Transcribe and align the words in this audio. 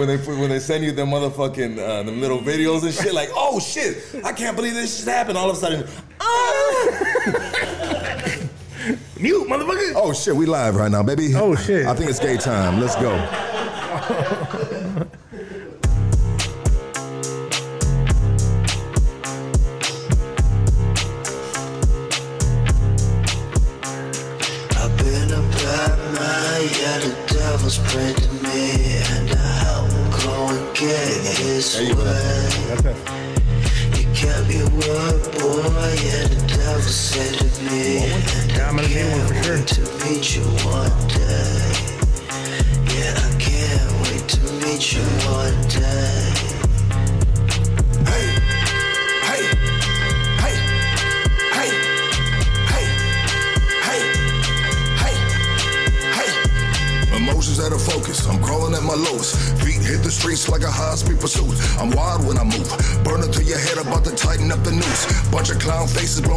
When 0.00 0.08
they 0.08 0.16
when 0.16 0.48
they 0.48 0.60
send 0.60 0.82
you 0.82 0.92
the 0.92 1.02
motherfucking 1.02 1.78
uh, 1.78 2.02
them 2.04 2.22
little 2.22 2.38
videos 2.38 2.84
and 2.84 2.94
shit, 2.94 3.12
like, 3.12 3.28
oh 3.34 3.60
shit, 3.60 4.02
I 4.24 4.32
can't 4.32 4.56
believe 4.56 4.72
this 4.72 5.00
shit 5.00 5.08
happened. 5.08 5.36
All 5.36 5.50
of 5.50 5.58
a 5.58 5.60
sudden, 5.60 5.86
ah! 6.20 6.86
Mute, 9.20 9.46
motherfucker. 9.46 9.92
Oh 9.96 10.14
shit, 10.14 10.34
we 10.34 10.46
live 10.46 10.76
right 10.76 10.90
now, 10.90 11.02
baby. 11.02 11.34
Oh, 11.34 11.54
shit. 11.54 11.84
I 11.84 11.94
think 11.94 12.08
it's 12.08 12.18
gay 12.18 12.38
time. 12.38 12.80
Let's 12.80 12.96
go. 12.96 13.10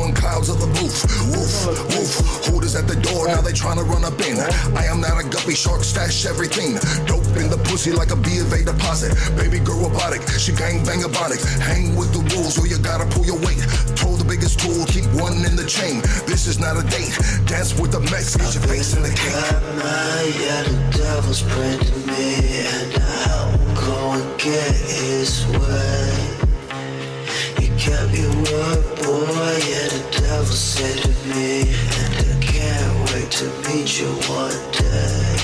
blowing 0.04 0.16
clouds 0.16 0.50
of 0.50 0.60
the 0.60 0.68
roof. 0.80 0.96
Woof, 1.32 1.54
woof. 1.96 2.12
Hooters 2.48 2.76
at 2.76 2.88
the 2.88 2.96
door, 2.96 3.28
now 3.28 3.42
they 3.42 3.54
trying 3.54 3.78
to 3.78 3.84
run 3.84 4.04
up 4.04 4.20
in. 4.20 4.38
I 4.76 4.86
am 4.86 5.00
not 5.00 5.16
a 5.24 5.24
guppy 5.28 5.56
shark, 5.56 5.84
stash 5.84 6.26
everything. 6.26 6.76
Dope 7.08 7.24
in 7.40 7.50
the 7.50 7.60
pussy 7.70 7.92
like 7.92 8.12
a 8.12 8.16
B 8.16 8.40
of 8.40 8.52
A 8.52 8.64
deposit. 8.64 9.16
Baby 9.38 9.60
girl 9.60 9.88
robotic, 9.88 10.22
she 10.38 10.52
gang 10.52 10.84
bang 10.84 11.00
ebonic. 11.00 11.40
Hang 11.60 11.96
with 11.96 12.12
the 12.12 12.20
rules 12.36 12.60
or 12.60 12.68
you 12.68 12.78
gotta 12.80 13.06
pull 13.16 13.26
your 13.26 13.40
weight. 13.40 13.64
Told 13.96 14.20
the 14.20 14.28
biggest 14.28 14.60
tool, 14.60 14.86
keep 14.88 15.08
one 15.16 15.40
in 15.46 15.56
the 15.56 15.66
chain. 15.66 16.02
This 16.28 16.48
is 16.48 16.60
not 16.60 16.76
a 16.76 16.84
date. 16.90 17.16
Dance 17.48 17.80
with 17.80 17.92
the 17.92 18.02
Mex, 18.12 18.36
get 18.36 18.54
your 18.54 18.64
face 18.64 18.96
in 18.96 19.04
the 19.04 19.10
cake. 19.10 19.32
Yeah, 20.44 20.64
the 20.64 20.76
devil's 20.98 21.44
prayed 21.44 21.80
to 21.80 21.96
me, 22.12 22.36
and 22.68 22.92
I 23.00 23.16
help 23.32 23.56
him 23.56 23.74
go 23.76 23.98
and 24.20 24.40
get 24.40 24.76
his 24.76 25.48
way. 25.48 26.12
You 27.62 27.70
kept 27.78 28.12
your 28.14 28.32
word, 28.44 28.93
yeah, 29.22 29.88
the 29.90 30.22
devil 30.22 30.46
said 30.46 30.98
to 31.04 31.10
me, 31.28 31.62
and 31.62 32.14
I 32.18 32.38
can't 32.42 33.12
wait 33.14 33.30
to 33.32 33.46
meet 33.68 34.00
you 34.00 34.08
one 34.30 34.72
day. 34.72 35.38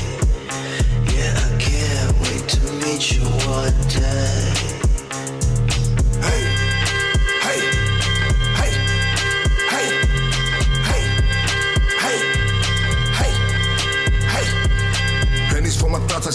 Yeah, 1.14 1.34
I 1.38 1.58
can't 1.60 2.14
wait 2.22 2.48
to 2.50 2.60
meet 2.84 3.12
you 3.12 3.24
one 3.48 3.74
day. 3.84 3.89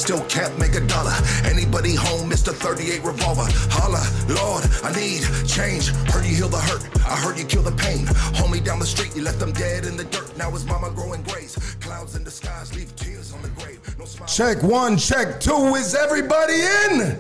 Still 0.04 0.24
can't 0.26 0.58
make 0.58 0.74
a 0.74 0.86
dollar. 0.86 1.14
Anybody 1.44 1.94
home, 1.94 2.28
Mr. 2.28 2.52
38 2.52 3.02
revolver. 3.02 3.46
Holla, 3.72 4.04
Lord, 4.28 4.62
I 4.82 4.92
need 4.92 5.22
change. 5.48 5.88
Heard 6.12 6.26
you 6.26 6.36
heal 6.36 6.48
the 6.50 6.58
hurt, 6.58 6.84
I 7.06 7.16
heard 7.16 7.38
you 7.38 7.46
kill 7.46 7.62
the 7.62 7.72
pain. 7.72 8.04
Homie 8.36 8.62
down 8.62 8.78
the 8.78 8.86
street, 8.86 9.16
you 9.16 9.22
left 9.22 9.38
them 9.38 9.52
dead 9.52 9.86
in 9.86 9.96
the 9.96 10.04
dirt. 10.04 10.36
Now 10.36 10.50
his 10.50 10.66
mama 10.66 10.90
growing 10.90 11.22
grays. 11.22 11.56
Clouds 11.80 12.16
in 12.16 12.22
the 12.22 12.30
skies 12.30 12.76
leave 12.76 12.94
tears 12.96 13.32
on 13.32 13.40
the 13.40 13.48
grave. 13.48 13.80
No. 13.98 14.04
Check 14.26 14.62
one, 14.62 14.98
check 14.98 15.40
two. 15.40 15.74
Is 15.74 15.94
everybody 15.94 16.60
in? 16.84 17.18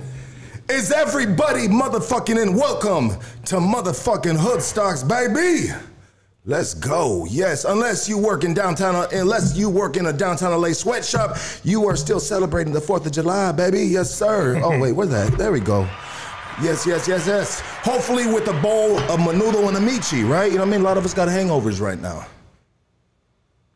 Is 0.68 0.92
everybody 0.92 1.68
motherfucking 1.68 2.36
in? 2.36 2.54
Welcome 2.54 3.18
to 3.46 3.56
motherfucking 3.56 4.36
Hoodstocks, 4.36 5.08
baby. 5.08 5.72
Let's 6.46 6.74
go. 6.74 7.24
Yes, 7.24 7.64
unless 7.64 8.06
you 8.06 8.18
work 8.18 8.44
in 8.44 8.52
downtown, 8.52 9.06
unless 9.14 9.56
you 9.56 9.70
work 9.70 9.96
in 9.96 10.06
a 10.06 10.12
downtown 10.12 10.52
LA 10.60 10.74
sweatshop, 10.74 11.38
you 11.62 11.88
are 11.88 11.96
still 11.96 12.20
celebrating 12.20 12.70
the 12.70 12.80
4th 12.80 13.06
of 13.06 13.12
July, 13.12 13.50
baby. 13.52 13.82
Yes, 13.84 14.14
sir. 14.14 14.60
Oh, 14.62 14.78
wait, 14.80 14.92
where's 14.92 15.08
that? 15.08 15.38
There 15.38 15.52
we 15.52 15.60
go. 15.60 15.88
Yes, 16.60 16.86
yes, 16.86 17.08
yes, 17.08 17.26
yes. 17.26 17.60
Hopefully 17.60 18.26
with 18.26 18.46
a 18.48 18.60
bowl 18.60 18.98
of 18.98 19.20
menudo 19.20 19.66
and 19.68 19.76
a 19.78 19.80
michi, 19.80 20.28
right? 20.28 20.52
You 20.52 20.58
know 20.58 20.64
what 20.64 20.68
I 20.68 20.72
mean? 20.72 20.80
A 20.82 20.84
lot 20.84 20.98
of 20.98 21.06
us 21.06 21.14
got 21.14 21.28
hangovers 21.28 21.80
right 21.80 21.98
now. 21.98 22.26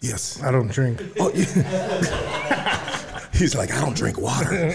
Yes. 0.00 0.42
I 0.42 0.50
don't 0.50 0.70
drink. 0.70 1.02
Oh, 1.18 1.32
yeah. 1.34 3.30
He's 3.32 3.54
like, 3.54 3.72
I 3.72 3.80
don't 3.80 3.96
drink 3.96 4.20
water. 4.20 4.74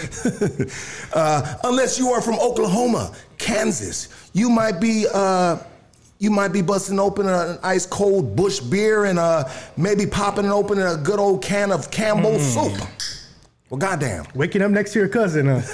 uh, 1.14 1.56
unless 1.62 1.96
you 1.96 2.10
are 2.10 2.20
from 2.20 2.40
Oklahoma, 2.40 3.14
Kansas, 3.38 4.08
you 4.32 4.50
might 4.50 4.80
be. 4.80 5.06
Uh, 5.14 5.58
you 6.18 6.30
might 6.30 6.48
be 6.48 6.62
busting 6.62 6.98
open 6.98 7.28
an 7.28 7.58
ice 7.62 7.86
cold 7.86 8.36
Busch 8.36 8.60
beer 8.60 9.04
and 9.04 9.18
uh, 9.18 9.48
maybe 9.76 10.06
popping 10.06 10.46
open 10.46 10.78
a 10.78 10.96
good 10.96 11.18
old 11.18 11.42
can 11.42 11.72
of 11.72 11.90
Campbell 11.90 12.38
soup. 12.38 12.80
Well, 13.74 13.90
goddamn. 13.90 14.24
Waking 14.36 14.62
up 14.62 14.70
next 14.70 14.92
to 14.92 15.00
your 15.00 15.08
cousin. 15.08 15.48
Huh? 15.48 15.60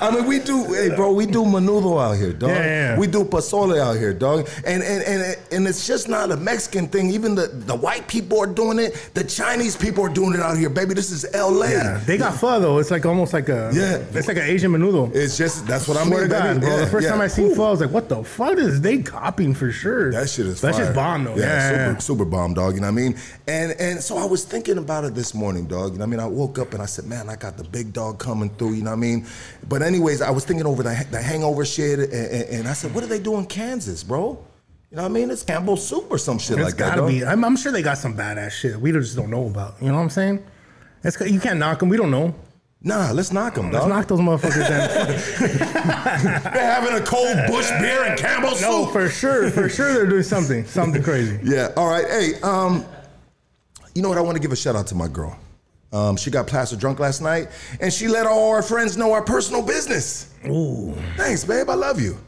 I 0.00 0.10
mean, 0.10 0.26
we 0.26 0.38
do, 0.38 0.72
hey, 0.72 0.88
bro, 0.96 1.12
we 1.12 1.26
do 1.26 1.44
menudo 1.44 2.02
out 2.02 2.16
here, 2.16 2.32
dog. 2.32 2.48
Yeah, 2.48 2.64
yeah. 2.64 2.98
We 2.98 3.06
do 3.06 3.24
pozole 3.24 3.78
out 3.78 3.96
here, 3.96 4.14
dog. 4.14 4.48
And 4.64 4.82
and 4.82 5.02
and 5.02 5.36
and 5.52 5.68
it's 5.68 5.86
just 5.86 6.08
not 6.08 6.30
a 6.30 6.36
Mexican 6.38 6.88
thing. 6.88 7.10
Even 7.10 7.34
the 7.34 7.48
the 7.48 7.74
white 7.74 8.08
people 8.08 8.40
are 8.40 8.46
doing 8.46 8.78
it. 8.78 9.10
The 9.12 9.22
Chinese 9.22 9.76
people 9.76 10.02
are 10.06 10.08
doing 10.08 10.32
it 10.32 10.40
out 10.40 10.56
here, 10.56 10.70
baby. 10.70 10.94
This 10.94 11.10
is 11.10 11.26
L.A. 11.34 11.68
yeah, 11.68 11.98
they 12.06 12.16
got 12.16 12.36
pho 12.36 12.58
though. 12.58 12.78
It's 12.78 12.90
like 12.90 13.04
almost 13.04 13.34
like 13.34 13.50
a 13.50 13.70
Yeah. 13.74 13.98
It's 14.18 14.28
like 14.28 14.38
an 14.38 14.44
Asian 14.44 14.72
menudo. 14.72 15.14
It's 15.14 15.36
just 15.36 15.66
that's 15.66 15.86
what 15.86 15.98
I 15.98 16.06
Swear 16.06 16.20
mean, 16.20 16.30
to 16.30 16.34
God, 16.34 16.60
bro. 16.62 16.76
The 16.78 16.86
first 16.86 17.06
time 17.06 17.20
I 17.20 17.26
seen 17.26 17.50
Ooh. 17.50 17.54
pho, 17.54 17.64
I 17.64 17.70
was 17.70 17.82
like, 17.82 17.90
"What 17.90 18.08
the 18.08 18.24
fuck 18.24 18.56
is 18.56 18.80
they 18.80 19.02
copying 19.02 19.52
for 19.52 19.70
sure?" 19.70 20.10
That 20.10 20.30
shit 20.30 20.46
is 20.46 20.62
That's 20.62 20.78
just 20.78 20.94
bomb 20.94 21.24
though. 21.24 21.36
Yeah, 21.36 21.70
Yeah, 21.70 21.88
super, 21.88 22.00
super 22.00 22.24
bomb, 22.24 22.54
dog. 22.54 22.76
You 22.76 22.80
know 22.80 22.86
what 22.86 22.92
I 22.98 23.02
mean? 23.02 23.18
And 23.46 23.72
and 23.72 24.02
so 24.02 24.16
I 24.16 24.24
was 24.24 24.44
thinking 24.44 24.78
about 24.78 25.04
it 25.04 25.14
this 25.14 25.34
morning, 25.34 25.65
dog. 25.68 25.92
You 25.92 25.98
know 25.98 26.04
what 26.06 26.08
I 26.08 26.10
mean? 26.10 26.20
I 26.20 26.26
woke 26.26 26.58
up 26.58 26.72
and 26.72 26.82
I 26.82 26.86
said, 26.86 27.04
man, 27.06 27.28
I 27.28 27.36
got 27.36 27.56
the 27.56 27.64
big 27.64 27.92
dog 27.92 28.18
coming 28.18 28.50
through. 28.50 28.74
You 28.74 28.82
know 28.82 28.90
what 28.90 28.96
I 28.96 29.00
mean? 29.00 29.26
But 29.68 29.82
anyways, 29.82 30.22
I 30.22 30.30
was 30.30 30.44
thinking 30.44 30.66
over 30.66 30.82
the, 30.82 31.06
the 31.10 31.20
hangover 31.20 31.64
shit, 31.64 31.98
and, 31.98 32.12
and, 32.12 32.44
and 32.50 32.68
I 32.68 32.72
said, 32.72 32.94
what 32.94 33.00
do 33.02 33.06
they 33.06 33.18
do 33.20 33.36
in 33.36 33.46
Kansas, 33.46 34.02
bro? 34.02 34.38
You 34.90 34.96
know 34.96 35.02
what 35.02 35.10
I 35.10 35.12
mean? 35.12 35.30
It's 35.30 35.42
Campbell 35.42 35.76
soup 35.76 36.06
or 36.10 36.18
some 36.18 36.38
shit 36.38 36.58
It's 36.58 36.64
like 36.64 36.76
that. 36.76 36.96
gotta 36.96 37.00
dog. 37.02 37.10
be. 37.10 37.24
I'm, 37.24 37.44
I'm 37.44 37.56
sure 37.56 37.72
they 37.72 37.82
got 37.82 37.98
some 37.98 38.16
badass 38.16 38.52
shit 38.52 38.76
we 38.80 38.92
just 38.92 39.16
don't 39.16 39.30
know 39.30 39.46
about. 39.46 39.74
You 39.80 39.88
know 39.88 39.94
what 39.94 40.00
I'm 40.02 40.10
saying? 40.10 40.44
It's, 41.02 41.20
you 41.20 41.40
can't 41.40 41.58
knock 41.58 41.80
them. 41.80 41.88
We 41.88 41.96
don't 41.96 42.10
know. 42.10 42.34
Nah, 42.82 43.10
let's 43.10 43.32
knock 43.32 43.54
them, 43.54 43.72
Let's 43.72 43.86
knock 43.86 44.06
those 44.06 44.20
motherfuckers 44.20 44.68
down. 44.68 44.88
They're 46.52 46.72
having 46.72 46.94
a 46.94 47.04
cold 47.04 47.36
Busch 47.48 47.68
beer 47.80 48.04
and 48.04 48.16
Campbell 48.18 48.50
no, 48.60 48.84
soup. 48.84 48.92
for 48.92 49.08
sure, 49.08 49.50
for 49.50 49.68
sure, 49.68 49.92
they're 49.92 50.06
doing 50.06 50.22
something, 50.22 50.64
something 50.66 51.02
crazy. 51.02 51.40
Yeah. 51.42 51.72
All 51.76 51.88
right. 51.88 52.06
Hey, 52.06 52.40
um, 52.42 52.84
you 53.94 54.02
know 54.02 54.08
what? 54.10 54.18
I 54.18 54.20
want 54.20 54.36
to 54.36 54.40
give 54.40 54.52
a 54.52 54.56
shout 54.56 54.76
out 54.76 54.86
to 54.88 54.94
my 54.94 55.08
girl. 55.08 55.36
Um, 55.96 56.16
she 56.16 56.30
got 56.30 56.46
plastered 56.46 56.78
drunk 56.78 56.98
last 56.98 57.22
night, 57.22 57.48
and 57.80 57.90
she 57.92 58.06
let 58.06 58.26
all 58.26 58.50
our 58.50 58.62
friends 58.62 58.96
know 58.98 59.12
our 59.12 59.22
personal 59.22 59.62
business. 59.62 60.30
Ooh, 60.46 60.94
Thanks, 61.16 61.42
babe. 61.44 61.70
I 61.70 61.74
love 61.74 62.00
you. 62.00 62.18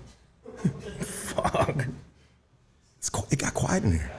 fuck. 1.01 1.87
It 3.31 3.39
got 3.39 3.55
quiet 3.55 3.85
in 3.85 3.93
here. 3.93 4.11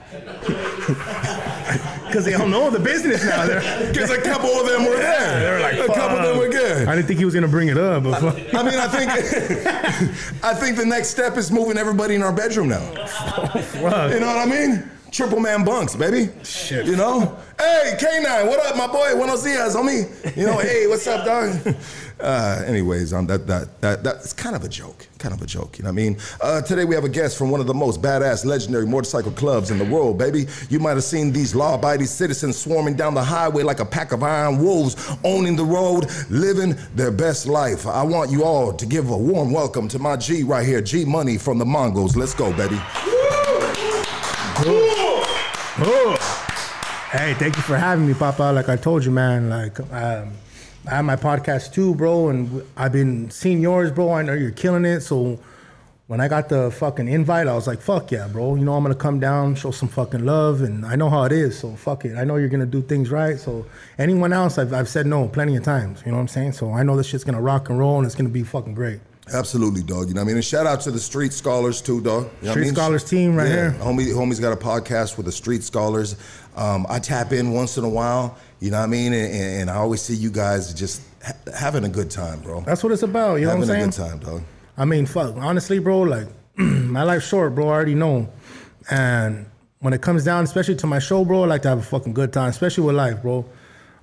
Because 2.06 2.24
they 2.24 2.32
don't 2.32 2.50
know 2.50 2.70
the 2.70 2.78
business 2.78 3.24
now. 3.24 3.46
Because 3.46 4.10
a 4.10 4.20
couple 4.20 4.50
of 4.50 4.66
them 4.68 4.84
were 4.84 4.96
there. 4.96 5.40
they're 5.40 5.60
like, 5.60 5.78
a 5.78 5.92
couple 5.92 6.18
of 6.18 6.26
them 6.26 6.38
were 6.38 6.48
good. 6.48 6.88
I 6.88 6.94
didn't 6.96 7.06
think 7.06 7.18
he 7.18 7.24
was 7.24 7.34
gonna 7.34 7.46
bring 7.48 7.68
it 7.68 7.78
up, 7.78 8.04
but 8.04 8.20
fuck. 8.20 8.54
I 8.54 8.62
mean, 8.62 8.78
I 8.78 8.88
think 8.88 9.10
I 10.44 10.54
think 10.54 10.76
the 10.76 10.86
next 10.86 11.08
step 11.08 11.36
is 11.36 11.52
moving 11.52 11.76
everybody 11.76 12.14
in 12.14 12.22
our 12.22 12.32
bedroom 12.32 12.68
now. 12.68 12.80
You 13.74 14.20
know 14.20 14.26
what 14.26 14.36
I 14.36 14.46
mean? 14.46 14.90
Triple 15.10 15.40
man 15.40 15.64
bunks, 15.64 15.96
baby. 15.96 16.30
Shit. 16.44 16.86
You 16.86 16.94
know? 16.94 17.36
Hey, 17.58 17.96
K9, 17.98 18.46
what 18.46 18.64
up, 18.64 18.76
my 18.76 18.86
boy? 18.86 19.14
Buenos 19.16 19.42
dias, 19.42 19.74
homie. 19.74 20.36
You 20.36 20.46
know, 20.46 20.58
hey, 20.58 20.86
what's 20.86 21.06
up, 21.06 21.24
dog? 21.24 21.76
Uh, 22.20 22.62
anyways, 22.66 23.14
um, 23.14 23.26
that, 23.26 23.46
that, 23.46 23.80
that, 23.80 24.04
that's 24.04 24.34
kind 24.34 24.54
of 24.54 24.62
a 24.62 24.68
joke. 24.68 25.08
Kind 25.18 25.32
of 25.32 25.40
a 25.40 25.46
joke, 25.46 25.78
you 25.78 25.84
know 25.84 25.88
what 25.88 25.94
I 25.94 26.02
mean? 26.02 26.18
Uh, 26.42 26.60
today 26.60 26.84
we 26.84 26.94
have 26.94 27.04
a 27.04 27.08
guest 27.08 27.38
from 27.38 27.50
one 27.50 27.60
of 27.60 27.66
the 27.66 27.72
most 27.72 28.02
badass, 28.02 28.44
legendary 28.44 28.86
motorcycle 28.86 29.32
clubs 29.32 29.70
in 29.70 29.78
the 29.78 29.86
world, 29.86 30.18
baby. 30.18 30.46
You 30.68 30.80
might 30.80 30.90
have 30.90 31.04
seen 31.04 31.32
these 31.32 31.54
law-abiding 31.54 32.08
citizens 32.08 32.58
swarming 32.58 32.94
down 32.94 33.14
the 33.14 33.24
highway 33.24 33.62
like 33.62 33.80
a 33.80 33.86
pack 33.86 34.12
of 34.12 34.22
iron 34.22 34.62
wolves, 34.62 35.16
owning 35.24 35.56
the 35.56 35.64
road, 35.64 36.10
living 36.28 36.76
their 36.94 37.10
best 37.10 37.46
life. 37.46 37.86
I 37.86 38.02
want 38.02 38.30
you 38.30 38.44
all 38.44 38.74
to 38.74 38.84
give 38.84 39.08
a 39.08 39.16
warm 39.16 39.50
welcome 39.50 39.88
to 39.88 39.98
my 39.98 40.18
G 40.18 40.42
right 40.42 40.66
here, 40.66 40.82
G 40.82 41.06
Money 41.06 41.38
from 41.38 41.56
the 41.56 41.64
Mongols. 41.64 42.16
Let's 42.16 42.34
go, 42.34 42.52
baby. 42.52 42.78
Oh. 45.78 46.16
Hey, 47.12 47.34
thank 47.34 47.56
you 47.56 47.62
for 47.62 47.76
having 47.76 48.06
me, 48.06 48.14
Papa. 48.14 48.52
Like 48.52 48.68
I 48.68 48.76
told 48.76 49.04
you, 49.04 49.10
man. 49.10 49.48
Like, 49.48 49.78
um, 49.92 50.32
I 50.86 50.96
have 50.96 51.04
my 51.04 51.16
podcast 51.16 51.72
too, 51.72 51.94
bro, 51.94 52.28
and 52.28 52.62
I've 52.76 52.92
been 52.92 53.30
seeing 53.30 53.60
yours, 53.60 53.90
bro. 53.90 54.12
I 54.12 54.22
know 54.22 54.32
you're 54.32 54.50
killing 54.50 54.84
it. 54.84 55.00
So 55.00 55.38
when 56.08 56.20
I 56.20 56.26
got 56.26 56.48
the 56.48 56.72
fucking 56.72 57.06
invite, 57.06 57.46
I 57.46 57.54
was 57.54 57.66
like, 57.68 57.80
fuck 57.80 58.10
yeah, 58.10 58.26
bro. 58.26 58.56
You 58.56 58.64
know, 58.64 58.74
I'm 58.74 58.82
gonna 58.82 58.94
come 58.96 59.20
down, 59.20 59.54
show 59.54 59.70
some 59.70 59.88
fucking 59.88 60.24
love, 60.24 60.62
and 60.62 60.84
I 60.84 60.96
know 60.96 61.08
how 61.08 61.22
it 61.22 61.32
is. 61.32 61.58
So 61.58 61.76
fuck 61.76 62.04
it. 62.04 62.16
I 62.16 62.24
know 62.24 62.36
you're 62.36 62.48
gonna 62.48 62.66
do 62.66 62.82
things 62.82 63.10
right. 63.10 63.38
So 63.38 63.64
anyone 63.96 64.32
else, 64.32 64.58
I've, 64.58 64.72
I've 64.72 64.88
said 64.88 65.06
no 65.06 65.28
plenty 65.28 65.56
of 65.56 65.62
times. 65.62 66.02
You 66.04 66.10
know 66.10 66.16
what 66.16 66.22
I'm 66.22 66.28
saying? 66.28 66.52
So 66.52 66.72
I 66.72 66.82
know 66.82 66.96
this 66.96 67.06
shit's 67.06 67.24
gonna 67.24 67.40
rock 67.40 67.68
and 67.68 67.78
roll, 67.78 67.98
and 67.98 68.06
it's 68.06 68.16
gonna 68.16 68.28
be 68.28 68.42
fucking 68.42 68.74
great. 68.74 69.00
Absolutely, 69.32 69.82
dog. 69.82 70.08
You 70.08 70.14
know 70.14 70.20
what 70.20 70.24
I 70.24 70.26
mean? 70.26 70.36
And 70.36 70.44
shout 70.44 70.66
out 70.66 70.80
to 70.82 70.90
the 70.90 70.98
Street 70.98 71.32
Scholars 71.32 71.80
too, 71.80 72.00
dog. 72.00 72.24
You 72.24 72.24
know 72.24 72.28
what 72.28 72.48
I 72.48 72.50
Street 72.50 72.64
mean? 72.64 72.74
Scholars 72.74 73.04
team 73.04 73.36
right 73.36 73.48
yeah. 73.48 73.70
here. 73.72 73.80
Homie, 73.80 74.12
homie's 74.12 74.40
got 74.40 74.52
a 74.52 74.56
podcast 74.56 75.16
with 75.16 75.26
the 75.26 75.32
Street 75.32 75.62
Scholars. 75.62 76.16
Um, 76.56 76.86
I 76.88 76.98
tap 76.98 77.32
in 77.32 77.52
once 77.52 77.78
in 77.78 77.84
a 77.84 77.88
while. 77.88 78.36
You 78.60 78.70
know 78.70 78.78
what 78.78 78.84
I 78.84 78.88
mean? 78.88 79.12
And, 79.12 79.32
and, 79.34 79.70
I 79.70 79.76
always 79.76 80.02
see 80.02 80.14
you 80.14 80.30
guys 80.30 80.74
just 80.74 81.02
ha- 81.24 81.32
having 81.58 81.84
a 81.84 81.88
good 81.88 82.10
time, 82.10 82.40
bro. 82.40 82.60
That's 82.62 82.82
what 82.82 82.92
it's 82.92 83.02
about. 83.02 83.36
You 83.36 83.46
know 83.46 83.50
having 83.52 83.68
what 83.68 83.70
I'm 83.70 83.92
saying? 83.92 83.92
Having 83.92 84.12
a 84.12 84.18
good 84.18 84.26
time, 84.26 84.34
dog. 84.34 84.42
I 84.76 84.84
mean, 84.84 85.06
fuck. 85.06 85.36
Honestly, 85.36 85.78
bro, 85.78 86.00
like 86.00 86.28
my 86.56 87.04
life's 87.04 87.26
short, 87.26 87.54
bro. 87.54 87.68
I 87.68 87.72
already 87.72 87.94
know. 87.94 88.28
And 88.90 89.46
when 89.78 89.94
it 89.94 90.02
comes 90.02 90.24
down, 90.24 90.44
especially 90.44 90.76
to 90.76 90.86
my 90.86 90.98
show, 90.98 91.24
bro, 91.24 91.44
I 91.44 91.46
like 91.46 91.62
to 91.62 91.68
have 91.68 91.78
a 91.78 91.82
fucking 91.82 92.12
good 92.12 92.32
time, 92.32 92.50
especially 92.50 92.84
with 92.84 92.96
life, 92.96 93.22
bro. 93.22 93.46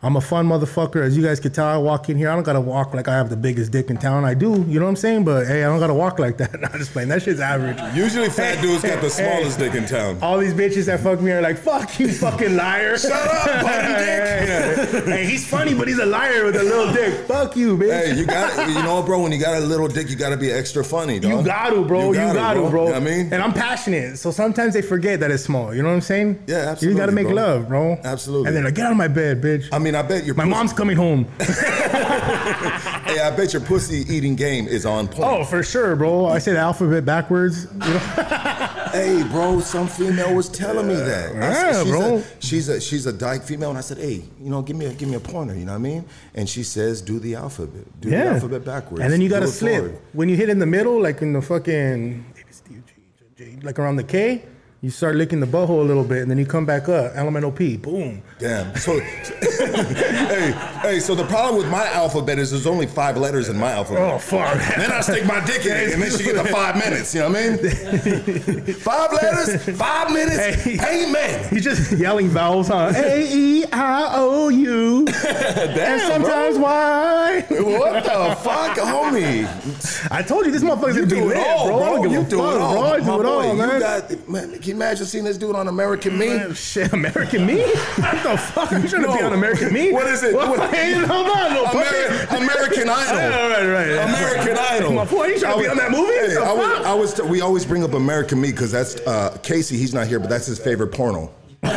I'm 0.04 0.16
a 0.16 0.22
fun 0.22 0.48
motherfucker. 0.48 1.02
As 1.02 1.18
you 1.18 1.24
guys 1.24 1.40
can 1.40 1.52
tell, 1.52 1.66
I 1.66 1.78
walk 1.78 2.08
in 2.08 2.18
here. 2.18 2.30
I 2.30 2.36
don't 2.36 2.44
gotta 2.44 2.62
walk 2.62 2.94
like 2.94 3.08
I 3.08 3.16
have 3.16 3.32
the 3.32 3.36
biggest 3.36 3.72
dick 3.72 3.90
in 3.90 3.98
town. 3.98 4.26
I 4.26 4.36
do, 4.36 4.64
you 4.68 4.80
know 4.80 4.86
what 4.86 4.92
I'm 4.92 4.96
saying? 4.96 5.26
But 5.26 5.48
hey, 5.48 5.64
I 5.64 5.68
don't 5.68 5.80
gotta 5.80 5.96
walk 5.96 6.20
like 6.20 6.38
that. 6.38 6.60
Not 6.62 6.74
just 6.74 6.92
playing. 6.92 7.10
That 7.10 7.24
shit's 7.24 7.40
average. 7.40 7.80
Usually 7.96 8.30
fat 8.30 8.62
dudes 8.62 8.84
got 8.84 9.02
the 9.02 9.10
smallest 9.10 9.58
dick 9.58 9.74
in 9.74 9.88
town. 9.88 10.20
All 10.22 10.38
these 10.38 10.54
bitches 10.54 10.86
that 10.86 11.00
fuck 11.00 11.20
me 11.20 11.32
are 11.32 11.42
like, 11.42 11.58
fuck 11.58 12.00
you, 12.00 12.14
fucking 12.14 12.56
liar. 12.56 12.96
Shut 13.00 13.12
up, 13.12 13.66
bony 13.66 13.88
dick. 13.96 15.06
hey, 15.06 15.26
he's 15.26 15.48
funny, 15.48 15.74
but 15.74 15.88
he's 15.88 15.98
a 15.98 16.06
liar 16.06 16.46
with 16.46 16.58
a 16.58 16.64
little 16.64 16.94
dick. 16.94 17.26
Fuck 17.26 17.56
you, 17.56 17.76
bitch. 17.76 18.06
Hey, 18.06 18.16
you 18.16 18.26
got 18.28 18.70
it. 18.70 18.76
you 18.76 18.84
know, 18.84 19.02
bro. 19.02 19.24
When 19.24 19.32
you 19.32 19.40
got 19.40 19.58
a 19.58 19.66
little 19.66 19.88
dick, 19.88 20.12
you 20.12 20.16
got 20.16 20.30
to 20.30 20.38
be 20.38 20.52
extra 20.52 20.84
funny, 20.84 21.20
dog. 21.20 21.32
You 21.32 21.44
got 21.44 21.72
to, 21.72 21.84
bro. 21.84 22.12
You 22.12 22.20
got 22.34 22.54
to, 22.54 22.70
bro. 22.70 22.84
You 22.86 22.94
know 22.94 23.00
what 23.00 23.02
I 23.02 23.06
mean? 23.06 23.34
and 23.34 23.42
I'm 23.42 23.52
passionate, 23.52 24.20
so 24.20 24.30
sometimes 24.30 24.76
they 24.76 24.84
forget 24.84 25.20
that 25.22 25.32
it's 25.32 25.44
small. 25.44 25.74
You 25.74 25.82
know 25.82 25.90
what 25.90 25.96
I'm 25.96 26.02
saying? 26.02 26.44
Yeah, 26.46 26.58
absolutely. 26.70 26.90
You 26.94 26.98
got 27.02 27.06
to 27.08 27.12
make 27.14 27.26
bro. 27.26 27.36
love, 27.36 27.68
bro. 27.68 28.00
Absolutely. 28.04 28.48
And 28.50 28.56
then 28.56 28.64
like, 28.64 28.76
get 28.76 28.86
out 28.86 28.92
of 28.92 28.98
my 28.98 29.08
bed, 29.08 29.42
bitch. 29.42 29.68
I 29.72 29.80
mean, 29.80 29.87
I 29.96 30.02
bet 30.02 30.26
your 30.26 30.36
my 30.36 30.44
pussy, 30.44 30.50
mom's 30.56 30.74
coming 30.74 30.98
home. 30.98 31.28
Hey, 33.08 33.22
I 33.22 33.32
bet 33.36 33.54
your 33.54 33.62
pussy 33.62 34.04
eating 34.14 34.36
game 34.36 34.68
is 34.68 34.86
on 34.86 35.08
point. 35.08 35.24
oh, 35.30 35.44
for 35.46 35.64
sure, 35.64 35.96
bro. 35.96 36.26
I 36.26 36.40
say 36.40 36.52
the 36.52 36.60
alphabet 36.60 37.06
backwards. 37.06 37.64
You 37.72 37.80
know? 37.80 38.00
Hey, 38.92 39.22
bro, 39.32 39.60
some 39.60 39.88
female 39.88 40.34
was 40.34 40.48
telling 40.50 40.88
me 40.88 40.96
that. 40.96 41.36
I 41.36 41.54
said, 41.54 41.72
Yeah, 41.72 41.84
she's 41.84 41.92
bro. 41.92 42.18
A, 42.18 42.24
she's 42.40 42.70
a 42.70 42.82
she's 42.82 43.06
a 43.06 43.14
dyke 43.14 43.44
female, 43.44 43.70
and 43.70 43.78
I 43.78 43.82
said, 43.82 43.98
hey, 43.98 44.24
you 44.42 44.50
know, 44.50 44.62
give 44.62 44.76
me 44.78 44.86
a 44.86 44.94
give 44.94 45.10
me 45.10 45.16
a 45.16 45.20
pointer. 45.20 45.54
You 45.56 45.66
know 45.66 45.74
what 45.74 45.80
I 45.80 45.82
mean? 45.82 46.06
And 46.36 46.48
she 46.50 46.64
says, 46.64 47.02
do 47.02 47.20
the 47.20 47.36
alphabet, 47.36 47.86
do 48.02 48.10
the 48.10 48.18
alphabet 48.26 48.64
backwards, 48.66 49.04
And 49.04 49.12
then 49.12 49.20
you 49.22 49.30
got 49.30 49.40
to 49.40 49.46
it 49.46 49.50
slip. 49.50 49.76
forward. 49.84 50.00
When 50.14 50.30
you 50.30 50.36
hit 50.38 50.50
in 50.50 50.60
the 50.60 50.66
middle, 50.66 51.02
like 51.02 51.22
in 51.22 51.34
the 51.34 51.42
fucking, 51.42 52.26
like 53.62 53.78
around 53.78 53.98
the 53.98 54.04
K, 54.04 54.44
you 54.82 54.92
start 54.92 55.16
licking 55.16 55.40
the 55.40 55.48
butthole 55.48 55.80
a 55.80 55.84
little 55.84 56.04
bit, 56.04 56.22
and 56.22 56.30
then 56.30 56.38
you 56.38 56.46
come 56.46 56.66
back 56.66 56.88
up. 56.88 57.16
Elemental 57.16 57.52
P, 57.52 57.78
boom. 57.78 58.22
Damn. 58.38 58.76
So, 58.76 59.00
hey, 59.00 60.52
hey. 60.82 61.00
So 61.00 61.16
the 61.16 61.26
problem 61.26 61.58
with 61.58 61.68
my 61.72 61.88
alphabet 61.88 62.38
is 62.38 62.52
there's 62.52 62.68
only 62.68 62.86
five 62.86 63.18
letters 63.18 63.50
in 63.50 63.58
my 63.58 63.72
alphabet. 63.72 64.04
Oh, 64.04 64.20
fuck. 64.20 64.56
Then 64.78 64.92
I 64.92 65.02
stick 65.02 65.26
my 65.26 65.44
dick 65.46 65.66
in 65.66 65.76
it, 65.76 65.94
and 65.94 66.02
then 66.02 66.12
she 66.12 66.24
get 66.24 66.36
the 66.36 66.44
five 66.46 66.76
minutes. 66.76 67.16
You 67.16 67.22
know 67.22 67.30
what 67.30 67.38
I 67.40 67.50
mean? 67.50 68.74
five 68.76 69.14
letters, 69.14 69.78
five 69.78 70.12
minutes. 70.12 70.64
Hey. 70.64 71.06
Amen. 71.08 71.50
He's 71.50 71.64
just 71.64 71.94
yelling 71.94 72.28
vowels, 72.30 72.68
huh? 72.68 72.94
A 72.96 73.28
E 73.34 73.66
I 73.72 74.10
O 74.14 74.50
U. 74.50 75.08
And 75.18 75.76
Damn, 75.76 76.00
sometimes 76.12 76.58
why? 76.58 77.42
What 77.50 78.04
the 78.04 78.36
fuck, 78.44 78.78
homie? 78.78 80.12
I 80.12 80.22
told 80.22 80.46
you 80.46 80.52
this 80.52 80.64
motherfucker's 80.64 80.96
gonna 80.96 81.08
be 81.08 81.16
do 81.16 81.24
it 81.32 81.38
lit, 81.38 81.48
all, 81.48 81.68
bro. 81.68 82.02
Bro. 82.02 82.12
You 82.12 82.24
do 82.24 82.38
fuck, 82.38 82.56
it 82.56 82.62
all, 82.62 82.74
bro. 82.74 82.84
I 82.84 83.00
do 83.00 83.20
it 83.20 83.26
all, 83.26 83.56
man. 83.56 83.74
You 83.74 83.80
got, 83.80 84.30
man. 84.30 84.60
Imagine 84.78 85.08
seeing 85.08 85.24
this 85.24 85.40
dude 85.40 85.56
on 85.56 85.68
American 85.68 86.20
Me? 86.20 86.54
Shit, 86.54 86.94
American 86.94 87.48
Me? 87.48 87.62
What 87.64 88.22
the 88.22 88.38
fuck? 88.38 88.72
Are 88.72 88.78
you 88.78 88.88
trying 88.88 89.02
to 89.06 89.08
be 89.18 89.24
on 89.24 89.34
American 89.34 89.74
Me? 89.74 89.92
What 89.92 90.06
is 90.06 90.22
it? 90.22 90.36
What? 90.36 90.50
What- 90.50 90.70
Hey, 90.70 90.94
hold 90.94 91.26
on, 91.28 91.52
little 91.54 91.66
Ameri-. 91.66 92.38
American 92.38 92.88
Idol. 92.90 93.40
All 93.40 93.50
right, 93.50 93.66
right. 93.66 94.08
American 94.08 94.56
Idol. 94.56 94.92
My 94.94 95.06
boy, 95.06 95.26
you 95.30 95.40
trying 95.40 95.58
to 95.58 95.64
be 95.64 95.68
on 95.68 95.78
that 95.78 95.90
movie? 95.90 96.14
Hey, 96.14 96.38
I 96.38 96.54
was. 96.54 96.86
I 96.86 96.94
was 96.94 97.22
we 97.24 97.42
always 97.42 97.66
bring 97.66 97.84
up 97.84 97.96
American 97.96 98.40
Me 98.40 98.52
because 98.52 98.72
that's 98.72 98.98
uh, 99.08 99.36
Casey. 99.42 99.78
He's 99.78 99.96
not 99.96 100.06
here, 100.06 100.20
but 100.20 100.30
that's 100.30 100.46
his 100.46 100.60
favorite 100.60 100.90
porno. 100.94 101.34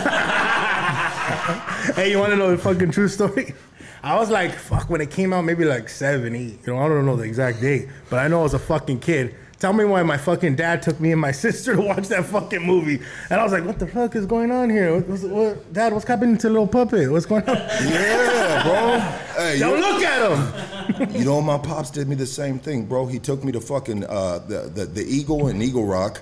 Hey, 1.96 2.10
you 2.10 2.18
want 2.18 2.30
to 2.30 2.36
know 2.36 2.50
the 2.50 2.58
fucking 2.58 2.90
true 2.92 3.08
story? 3.08 3.54
I 4.02 4.16
was 4.16 4.30
like, 4.30 4.52
fuck, 4.54 4.88
when 4.90 5.00
it 5.00 5.10
came 5.10 5.32
out, 5.32 5.42
maybe 5.44 5.64
like 5.64 5.88
seven, 5.88 6.34
eight. 6.36 6.58
You 6.66 6.74
know, 6.74 6.78
I 6.78 6.88
don't 6.88 7.04
know 7.06 7.16
the 7.16 7.24
exact 7.24 7.60
date, 7.60 7.88
but 8.10 8.18
I 8.18 8.28
know 8.28 8.40
I 8.40 8.42
was 8.44 8.54
a 8.54 8.58
fucking 8.58 9.00
kid. 9.00 9.34
Tell 9.60 9.74
me 9.74 9.84
why 9.84 10.02
my 10.02 10.16
fucking 10.16 10.56
dad 10.56 10.80
took 10.82 10.98
me 11.00 11.12
and 11.12 11.20
my 11.20 11.32
sister 11.46 11.76
to 11.76 11.82
watch 11.82 12.08
that 12.08 12.24
fucking 12.24 12.62
movie. 12.62 12.98
And 13.28 13.38
I 13.40 13.44
was 13.44 13.52
like, 13.52 13.64
what 13.64 13.78
the 13.78 13.86
fuck 13.86 14.16
is 14.16 14.24
going 14.26 14.50
on 14.50 14.70
here? 14.70 14.94
What, 14.96 15.06
what's- 15.08 15.22
what, 15.22 15.72
dad, 15.72 15.92
what's 15.92 16.06
happening 16.06 16.38
to 16.38 16.48
little 16.48 16.66
puppet? 16.66 17.10
What's 17.12 17.26
going 17.26 17.48
on? 17.48 17.56
Yeah, 17.80 18.62
bro. 18.64 18.98
Hey, 19.44 19.58
Don't 19.58 19.78
look 19.80 20.02
at 20.02 20.98
him. 20.98 21.10
you 21.14 21.24
know 21.24 21.40
my 21.40 21.58
pops 21.58 21.90
did 21.90 22.08
me 22.08 22.14
the 22.16 22.26
same 22.26 22.58
thing, 22.58 22.86
bro. 22.86 23.06
He 23.06 23.18
took 23.18 23.44
me 23.44 23.52
to 23.52 23.60
fucking 23.60 24.04
uh, 24.04 24.38
the, 24.40 24.70
the 24.74 24.84
the 24.86 25.02
Eagle 25.04 25.46
and 25.48 25.62
Eagle 25.62 25.86
Rock. 25.86 26.20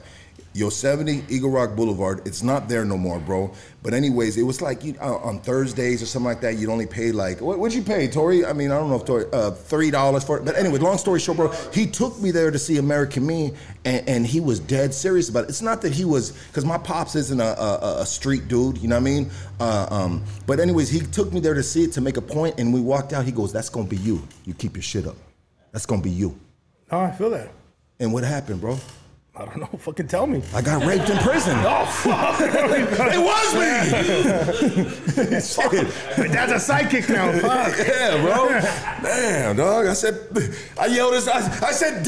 Yosemite, 0.54 1.24
Eagle 1.28 1.50
Rock 1.50 1.76
Boulevard. 1.76 2.26
It's 2.26 2.42
not 2.42 2.68
there 2.68 2.84
no 2.84 2.96
more, 2.96 3.20
bro. 3.20 3.52
But 3.82 3.94
anyways, 3.94 4.36
it 4.36 4.42
was 4.42 4.60
like 4.60 4.82
you, 4.82 4.94
uh, 5.00 5.16
on 5.18 5.40
Thursdays 5.40 6.02
or 6.02 6.06
something 6.06 6.26
like 6.26 6.40
that. 6.40 6.56
You'd 6.56 6.70
only 6.70 6.86
pay 6.86 7.12
like 7.12 7.40
what? 7.40 7.58
What'd 7.58 7.76
you 7.76 7.82
pay, 7.82 8.08
Tori? 8.08 8.44
I 8.44 8.52
mean, 8.52 8.70
I 8.70 8.78
don't 8.78 8.90
know 8.90 8.96
if 8.96 9.04
Tori 9.04 9.26
uh, 9.32 9.52
three 9.52 9.90
dollars 9.90 10.24
for 10.24 10.38
it. 10.38 10.44
But 10.44 10.56
anyway, 10.56 10.78
long 10.78 10.98
story 10.98 11.20
short, 11.20 11.36
bro, 11.36 11.52
he 11.72 11.86
took 11.86 12.20
me 12.20 12.30
there 12.30 12.50
to 12.50 12.58
see 12.58 12.78
American 12.78 13.26
Me, 13.26 13.52
and, 13.84 14.08
and 14.08 14.26
he 14.26 14.40
was 14.40 14.58
dead 14.58 14.92
serious 14.92 15.28
about 15.28 15.44
it. 15.44 15.50
It's 15.50 15.62
not 15.62 15.82
that 15.82 15.92
he 15.92 16.04
was 16.04 16.32
because 16.48 16.64
my 16.64 16.78
pops 16.78 17.14
isn't 17.14 17.40
a, 17.40 17.60
a, 17.60 18.00
a 18.00 18.06
street 18.06 18.48
dude, 18.48 18.78
you 18.78 18.88
know 18.88 18.96
what 18.96 19.02
I 19.02 19.04
mean? 19.04 19.30
Uh, 19.60 19.86
um, 19.90 20.24
but 20.46 20.60
anyways, 20.60 20.88
he 20.88 21.00
took 21.00 21.32
me 21.32 21.40
there 21.40 21.54
to 21.54 21.62
see 21.62 21.84
it 21.84 21.92
to 21.92 22.00
make 22.00 22.16
a 22.16 22.22
point, 22.22 22.58
and 22.58 22.74
we 22.74 22.80
walked 22.80 23.12
out. 23.12 23.24
He 23.24 23.32
goes, 23.32 23.52
"That's 23.52 23.68
gonna 23.68 23.86
be 23.86 23.96
you. 23.96 24.26
You 24.44 24.54
keep 24.54 24.74
your 24.74 24.82
shit 24.82 25.06
up. 25.06 25.16
That's 25.72 25.86
gonna 25.86 26.02
be 26.02 26.10
you." 26.10 26.38
Oh, 26.90 27.00
I 27.00 27.10
feel 27.12 27.30
that. 27.30 27.50
And 28.00 28.12
what 28.12 28.24
happened, 28.24 28.60
bro? 28.60 28.78
I 29.38 29.44
don't 29.44 29.56
know. 29.58 29.66
Fucking 29.78 30.08
tell 30.08 30.26
me. 30.26 30.42
I 30.52 30.60
got 30.60 30.84
raped 30.84 31.08
in 31.10 31.18
prison. 31.18 31.56
Oh, 31.70 31.84
fuck. 31.84 32.40
It 33.10 33.20
was 33.20 33.54
me. 33.54 33.68
My 36.18 36.28
dad's 36.28 36.52
a 36.52 36.72
sidekick 36.72 37.08
now. 37.08 37.30
Fuck. 37.40 37.78
Yeah, 37.78 38.20
bro. 38.22 38.48
Damn, 39.02 39.56
dog. 39.56 39.86
I 39.86 39.92
said, 39.92 40.18
I 40.78 40.86
yelled 40.86 41.12
this. 41.14 41.28
I, 41.28 41.38
I 41.66 41.72
said, 41.72 42.04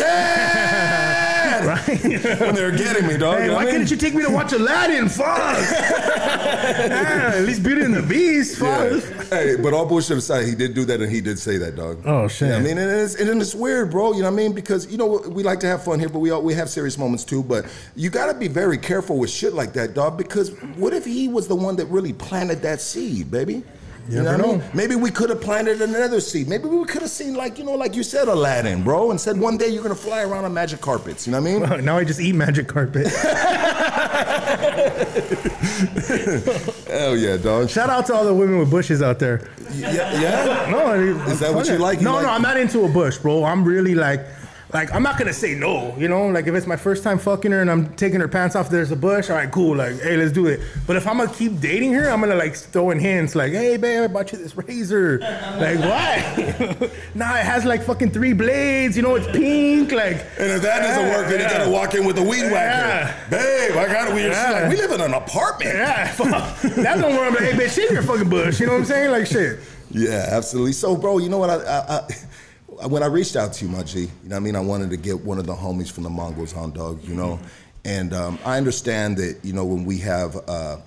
Dad. 1.51 1.67
Right? 1.67 2.41
when 2.41 2.55
they 2.55 2.63
were 2.63 2.71
getting 2.71 3.07
me, 3.07 3.17
dog. 3.17 3.39
Hey, 3.39 3.45
you 3.45 3.51
know 3.51 3.57
why 3.57 3.63
I 3.63 3.65
mean? 3.65 3.73
couldn't 3.73 3.91
you 3.91 3.97
take 3.97 4.15
me 4.15 4.23
to 4.25 4.31
watch 4.31 4.53
Aladdin? 4.53 5.09
Fuck. 5.09 5.27
Yeah, 5.27 7.33
at 7.35 7.43
least 7.43 7.63
Beauty 7.63 7.83
and 7.83 7.95
the 7.95 8.03
Beast. 8.03 8.59
Fuck. 8.59 8.91
Yeah. 8.91 9.25
Hey, 9.31 9.57
but 9.57 9.73
all 9.73 9.87
bullshit 9.87 10.19
aside, 10.19 10.47
he 10.47 10.55
did 10.55 10.75
do 10.75 10.85
that 10.87 11.01
and 11.01 11.11
he 11.11 11.21
did 11.21 11.39
say 11.39 11.57
that, 11.59 11.77
dog. 11.77 12.03
Oh, 12.05 12.29
shit. 12.29 12.49
Yeah, 12.49 12.57
I 12.57 12.61
mean, 12.61 12.79
and 12.79 12.91
it's, 12.91 13.15
and 13.15 13.41
it's 13.41 13.55
weird, 13.55 13.91
bro. 13.91 14.13
You 14.13 14.23
know 14.23 14.31
what 14.31 14.33
I 14.33 14.37
mean? 14.37 14.53
Because, 14.53 14.91
you 14.91 14.99
know, 14.99 15.23
we 15.29 15.43
like 15.43 15.61
to 15.61 15.67
have 15.67 15.85
fun 15.85 15.99
here, 15.99 16.09
but 16.09 16.21
we 16.21 16.31
all, 16.31 16.43
we 16.43 16.55
have 16.55 16.71
serious 16.71 16.99
moments 16.99 17.25
too. 17.25 17.43
But 17.43 17.67
you 17.97 18.11
got 18.11 18.27
to 18.27 18.35
be 18.35 18.49
very 18.49 18.79
careful 18.79 19.19
with 19.19 19.31
shit 19.31 19.53
like 19.53 19.73
that, 19.75 19.95
dog, 19.95 20.19
because 20.19 20.51
what 20.77 20.93
if 20.93 21.05
he 21.05 21.29
was 21.29 21.49
the 21.49 21.57
one 21.57 21.77
that 21.77 21.87
really 21.87 22.13
planted 22.13 22.63
that 22.63 22.81
seed, 22.81 23.31
baby? 23.31 23.63
You, 24.09 24.23
never 24.23 24.39
know 24.39 24.47
what 24.49 24.57
I 24.57 24.59
mean? 24.63 24.71
Maybe 24.75 24.95
we 24.97 25.11
could 25.11 25.31
have 25.31 25.41
planted 25.41 25.81
another 25.83 26.21
seed. 26.21 26.49
Maybe 26.49 26.65
we 26.67 26.85
could 26.85 27.03
have 27.03 27.11
seen, 27.11 27.35
like, 27.35 27.59
you 27.59 27.65
know, 27.65 27.75
like 27.75 27.95
you 27.95 28.03
said, 28.03 28.27
Aladdin, 28.29 28.83
bro, 28.83 29.11
and 29.11 29.21
said 29.21 29.39
one 29.39 29.57
day 29.57 29.69
you're 29.69 29.83
going 29.83 29.95
to 29.95 30.01
fly 30.01 30.23
around 30.23 30.45
on 30.45 30.53
magic 30.55 30.81
carpets. 30.81 31.27
You 31.27 31.33
know 31.33 31.41
what 31.41 31.67
I 31.67 31.77
mean? 31.77 31.85
Now 31.91 31.97
I 31.99 32.05
just 32.05 32.19
eat 32.21 32.35
magic 32.35 32.67
carpet. 32.69 33.07
Hell 36.89 37.17
yeah, 37.17 37.37
dog. 37.37 37.69
Shout 37.71 37.91
out 37.91 38.07
to 38.07 38.15
all 38.15 38.25
the 38.25 38.35
women 38.35 38.59
with 38.59 38.71
bushes 38.71 39.03
out 39.03 39.19
there. 39.19 39.49
Yeah, 39.75 40.21
yeah. 40.21 40.69
No, 40.71 40.87
I 40.87 40.99
mean, 40.99 41.17
Is 41.29 41.41
that 41.41 41.55
what 41.55 41.67
you 41.69 41.79
like? 41.79 41.99
You 41.99 42.05
No, 42.05 42.15
like- 42.15 42.25
no, 42.25 42.31
I'm 42.31 42.43
not 42.43 42.57
into 42.59 42.85
a 42.85 42.89
bush, 42.89 43.19
bro. 43.19 43.45
I'm 43.45 43.65
really 43.65 43.95
like, 43.95 44.27
like 44.73 44.93
I'm 44.95 45.03
not 45.03 45.19
gonna 45.19 45.33
say 45.33 45.55
no. 45.55 45.95
You 45.99 46.09
know, 46.09 46.29
like 46.29 46.47
if 46.47 46.55
it's 46.55 46.67
my 46.67 46.77
first 46.77 47.03
time 47.03 47.19
fucking 47.19 47.51
her 47.53 47.61
and 47.61 47.71
I'm 47.71 47.93
taking 47.97 48.21
her 48.21 48.29
pants 48.29 48.55
off, 48.57 48.71
there's 48.71 48.91
a 48.93 48.97
bush. 48.97 49.29
All 49.31 49.37
right, 49.37 49.51
cool. 49.51 49.77
Like, 49.77 50.01
hey, 50.01 50.17
let's 50.17 50.33
do 50.33 50.47
it. 50.47 50.61
But 50.87 50.97
if 50.97 51.07
I'm 51.07 51.19
gonna 51.19 51.33
keep 51.33 51.61
dating 51.61 51.93
her, 51.95 52.09
I'm 52.09 52.21
gonna 52.21 52.37
like 52.37 52.55
throw 52.55 52.91
in 52.91 52.99
hints, 52.99 53.35
like, 53.35 53.53
hey, 53.53 53.77
babe, 53.77 54.03
I 54.03 54.07
bought 54.07 54.33
you 54.33 54.39
this 54.39 54.57
razor. 54.57 55.19
like, 55.59 55.79
why? 55.81 56.91
nah, 57.15 57.37
it 57.37 57.45
has 57.45 57.65
like 57.65 57.83
fucking 57.83 58.11
three 58.13 58.33
blades. 58.33 58.97
You 58.97 59.03
know, 59.03 59.15
it's 59.17 59.27
pink. 59.29 59.93
Like, 59.93 60.17
And 60.39 60.53
if 60.53 60.63
that 60.63 60.81
doesn't 60.81 61.09
work, 61.11 61.29
then 61.29 61.41
you 61.41 61.49
gotta 61.59 61.71
walk 61.71 61.95
in 61.95 62.05
with 62.05 62.19
a 62.19 62.23
weed 62.23 62.45
whacker. 62.51 62.55
Yeah. 62.57 63.29
Babe, 63.31 63.73
I 63.77 63.87
got 63.93 64.09
it. 64.09 64.15
We, 64.15 64.21
she's 64.23 64.31
Yeah. 64.31 64.51
like, 64.53 64.71
we 64.71 64.77
live 64.77 64.93
in 64.93 65.01
an 65.01 65.15
apartment. 65.15 65.75
yeah, 65.75 66.13
fuck. 66.13 66.61
That's 66.63 67.03
one 67.03 67.13
where 67.15 67.25
I'm 67.27 67.35
like, 67.35 67.43
hey, 67.45 67.53
bitch, 67.53 67.75
shit 67.75 67.89
in 67.89 67.95
your 67.95 68.03
fucking 68.05 68.29
bush. 68.29 68.61
You 68.61 68.67
know 68.67 68.73
what 68.73 68.79
I'm 68.81 68.85
saying? 68.85 69.11
Like, 69.11 69.27
shit. 69.27 69.59
Yeah, 69.91 70.27
absolutely. 70.31 70.73
So, 70.73 70.97
bro, 70.97 71.19
you 71.19 71.29
know 71.29 71.39
what? 71.39 71.51
I, 71.51 71.57
I, 71.57 71.97
I 71.97 72.01
when 72.89 73.03
I 73.03 73.07
reached 73.07 73.37
out 73.37 73.53
to 73.55 73.65
you, 73.65 73.71
my 73.71 73.83
G, 73.83 74.01
you 74.01 74.09
know 74.25 74.31
what 74.31 74.37
I 74.37 74.41
mean? 74.41 74.57
I 74.57 74.61
wanted 74.61 74.91
to 74.91 74.97
get 74.97 75.25
one 75.25 75.39
of 75.39 75.47
the 75.47 75.55
homies 75.55 75.91
from 75.91 76.05
the 76.05 76.11
Mongols 76.11 76.55
on, 76.57 76.73
dog, 76.73 77.03
you 77.05 77.15
know? 77.15 77.39
And 77.85 78.13
um, 78.13 78.39
I 78.45 78.59
understand 78.59 79.17
that, 79.17 79.39
you 79.43 79.53
know, 79.53 79.65
when 79.65 79.85
we 79.85 79.99
have 79.99 80.37
uh, 80.49 80.79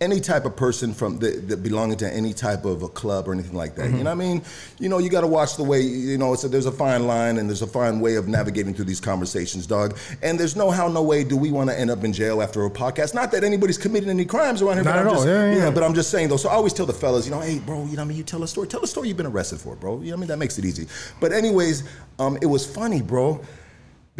any 0.00 0.18
type 0.18 0.46
of 0.46 0.56
person 0.56 0.94
from 0.94 1.18
that, 1.18 1.46
that 1.48 1.62
belonging 1.62 1.98
to 1.98 2.10
any 2.10 2.32
type 2.32 2.64
of 2.64 2.82
a 2.82 2.88
club 2.88 3.28
or 3.28 3.34
anything 3.34 3.54
like 3.54 3.74
that. 3.74 3.90
You 3.90 3.98
know 3.98 4.04
what 4.04 4.10
I 4.12 4.14
mean? 4.14 4.42
You 4.78 4.88
know, 4.88 4.96
you 4.98 5.10
got 5.10 5.20
to 5.20 5.26
watch 5.26 5.56
the 5.56 5.62
way. 5.62 5.82
You 5.82 6.16
know, 6.16 6.32
it's 6.32 6.42
a, 6.42 6.48
there's 6.48 6.64
a 6.64 6.72
fine 6.72 7.06
line 7.06 7.36
and 7.36 7.48
there's 7.50 7.60
a 7.60 7.66
fine 7.66 8.00
way 8.00 8.14
of 8.14 8.26
navigating 8.26 8.72
through 8.72 8.86
these 8.86 9.00
conversations, 9.00 9.66
dog. 9.66 9.98
And 10.22 10.40
there's 10.40 10.56
no 10.56 10.70
how, 10.70 10.88
no 10.88 11.02
way 11.02 11.22
do 11.22 11.36
we 11.36 11.52
want 11.52 11.68
to 11.68 11.78
end 11.78 11.90
up 11.90 12.02
in 12.02 12.14
jail 12.14 12.40
after 12.40 12.64
a 12.64 12.70
podcast. 12.70 13.14
Not 13.14 13.30
that 13.32 13.44
anybody's 13.44 13.76
committing 13.76 14.08
any 14.08 14.24
crimes 14.24 14.62
around 14.62 14.76
here. 14.76 14.84
Not 14.84 14.92
but 14.94 14.98
at 15.00 15.02
I'm 15.02 15.08
all. 15.08 15.14
just, 15.16 15.26
Yeah, 15.26 15.54
yeah. 15.54 15.70
but 15.70 15.82
I'm 15.82 15.94
just 15.94 16.10
saying 16.10 16.30
though. 16.30 16.38
So 16.38 16.48
I 16.48 16.52
always 16.54 16.72
tell 16.72 16.86
the 16.86 16.94
fellas, 16.94 17.26
you 17.26 17.32
know, 17.32 17.40
hey, 17.40 17.58
bro, 17.58 17.80
you 17.80 17.84
know 17.84 17.90
what 17.90 18.00
I 18.00 18.04
mean? 18.04 18.16
You 18.16 18.24
tell 18.24 18.42
a 18.42 18.48
story. 18.48 18.68
Tell 18.68 18.82
a 18.82 18.86
story 18.86 19.08
you've 19.08 19.18
been 19.18 19.26
arrested 19.26 19.60
for, 19.60 19.76
bro. 19.76 20.00
You 20.00 20.06
know 20.06 20.12
what 20.12 20.16
I 20.16 20.20
mean? 20.20 20.28
That 20.28 20.38
makes 20.38 20.58
it 20.58 20.64
easy. 20.64 20.86
But 21.20 21.32
anyways, 21.32 21.84
um, 22.18 22.38
it 22.40 22.46
was 22.46 22.64
funny, 22.64 23.02
bro. 23.02 23.42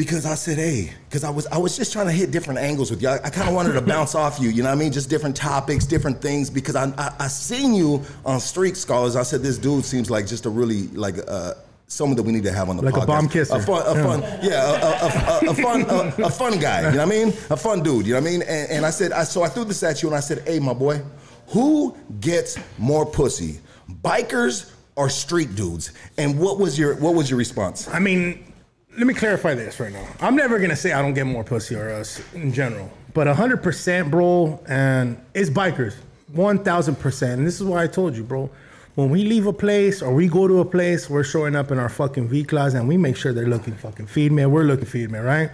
Because 0.01 0.25
I 0.25 0.35
said, 0.35 0.57
hey, 0.57 0.95
because 1.09 1.25
I 1.25 1.31
was 1.31 1.47
I 1.49 1.59
was 1.59 1.77
just 1.77 1.93
trying 1.93 2.07
to 2.07 2.13
hit 2.13 2.31
different 2.31 2.59
angles 2.59 2.91
with 2.91 3.03
you. 3.03 3.09
I, 3.09 3.17
I 3.23 3.29
kind 3.29 3.49
of 3.51 3.55
wanted 3.55 3.75
to 3.75 3.83
bounce 3.83 4.15
off 4.15 4.41
you, 4.41 4.49
you 4.49 4.63
know 4.63 4.71
what 4.71 4.77
I 4.77 4.83
mean? 4.83 4.93
Just 4.93 5.11
different 5.11 5.37
topics, 5.37 5.85
different 5.85 6.23
things. 6.23 6.49
Because 6.49 6.75
I, 6.75 6.85
I 6.97 7.15
I 7.27 7.29
seen 7.29 7.75
you 7.75 8.03
on 8.25 8.41
Street 8.41 8.79
Scholars. 8.79 9.15
I 9.15 9.25
said 9.25 9.43
this 9.43 9.59
dude 9.59 9.85
seems 9.85 10.09
like 10.11 10.27
just 10.27 10.47
a 10.47 10.49
really 10.61 10.89
like 10.89 11.17
uh 11.29 11.53
someone 11.87 12.17
that 12.17 12.23
we 12.23 12.33
need 12.33 12.45
to 12.45 12.53
have 12.53 12.71
on 12.71 12.77
the 12.79 12.83
Like 12.83 12.97
a 12.97 13.01
podcast. 13.01 13.07
bomb 13.07 13.29
kisser. 13.29 13.57
A 13.57 13.61
fun, 13.61 13.83
a 13.87 14.03
fun, 14.03 14.21
yeah, 14.43 14.71
a, 14.71 15.47
a, 15.47 15.49
a, 15.49 15.51
a 15.51 15.55
fun, 15.55 15.81
a, 15.83 16.25
a 16.29 16.31
fun 16.31 16.59
guy. 16.59 16.79
You 16.91 16.97
know 16.97 17.05
what 17.05 17.15
I 17.15 17.19
mean? 17.25 17.29
A 17.51 17.57
fun 17.57 17.83
dude. 17.83 18.07
You 18.07 18.15
know 18.15 18.21
what 18.21 18.29
I 18.29 18.31
mean? 18.31 18.43
And, 18.43 18.71
and 18.71 18.87
I 18.87 18.91
said, 18.91 19.13
I, 19.13 19.25
so 19.25 19.43
I 19.43 19.49
threw 19.49 19.65
this 19.65 19.83
at 19.83 20.01
you, 20.03 20.09
and 20.09 20.17
I 20.17 20.21
said, 20.21 20.39
hey, 20.47 20.61
my 20.61 20.73
boy, 20.73 21.03
who 21.49 21.95
gets 22.21 22.59
more 22.79 23.05
pussy, 23.05 23.61
bikers 24.03 24.73
or 24.97 25.11
street 25.11 25.55
dudes? 25.57 25.93
And 26.17 26.39
what 26.39 26.59
was 26.59 26.79
your 26.79 26.95
what 26.97 27.15
was 27.15 27.29
your 27.29 27.39
response? 27.39 27.87
I 27.89 27.99
mean, 27.99 28.50
let 28.97 29.07
me 29.07 29.15
clarify 29.15 29.55
this 29.55 29.79
right 29.81 29.93
now. 29.93 30.07
I'm 30.21 30.37
never 30.37 30.59
gonna 30.59 30.77
say 30.77 30.93
I 30.93 31.03
don't 31.03 31.15
get 31.15 31.27
more 31.27 31.45
pussy 31.45 31.75
or 31.75 31.91
us 31.91 32.23
in 32.35 32.53
general, 32.53 32.91
but 33.15 33.27
100%, 33.27 34.11
bro, 34.11 34.61
and 34.67 35.19
it's 35.35 35.51
bikers, 35.51 35.95
1,000%. 36.35 37.35
And 37.35 37.47
this 37.47 37.61
is 37.61 37.67
why 37.67 37.85
I 37.85 37.87
told 37.87 38.17
you, 38.17 38.25
bro. 38.25 38.51
When 38.97 39.09
we 39.09 39.25
leave 39.25 39.47
a 39.47 39.53
place 39.53 40.03
or 40.03 40.13
we 40.13 40.29
go 40.29 40.49
to 40.49 40.59
a 40.61 40.65
place, 40.65 41.09
we're 41.09 41.25
showing 41.25 41.55
up 41.55 41.71
in 41.71 41.79
our 41.79 41.89
fucking 41.89 42.29
V 42.29 42.45
class 42.45 42.75
and 42.75 42.89
we 42.89 42.97
make 42.97 43.17
sure 43.17 43.33
they're 43.33 43.47
looking 43.47 43.75
fucking 43.75 44.07
female. 44.07 44.51
We're 44.51 44.65
looking 44.65 44.87
female, 44.87 45.23
right? 45.23 45.51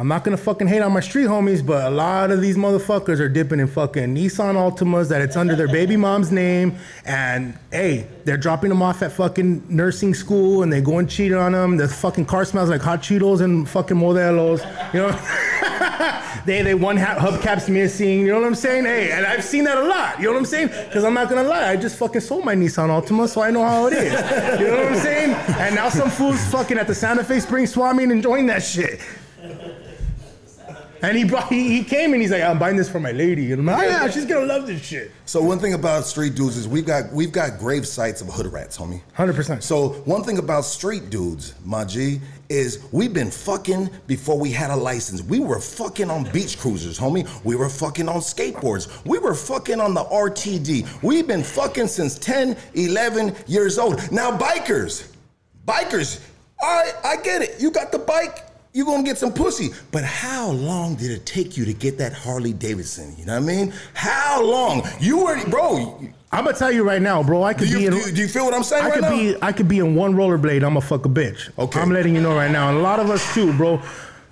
I'm 0.00 0.06
not 0.06 0.22
gonna 0.22 0.36
fucking 0.36 0.68
hate 0.68 0.80
on 0.80 0.92
my 0.92 1.00
street 1.00 1.26
homies, 1.26 1.66
but 1.66 1.84
a 1.84 1.90
lot 1.90 2.30
of 2.30 2.40
these 2.40 2.56
motherfuckers 2.56 3.18
are 3.18 3.28
dipping 3.28 3.58
in 3.58 3.66
fucking 3.66 4.14
Nissan 4.14 4.54
Altimas 4.54 5.08
that 5.08 5.20
it's 5.20 5.36
under 5.36 5.56
their 5.56 5.66
baby 5.66 5.96
mom's 5.96 6.30
name, 6.30 6.76
and 7.04 7.58
hey, 7.72 8.06
they're 8.24 8.36
dropping 8.36 8.68
them 8.68 8.80
off 8.80 9.02
at 9.02 9.10
fucking 9.10 9.64
nursing 9.68 10.14
school, 10.14 10.62
and 10.62 10.72
they 10.72 10.80
go 10.80 10.98
and 10.98 11.10
cheat 11.10 11.32
on 11.32 11.50
them. 11.50 11.78
The 11.78 11.88
fucking 11.88 12.26
car 12.26 12.44
smells 12.44 12.68
like 12.68 12.80
hot 12.80 13.00
Cheetos 13.02 13.40
and 13.40 13.68
fucking 13.68 13.96
Modelos, 13.96 14.62
you 14.94 15.00
know. 15.00 15.10
they 16.46 16.62
they 16.62 16.74
one 16.74 16.96
ha- 16.96 17.16
hubcaps 17.18 17.68
missing, 17.68 18.20
you 18.20 18.28
know 18.28 18.38
what 18.38 18.46
I'm 18.46 18.54
saying? 18.54 18.84
Hey, 18.84 19.10
and 19.10 19.26
I've 19.26 19.42
seen 19.42 19.64
that 19.64 19.78
a 19.78 19.82
lot, 19.82 20.20
you 20.20 20.26
know 20.26 20.32
what 20.34 20.38
I'm 20.38 20.46
saying? 20.46 20.68
Because 20.68 21.02
I'm 21.02 21.14
not 21.14 21.28
gonna 21.28 21.42
lie, 21.42 21.70
I 21.70 21.76
just 21.76 21.96
fucking 21.96 22.20
sold 22.20 22.44
my 22.44 22.54
Nissan 22.54 22.88
Altima, 22.88 23.28
so 23.28 23.42
I 23.42 23.50
know 23.50 23.64
how 23.64 23.88
it 23.88 23.94
is, 23.94 24.12
you 24.60 24.68
know 24.68 24.76
what 24.76 24.92
I'm 24.92 24.98
saying? 25.00 25.32
And 25.58 25.74
now 25.74 25.88
some 25.88 26.08
fools 26.08 26.40
fucking 26.52 26.78
at 26.78 26.86
the 26.86 26.94
Santa 26.94 27.24
Fe 27.24 27.40
Springs 27.40 27.72
Swap 27.72 27.96
Meet 27.96 28.04
and 28.04 28.12
enjoying 28.12 28.46
that 28.46 28.62
shit. 28.62 29.00
And 31.02 31.16
he 31.16 31.24
brought, 31.24 31.48
he, 31.48 31.68
he 31.68 31.84
came 31.84 32.12
and 32.12 32.20
he's 32.20 32.30
like, 32.30 32.42
I'm 32.42 32.58
buying 32.58 32.76
this 32.76 32.88
for 32.88 33.00
my 33.00 33.12
lady. 33.12 33.52
And 33.52 33.60
I'm 33.60 33.66
like, 33.66 33.86
oh, 33.86 33.90
yeah, 33.90 34.10
she's 34.10 34.24
gonna 34.26 34.46
love 34.46 34.66
this 34.66 34.82
shit. 34.82 35.12
So 35.26 35.42
one 35.42 35.58
thing 35.58 35.74
about 35.74 36.04
street 36.04 36.34
dudes 36.34 36.56
is 36.56 36.66
we've 36.66 36.86
got 36.86 37.12
we've 37.12 37.32
got 37.32 37.58
grave 37.58 37.86
sites 37.86 38.20
of 38.20 38.28
hood 38.28 38.46
rats, 38.46 38.76
homie. 38.76 39.02
100%. 39.16 39.62
So 39.62 39.90
one 40.04 40.24
thing 40.24 40.38
about 40.38 40.64
street 40.64 41.10
dudes, 41.10 41.54
my 41.64 41.84
G, 41.84 42.20
is 42.48 42.84
we've 42.92 43.12
been 43.12 43.30
fucking 43.30 43.90
before 44.06 44.38
we 44.38 44.50
had 44.50 44.70
a 44.70 44.76
license. 44.76 45.22
We 45.22 45.40
were 45.40 45.60
fucking 45.60 46.10
on 46.10 46.24
beach 46.32 46.58
cruisers, 46.58 46.98
homie. 46.98 47.28
We 47.44 47.56
were 47.56 47.68
fucking 47.68 48.08
on 48.08 48.20
skateboards. 48.20 49.04
We 49.04 49.18
were 49.18 49.34
fucking 49.34 49.80
on 49.80 49.94
the 49.94 50.04
RTD. 50.04 51.02
We've 51.02 51.26
been 51.26 51.44
fucking 51.44 51.88
since 51.88 52.18
10, 52.18 52.56
11 52.74 53.36
years 53.46 53.78
old. 53.78 54.10
Now 54.10 54.36
bikers, 54.36 55.12
bikers, 55.66 56.20
right, 56.62 56.92
I 57.04 57.16
get 57.16 57.42
it. 57.42 57.60
You 57.60 57.70
got 57.70 57.92
the 57.92 57.98
bike. 57.98 58.47
You're 58.78 58.86
gonna 58.86 59.02
get 59.02 59.18
some 59.18 59.32
pussy. 59.32 59.70
But 59.90 60.04
how 60.04 60.50
long 60.52 60.94
did 60.94 61.10
it 61.10 61.26
take 61.26 61.56
you 61.56 61.64
to 61.64 61.72
get 61.72 61.98
that 61.98 62.12
Harley 62.12 62.52
Davidson? 62.52 63.12
You 63.18 63.24
know 63.26 63.32
what 63.34 63.42
I 63.42 63.46
mean? 63.56 63.72
How 63.92 64.40
long? 64.40 64.86
You 65.00 65.24
were, 65.24 65.44
bro. 65.48 65.98
I'm 66.30 66.44
gonna 66.44 66.56
tell 66.56 66.70
you 66.70 66.84
right 66.84 67.02
now, 67.02 67.24
bro. 67.24 67.42
I 67.42 67.54
Do 67.54 67.58
could 67.64 67.70
you, 67.70 67.78
be 67.78 67.86
in. 67.86 67.90
do, 67.92 67.98
you- 67.98 68.12
do 68.12 68.22
you 68.22 68.28
feel 68.28 68.44
what 68.44 68.54
I'm 68.54 68.62
saying 68.62 68.84
I 68.84 68.88
right 68.90 68.94
could 68.94 69.02
now? 69.02 69.10
be 69.10 69.36
I 69.42 69.50
could 69.50 69.66
be 69.66 69.80
in 69.80 69.96
one 69.96 70.14
rollerblade. 70.14 70.64
I'm 70.64 70.76
a 70.76 70.80
fuck 70.80 71.06
a 71.06 71.08
bitch. 71.08 71.50
Okay. 71.58 71.80
I'm 71.80 71.90
letting 71.90 72.14
you 72.14 72.20
know 72.20 72.36
right 72.36 72.52
now. 72.52 72.68
And 72.68 72.78
a 72.78 72.80
lot 72.80 73.00
of 73.00 73.10
us 73.10 73.34
too, 73.34 73.52
bro. 73.54 73.82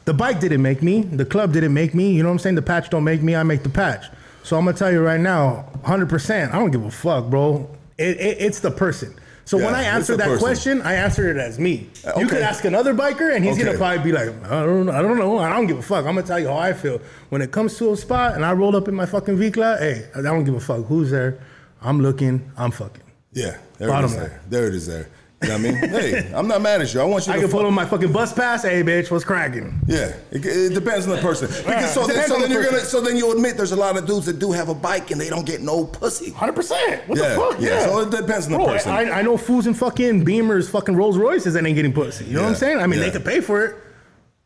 The 0.05 0.15
bike 0.15 0.38
didn't 0.38 0.62
make 0.62 0.81
me. 0.81 1.00
The 1.03 1.25
club 1.25 1.53
didn't 1.53 1.75
make 1.75 1.93
me. 1.93 2.12
You 2.12 2.23
know 2.23 2.29
what 2.29 2.35
I'm 2.35 2.38
saying? 2.38 2.55
The 2.55 2.62
patch 2.62 2.88
don't 2.88 3.03
make 3.03 3.23
me. 3.25 3.35
I 3.35 3.43
make 3.43 3.65
the 3.65 3.69
patch. 3.69 4.05
So 4.45 4.57
I'm 4.57 4.65
gonna 4.65 4.76
tell 4.76 4.93
you 4.93 5.00
right 5.03 5.19
now, 5.19 5.65
100%. 5.83 6.50
I 6.55 6.59
don't 6.61 6.71
give 6.71 6.85
a 6.85 6.91
fuck, 6.93 7.25
bro. 7.29 7.69
It, 7.99 8.17
it, 8.21 8.37
it's 8.38 8.61
the 8.61 8.71
person. 8.71 9.12
So 9.47 9.57
when 9.59 9.75
I 9.76 9.85
answer 9.85 10.17
that 10.17 10.26
person. 10.26 10.38
question, 10.41 10.83
I 10.83 10.95
answered 10.95 11.37
it 11.37 11.41
as 11.41 11.59
me. 11.59 11.88
Uh, 12.05 12.19
You 12.19 12.26
could 12.26 12.43
ask 12.43 12.65
another 12.65 12.93
biker, 12.95 13.35
and 13.35 13.45
he's 13.45 13.55
Okay. 13.55 13.65
gonna 13.65 13.79
probably 13.79 14.03
be 14.03 14.11
like, 14.12 14.29
I 14.50 14.65
don't, 14.67 14.88
I 14.91 15.00
don't 15.00 15.19
know, 15.19 15.38
I 15.38 15.49
don't 15.50 15.69
give 15.69 15.79
a 15.79 15.83
fuck. 15.83 16.05
I'm 16.05 16.17
gonna 16.17 16.26
tell 16.26 16.41
you 16.41 16.49
how 16.49 16.57
I 16.59 16.73
feel. 16.73 17.00
When 17.29 17.41
it 17.41 17.53
comes 17.53 17.79
to 17.79 17.93
a 17.93 17.97
spot, 17.97 18.35
and 18.35 18.45
I 18.45 18.53
rolled 18.53 18.75
up 18.75 18.88
in 18.88 18.95
my 18.95 19.07
fucking 19.07 19.37
V 19.37 19.53
class, 19.53 19.79
hey, 19.79 20.07
I 20.17 20.21
don't 20.21 20.43
give 20.45 20.55
a 20.57 20.61
fuck 20.61 20.85
who's 20.87 21.11
there. 21.12 21.38
I'm 21.81 22.00
looking. 22.03 22.50
I'm 22.57 22.73
fucking. 22.73 23.03
Yeah, 23.33 23.57
there 23.79 23.88
Bottom 23.88 24.11
it 24.11 24.15
is. 24.15 24.19
There. 24.21 24.41
there 24.50 24.67
it 24.67 24.75
is. 24.75 24.87
There. 24.88 25.09
You 25.43 25.49
know 25.49 25.55
what 25.55 25.61
I 25.61 25.62
mean? 25.64 25.75
hey, 25.90 26.33
I'm 26.35 26.49
not 26.49 26.62
mad 26.62 26.81
at 26.81 26.95
you. 26.95 27.00
I 27.00 27.05
want 27.05 27.26
you 27.26 27.33
to. 27.33 27.38
I 27.38 27.43
to. 27.43 27.47
can 27.47 27.50
pull 27.50 27.66
on 27.66 27.75
my 27.75 27.85
fucking 27.85 28.11
bus 28.11 28.33
pass. 28.33 28.62
Hey, 28.62 28.83
bitch, 28.83 29.11
what's 29.11 29.23
cracking? 29.25 29.78
yeah, 29.87 30.14
it, 30.31 30.45
it 30.47 30.73
depends 30.75 31.07
on 31.07 31.14
the 31.16 31.21
person. 31.23 31.49
Because 31.66 31.93
so, 31.93 32.07
then, 32.07 32.26
so 32.26 32.38
then 32.40 32.49
the 32.49 32.55
you're 32.55 32.64
gonna, 32.64 32.81
so 32.81 33.00
then 33.02 33.16
you 33.19 33.31
admit 33.33 33.57
there's 33.59 33.73
a 33.73 33.76
lot 33.76 33.99
of 33.99 34.07
dudes 34.07 34.25
that 34.26 34.38
do 34.38 34.50
have 34.52 34.71
a 34.71 34.75
bike 34.75 35.11
and 35.11 35.21
they 35.21 35.28
don't 35.28 35.45
get 35.45 35.61
no 35.61 35.85
pussy. 35.85 36.31
Hundred 36.31 36.55
percent. 36.55 37.07
What 37.07 37.19
Yeah, 37.19 37.28
the 37.28 37.35
fuck? 37.37 37.61
yeah, 37.61 37.85
so 37.85 38.00
it 38.00 38.11
depends 38.11 38.47
on 38.47 38.52
the 38.52 38.59
Bro, 38.59 38.66
person. 38.66 38.93
I, 38.93 39.19
I 39.19 39.23
know 39.23 39.37
fools 39.37 39.66
in 39.66 39.75
fucking 39.75 40.25
Beamers, 40.25 40.71
fucking 40.71 40.97
Rolls 40.97 41.19
Royces 41.19 41.52
that 41.52 41.66
ain't 41.66 41.76
getting 41.76 41.93
pussy. 41.93 42.25
You 42.25 42.35
know 42.35 42.43
what 42.43 42.49
I'm 42.50 42.55
saying? 42.55 42.78
I 42.78 42.87
mean, 42.87 42.99
yeah. 43.00 43.07
they 43.07 43.11
could 43.12 43.25
pay 43.25 43.40
for 43.40 43.62
it. 43.64 43.76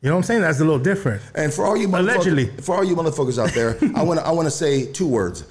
You 0.02 0.08
know 0.08 0.16
what 0.16 0.20
I'm 0.20 0.24
saying? 0.24 0.40
That's 0.40 0.58
a 0.60 0.64
little 0.64 0.78
different. 0.78 1.22
And 1.36 1.52
for 1.52 1.66
all 1.66 1.76
you 1.76 1.86
Allegedly. 1.86 2.46
for 2.62 2.74
all 2.74 2.84
you 2.84 2.96
motherfuckers 2.96 3.38
out 3.38 3.52
there, 3.54 3.76
I 3.94 4.02
want 4.02 4.18
to 4.18 4.26
I 4.26 4.32
want 4.32 4.46
to 4.46 4.50
say 4.50 4.90
two 4.90 5.06
words. 5.06 5.44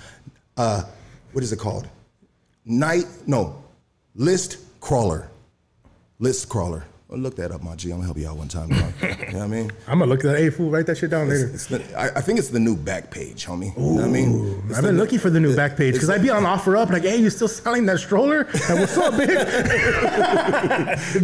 Uh, 0.58 0.84
what 1.31 1.43
is 1.46 1.53
it 1.53 1.60
called? 1.60 1.88
Night 2.65 3.05
no, 3.25 3.63
list 4.15 4.58
crawler, 4.79 5.29
list 6.19 6.50
crawler. 6.50 6.86
Well, 7.07 7.19
look 7.19 7.36
that 7.38 7.51
up, 7.51 7.63
my 7.63 7.75
G. 7.75 7.89
I'm 7.89 7.98
gonna 7.98 8.05
help 8.05 8.17
you 8.19 8.29
out 8.29 8.38
one 8.38 8.48
time. 8.48 8.69
You 9.29 9.33
know 9.33 9.39
what 9.39 9.43
I 9.45 9.48
mean? 9.48 9.71
I'm 9.88 10.00
gonna 10.00 10.09
look 10.09 10.19
at 10.19 10.31
that. 10.31 10.38
Hey, 10.38 10.50
fool, 10.51 10.69
write 10.71 10.86
that 10.88 10.98
shit 10.98 11.09
down 11.12 11.27
later. 11.29 11.50
It's 11.53 11.65
the, 11.67 11.83
I, 11.98 12.17
I 12.17 12.21
think 12.21 12.38
it's 12.39 12.50
the 12.50 12.59
new 12.59 12.75
Backpage, 12.75 13.45
homie. 13.45 13.75
you 13.75 13.81
know 13.83 13.91
what 13.95 14.03
I 14.03 14.07
mean? 14.07 14.63
It's 14.69 14.77
I've 14.77 14.83
the- 14.83 14.89
been 14.89 14.98
looking 14.98 15.17
for 15.19 15.29
the 15.31 15.39
new 15.39 15.55
Backpage 15.55 15.93
because 15.93 16.09
I'd 16.09 16.21
be 16.21 16.29
on 16.29 16.43
OfferUp 16.43 16.89
like, 16.91 17.03
hey, 17.03 17.17
you 17.17 17.29
still 17.31 17.48
selling 17.48 17.86
that 17.88 18.00
stroller? 18.00 18.41
And 18.69 18.79
what's 18.79 18.98
up, 18.98 19.13
bitch? 19.15 19.27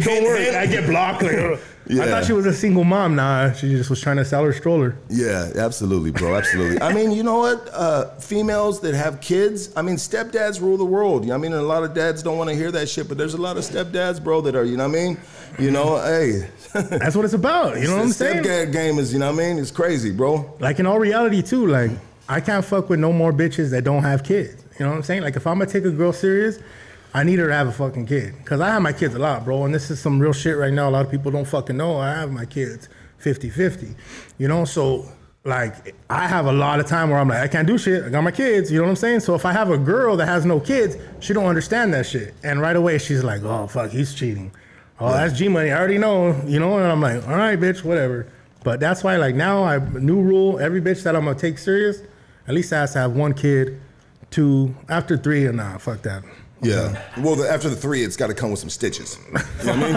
Don't 0.04 0.24
worry, 0.24 0.50
I 0.56 0.66
get 0.66 0.86
blocked. 0.86 1.22
Like, 1.22 1.58
uh, 1.90 2.02
I 2.02 2.06
thought 2.06 2.24
she 2.24 2.32
was 2.32 2.46
a 2.46 2.52
single 2.52 2.84
mom. 2.84 3.14
Nah, 3.14 3.52
she 3.52 3.70
just 3.70 3.90
was 3.90 4.00
trying 4.00 4.16
to 4.16 4.24
sell 4.24 4.42
her 4.44 4.52
stroller. 4.52 4.96
Yeah, 5.08 5.52
absolutely, 5.56 6.10
bro. 6.10 6.36
Absolutely. 6.36 6.80
I 6.80 6.92
mean, 6.92 7.12
you 7.12 7.22
know 7.22 7.38
what? 7.38 7.68
Uh, 7.72 8.10
females 8.16 8.80
that 8.80 8.94
have 8.94 9.20
kids, 9.20 9.70
I 9.76 9.82
mean, 9.82 9.96
stepdads 9.96 10.60
rule 10.60 10.76
the 10.76 10.84
world. 10.84 11.22
You 11.22 11.28
know 11.28 11.38
what 11.38 11.46
I 11.46 11.48
mean? 11.50 11.58
A 11.58 11.62
lot 11.62 11.84
of 11.84 11.94
dads 11.94 12.22
don't 12.22 12.38
want 12.38 12.50
to 12.50 12.56
hear 12.56 12.70
that 12.72 12.88
shit, 12.88 13.08
but 13.08 13.18
there's 13.18 13.34
a 13.34 13.40
lot 13.40 13.56
of 13.56 13.64
stepdads, 13.64 14.22
bro, 14.22 14.40
that 14.42 14.56
are, 14.56 14.64
you 14.64 14.76
know 14.76 14.88
what 14.88 14.96
I 14.98 15.00
mean? 15.00 15.18
You 15.58 15.70
know, 15.70 15.96
hey. 16.02 16.48
That's 16.74 17.16
what 17.16 17.24
it's 17.24 17.34
about. 17.34 17.76
You 17.80 17.86
know 17.86 17.94
what 17.96 18.02
I'm 18.02 18.08
the 18.08 18.14
saying? 18.14 18.42
Stepdad 18.42 18.72
game 18.72 18.98
is, 18.98 19.12
you 19.12 19.18
know 19.18 19.32
what 19.32 19.42
I 19.42 19.48
mean? 19.48 19.58
It's 19.58 19.70
crazy, 19.70 20.10
bro. 20.10 20.54
like 20.60 20.78
in 20.78 20.86
all 20.86 20.98
reality 20.98 21.40
too, 21.42 21.66
like 21.66 21.90
I 22.28 22.40
can't 22.40 22.64
fuck 22.64 22.88
with 22.90 22.98
no 22.98 23.12
more 23.12 23.32
bitches 23.32 23.70
that 23.70 23.84
don't 23.84 24.02
have 24.02 24.24
kids. 24.24 24.64
You 24.78 24.84
know 24.84 24.90
what 24.90 24.96
I'm 24.96 25.02
saying? 25.04 25.22
Like 25.22 25.36
if 25.36 25.46
I'm 25.46 25.58
gonna 25.58 25.70
take 25.70 25.84
a 25.84 25.90
girl 25.90 26.12
serious, 26.12 26.58
I 27.16 27.22
need 27.22 27.38
her 27.38 27.48
to 27.48 27.54
have 27.54 27.66
a 27.66 27.72
fucking 27.72 28.04
kid. 28.04 28.34
Cause 28.44 28.60
I 28.60 28.68
have 28.68 28.82
my 28.82 28.92
kids 28.92 29.14
a 29.14 29.18
lot, 29.18 29.42
bro. 29.42 29.64
And 29.64 29.74
this 29.74 29.90
is 29.90 29.98
some 29.98 30.18
real 30.18 30.34
shit 30.34 30.58
right 30.58 30.70
now. 30.70 30.90
A 30.90 30.90
lot 30.90 31.06
of 31.06 31.10
people 31.10 31.30
don't 31.32 31.46
fucking 31.46 31.74
know. 31.74 31.96
I 31.96 32.10
have 32.10 32.30
my 32.30 32.44
kids 32.44 32.90
50-50. 33.24 33.94
You 34.36 34.48
know, 34.48 34.66
so 34.66 35.10
like 35.42 35.94
I 36.10 36.26
have 36.26 36.44
a 36.44 36.52
lot 36.52 36.78
of 36.78 36.84
time 36.84 37.08
where 37.08 37.18
I'm 37.18 37.28
like, 37.28 37.40
I 37.40 37.48
can't 37.48 37.66
do 37.66 37.78
shit. 37.78 38.04
I 38.04 38.10
got 38.10 38.20
my 38.20 38.30
kids. 38.32 38.70
You 38.70 38.76
know 38.80 38.84
what 38.84 38.90
I'm 38.90 38.96
saying? 38.96 39.20
So 39.20 39.34
if 39.34 39.46
I 39.46 39.52
have 39.52 39.70
a 39.70 39.78
girl 39.78 40.18
that 40.18 40.26
has 40.26 40.44
no 40.44 40.60
kids, 40.60 40.98
she 41.20 41.32
don't 41.32 41.46
understand 41.46 41.94
that 41.94 42.04
shit. 42.04 42.34
And 42.44 42.60
right 42.60 42.76
away 42.76 42.98
she's 42.98 43.24
like, 43.24 43.42
oh 43.44 43.66
fuck, 43.66 43.92
he's 43.92 44.12
cheating. 44.12 44.52
Oh, 45.00 45.10
that's 45.10 45.32
G 45.38 45.48
money. 45.48 45.70
I 45.70 45.78
already 45.78 45.96
know. 45.96 46.38
You 46.44 46.60
know, 46.60 46.76
and 46.76 46.86
I'm 46.86 47.00
like, 47.00 47.26
all 47.26 47.36
right, 47.36 47.58
bitch, 47.58 47.82
whatever. 47.82 48.26
But 48.62 48.78
that's 48.78 49.02
why, 49.02 49.16
like 49.16 49.34
now, 49.34 49.64
I 49.64 49.78
new 49.78 50.20
rule: 50.20 50.58
every 50.58 50.82
bitch 50.82 51.02
that 51.04 51.16
I'm 51.16 51.24
gonna 51.24 51.38
take 51.38 51.56
serious, 51.56 52.02
at 52.46 52.52
least 52.52 52.74
I 52.74 52.80
has 52.80 52.92
to 52.92 52.98
have 52.98 53.12
one 53.12 53.32
kid. 53.32 53.80
Two 54.30 54.74
after 54.88 55.16
three, 55.16 55.46
and 55.46 55.58
nah, 55.58 55.78
fuck 55.78 56.02
that. 56.02 56.22
Yeah. 56.62 57.02
Well, 57.18 57.34
the, 57.36 57.46
after 57.50 57.68
the 57.68 57.76
three, 57.76 58.02
it's 58.02 58.16
got 58.16 58.28
to 58.28 58.34
come 58.34 58.50
with 58.50 58.60
some 58.60 58.70
stitches. 58.70 59.18
You 59.26 59.32
know 59.34 59.40
what 59.40 59.68
I 59.68 59.76
mean? 59.76 59.94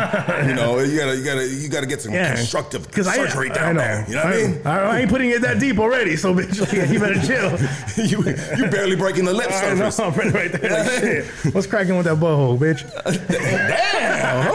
you 0.50 0.56
know, 0.56 0.80
you 0.80 0.98
gotta, 0.98 1.16
you 1.16 1.24
gotta, 1.24 1.48
you 1.48 1.70
gotta 1.70 1.86
get 1.86 2.02
some 2.02 2.12
constructive 2.12 2.86
I, 2.98 3.02
surgery 3.16 3.50
down 3.50 3.76
know. 3.76 3.82
there. 3.82 4.04
You 4.08 4.16
know 4.16 4.24
what 4.24 4.34
I 4.34 4.38
mean? 4.38 4.62
I, 4.66 4.80
I 4.80 5.00
ain't 5.00 5.10
putting 5.10 5.30
it 5.30 5.42
that 5.42 5.60
deep 5.60 5.80
already, 5.80 6.18
so 6.18 6.34
bitch, 6.34 6.60
like, 6.60 6.90
you 6.90 7.00
better 7.00 7.16
chill. 7.26 7.58
you, 8.06 8.18
you 8.58 8.68
barely 8.70 8.96
breaking 8.98 9.24
the 9.26 9.34
lip 9.34 9.48
I 9.52 9.74
know, 9.74 9.90
surface. 9.90 10.26
I'm 10.26 10.32
right 10.34 10.52
there. 10.52 10.70
Like, 10.70 10.92
shit. 11.00 11.26
What's 11.54 11.68
cracking 11.68 11.96
with 11.96 12.06
that 12.08 12.18
butthole, 12.18 12.58
bitch? 12.58 12.84
Damn. 13.28 14.50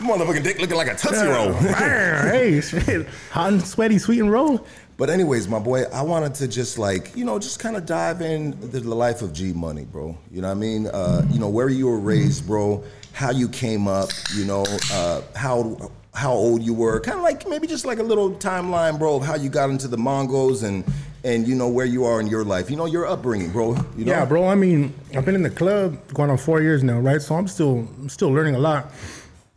Motherfucking 0.00 0.42
dick 0.42 0.60
looking 0.60 0.76
like 0.76 0.88
a 0.88 0.94
Tootsie 0.94 1.26
Roll. 1.26 1.52
hey, 1.52 2.60
shit. 2.60 3.06
Hot 3.32 3.52
and 3.52 3.62
sweaty, 3.62 3.98
sweet 3.98 4.20
and 4.20 4.32
roll. 4.32 4.66
But 4.96 5.08
anyways, 5.08 5.48
my 5.48 5.58
boy, 5.58 5.84
I 5.84 6.02
wanted 6.02 6.34
to 6.36 6.48
just 6.48 6.78
like 6.78 7.16
you 7.16 7.24
know 7.24 7.38
just 7.38 7.58
kind 7.58 7.76
of 7.76 7.86
dive 7.86 8.20
in 8.20 8.50
the, 8.60 8.80
the 8.80 8.94
life 8.94 9.22
of 9.22 9.32
G 9.32 9.52
Money, 9.52 9.84
bro. 9.84 10.16
You 10.30 10.42
know 10.42 10.48
what 10.48 10.56
I 10.56 10.60
mean? 10.60 10.86
Uh, 10.86 11.26
you 11.30 11.38
know 11.38 11.48
where 11.48 11.68
you 11.68 11.86
were 11.86 11.98
raised, 11.98 12.46
bro. 12.46 12.84
How 13.12 13.30
you 13.30 13.48
came 13.48 13.88
up, 13.88 14.10
you 14.34 14.44
know, 14.44 14.64
uh, 14.92 15.22
how 15.34 15.90
how 16.14 16.32
old 16.32 16.62
you 16.62 16.74
were, 16.74 17.00
kind 17.00 17.16
of 17.16 17.22
like 17.22 17.48
maybe 17.48 17.66
just 17.66 17.84
like 17.84 17.98
a 17.98 18.02
little 18.02 18.32
timeline, 18.32 18.98
bro, 18.98 19.16
of 19.16 19.24
how 19.24 19.36
you 19.36 19.48
got 19.48 19.70
into 19.70 19.88
the 19.88 19.96
Mongols 19.96 20.62
and 20.62 20.84
and 21.24 21.46
you 21.46 21.54
know 21.54 21.68
where 21.68 21.86
you 21.86 22.04
are 22.04 22.20
in 22.20 22.26
your 22.26 22.44
life. 22.44 22.70
You 22.70 22.76
know 22.76 22.86
your 22.86 23.06
upbringing, 23.06 23.50
bro. 23.50 23.76
You 23.96 24.04
know? 24.04 24.12
Yeah, 24.12 24.24
bro. 24.24 24.48
I 24.48 24.54
mean, 24.54 24.94
I've 25.14 25.24
been 25.24 25.34
in 25.34 25.42
the 25.42 25.50
club 25.50 25.98
going 26.12 26.30
on 26.30 26.38
four 26.38 26.60
years 26.62 26.82
now, 26.82 26.98
right? 26.98 27.20
So 27.20 27.34
I'm 27.36 27.48
still 27.48 27.88
I'm 28.00 28.08
still 28.08 28.30
learning 28.30 28.54
a 28.54 28.58
lot. 28.58 28.92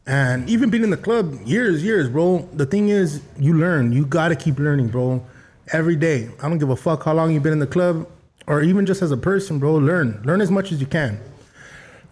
And 0.06 0.50
even 0.50 0.70
being 0.70 0.84
in 0.84 0.90
the 0.90 0.98
club 0.98 1.40
years, 1.46 1.84
years, 1.84 2.10
bro. 2.10 2.50
The 2.54 2.66
thing 2.66 2.90
is, 2.90 3.22
you 3.40 3.54
learn. 3.54 3.94
You 3.94 4.06
gotta 4.06 4.36
keep 4.36 4.60
learning, 4.60 4.90
bro. 4.90 5.26
Every 5.72 5.96
day. 5.96 6.30
I 6.42 6.50
don't 6.50 6.58
give 6.58 6.70
a 6.70 6.76
fuck 6.76 7.04
how 7.04 7.14
long 7.14 7.32
you've 7.32 7.44
been 7.44 7.54
in 7.54 7.60
the 7.60 7.68
club, 7.68 8.08
or 8.48 8.62
even 8.62 8.86
just 8.86 9.02
as 9.02 9.12
a 9.12 9.18
person, 9.18 9.60
bro. 9.60 9.76
Learn. 9.76 10.22
Learn 10.26 10.42
as 10.42 10.52
much 10.52 10.74
as 10.74 10.82
you 10.82 10.88
can. 10.88 11.20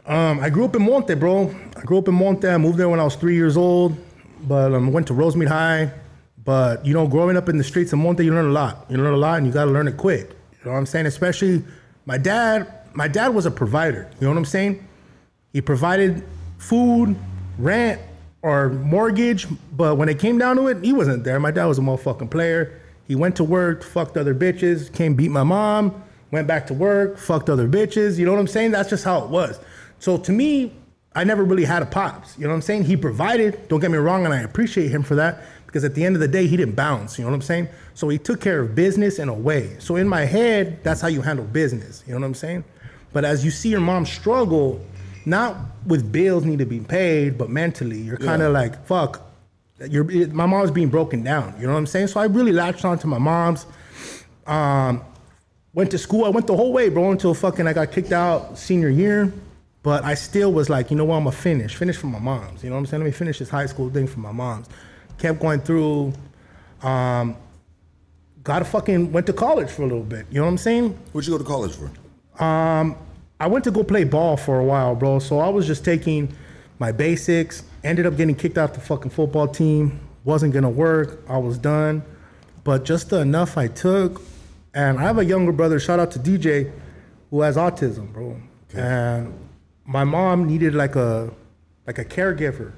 Um, 0.06 0.40
I 0.40 0.50
grew 0.50 0.66
up 0.66 0.76
in 0.76 0.84
Monte, 0.84 1.14
bro. 1.16 1.54
I 1.76 1.82
grew 1.82 1.98
up 1.98 2.08
in 2.08 2.16
Monte. 2.16 2.48
I 2.48 2.58
moved 2.58 2.78
there 2.78 2.88
when 2.88 3.00
I 3.00 3.04
was 3.04 3.16
three 3.16 3.36
years 3.36 3.58
old, 3.58 3.98
but 4.44 4.74
um, 4.74 4.92
went 4.94 5.08
to 5.08 5.14
Rosemead 5.14 5.48
High. 5.48 5.92
But 6.44 6.86
you 6.86 6.94
know, 6.94 7.08
growing 7.08 7.36
up 7.36 7.50
in 7.50 7.58
the 7.58 7.64
streets 7.64 7.92
of 7.94 8.00
Monte, 8.00 8.24
you 8.24 8.34
learn 8.34 8.48
a 8.48 8.54
lot. 8.54 8.86
You 8.90 8.98
learn 8.98 9.14
a 9.14 9.18
lot, 9.18 9.38
and 9.38 9.46
you 9.46 9.52
gotta 9.52 9.70
learn 9.70 9.88
it 9.88 9.98
quick. 9.98 10.30
You 10.30 10.66
know 10.66 10.72
what 10.72 10.78
I'm 10.78 10.86
saying? 10.86 11.08
Especially 11.08 11.64
my 12.06 12.18
dad. 12.18 12.74
My 12.94 13.08
dad 13.08 13.30
was 13.30 13.46
a 13.46 13.52
provider. 13.52 14.10
You 14.20 14.26
know 14.26 14.32
what 14.32 14.38
I'm 14.38 14.46
saying? 14.46 14.86
He 15.54 15.62
provided 15.62 16.24
food, 16.58 17.16
rent, 17.64 18.02
or 18.42 18.70
mortgage. 18.70 19.48
But 19.76 19.96
when 19.96 20.10
it 20.10 20.20
came 20.20 20.38
down 20.38 20.56
to 20.58 20.68
it, 20.68 20.84
he 20.84 20.94
wasn't 20.94 21.24
there. 21.24 21.40
My 21.40 21.52
dad 21.52 21.66
was 21.66 21.78
a 21.78 21.82
motherfucking 21.82 22.30
player. 22.30 22.80
He 23.08 23.16
went 23.16 23.36
to 23.38 23.44
work, 23.44 23.84
fucked 23.84 24.18
other 24.18 24.34
bitches, 24.34 24.94
came 24.94 25.16
beat 25.16 25.32
my 25.32 25.44
mom, 25.44 26.02
went 26.32 26.48
back 26.48 26.68
to 26.68 26.74
work, 26.74 27.18
fucked 27.18 27.50
other 27.50 27.68
bitches. 27.68 28.18
You 28.18 28.26
know 28.26 28.32
what 28.32 28.40
I'm 28.40 28.48
saying? 28.48 28.72
That's 28.72 28.90
just 28.90 29.04
how 29.04 29.24
it 29.24 29.30
was. 29.30 29.60
So 30.00 30.18
to 30.18 30.32
me, 30.32 30.74
I 31.14 31.26
never 31.26 31.44
really 31.44 31.66
had 31.66 31.82
a 31.82 31.86
pops. 31.86 32.38
You 32.38 32.44
know 32.44 32.50
what 32.50 32.56
I'm 32.56 32.62
saying? 32.62 32.86
He 32.86 32.96
provided, 32.96 33.68
don't 33.68 33.82
get 33.82 33.92
me 33.92 33.98
wrong, 33.98 34.24
and 34.24 34.34
I 34.34 34.42
appreciate 34.42 34.90
him 34.90 35.04
for 35.04 35.16
that 35.16 35.44
because 35.66 35.84
at 35.84 35.94
the 35.94 36.04
end 36.06 36.16
of 36.16 36.22
the 36.22 36.28
day, 36.28 36.48
he 36.48 36.58
didn't 36.58 36.76
bounce. 36.76 37.18
You 37.18 37.26
know 37.26 37.32
what 37.32 37.36
I'm 37.36 37.42
saying? 37.42 37.68
So 37.94 38.10
he 38.10 38.18
took 38.18 38.42
care 38.42 38.62
of 38.62 38.76
business 38.76 39.20
in 39.20 39.30
a 39.30 39.34
way. 39.34 39.76
So 39.80 39.98
in 39.98 40.08
my 40.08 40.26
head, 40.26 40.84
that's 40.84 41.02
how 41.02 41.08
you 41.08 41.22
handle 41.22 41.46
business. 41.46 42.04
You 42.08 42.14
know 42.14 42.22
what 42.22 42.28
I'm 42.28 42.34
saying? 42.34 42.64
But 43.14 43.26
as 43.26 43.44
you 43.44 43.52
see 43.52 43.70
your 43.70 43.82
mom 43.82 44.06
struggle, 44.06 44.84
not 45.26 45.58
with 45.86 46.12
bills 46.12 46.44
need 46.46 46.60
to 46.60 46.66
be 46.66 46.80
paid, 46.80 47.38
but 47.38 47.50
mentally, 47.50 48.00
you're 48.00 48.18
kind 48.18 48.42
of 48.42 48.54
like, 48.54 48.86
fuck, 48.86 49.22
you're, 49.90 50.10
it- 50.12 50.34
my 50.34 50.46
mom's 50.46 50.72
being 50.72 50.90
broken 50.90 51.24
down. 51.24 51.54
You 51.60 51.68
know 51.68 51.74
what 51.74 51.80
I'm 51.80 51.88
saying? 51.88 52.08
So 52.08 52.20
I 52.20 52.26
really 52.26 52.52
latched 52.52 52.86
on 52.86 52.98
to 53.00 53.08
my 53.08 53.18
mom's. 53.18 53.66
Um, 54.48 55.04
went 55.74 55.92
to 55.92 55.98
school. 55.98 56.26
I 56.26 56.30
went 56.30 56.48
the 56.48 56.56
whole 56.56 56.74
way, 56.74 56.90
bro, 56.90 57.12
until 57.12 57.34
fucking 57.34 57.68
I 57.68 57.74
got 57.74 57.92
kicked 57.92 58.12
out 58.12 58.58
senior 58.58 58.90
year. 58.90 59.32
But 59.84 60.04
I 60.04 60.14
still 60.14 60.52
was 60.54 60.70
like, 60.70 60.92
you 60.92 60.98
know 60.98 61.06
what, 61.06 61.16
I'm 61.16 61.24
gonna 61.24 61.36
finish. 61.36 61.76
Finish 61.76 61.98
for 61.98 62.06
my 62.08 62.20
mom's. 62.20 62.64
You 62.64 62.70
know 62.70 62.76
what 62.76 62.82
I'm 62.82 62.86
saying? 62.86 63.02
Let 63.04 63.08
me 63.08 63.12
finish 63.14 63.40
this 63.40 63.50
high 63.50 63.66
school 63.66 63.90
thing 63.90 64.06
for 64.06 64.20
my 64.20 64.32
mom's. 64.32 64.68
Kept 65.18 65.40
going 65.40 65.60
through. 65.62 66.14
Um, 66.84 67.36
got 68.44 68.62
a 68.62 68.66
fucking 68.66 69.12
went 69.12 69.26
to 69.28 69.34
college 69.34 69.70
for 69.72 69.82
a 69.82 69.86
little 69.86 70.04
bit. 70.04 70.28
You 70.30 70.38
know 70.40 70.46
what 70.46 70.52
I'm 70.52 70.58
saying? 70.60 70.90
What'd 71.12 71.28
you 71.28 71.34
go 71.34 71.40
to 71.40 71.48
college 71.50 71.74
for? 71.76 71.90
I 73.42 73.48
went 73.48 73.64
to 73.64 73.72
go 73.72 73.84
play 73.84 74.04
ball 74.04 74.38
for 74.38 74.60
a 74.60 74.64
while, 74.64 74.94
bro. 74.94 75.18
So 75.18 75.40
I 75.40 75.50
was 75.50 75.66
just 75.66 75.84
taking 75.84 76.32
my 76.78 76.92
basics. 76.92 77.64
Ended 77.84 78.06
up 78.06 78.16
getting 78.16 78.36
kicked 78.36 78.60
off 78.60 78.74
the 78.74 78.80
fucking 78.80 79.10
football 79.10 79.48
team. 79.48 80.00
Wasn't 80.24 80.54
gonna 80.54 80.70
work. 80.70 81.24
I 81.28 81.40
was 81.40 81.58
done. 81.58 82.04
But 82.64 82.86
just 82.86 83.10
the 83.10 83.20
enough 83.20 83.58
I 83.58 83.68
took, 83.68 84.22
and 84.76 85.00
I 85.00 85.02
have 85.02 85.18
a 85.18 85.26
younger 85.26 85.52
brother. 85.52 85.80
Shout 85.80 86.00
out 86.00 86.12
to 86.12 86.20
DJ, 86.20 86.72
who 87.32 87.42
has 87.42 87.56
autism, 87.56 88.14
bro. 88.14 88.40
And 88.76 89.34
my 89.86 90.04
mom 90.04 90.46
needed 90.46 90.76
like 90.76 90.96
a 90.96 91.34
like 91.88 91.98
a 91.98 92.06
caregiver. 92.06 92.74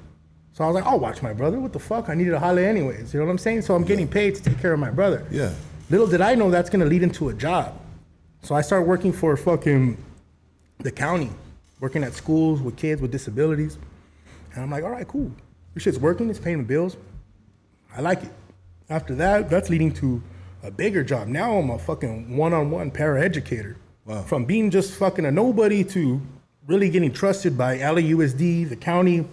So 0.54 0.64
I 0.64 0.66
was 0.68 0.76
like, 0.76 0.86
I'll 0.86 0.98
watch 0.98 1.20
my 1.20 1.34
brother. 1.34 1.60
What 1.60 1.74
the 1.74 1.78
fuck? 1.78 2.08
I 2.08 2.14
needed 2.14 2.32
a 2.32 2.38
holiday 2.38 2.66
anyways. 2.66 3.12
You 3.12 3.20
know 3.20 3.26
what 3.26 3.32
I'm 3.32 3.38
saying? 3.38 3.62
So 3.62 3.74
I'm 3.74 3.84
getting 3.84 4.08
paid 4.08 4.34
to 4.36 4.42
take 4.42 4.58
care 4.60 4.72
of 4.72 4.80
my 4.80 4.90
brother. 4.90 5.26
Yeah. 5.30 5.52
Little 5.90 6.06
did 6.06 6.22
I 6.22 6.34
know 6.34 6.50
that's 6.50 6.70
gonna 6.70 6.86
lead 6.86 7.02
into 7.02 7.28
a 7.28 7.34
job. 7.34 7.78
So 8.40 8.54
I 8.54 8.62
started 8.62 8.88
working 8.88 9.12
for 9.12 9.34
a 9.34 9.36
fucking 9.36 9.98
the 10.78 10.90
county, 10.90 11.30
working 11.80 12.04
at 12.04 12.14
schools 12.14 12.60
with 12.60 12.76
kids 12.76 13.00
with 13.00 13.10
disabilities. 13.10 13.78
And 14.52 14.62
I'm 14.62 14.70
like, 14.70 14.84
all 14.84 14.90
right, 14.90 15.06
cool. 15.06 15.30
This 15.74 15.82
shit's 15.82 15.98
working, 15.98 16.30
it's 16.30 16.38
paying 16.38 16.58
the 16.58 16.64
bills. 16.64 16.96
I 17.96 18.00
like 18.00 18.22
it. 18.22 18.30
After 18.90 19.14
that, 19.16 19.50
that's 19.50 19.70
leading 19.70 19.92
to 19.94 20.22
a 20.62 20.70
bigger 20.70 21.02
job. 21.02 21.28
Now 21.28 21.56
I'm 21.56 21.70
a 21.70 21.78
fucking 21.78 22.36
one-on-one 22.36 22.90
paraeducator. 22.90 23.76
Wow. 24.04 24.22
From 24.22 24.44
being 24.44 24.70
just 24.70 24.94
fucking 24.94 25.24
a 25.24 25.30
nobody 25.30 25.82
to 25.84 26.20
really 26.66 26.90
getting 26.90 27.12
trusted 27.12 27.56
by 27.56 27.78
LAUSD, 27.78 28.68
the 28.68 28.76
county, 28.76 29.26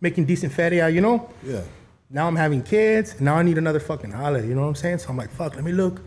making 0.00 0.24
decent 0.24 0.52
feria, 0.52 0.88
you 0.88 1.00
know? 1.00 1.30
Yeah. 1.44 1.62
Now 2.08 2.26
I'm 2.26 2.36
having 2.36 2.62
kids, 2.62 3.12
and 3.12 3.22
now 3.22 3.36
I 3.36 3.42
need 3.42 3.58
another 3.58 3.80
fucking 3.80 4.10
holiday. 4.10 4.48
You 4.48 4.54
know 4.54 4.62
what 4.62 4.68
I'm 4.68 4.74
saying? 4.74 4.98
So 4.98 5.10
I'm 5.10 5.16
like, 5.16 5.30
fuck, 5.30 5.54
let 5.54 5.64
me 5.64 5.72
look, 5.72 6.00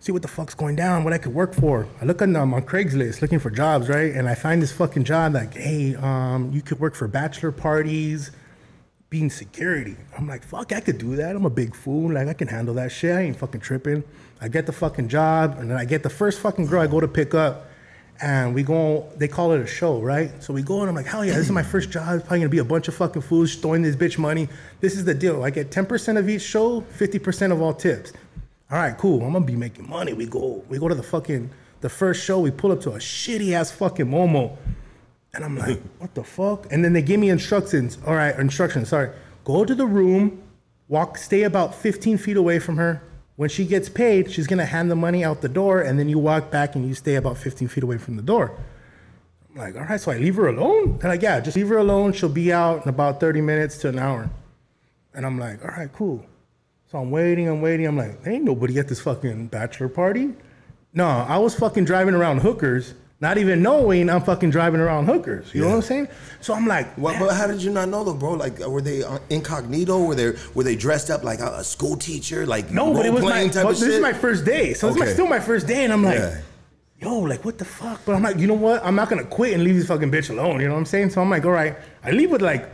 see 0.00 0.12
what 0.12 0.22
the 0.22 0.28
fuck's 0.28 0.54
going 0.54 0.76
down, 0.76 1.04
what 1.04 1.12
I 1.12 1.18
could 1.18 1.34
work 1.34 1.54
for. 1.54 1.86
I 2.00 2.06
look 2.06 2.22
on 2.22 2.34
um, 2.34 2.54
on 2.54 2.62
Craigslist 2.62 3.20
looking 3.20 3.38
for 3.38 3.50
jobs, 3.50 3.88
right? 3.88 4.12
And 4.12 4.28
I 4.28 4.34
find 4.34 4.62
this 4.62 4.72
fucking 4.72 5.04
job 5.04 5.34
like, 5.34 5.54
hey, 5.54 5.94
um, 5.96 6.50
you 6.52 6.62
could 6.62 6.80
work 6.80 6.94
for 6.94 7.06
bachelor 7.06 7.52
parties, 7.52 8.30
being 9.10 9.28
security. 9.28 9.96
I'm 10.16 10.26
like, 10.26 10.42
fuck, 10.42 10.72
I 10.72 10.80
could 10.80 10.98
do 10.98 11.16
that. 11.16 11.36
I'm 11.36 11.44
a 11.44 11.50
big 11.50 11.76
fool. 11.76 12.12
Like 12.12 12.28
I 12.28 12.32
can 12.32 12.48
handle 12.48 12.74
that 12.74 12.90
shit. 12.90 13.14
I 13.14 13.20
ain't 13.22 13.36
fucking 13.36 13.60
tripping. 13.60 14.02
I 14.40 14.48
get 14.48 14.64
the 14.64 14.72
fucking 14.72 15.08
job, 15.08 15.58
and 15.58 15.70
then 15.70 15.76
I 15.76 15.84
get 15.84 16.02
the 16.02 16.10
first 16.10 16.40
fucking 16.40 16.66
girl 16.66 16.80
I 16.80 16.86
go 16.86 17.00
to 17.00 17.08
pick 17.08 17.34
up. 17.34 17.66
And 18.22 18.54
we 18.54 18.62
go, 18.62 19.10
they 19.16 19.28
call 19.28 19.52
it 19.52 19.62
a 19.62 19.66
show, 19.66 19.98
right? 19.98 20.30
So 20.42 20.52
we 20.52 20.62
go 20.62 20.80
and 20.80 20.90
I'm 20.90 20.94
like, 20.94 21.06
hell 21.06 21.24
yeah, 21.24 21.32
this 21.32 21.46
is 21.46 21.52
my 21.52 21.62
first 21.62 21.90
job. 21.90 22.16
It's 22.16 22.22
probably 22.22 22.40
gonna 22.40 22.50
be 22.50 22.58
a 22.58 22.64
bunch 22.64 22.86
of 22.86 22.94
fucking 22.94 23.22
fools 23.22 23.54
throwing 23.54 23.80
this 23.80 23.96
bitch 23.96 24.18
money. 24.18 24.46
This 24.80 24.94
is 24.94 25.06
the 25.06 25.14
deal. 25.14 25.42
I 25.42 25.48
get 25.48 25.70
10% 25.70 26.18
of 26.18 26.28
each 26.28 26.42
show, 26.42 26.82
50% 26.82 27.50
of 27.50 27.62
all 27.62 27.72
tips. 27.72 28.12
All 28.70 28.78
right, 28.78 28.96
cool. 28.96 29.24
I'm 29.24 29.32
gonna 29.32 29.44
be 29.44 29.56
making 29.56 29.88
money. 29.88 30.12
We 30.12 30.26
go, 30.26 30.64
we 30.68 30.78
go 30.78 30.86
to 30.86 30.94
the 30.94 31.02
fucking, 31.02 31.50
the 31.80 31.88
first 31.88 32.24
show, 32.24 32.38
we 32.38 32.52
pull 32.52 32.70
up 32.70 32.80
to 32.82 32.90
a 32.92 32.98
shitty 32.98 33.52
ass 33.52 33.72
fucking 33.72 34.06
Momo. 34.06 34.56
And 35.34 35.44
I'm 35.44 35.58
like, 35.58 35.80
what 35.98 36.14
the 36.14 36.22
fuck? 36.22 36.72
And 36.72 36.84
then 36.84 36.92
they 36.92 37.02
give 37.02 37.18
me 37.18 37.30
instructions. 37.30 37.98
All 38.06 38.14
right, 38.14 38.36
instructions, 38.38 38.88
sorry. 38.90 39.10
Go 39.44 39.64
to 39.64 39.74
the 39.74 39.86
room, 39.86 40.40
walk, 40.86 41.18
stay 41.18 41.42
about 41.42 41.74
15 41.74 42.18
feet 42.18 42.36
away 42.36 42.60
from 42.60 42.76
her. 42.76 43.02
When 43.34 43.48
she 43.48 43.64
gets 43.64 43.88
paid, 43.88 44.30
she's 44.30 44.46
gonna 44.46 44.66
hand 44.66 44.88
the 44.88 44.96
money 44.96 45.24
out 45.24 45.40
the 45.40 45.48
door, 45.48 45.80
and 45.80 45.98
then 45.98 46.08
you 46.08 46.18
walk 46.20 46.52
back 46.52 46.76
and 46.76 46.86
you 46.86 46.94
stay 46.94 47.16
about 47.16 47.38
15 47.38 47.66
feet 47.66 47.82
away 47.82 47.98
from 47.98 48.14
the 48.16 48.22
door. 48.22 48.56
I'm 49.50 49.56
like, 49.56 49.74
all 49.74 49.82
right, 49.82 50.00
so 50.00 50.12
I 50.12 50.18
leave 50.18 50.36
her 50.36 50.46
alone? 50.46 50.98
They're 50.98 51.10
like, 51.10 51.22
yeah, 51.22 51.40
just 51.40 51.56
leave 51.56 51.68
her 51.70 51.78
alone. 51.78 52.12
She'll 52.12 52.28
be 52.28 52.52
out 52.52 52.84
in 52.84 52.88
about 52.88 53.18
30 53.18 53.40
minutes 53.40 53.78
to 53.78 53.88
an 53.88 53.98
hour. 53.98 54.30
And 55.12 55.26
I'm 55.26 55.40
like, 55.40 55.64
all 55.64 55.72
right, 55.72 55.92
cool. 55.92 56.24
So 56.90 56.98
I'm 56.98 57.12
waiting, 57.12 57.48
I'm 57.48 57.60
waiting. 57.60 57.86
I'm 57.86 57.96
like, 57.96 58.18
ain't 58.26 58.42
nobody 58.42 58.76
at 58.80 58.88
this 58.88 59.00
fucking 59.00 59.46
bachelor 59.46 59.88
party. 59.88 60.34
No, 60.92 61.06
I 61.06 61.38
was 61.38 61.54
fucking 61.54 61.84
driving 61.84 62.14
around 62.14 62.38
hookers, 62.38 62.94
not 63.20 63.38
even 63.38 63.62
knowing 63.62 64.10
I'm 64.10 64.22
fucking 64.22 64.50
driving 64.50 64.80
around 64.80 65.06
hookers. 65.06 65.54
You 65.54 65.60
know 65.60 65.68
what 65.68 65.76
I'm 65.76 65.82
saying? 65.82 66.08
So 66.40 66.52
I'm 66.52 66.66
like, 66.66 66.98
Well, 66.98 67.16
but 67.16 67.36
how 67.36 67.46
did 67.46 67.62
you 67.62 67.70
not 67.70 67.90
know 67.90 68.02
though, 68.02 68.14
bro? 68.14 68.32
Like, 68.32 68.58
were 68.58 68.80
they 68.80 69.04
uh, 69.04 69.20
incognito? 69.28 70.02
Were 70.04 70.16
they 70.16 70.32
were 70.52 70.64
they 70.64 70.74
dressed 70.74 71.10
up 71.10 71.22
like 71.22 71.38
a, 71.38 71.58
a 71.58 71.62
school 71.62 71.96
teacher? 71.96 72.44
Like 72.44 72.72
no, 72.72 72.92
but 72.92 73.06
it 73.06 73.12
was 73.12 73.22
my, 73.22 73.28
role-playing 73.28 73.50
type 73.50 73.64
but 73.66 73.76
this 73.76 73.82
is 73.82 74.00
my 74.00 74.12
first 74.12 74.44
day. 74.44 74.74
So 74.74 74.88
it's 74.88 74.98
my, 74.98 75.06
still 75.06 75.28
my 75.28 75.38
first 75.38 75.68
day. 75.68 75.84
And 75.84 75.92
I'm 75.92 76.02
like, 76.02 76.18
Yeah. 76.18 76.40
yo, 77.00 77.20
like, 77.20 77.44
what 77.44 77.56
the 77.56 77.64
fuck? 77.64 78.00
But 78.04 78.16
I'm 78.16 78.22
like, 78.24 78.38
you 78.38 78.48
know 78.48 78.54
what? 78.54 78.84
I'm 78.84 78.96
not 78.96 79.08
gonna 79.08 79.22
quit 79.22 79.54
and 79.54 79.62
leave 79.62 79.76
this 79.76 79.86
fucking 79.86 80.10
bitch 80.10 80.30
alone. 80.30 80.60
You 80.60 80.66
know 80.66 80.74
what 80.74 80.80
I'm 80.80 80.86
saying? 80.86 81.10
So 81.10 81.20
I'm 81.20 81.30
like, 81.30 81.44
all 81.44 81.52
right. 81.52 81.76
I 82.02 82.10
leave 82.10 82.32
with 82.32 82.42
like 82.42 82.68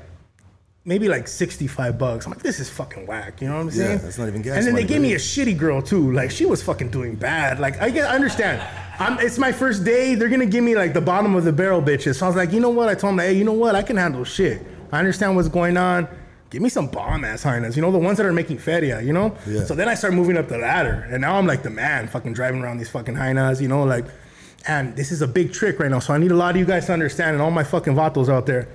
maybe 0.87 1.09
like 1.09 1.27
65 1.27 1.99
bucks. 1.99 2.25
I'm 2.25 2.33
like, 2.33 2.43
this 2.43 2.61
is 2.61 2.71
fucking 2.71 3.07
whack. 3.07 3.43
You 3.43 3.49
know 3.49 3.57
what 3.57 3.63
I'm 3.63 3.71
saying? 3.73 3.91
Yeah, 3.91 3.97
that's 3.97 4.19
not 4.19 4.29
even 4.29 4.41
gas 4.41 4.57
And 4.57 4.67
then 4.67 4.75
they 4.75 4.85
gave 4.85 5.03
me 5.03 5.15
a 5.15 5.19
shitty 5.19 5.59
girl 5.59 5.83
too. 5.83 6.13
Like 6.13 6.31
she 6.31 6.47
was 6.47 6.63
fucking 6.63 6.91
doing 6.91 7.17
bad. 7.17 7.59
Like 7.59 7.79
I 7.83 7.91
get, 7.91 8.09
I 8.09 8.15
understand. 8.15 8.63
I'm, 8.99 9.19
it's 9.19 9.37
my 9.37 9.53
first 9.53 9.85
day. 9.85 10.15
They're 10.15 10.29
gonna 10.29 10.47
give 10.47 10.65
me 10.65 10.77
like 10.77 10.95
the 10.95 11.01
bottom 11.01 11.35
of 11.35 11.45
the 11.45 11.53
barrel 11.53 11.83
bitches. 11.83 12.17
So 12.17 12.27
I 12.27 12.29
was 12.29 12.37
like, 12.37 12.53
you 12.53 12.61
know 12.61 12.71
what? 12.71 12.89
I 12.89 12.95
told 12.95 13.13
them, 13.13 13.19
hey, 13.19 13.35
you 13.35 13.45
know 13.45 13.53
what? 13.53 13.75
I 13.75 13.83
can 13.83 13.97
handle 13.97 14.25
shit. 14.25 14.63
I 14.93 15.01
understand 15.01 15.35
what's 15.35 15.49
going 15.49 15.77
on. 15.77 16.09
Give 16.49 16.63
me 16.63 16.69
some 16.69 16.87
bomb 16.87 17.25
ass 17.25 17.43
hyenas. 17.43 17.75
You 17.75 17.83
know 17.83 17.91
the 17.91 17.99
ones 17.99 18.17
that 18.19 18.25
are 18.25 18.33
making 18.33 18.59
feria. 18.59 19.01
You 19.03 19.13
know. 19.13 19.37
Yeah. 19.47 19.65
So 19.65 19.75
then 19.75 19.89
I 19.89 19.95
start 19.95 20.15
moving 20.15 20.39
up 20.39 20.49
the 20.49 20.59
ladder, 20.59 21.09
and 21.11 21.21
now 21.21 21.37
I'm 21.37 21.47
like 21.47 21.65
the 21.65 21.71
man, 21.71 22.07
fucking 22.07 22.33
driving 22.33 22.63
around 22.63 22.79
these 22.79 22.89
fucking 22.89 23.17
hyenas. 23.17 23.61
You 23.61 23.69
know, 23.69 23.85
like. 23.85 24.07
And 24.69 24.97
this 24.97 25.13
is 25.13 25.23
a 25.23 25.29
big 25.29 25.53
trick 25.53 25.79
right 25.79 25.89
now. 25.89 26.01
So 26.01 26.13
I 26.13 26.19
need 26.19 26.33
a 26.33 26.35
lot 26.35 26.57
of 26.57 26.57
you 26.57 26.65
guys 26.65 26.87
to 26.87 26.93
understand, 26.93 27.35
and 27.35 27.41
all 27.41 27.53
my 27.53 27.63
fucking 27.63 27.95
vatos 27.95 28.29
out 28.29 28.47
there, 28.47 28.67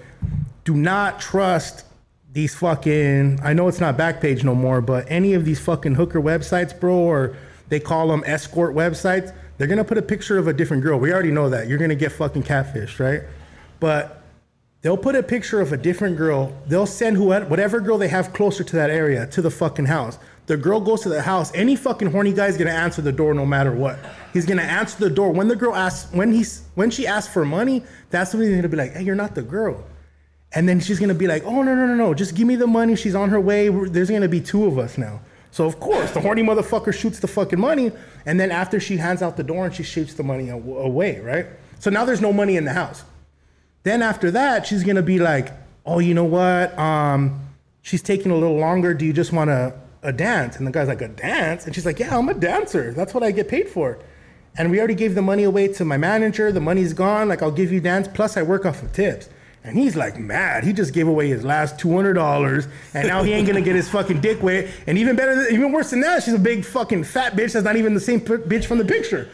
do 0.64 0.74
not 0.74 1.20
trust 1.20 1.84
these 2.32 2.56
fucking. 2.56 3.40
I 3.44 3.54
know 3.54 3.68
it's 3.68 3.80
not 3.80 3.98
Backpage 3.98 4.44
no 4.44 4.56
more, 4.56 4.82
but 4.82 5.06
any 5.10 5.34
of 5.34 5.46
these 5.46 5.60
fucking 5.60 5.96
hooker 5.96 6.22
websites, 6.22 6.78
bro, 6.78 6.96
or 6.96 7.36
they 7.70 7.80
call 7.80 8.08
them 8.08 8.24
escort 8.26 8.76
websites. 8.76 9.34
They're 9.58 9.68
gonna 9.68 9.84
put 9.84 9.98
a 9.98 10.02
picture 10.02 10.38
of 10.38 10.48
a 10.48 10.54
different 10.54 10.84
girl. 10.84 11.00
We 11.00 11.14
already 11.14 11.32
know 11.32 11.50
that. 11.50 11.68
You're 11.68 11.78
gonna 11.78 11.96
get 11.96 12.12
fucking 12.12 12.44
catfished, 12.44 13.00
right? 13.00 13.22
But 13.80 14.22
They'll 14.82 14.98
put 14.98 15.16
a 15.16 15.22
picture 15.22 15.62
of 15.62 15.72
a 15.74 15.78
different 15.78 16.18
girl. 16.18 16.52
They'll 16.68 16.88
send 16.88 17.16
whoever, 17.16 17.46
whatever 17.46 17.80
girl 17.80 18.00
they 18.00 18.08
have 18.08 18.34
closer 18.34 18.64
to 18.64 18.76
that 18.78 18.90
area 18.90 19.28
to 19.28 19.42
the 19.42 19.52
fucking 19.52 19.86
house. 19.86 20.18
The 20.48 20.58
girl 20.58 20.80
goes 20.80 21.02
to 21.02 21.10
the 21.10 21.22
house. 21.22 21.52
Any 21.54 21.76
fucking 21.76 22.12
horny 22.12 22.34
guy 22.34 22.48
is 22.48 22.58
gonna 22.58 22.72
answer 22.72 23.04
the 23.04 23.12
door 23.12 23.36
no 23.36 23.46
matter 23.46 23.72
what. 23.72 24.00
He's 24.34 24.48
gonna 24.48 24.64
answer 24.64 24.98
the 24.98 25.10
door 25.10 25.32
when 25.32 25.48
the 25.48 25.56
girl 25.56 25.76
asks 25.76 26.12
when 26.14 26.32
he's 26.32 26.64
when 26.74 26.90
she 26.90 27.06
asks 27.06 27.32
for 27.32 27.46
money. 27.46 27.84
That's 28.10 28.34
when 28.34 28.42
he's 28.42 28.56
gonna 28.56 28.70
be 28.70 28.78
like, 28.78 28.94
"Hey, 28.94 29.04
you're 29.04 29.16
not 29.16 29.36
the 29.36 29.44
girl." 29.44 29.84
And 30.54 30.68
then 30.68 30.80
she's 30.80 31.00
gonna 31.00 31.14
be 31.14 31.28
like, 31.28 31.44
"Oh 31.46 31.64
no 31.64 31.74
no 31.76 31.86
no 31.86 31.96
no, 31.96 32.14
just 32.14 32.36
give 32.36 32.46
me 32.46 32.56
the 32.56 32.68
money. 32.68 32.96
She's 32.96 33.16
on 33.16 33.30
her 33.30 33.40
way. 33.40 33.70
There's 33.70 34.10
gonna 34.10 34.28
be 34.28 34.42
two 34.42 34.66
of 34.66 34.78
us 34.78 34.98
now." 34.98 35.22
So 35.52 35.66
of 35.66 35.80
course 35.80 36.12
the 36.12 36.22
horny 36.22 36.44
motherfucker 36.44 36.94
shoots 36.94 37.20
the 37.20 37.28
fucking 37.28 37.60
money, 37.60 37.92
and 38.26 38.40
then 38.40 38.52
after 38.52 38.80
she 38.80 38.98
hands 38.98 39.22
out 39.22 39.38
the 39.38 39.44
door 39.44 39.66
and 39.66 39.74
she 39.74 39.84
shoots 39.84 40.14
the 40.14 40.24
money 40.24 40.50
away, 40.50 41.20
right? 41.20 41.46
So 41.80 41.90
now 41.90 42.06
there's 42.06 42.22
no 42.22 42.34
money 42.34 42.58
in 42.58 42.66
the 42.66 42.74
house. 42.74 43.04
Then 43.84 44.02
after 44.02 44.30
that, 44.32 44.68
she's 44.68 44.84
gonna 44.84 45.02
be 45.02 45.20
like, 45.20 45.52
"Oh, 45.86 46.00
you 46.00 46.14
know 46.14 46.26
what? 46.26 46.78
Um, 46.78 47.40
she's 47.82 48.02
taking 48.02 48.32
a 48.32 48.36
little 48.36 48.58
longer. 48.58 48.94
Do 48.94 49.06
you 49.06 49.14
just 49.14 49.32
want 49.34 49.50
a, 49.50 49.74
a 50.04 50.12
dance?" 50.14 50.58
And 50.58 50.68
the 50.68 50.72
guy's 50.72 50.88
like, 50.88 51.02
"A 51.02 51.08
dance?" 51.08 51.66
And 51.66 51.74
she's 51.74 51.86
like, 51.86 52.00
"Yeah, 52.00 52.18
I'm 52.18 52.30
a 52.30 52.34
dancer. 52.34 52.94
That's 52.94 53.14
what 53.14 53.24
I 53.24 53.32
get 53.32 53.48
paid 53.48 53.70
for." 53.70 54.00
And 54.58 54.70
we 54.70 54.80
already 54.80 54.96
gave 54.96 55.16
the 55.16 55.22
money 55.22 55.44
away 55.44 55.70
to 55.70 55.86
my 55.86 55.98
manager. 55.98 56.52
The 56.52 56.60
money's 56.60 56.94
gone. 56.94 57.30
Like, 57.30 57.42
I'll 57.42 57.52
give 57.52 57.72
you 57.72 57.80
dance. 57.80 58.08
Plus, 58.08 58.36
I 58.36 58.42
work 58.42 58.66
off 58.66 58.84
of 58.84 58.92
tips. 58.92 59.30
And 59.64 59.78
he's 59.78 59.96
like 59.96 60.18
mad. 60.18 60.64
He 60.64 60.74
just 60.74 60.92
gave 60.92 61.08
away 61.08 61.28
his 61.28 61.44
last 61.44 61.78
two 61.78 61.94
hundred 61.96 62.14
dollars, 62.14 62.68
and 62.96 63.08
now 63.08 63.22
he 63.22 63.32
ain't 63.32 63.46
gonna 63.48 63.62
get 63.62 63.76
his 63.76 63.88
fucking 63.88 64.20
dick 64.20 64.42
wet. 64.42 64.68
And 64.88 64.98
even 64.98 65.16
better, 65.16 65.48
even 65.50 65.72
worse 65.72 65.92
than 65.92 66.02
that, 66.02 66.24
she's 66.24 66.34
a 66.34 66.40
big 66.40 66.66
fucking 66.66 67.04
fat 67.04 67.34
bitch 67.34 67.54
that's 67.54 67.64
not 67.64 67.76
even 67.76 67.94
the 67.94 68.00
same 68.00 68.20
p- 68.22 68.34
bitch 68.38 68.66
from 68.66 68.80
the 68.80 68.86
picture, 68.86 69.30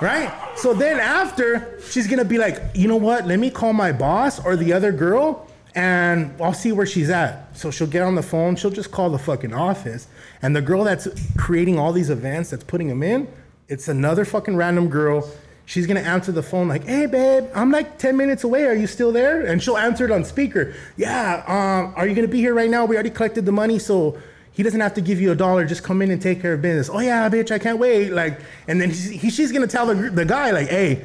right? 0.00 0.32
So 0.56 0.72
then 0.72 1.00
after, 1.00 1.80
she's 1.90 2.06
gonna 2.06 2.24
be 2.24 2.38
like, 2.38 2.62
you 2.74 2.86
know 2.86 2.96
what? 2.96 3.26
Let 3.26 3.40
me 3.40 3.50
call 3.50 3.72
my 3.72 3.90
boss 3.90 4.38
or 4.44 4.54
the 4.54 4.72
other 4.72 4.92
girl, 4.92 5.48
and 5.74 6.32
I'll 6.40 6.54
see 6.54 6.70
where 6.70 6.86
she's 6.86 7.10
at. 7.10 7.56
So 7.56 7.72
she'll 7.72 7.88
get 7.88 8.02
on 8.02 8.14
the 8.14 8.22
phone. 8.22 8.54
She'll 8.54 8.70
just 8.70 8.92
call 8.92 9.10
the 9.10 9.18
fucking 9.18 9.52
office, 9.52 10.06
and 10.42 10.54
the 10.54 10.62
girl 10.62 10.84
that's 10.84 11.08
creating 11.36 11.80
all 11.80 11.92
these 11.92 12.08
events, 12.08 12.50
that's 12.50 12.62
putting 12.64 12.86
them 12.86 13.02
in, 13.02 13.26
it's 13.66 13.88
another 13.88 14.24
fucking 14.24 14.54
random 14.54 14.88
girl. 14.88 15.28
She's 15.64 15.86
gonna 15.86 16.00
answer 16.00 16.32
the 16.32 16.42
phone 16.42 16.68
like, 16.68 16.84
"Hey, 16.84 17.06
babe, 17.06 17.44
I'm 17.54 17.70
like 17.70 17.98
10 17.98 18.16
minutes 18.16 18.44
away. 18.44 18.66
Are 18.66 18.74
you 18.74 18.86
still 18.86 19.12
there?" 19.12 19.42
And 19.42 19.62
she'll 19.62 19.76
answer 19.78 20.04
it 20.04 20.10
on 20.10 20.24
speaker. 20.24 20.74
Yeah. 20.96 21.42
Um, 21.46 21.94
are 21.96 22.06
you 22.06 22.14
gonna 22.14 22.28
be 22.28 22.40
here 22.40 22.54
right 22.54 22.70
now? 22.70 22.84
We 22.84 22.96
already 22.96 23.10
collected 23.10 23.46
the 23.46 23.52
money, 23.52 23.78
so 23.78 24.18
he 24.52 24.62
doesn't 24.62 24.80
have 24.80 24.94
to 24.94 25.00
give 25.00 25.20
you 25.20 25.32
a 25.32 25.34
dollar. 25.34 25.64
Just 25.64 25.82
come 25.82 26.02
in 26.02 26.10
and 26.10 26.20
take 26.20 26.42
care 26.42 26.54
of 26.54 26.62
business. 26.62 26.90
Oh 26.92 27.00
yeah, 27.00 27.28
bitch, 27.28 27.50
I 27.50 27.58
can't 27.58 27.78
wait. 27.78 28.10
Like, 28.10 28.40
and 28.68 28.80
then 28.80 28.90
he, 28.90 29.16
he, 29.16 29.30
she's 29.30 29.52
gonna 29.52 29.66
tell 29.66 29.86
the 29.86 29.94
the 29.94 30.24
guy 30.24 30.50
like, 30.50 30.68
"Hey, 30.68 31.04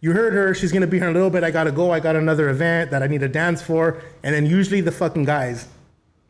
you 0.00 0.12
heard 0.12 0.32
her. 0.34 0.54
She's 0.54 0.70
gonna 0.70 0.86
be 0.86 0.98
here 0.98 1.08
in 1.08 1.14
a 1.14 1.18
little 1.18 1.30
bit. 1.30 1.42
I 1.42 1.50
gotta 1.50 1.72
go. 1.72 1.90
I 1.90 2.00
got 2.00 2.14
another 2.14 2.50
event 2.50 2.90
that 2.90 3.02
I 3.02 3.06
need 3.06 3.20
to 3.22 3.28
dance 3.28 3.62
for." 3.62 4.02
And 4.22 4.34
then 4.34 4.46
usually 4.46 4.80
the 4.80 4.92
fucking 4.92 5.24
guys 5.24 5.66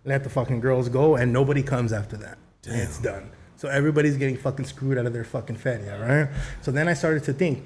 let 0.05 0.23
the 0.23 0.31
fucking 0.31 0.61
girls 0.61 0.89
go, 0.89 1.17
and 1.17 1.33
nobody 1.33 1.63
comes 1.63 1.93
after 1.93 2.17
that. 2.19 2.39
And 2.67 2.81
it's 2.81 2.99
done. 2.99 3.31
So 3.65 3.71
everybody's 3.71 4.19
getting 4.19 4.37
fucking 4.37 4.67
screwed 4.67 4.99
out 4.99 5.07
of 5.07 5.15
their 5.15 5.25
fucking 5.25 5.57
fed, 5.57 5.85
yeah, 5.87 5.97
right? 5.97 6.29
So 6.61 6.71
then 6.71 6.87
I 6.87 6.93
started 6.93 7.25
to 7.25 7.33
think, 7.33 7.65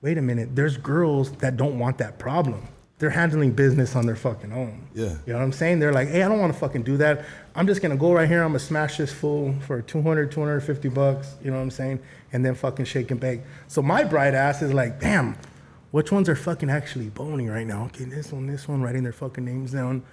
wait 0.00 0.16
a 0.16 0.22
minute, 0.22 0.54
there's 0.54 0.76
girls 0.76 1.32
that 1.38 1.56
don't 1.56 1.80
want 1.80 1.98
that 1.98 2.20
problem. 2.20 2.62
They're 3.00 3.10
handling 3.10 3.50
business 3.50 3.96
on 3.96 4.06
their 4.06 4.14
fucking 4.14 4.52
own. 4.52 4.86
Yeah. 4.94 5.16
You 5.26 5.32
know 5.32 5.40
what 5.40 5.44
I'm 5.44 5.50
saying? 5.50 5.80
They're 5.80 5.92
like, 5.92 6.06
hey, 6.06 6.22
I 6.22 6.28
don't 6.28 6.38
want 6.38 6.52
to 6.52 6.58
fucking 6.60 6.84
do 6.84 6.96
that. 6.98 7.24
I'm 7.56 7.66
just 7.66 7.82
gonna 7.82 7.96
go 7.96 8.12
right 8.12 8.28
here. 8.28 8.44
I'm 8.44 8.50
gonna 8.50 8.60
smash 8.60 8.98
this 8.98 9.12
fool 9.12 9.52
for 9.66 9.82
200, 9.82 10.30
250 10.30 10.88
bucks. 10.90 11.34
You 11.42 11.50
know 11.50 11.56
what 11.56 11.64
I'm 11.64 11.72
saying? 11.72 11.98
And 12.32 12.44
then 12.44 12.54
fucking 12.54 12.84
shake 12.84 13.10
and 13.10 13.18
bake. 13.18 13.40
So 13.66 13.82
my 13.82 14.04
bright 14.04 14.34
ass 14.34 14.62
is 14.62 14.72
like, 14.72 15.00
damn, 15.00 15.36
which 15.90 16.12
ones 16.12 16.28
are 16.28 16.36
fucking 16.36 16.70
actually 16.70 17.08
boning 17.08 17.48
right 17.48 17.66
now? 17.66 17.86
Okay, 17.86 18.04
this 18.04 18.30
one, 18.30 18.46
this 18.46 18.68
one, 18.68 18.80
writing 18.80 19.02
their 19.02 19.12
fucking 19.12 19.44
names 19.44 19.72
down. 19.72 20.04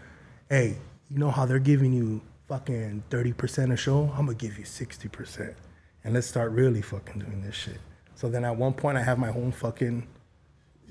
Hey, 0.49 0.77
you 1.07 1.19
know 1.19 1.29
how 1.29 1.45
they're 1.45 1.59
giving 1.59 1.93
you 1.93 2.19
fucking 2.49 3.03
30% 3.11 3.71
a 3.71 3.77
show? 3.77 4.11
I'm 4.17 4.25
gonna 4.25 4.33
give 4.33 4.57
you 4.57 4.65
60%. 4.65 5.53
And 6.03 6.13
let's 6.15 6.25
start 6.27 6.51
really 6.51 6.81
fucking 6.81 7.19
doing 7.19 7.43
this 7.43 7.53
shit. 7.55 7.77
So 8.15 8.27
then 8.27 8.43
at 8.43 8.55
one 8.57 8.73
point 8.73 8.97
I 8.97 9.03
have 9.03 9.19
my 9.19 9.29
own 9.29 9.51
fucking 9.51 10.07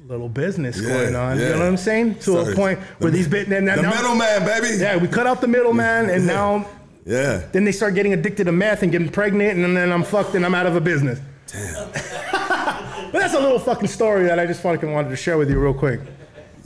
little 0.06 0.28
business 0.28 0.80
Yeah, 0.80 0.88
going 0.88 1.16
on. 1.16 1.38
You 1.38 1.48
know 1.48 1.58
what 1.58 1.66
I'm 1.66 1.76
saying? 1.76 2.14
To 2.20 2.22
Sorry. 2.22 2.52
a 2.52 2.56
point 2.56 2.78
where 3.00 3.10
these 3.10 3.26
bit 3.26 3.48
and 3.48 3.66
The 3.66 3.74
now, 3.82 3.90
middleman, 3.90 4.44
baby. 4.46 4.76
Yeah, 4.78 4.96
we 4.96 5.08
cut 5.08 5.26
out 5.26 5.40
the 5.40 5.48
middleman 5.48 6.08
and 6.10 6.24
now 6.26 6.64
Yeah. 7.04 7.42
then 7.52 7.64
they 7.64 7.72
start 7.72 7.94
getting 7.96 8.12
addicted 8.12 8.44
to 8.44 8.52
meth 8.52 8.84
and 8.84 8.92
getting 8.92 9.08
pregnant 9.08 9.58
and 9.58 9.76
then 9.76 9.90
I'm 9.90 10.04
fucked 10.04 10.36
and 10.36 10.46
I'm 10.46 10.54
out 10.54 10.66
of 10.66 10.76
a 10.76 10.80
business. 10.80 11.18
Damn. 11.48 11.90
But 13.10 13.20
that's 13.20 13.32
a 13.32 13.40
little 13.40 13.58
fucking 13.58 13.88
story 13.88 14.24
that 14.24 14.38
I 14.38 14.44
just 14.44 14.60
fucking 14.60 14.92
wanted 14.92 15.08
to 15.08 15.16
share 15.16 15.38
with 15.38 15.48
you 15.48 15.58
real 15.58 15.72
quick. 15.72 16.00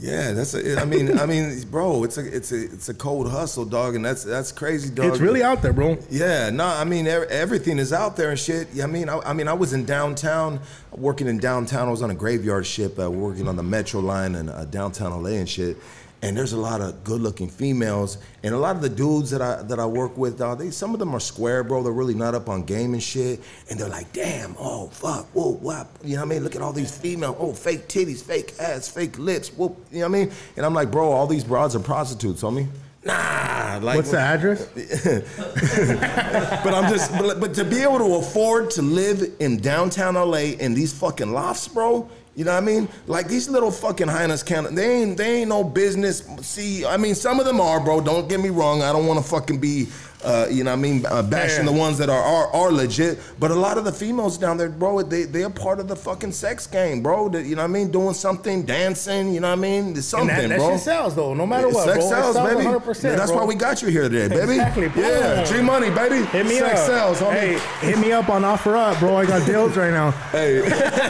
Yeah, 0.03 0.33
that's. 0.33 0.53
A, 0.53 0.81
I 0.81 0.83
mean, 0.83 1.17
I 1.17 1.25
mean, 1.25 1.61
bro, 1.71 2.03
it's 2.03 2.17
a, 2.17 2.35
it's 2.35 2.51
a, 2.51 2.65
it's 2.65 2.89
a 2.89 2.93
cold 2.93 3.31
hustle, 3.31 3.63
dog, 3.63 3.95
and 3.95 4.03
that's 4.03 4.25
that's 4.25 4.51
crazy, 4.51 4.93
dog. 4.93 5.05
It's 5.05 5.19
really 5.19 5.41
out 5.41 5.61
there, 5.61 5.71
bro. 5.71 5.97
Yeah, 6.09 6.49
no, 6.49 6.65
I 6.65 6.83
mean 6.83 7.07
ev- 7.07 7.29
everything 7.29 7.79
is 7.79 7.93
out 7.93 8.17
there 8.17 8.29
and 8.29 8.37
shit. 8.37 8.67
Yeah, 8.73 8.83
I 8.83 8.87
mean, 8.87 9.07
I, 9.07 9.19
I 9.19 9.31
mean, 9.31 9.47
I 9.47 9.53
was 9.53 9.71
in 9.71 9.85
downtown, 9.85 10.59
working 10.91 11.27
in 11.27 11.37
downtown. 11.37 11.87
I 11.87 11.91
was 11.91 12.01
on 12.01 12.11
a 12.11 12.15
graveyard 12.15 12.65
ship, 12.65 12.99
uh, 12.99 13.09
working 13.09 13.47
on 13.47 13.55
the 13.55 13.63
metro 13.63 14.01
line 14.01 14.35
in 14.35 14.49
uh, 14.49 14.65
downtown 14.65 15.23
LA 15.23 15.29
and 15.29 15.47
shit. 15.47 15.77
And 16.23 16.37
there's 16.37 16.53
a 16.53 16.57
lot 16.57 16.79
of 16.79 17.03
good-looking 17.03 17.49
females, 17.49 18.17
and 18.43 18.55
a 18.55 18.57
lot 18.57 18.77
of 18.77 18.81
the 18.81 18.87
dudes 18.87 19.29
that 19.31 19.41
I 19.41 19.61
that 19.63 19.77
I 19.77 19.85
work 19.85 20.17
with, 20.17 20.39
dog, 20.39 20.57
they 20.57 20.71
some 20.71 20.93
of 20.93 20.99
them 20.99 21.13
are 21.13 21.19
square, 21.19 21.65
bro. 21.65 21.83
They're 21.83 21.91
really 21.91 22.13
not 22.13 22.33
up 22.33 22.47
on 22.47 22.63
game 22.63 22.93
and 22.93 23.03
shit. 23.03 23.41
And 23.69 23.77
they're 23.77 23.89
like, 23.89 24.13
damn, 24.13 24.55
oh 24.57 24.87
fuck, 24.87 25.25
whoa, 25.33 25.55
what? 25.55 25.87
You 26.01 26.15
know 26.15 26.21
what 26.21 26.27
I 26.27 26.29
mean? 26.35 26.43
Look 26.45 26.55
at 26.55 26.61
all 26.61 26.71
these 26.71 26.97
female, 26.97 27.35
oh, 27.37 27.51
fake 27.51 27.89
titties, 27.89 28.23
fake 28.23 28.53
ass, 28.57 28.87
fake 28.87 29.19
lips, 29.19 29.49
whoop. 29.49 29.77
You 29.91 29.99
know 29.99 30.09
what 30.09 30.17
I 30.17 30.23
mean? 30.23 30.31
And 30.55 30.65
I'm 30.65 30.73
like, 30.73 30.89
bro, 30.89 31.11
all 31.11 31.27
these 31.27 31.43
broads 31.43 31.75
are 31.75 31.81
prostitutes, 31.81 32.41
homie. 32.41 32.69
Nah, 33.03 33.79
like 33.81 33.97
What's 33.97 34.11
the 34.11 34.19
address? 34.19 34.65
but 36.63 36.73
I'm 36.73 36.89
just, 36.89 37.11
but, 37.17 37.41
but 37.41 37.53
to 37.55 37.65
be 37.65 37.81
able 37.81 37.97
to 37.97 38.15
afford 38.15 38.71
to 38.71 38.81
live 38.81 39.29
in 39.39 39.57
downtown 39.57 40.15
LA 40.15 40.55
in 40.57 40.73
these 40.73 40.93
fucking 40.93 41.33
lofts, 41.33 41.67
bro. 41.67 42.09
You 42.35 42.45
know 42.45 42.53
what 42.53 42.63
I 42.63 42.65
mean? 42.65 42.89
Like 43.05 43.27
these 43.27 43.47
little 43.47 43.69
fucking 43.69 44.07
highness 44.07 44.41
can 44.41 44.73
they 44.73 45.01
ain't 45.01 45.17
they 45.17 45.41
ain't 45.41 45.49
no 45.49 45.63
business. 45.63 46.23
See, 46.41 46.83
I 46.83 46.97
mean, 46.97 47.13
some 47.13 47.39
of 47.39 47.45
them 47.45 47.61
are, 47.61 47.79
bro. 47.79 48.01
Don't 48.01 48.27
get 48.27 48.39
me 48.39 48.49
wrong. 48.49 48.81
I 48.81 48.91
don't 48.91 49.05
want 49.05 49.23
to 49.23 49.29
fucking 49.29 49.59
be, 49.59 49.87
uh, 50.23 50.47
you 50.49 50.63
know 50.63 50.71
what 50.71 50.77
I 50.79 50.81
mean, 50.81 51.05
uh, 51.05 51.21
bashing 51.23 51.65
Yeah. 51.65 51.71
the 51.71 51.77
ones 51.77 51.97
that 51.97 52.09
are, 52.09 52.21
are 52.21 52.47
are 52.53 52.71
legit. 52.71 53.19
But 53.39 53.51
a 53.51 53.55
lot 53.55 53.77
of 53.77 53.85
the 53.85 53.91
females 53.91 54.37
down 54.37 54.57
there, 54.57 54.69
bro, 54.69 55.01
they 55.03 55.23
they 55.23 55.43
are 55.43 55.49
part 55.49 55.79
of 55.79 55.87
the 55.87 55.95
fucking 55.95 56.31
sex 56.31 56.65
game, 56.67 57.01
bro. 57.03 57.29
That, 57.29 57.45
you 57.45 57.55
know 57.55 57.61
what 57.63 57.69
I 57.69 57.73
mean? 57.73 57.91
Doing 57.91 58.13
something, 58.13 58.63
dancing. 58.63 59.33
You 59.33 59.39
know 59.41 59.49
what 59.49 59.59
I 59.59 59.61
mean? 59.61 59.83
There's 59.93 59.97
And 60.13 60.27
something, 60.27 60.27
that, 60.27 60.49
that 60.49 60.57
bro. 60.59 60.71
shit 60.71 60.79
sells 60.81 61.15
though, 61.15 61.33
no 61.33 61.45
matter 61.45 61.69
what, 61.69 61.85
Sex 61.85 61.97
bro. 61.97 62.05
It 62.05 62.09
sells, 62.09 62.35
baby. 62.37 62.65
100%, 62.67 63.03
Yeah, 63.03 63.15
that's 63.15 63.31
bro. 63.31 63.39
why 63.41 63.45
we 63.45 63.55
got 63.55 63.81
you 63.81 63.89
here 63.89 64.03
today, 64.09 64.27
baby. 64.27 64.53
Exactly, 64.53 64.89
bro. 64.89 65.03
Yeah, 65.03 65.43
G 65.43 65.61
Money, 65.61 65.89
baby. 65.89 66.25
Hit 66.27 66.45
me 66.45 66.57
Sex 66.59 66.79
up. 66.81 66.87
sells, 66.87 67.19
homie. 67.19 67.33
Hey, 67.33 67.87
hit 67.87 67.97
me 67.99 68.11
up 68.11 68.29
on 68.29 68.43
OfferUp, 68.43 68.99
bro. 68.99 69.17
I 69.17 69.25
got 69.25 69.45
deals 69.45 69.75
right 69.77 69.91
now. 69.91 70.11
Hey, 70.33 70.61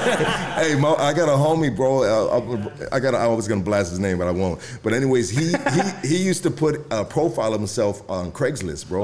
hey, 0.56 0.76
Mo, 0.80 0.96
I 0.96 1.14
got 1.14 1.30
a 1.30 1.38
homie, 1.38 1.74
bro. 1.76 2.04
Uh, 2.04 2.70
I 2.92 3.00
got. 3.00 3.16
I 3.16 3.28
was 3.28 3.48
gonna 3.48 3.62
blast 3.64 3.90
his 3.92 4.00
name, 4.00 4.18
but 4.18 4.28
I 4.28 4.32
won't. 4.32 4.60
But 4.84 4.94
anyways, 4.94 5.30
he 5.30 5.48
he 5.72 6.08
he 6.08 6.18
used 6.18 6.44
to 6.44 6.52
put 6.52 6.86
a 6.92 7.06
profile 7.06 7.54
of 7.54 7.60
himself 7.60 8.08
on 8.10 8.32
Craigslist, 8.32 8.88
bro. 8.90 9.03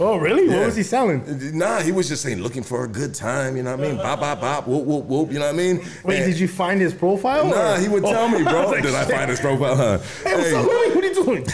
Oh, 0.00 0.16
really? 0.16 0.46
Yeah. 0.46 0.58
What 0.58 0.66
was 0.66 0.76
he 0.76 0.82
selling? 0.84 1.22
Nah, 1.58 1.80
he 1.80 1.90
was 1.92 2.08
just 2.08 2.22
saying 2.22 2.40
looking 2.40 2.62
for 2.62 2.84
a 2.84 2.88
good 2.88 3.14
time. 3.14 3.56
You 3.56 3.62
know 3.64 3.74
what 3.76 3.84
I 3.84 3.88
mean? 3.88 3.96
Bop 3.96 4.20
bop 4.20 4.40
bop. 4.40 4.66
Whoop 4.68 4.84
whoop 4.84 5.04
whoop. 5.06 5.32
You 5.32 5.38
know 5.40 5.46
what 5.46 5.54
I 5.54 5.58
mean? 5.58 5.84
Wait, 6.04 6.18
And- 6.22 6.30
did 6.32 6.38
you 6.38 6.46
find 6.48 6.80
his 6.80 6.94
profile? 6.94 7.48
Nah, 7.48 7.74
or- 7.74 7.78
he 7.80 7.88
would 7.88 8.04
tell 8.04 8.28
me, 8.28 8.38
Oh, 8.38 8.40
I 8.48 8.52
bro. 8.52 8.62
was 8.62 8.70
like, 8.72 8.82
Did 8.82 8.94
I 8.94 9.04
find 9.04 9.30
his 9.30 9.40
profile? 9.40 9.76
Huh? 9.76 9.98
Hey, 10.24 10.34
what's 10.36 10.52
up? 10.52 10.66
What 10.66 11.04
are 11.04 11.06
you 11.06 11.14
doing? 11.24 11.46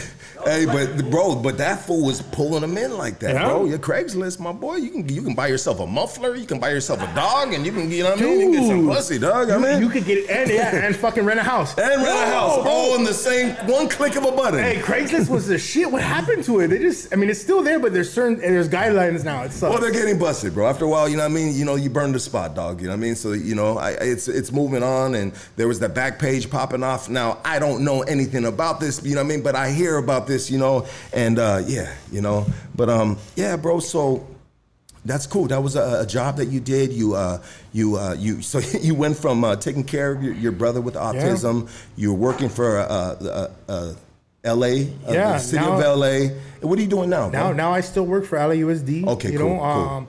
Hey, 0.44 0.66
but 0.66 1.10
bro, 1.10 1.34
but 1.34 1.58
that 1.58 1.80
fool 1.86 2.04
was 2.06 2.22
pulling 2.22 2.60
them 2.60 2.76
in 2.76 2.96
like 2.96 3.18
that, 3.20 3.34
Yeah? 3.34 3.44
bro. 3.46 3.64
Your 3.64 3.78
Craigslist, 3.78 4.38
my 4.40 4.52
boy. 4.52 4.76
You 4.76 4.90
can 4.90 5.08
you 5.08 5.22
can 5.22 5.34
buy 5.34 5.46
yourself 5.48 5.80
a 5.80 5.86
muffler, 5.86 6.34
you 6.36 6.46
can 6.46 6.58
buy 6.60 6.70
yourself 6.70 7.00
a 7.00 7.14
dog, 7.14 7.52
and 7.52 7.64
you 7.64 7.72
can 7.72 7.90
you 7.90 8.02
know 8.02 8.10
what 8.10 8.20
I 8.20 8.24
mean. 8.24 8.40
You 8.40 8.46
can 8.46 8.52
get 8.52 8.66
some 8.68 8.86
pussy, 8.88 9.18
dog. 9.18 9.50
I 9.50 9.56
You, 9.56 9.62
mean, 9.62 9.80
you 9.82 9.88
could 9.88 10.04
get 10.04 10.28
and 10.30 10.50
yeah, 10.50 10.74
and 10.74 10.94
fucking 11.04 11.24
rent 11.24 11.40
a 11.40 11.42
house 11.42 11.76
and 11.78 12.02
rent 12.02 12.08
a 12.08 12.26
house 12.32 12.62
bro. 12.62 12.70
all 12.70 12.94
in 12.96 13.04
the 13.04 13.14
same 13.14 13.54
one 13.66 13.88
click 13.88 14.16
of 14.16 14.24
a 14.24 14.32
button. 14.32 14.60
Hey, 14.60 14.76
Craigslist 14.80 15.28
was 15.28 15.46
the 15.46 15.58
shit. 15.58 15.90
What 15.90 16.02
happened 16.02 16.44
to 16.44 16.60
it? 16.60 16.68
They 16.68 16.78
just, 16.78 17.12
I 17.12 17.16
mean, 17.16 17.30
it's 17.30 17.40
still 17.40 17.62
there, 17.62 17.78
but 17.78 17.92
there's 17.92 18.12
certain, 18.12 18.38
there's 18.38 18.68
guidelines 18.68 19.24
now. 19.24 19.42
It 19.42 19.52
sucks. 19.52 19.70
Well, 19.72 19.80
they're 19.80 19.92
getting 19.92 20.18
busted, 20.18 20.54
bro. 20.54 20.66
After 20.68 20.84
a 20.84 20.88
while, 20.88 21.08
you 21.08 21.16
know 21.16 21.22
what 21.24 21.30
I 21.30 21.34
mean. 21.34 21.54
You 21.54 21.64
know, 21.64 21.76
you 21.76 21.90
burn 21.90 22.12
the 22.12 22.20
spot, 22.20 22.54
dog. 22.54 22.80
You 22.80 22.86
know 22.88 22.92
what 22.92 22.98
I 22.98 23.00
mean. 23.00 23.14
So 23.14 23.32
you 23.32 23.54
know, 23.54 23.78
I, 23.78 23.90
it's 23.92 24.28
it's 24.28 24.50
moving 24.52 24.82
on, 24.82 25.14
and 25.14 25.32
there 25.56 25.68
was 25.68 25.78
that 25.80 25.94
Backpage 25.94 26.50
popping 26.50 26.82
off. 26.82 27.08
Now 27.08 27.38
I 27.44 27.58
don't 27.58 27.84
know 27.84 28.02
anything 28.02 28.44
about 28.46 28.80
this, 28.80 29.02
you 29.04 29.14
know 29.14 29.22
what 29.22 29.26
I 29.26 29.36
mean, 29.36 29.42
but 29.42 29.54
I 29.54 29.70
hear 29.70 29.98
about 29.98 30.26
this, 30.26 30.33
you 30.50 30.58
know, 30.58 30.86
and 31.12 31.38
uh, 31.38 31.62
yeah, 31.66 31.92
you 32.10 32.20
know, 32.20 32.46
but 32.74 32.88
um, 32.88 33.18
yeah, 33.36 33.56
bro. 33.56 33.80
So 33.80 34.26
that's 35.04 35.26
cool. 35.26 35.46
That 35.48 35.62
was 35.62 35.76
a, 35.76 36.00
a 36.02 36.06
job 36.06 36.36
that 36.38 36.46
you 36.46 36.60
did. 36.60 36.92
You 36.92 37.14
uh, 37.14 37.42
you 37.72 37.96
uh, 37.96 38.14
you 38.18 38.42
so 38.50 38.58
you 38.58 38.94
went 38.94 39.16
from 39.16 39.44
uh, 39.44 39.56
taking 39.56 39.84
care 39.84 40.12
of 40.12 40.22
your, 40.22 40.34
your 40.34 40.52
brother 40.52 40.80
with 40.80 40.94
autism. 40.94 41.68
You 41.96 42.12
were 42.12 42.18
working 42.18 42.48
for 42.48 42.78
uh, 42.78 42.84
uh, 42.84 43.50
uh, 43.68 43.92
L.A. 44.44 44.74
Yeah, 45.08 45.32
the 45.32 45.38
city 45.38 45.64
now- 45.64 45.74
of 45.76 45.82
L.A. 45.82 46.28
What 46.60 46.78
are 46.78 46.82
you 46.82 46.88
doing 46.88 47.10
now? 47.10 47.28
now, 47.28 47.48
bro? 47.48 47.52
now 47.52 47.72
I 47.72 47.80
still 47.82 48.06
work 48.06 48.24
for 48.24 48.38
LAUSD. 48.38 49.06
Okay, 49.06 49.32
you 49.32 49.38
cool, 49.38 49.48
know, 49.56 49.58
cool. 49.58 49.88
um, 49.88 50.06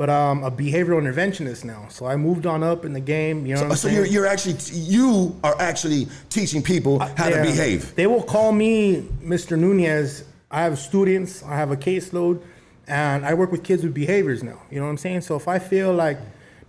but 0.00 0.08
I'm 0.08 0.42
a 0.44 0.50
behavioral 0.50 0.98
interventionist 1.02 1.62
now. 1.62 1.84
So 1.90 2.06
I 2.06 2.16
moved 2.16 2.46
on 2.46 2.62
up 2.62 2.86
in 2.86 2.94
the 2.94 3.00
game. 3.00 3.44
You 3.44 3.54
know, 3.54 3.60
what 3.64 3.70
I'm 3.72 3.76
So 3.76 3.88
saying? 3.88 3.96
you're, 3.96 4.06
you're 4.06 4.26
actually 4.26 4.54
you 4.72 5.38
are 5.44 5.54
actually 5.60 6.08
teaching 6.30 6.62
people 6.62 7.00
how 7.00 7.28
to 7.28 7.32
Yeah. 7.32 7.42
behave. 7.42 7.94
They 7.96 8.06
will 8.06 8.22
call 8.22 8.50
me 8.52 9.02
Mr. 9.22 9.58
Nunez. 9.58 10.24
I 10.50 10.62
have 10.62 10.78
students, 10.78 11.42
I 11.42 11.54
have 11.54 11.70
a 11.70 11.76
caseload, 11.76 12.40
and 12.88 13.26
I 13.26 13.34
work 13.34 13.52
with 13.52 13.62
kids 13.62 13.82
with 13.82 13.92
behaviors 13.92 14.42
now. 14.42 14.62
You 14.70 14.78
know 14.78 14.86
what 14.86 14.90
I'm 14.92 14.96
saying? 14.96 15.20
So 15.20 15.36
if 15.36 15.46
I 15.48 15.58
feel 15.58 15.92
like, 15.92 16.16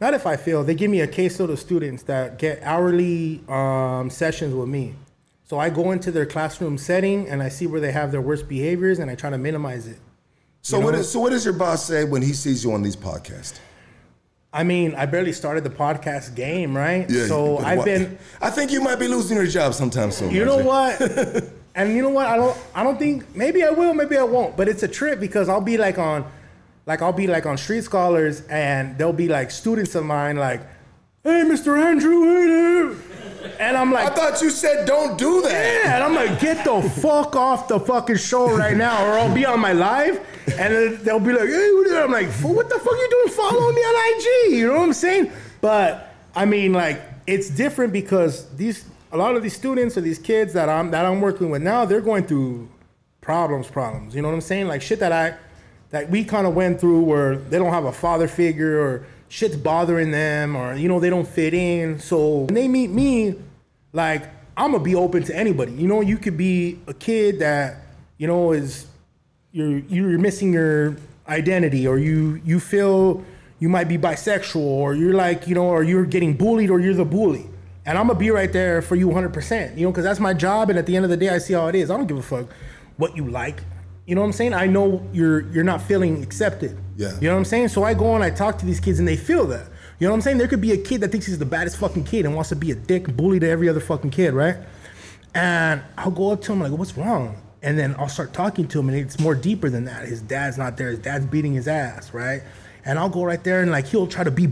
not 0.01 0.13
if 0.13 0.27
I 0.27 0.35
feel, 0.35 0.65
they 0.65 0.75
give 0.75 0.91
me 0.91 0.99
a 0.99 1.07
caseload 1.07 1.51
of 1.51 1.59
students 1.59 2.03
that 2.03 2.37
get 2.37 2.61
hourly 2.63 3.39
um, 3.47 4.09
sessions 4.09 4.53
with 4.53 4.67
me. 4.67 4.93
So 5.45 5.57
I 5.57 5.69
go 5.69 5.91
into 5.91 6.11
their 6.11 6.25
classroom 6.25 6.77
setting 6.77 7.29
and 7.29 7.41
I 7.41 7.47
see 7.47 7.65
where 7.65 7.79
they 7.79 7.93
have 7.93 8.11
their 8.11 8.21
worst 8.21 8.49
behaviors 8.49 8.99
and 8.99 9.09
I 9.09 9.15
try 9.15 9.29
to 9.29 9.37
minimize 9.37 9.87
it. 9.87 9.99
So 10.61 10.79
You 10.79 10.85
what 10.85 10.95
is 10.95 11.11
so 11.11 11.19
what 11.19 11.31
does 11.31 11.43
your 11.43 11.53
boss 11.53 11.85
say 11.85 12.03
when 12.03 12.21
he 12.21 12.33
sees 12.33 12.63
you 12.63 12.71
on 12.73 12.81
these 12.83 12.95
podcasts? 12.95 13.59
I 14.53 14.63
mean, 14.63 14.93
I 14.95 15.05
barely 15.05 15.31
started 15.31 15.63
the 15.63 15.69
podcast 15.69 16.35
game, 16.35 16.75
right? 16.75 17.09
Yeah, 17.09 17.25
so 17.27 17.57
I've 17.59 17.79
what- 17.79 17.85
been 17.85 18.17
I 18.41 18.49
think 18.49 18.71
you 18.71 18.81
might 18.81 18.97
be 18.99 19.07
losing 19.07 19.37
your 19.37 19.47
job 19.47 19.73
sometime 19.73 20.11
soon. 20.11 20.31
You 20.31 20.45
know 20.45 20.57
what? 20.63 20.99
and 21.75 21.95
you 21.95 22.01
know 22.01 22.09
what? 22.09 22.27
I 22.27 22.35
don't. 22.37 22.57
I 22.75 22.83
don't 22.83 22.99
think. 22.99 23.33
Maybe 23.35 23.63
I 23.63 23.69
will. 23.69 23.93
Maybe 23.93 24.17
I 24.17 24.23
won't. 24.23 24.57
But 24.57 24.67
it's 24.67 24.83
a 24.83 24.87
trip 24.87 25.19
because 25.19 25.47
I'll 25.49 25.61
be 25.61 25.77
like 25.77 25.97
on, 25.97 26.29
like 26.85 27.01
I'll 27.01 27.13
be 27.13 27.27
like 27.27 27.45
on 27.45 27.57
Street 27.57 27.83
Scholars, 27.85 28.41
and 28.47 28.97
there'll 28.97 29.13
be 29.13 29.29
like 29.29 29.51
students 29.51 29.95
of 29.95 30.03
mine 30.05 30.35
like, 30.35 30.61
"Hey, 31.23 31.43
Mr. 31.45 31.81
Andrew, 31.81 32.21
hey 32.25 32.47
there," 32.47 32.95
and 33.59 33.77
I'm 33.77 33.91
like, 33.91 34.11
I 34.11 34.15
thought 34.15 34.41
you 34.41 34.49
said 34.49 34.85
don't 34.85 35.17
do 35.17 35.41
that. 35.41 35.83
Yeah, 35.83 35.95
and 35.95 36.03
I'm 36.03 36.15
like, 36.15 36.39
get 36.39 36.63
the 36.65 36.81
fuck 37.01 37.35
off 37.35 37.67
the 37.67 37.79
fucking 37.79 38.17
show 38.17 38.55
right 38.55 38.75
now, 38.75 39.05
or 39.05 39.19
I'll 39.19 39.33
be 39.33 39.45
on 39.45 39.59
my 39.59 39.73
live, 39.73 40.19
and 40.57 40.97
they'll 40.99 41.19
be 41.19 41.31
like, 41.31 41.49
hey, 41.49 41.71
what 41.73 41.87
are 41.87 41.89
you-" 41.89 41.99
I'm 41.99 42.11
like, 42.11 42.29
what 42.41 42.69
the 42.69 42.79
fuck 42.79 42.93
are 42.93 42.97
you 42.97 43.09
doing 43.09 43.35
following 43.35 43.75
me 43.75 43.81
on 43.81 44.17
IG? 44.17 44.59
You 44.59 44.67
know 44.67 44.79
what 44.79 44.83
I'm 44.83 44.93
saying? 44.93 45.31
But 45.61 46.13
I 46.35 46.45
mean, 46.45 46.73
like, 46.73 47.01
it's 47.27 47.49
different 47.49 47.93
because 47.93 48.49
these, 48.55 48.85
a 49.11 49.17
lot 49.17 49.35
of 49.35 49.43
these 49.43 49.55
students 49.55 49.97
or 49.97 50.01
these 50.01 50.19
kids 50.19 50.53
that 50.53 50.69
I'm 50.69 50.91
that 50.91 51.05
I'm 51.05 51.21
working 51.21 51.49
with 51.49 51.61
now, 51.61 51.85
they're 51.85 52.01
going 52.01 52.25
through 52.25 52.69
problems, 53.21 53.67
problems. 53.67 54.15
You 54.15 54.21
know 54.21 54.27
what 54.27 54.33
I'm 54.33 54.41
saying? 54.41 54.67
Like 54.67 54.81
shit 54.81 54.99
that 54.99 55.11
I, 55.11 55.35
that 55.91 56.09
we 56.09 56.23
kind 56.23 56.47
of 56.47 56.55
went 56.55 56.79
through 56.79 57.01
where 57.01 57.35
they 57.35 57.57
don't 57.57 57.71
have 57.71 57.85
a 57.85 57.91
father 57.91 58.27
figure 58.27 58.79
or 58.79 59.05
shit's 59.31 59.55
bothering 59.55 60.11
them 60.11 60.57
or 60.57 60.75
you 60.75 60.89
know 60.89 60.99
they 60.99 61.09
don't 61.09 61.27
fit 61.27 61.53
in. 61.53 61.99
So 61.99 62.39
when 62.39 62.53
they 62.53 62.67
meet 62.67 62.89
me, 62.89 63.35
like 63.93 64.23
I'm 64.57 64.73
gonna 64.73 64.83
be 64.83 64.93
open 64.93 65.23
to 65.23 65.35
anybody. 65.35 65.71
You 65.71 65.87
know, 65.87 66.01
you 66.01 66.17
could 66.17 66.37
be 66.37 66.79
a 66.85 66.93
kid 66.93 67.39
that 67.39 67.77
you 68.17 68.27
know 68.27 68.51
is 68.51 68.87
you're 69.53 69.79
you're 69.79 70.19
missing 70.19 70.51
your 70.53 70.97
identity 71.27 71.87
or 71.87 71.97
you 71.97 72.41
you 72.43 72.59
feel 72.59 73.23
you 73.59 73.69
might 73.69 73.87
be 73.87 73.97
bisexual 73.97 74.57
or 74.57 74.95
you're 74.95 75.13
like 75.13 75.47
you 75.47 75.55
know 75.55 75.67
or 75.67 75.81
you're 75.83 76.05
getting 76.05 76.35
bullied 76.35 76.69
or 76.69 76.79
you're 76.79 76.93
the 76.93 77.05
bully 77.05 77.45
and 77.85 77.97
i'm 77.97 78.07
gonna 78.07 78.19
be 78.19 78.31
right 78.31 78.51
there 78.51 78.81
for 78.81 78.95
you 78.95 79.07
100% 79.07 79.77
you 79.77 79.85
know 79.85 79.91
because 79.91 80.03
that's 80.03 80.19
my 80.19 80.33
job 80.33 80.69
and 80.69 80.79
at 80.79 80.85
the 80.87 80.95
end 80.95 81.05
of 81.05 81.11
the 81.11 81.17
day 81.17 81.29
i 81.29 81.37
see 81.37 81.53
how 81.53 81.67
it 81.67 81.75
is 81.75 81.91
i 81.91 81.95
don't 81.95 82.07
give 82.07 82.17
a 82.17 82.21
fuck 82.21 82.47
what 82.97 83.15
you 83.15 83.29
like 83.29 83.63
you 84.11 84.15
know 84.15 84.19
what 84.21 84.27
i'm 84.27 84.33
saying 84.33 84.53
i 84.53 84.65
know 84.65 85.01
you're 85.13 85.39
you're 85.53 85.63
not 85.63 85.81
feeling 85.81 86.21
accepted 86.21 86.77
Yeah. 86.97 87.13
you 87.21 87.29
know 87.29 87.33
what 87.35 87.39
i'm 87.39 87.45
saying 87.45 87.69
so 87.69 87.83
i 87.85 87.93
go 87.93 88.13
and 88.13 88.21
i 88.25 88.29
talk 88.29 88.57
to 88.57 88.65
these 88.65 88.81
kids 88.81 88.99
and 88.99 89.07
they 89.07 89.15
feel 89.15 89.45
that 89.47 89.67
you 89.99 90.05
know 90.05 90.11
what 90.11 90.17
i'm 90.17 90.21
saying 90.21 90.37
there 90.37 90.49
could 90.49 90.59
be 90.59 90.73
a 90.73 90.77
kid 90.77 90.99
that 90.99 91.11
thinks 91.13 91.27
he's 91.27 91.39
the 91.39 91.45
baddest 91.45 91.77
fucking 91.77 92.03
kid 92.03 92.25
and 92.25 92.35
wants 92.35 92.49
to 92.49 92.57
be 92.57 92.71
a 92.71 92.75
dick 92.75 93.15
bully 93.15 93.39
to 93.39 93.47
every 93.47 93.69
other 93.69 93.79
fucking 93.79 94.11
kid 94.11 94.33
right 94.33 94.57
and 95.33 95.81
I'll 95.97 96.11
go 96.11 96.31
up 96.31 96.41
to 96.41 96.51
him 96.51 96.59
like, 96.59 96.73
"What's 96.73 96.97
wrong?" 96.97 97.37
And 97.63 97.79
then 97.79 97.95
I'll 97.97 98.09
start 98.09 98.33
talking 98.33 98.67
to 98.67 98.79
him, 98.79 98.89
and 98.89 98.97
it's 98.97 99.17
more 99.17 99.33
deeper 99.33 99.69
than 99.69 99.85
that. 99.85 100.05
His 100.05 100.21
dad's 100.21 100.57
not 100.57 100.75
there. 100.75 100.89
His 100.89 100.99
dad's 100.99 101.25
beating 101.25 101.53
his 101.53 101.69
ass, 101.69 102.13
right? 102.13 102.41
And 102.83 102.99
I'll 102.99 103.07
go 103.09 103.23
right 103.23 103.41
there, 103.41 103.61
and 103.61 103.71
like 103.71 103.87
he'll 103.87 104.07
try 104.07 104.25
to 104.25 104.31
be 104.31 104.49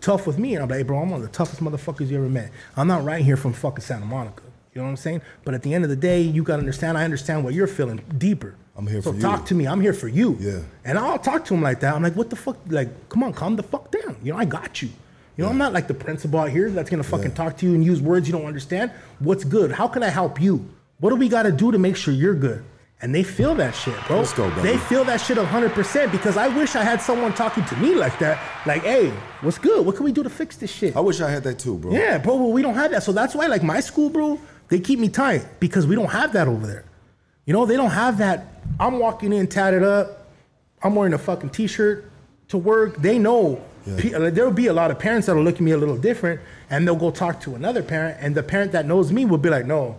tough 0.00 0.26
with 0.26 0.38
me, 0.38 0.54
and 0.54 0.62
I'm 0.62 0.70
like, 0.70 0.78
hey, 0.78 0.82
"Bro, 0.84 1.00
I'm 1.00 1.10
one 1.10 1.20
of 1.20 1.26
the 1.26 1.32
toughest 1.32 1.60
motherfuckers 1.62 2.08
you 2.08 2.16
ever 2.16 2.30
met. 2.30 2.50
I'm 2.78 2.86
not 2.86 3.04
right 3.04 3.22
here 3.22 3.36
from 3.36 3.52
fucking 3.52 3.82
Santa 3.84 4.06
Monica." 4.06 4.42
You 4.72 4.80
know 4.80 4.84
what 4.84 4.90
I'm 4.92 4.96
saying? 4.96 5.20
But 5.44 5.52
at 5.52 5.62
the 5.62 5.74
end 5.74 5.84
of 5.84 5.90
the 5.90 5.96
day, 5.96 6.22
you 6.22 6.42
gotta 6.42 6.60
understand. 6.60 6.96
I 6.96 7.04
understand 7.04 7.44
what 7.44 7.52
you're 7.52 7.66
feeling 7.66 8.00
deeper. 8.16 8.54
I'm 8.76 8.86
here 8.86 9.02
so 9.02 9.10
for 9.10 9.16
you. 9.16 9.22
talk 9.22 9.46
to 9.46 9.54
me. 9.54 9.66
I'm 9.66 9.80
here 9.80 9.92
for 9.92 10.08
you. 10.08 10.36
Yeah. 10.40 10.60
And 10.84 10.98
I'll 10.98 11.18
talk 11.18 11.44
to 11.46 11.54
him 11.54 11.62
like 11.62 11.80
that. 11.80 11.94
I'm 11.94 12.02
like, 12.02 12.16
what 12.16 12.30
the 12.30 12.36
fuck? 12.36 12.56
Like, 12.68 13.08
come 13.10 13.22
on, 13.22 13.32
calm 13.32 13.56
the 13.56 13.62
fuck 13.62 13.90
down. 13.90 14.16
You 14.22 14.32
know, 14.32 14.38
I 14.38 14.44
got 14.46 14.80
you. 14.82 14.88
You 15.36 15.44
know, 15.44 15.50
I'm 15.50 15.58
not 15.58 15.72
like 15.72 15.88
the 15.88 15.94
principal 15.94 16.40
out 16.40 16.50
here 16.50 16.70
that's 16.70 16.90
gonna 16.90 17.02
fucking 17.02 17.30
Yeah. 17.30 17.34
talk 17.34 17.56
to 17.58 17.66
you 17.66 17.74
and 17.74 17.84
use 17.84 18.00
words 18.00 18.26
you 18.28 18.32
don't 18.32 18.44
understand. 18.46 18.90
What's 19.18 19.44
good? 19.44 19.72
How 19.72 19.88
can 19.88 20.02
I 20.02 20.08
help 20.08 20.40
you? 20.40 20.64
What 21.00 21.10
do 21.10 21.16
we 21.16 21.28
gotta 21.28 21.52
do 21.52 21.72
to 21.72 21.78
make 21.78 21.96
sure 21.96 22.12
you're 22.14 22.34
good? 22.34 22.62
And 23.00 23.12
they 23.12 23.24
feel 23.24 23.54
that 23.56 23.74
shit, 23.74 23.96
bro. 24.06 24.18
Let's 24.18 24.32
go, 24.32 24.48
baby. 24.50 24.62
They 24.62 24.76
feel 24.78 25.04
that 25.06 25.20
shit 25.20 25.36
100% 25.36 26.12
because 26.12 26.36
I 26.36 26.46
wish 26.48 26.76
I 26.76 26.84
had 26.84 27.02
someone 27.02 27.32
talking 27.34 27.64
to 27.64 27.76
me 27.76 27.94
like 27.96 28.16
that. 28.20 28.38
Like, 28.64 28.82
hey, 28.84 29.10
what's 29.40 29.58
good? 29.58 29.84
What 29.84 29.96
can 29.96 30.04
we 30.04 30.12
do 30.12 30.22
to 30.22 30.30
fix 30.30 30.56
this 30.56 30.70
shit? 30.70 30.94
I 30.96 31.00
wish 31.00 31.20
I 31.20 31.28
had 31.28 31.42
that 31.42 31.58
too, 31.58 31.78
bro. 31.78 31.90
Yeah, 31.92 32.18
bro, 32.18 32.36
well, 32.36 32.52
we 32.52 32.62
don't 32.62 32.74
have 32.74 32.92
that. 32.92 33.02
So 33.02 33.10
that's 33.10 33.34
why, 33.34 33.46
like, 33.48 33.64
my 33.64 33.80
school, 33.80 34.08
bro, 34.08 34.38
they 34.68 34.78
keep 34.78 35.00
me 35.00 35.08
tight 35.08 35.44
because 35.58 35.84
we 35.86 35.96
don't 35.96 36.10
have 36.10 36.32
that 36.34 36.46
over 36.46 36.64
there. 36.64 36.84
You 37.44 37.52
know, 37.52 37.66
they 37.66 37.76
don't 37.76 37.90
have 37.90 38.18
that. 38.18 38.46
I'm 38.78 38.98
walking 38.98 39.32
in 39.32 39.46
tatted 39.48 39.82
up. 39.82 40.26
I'm 40.82 40.94
wearing 40.94 41.14
a 41.14 41.18
fucking 41.18 41.50
t-shirt 41.50 42.10
to 42.48 42.58
work. 42.58 42.96
They 42.96 43.18
know. 43.18 43.62
Uh, 43.86 44.30
There'll 44.30 44.52
be 44.52 44.68
a 44.68 44.72
lot 44.72 44.90
of 44.92 44.98
parents 44.98 45.26
that'll 45.26 45.42
look 45.42 45.56
at 45.56 45.60
me 45.60 45.72
a 45.72 45.76
little 45.76 45.96
different, 45.96 46.40
and 46.70 46.86
they'll 46.86 46.94
go 46.96 47.10
talk 47.10 47.40
to 47.42 47.54
another 47.56 47.82
parent, 47.82 48.16
and 48.20 48.34
the 48.34 48.42
parent 48.42 48.70
that 48.72 48.86
knows 48.86 49.10
me 49.12 49.24
will 49.24 49.38
be 49.38 49.48
like, 49.50 49.66
"No, 49.66 49.96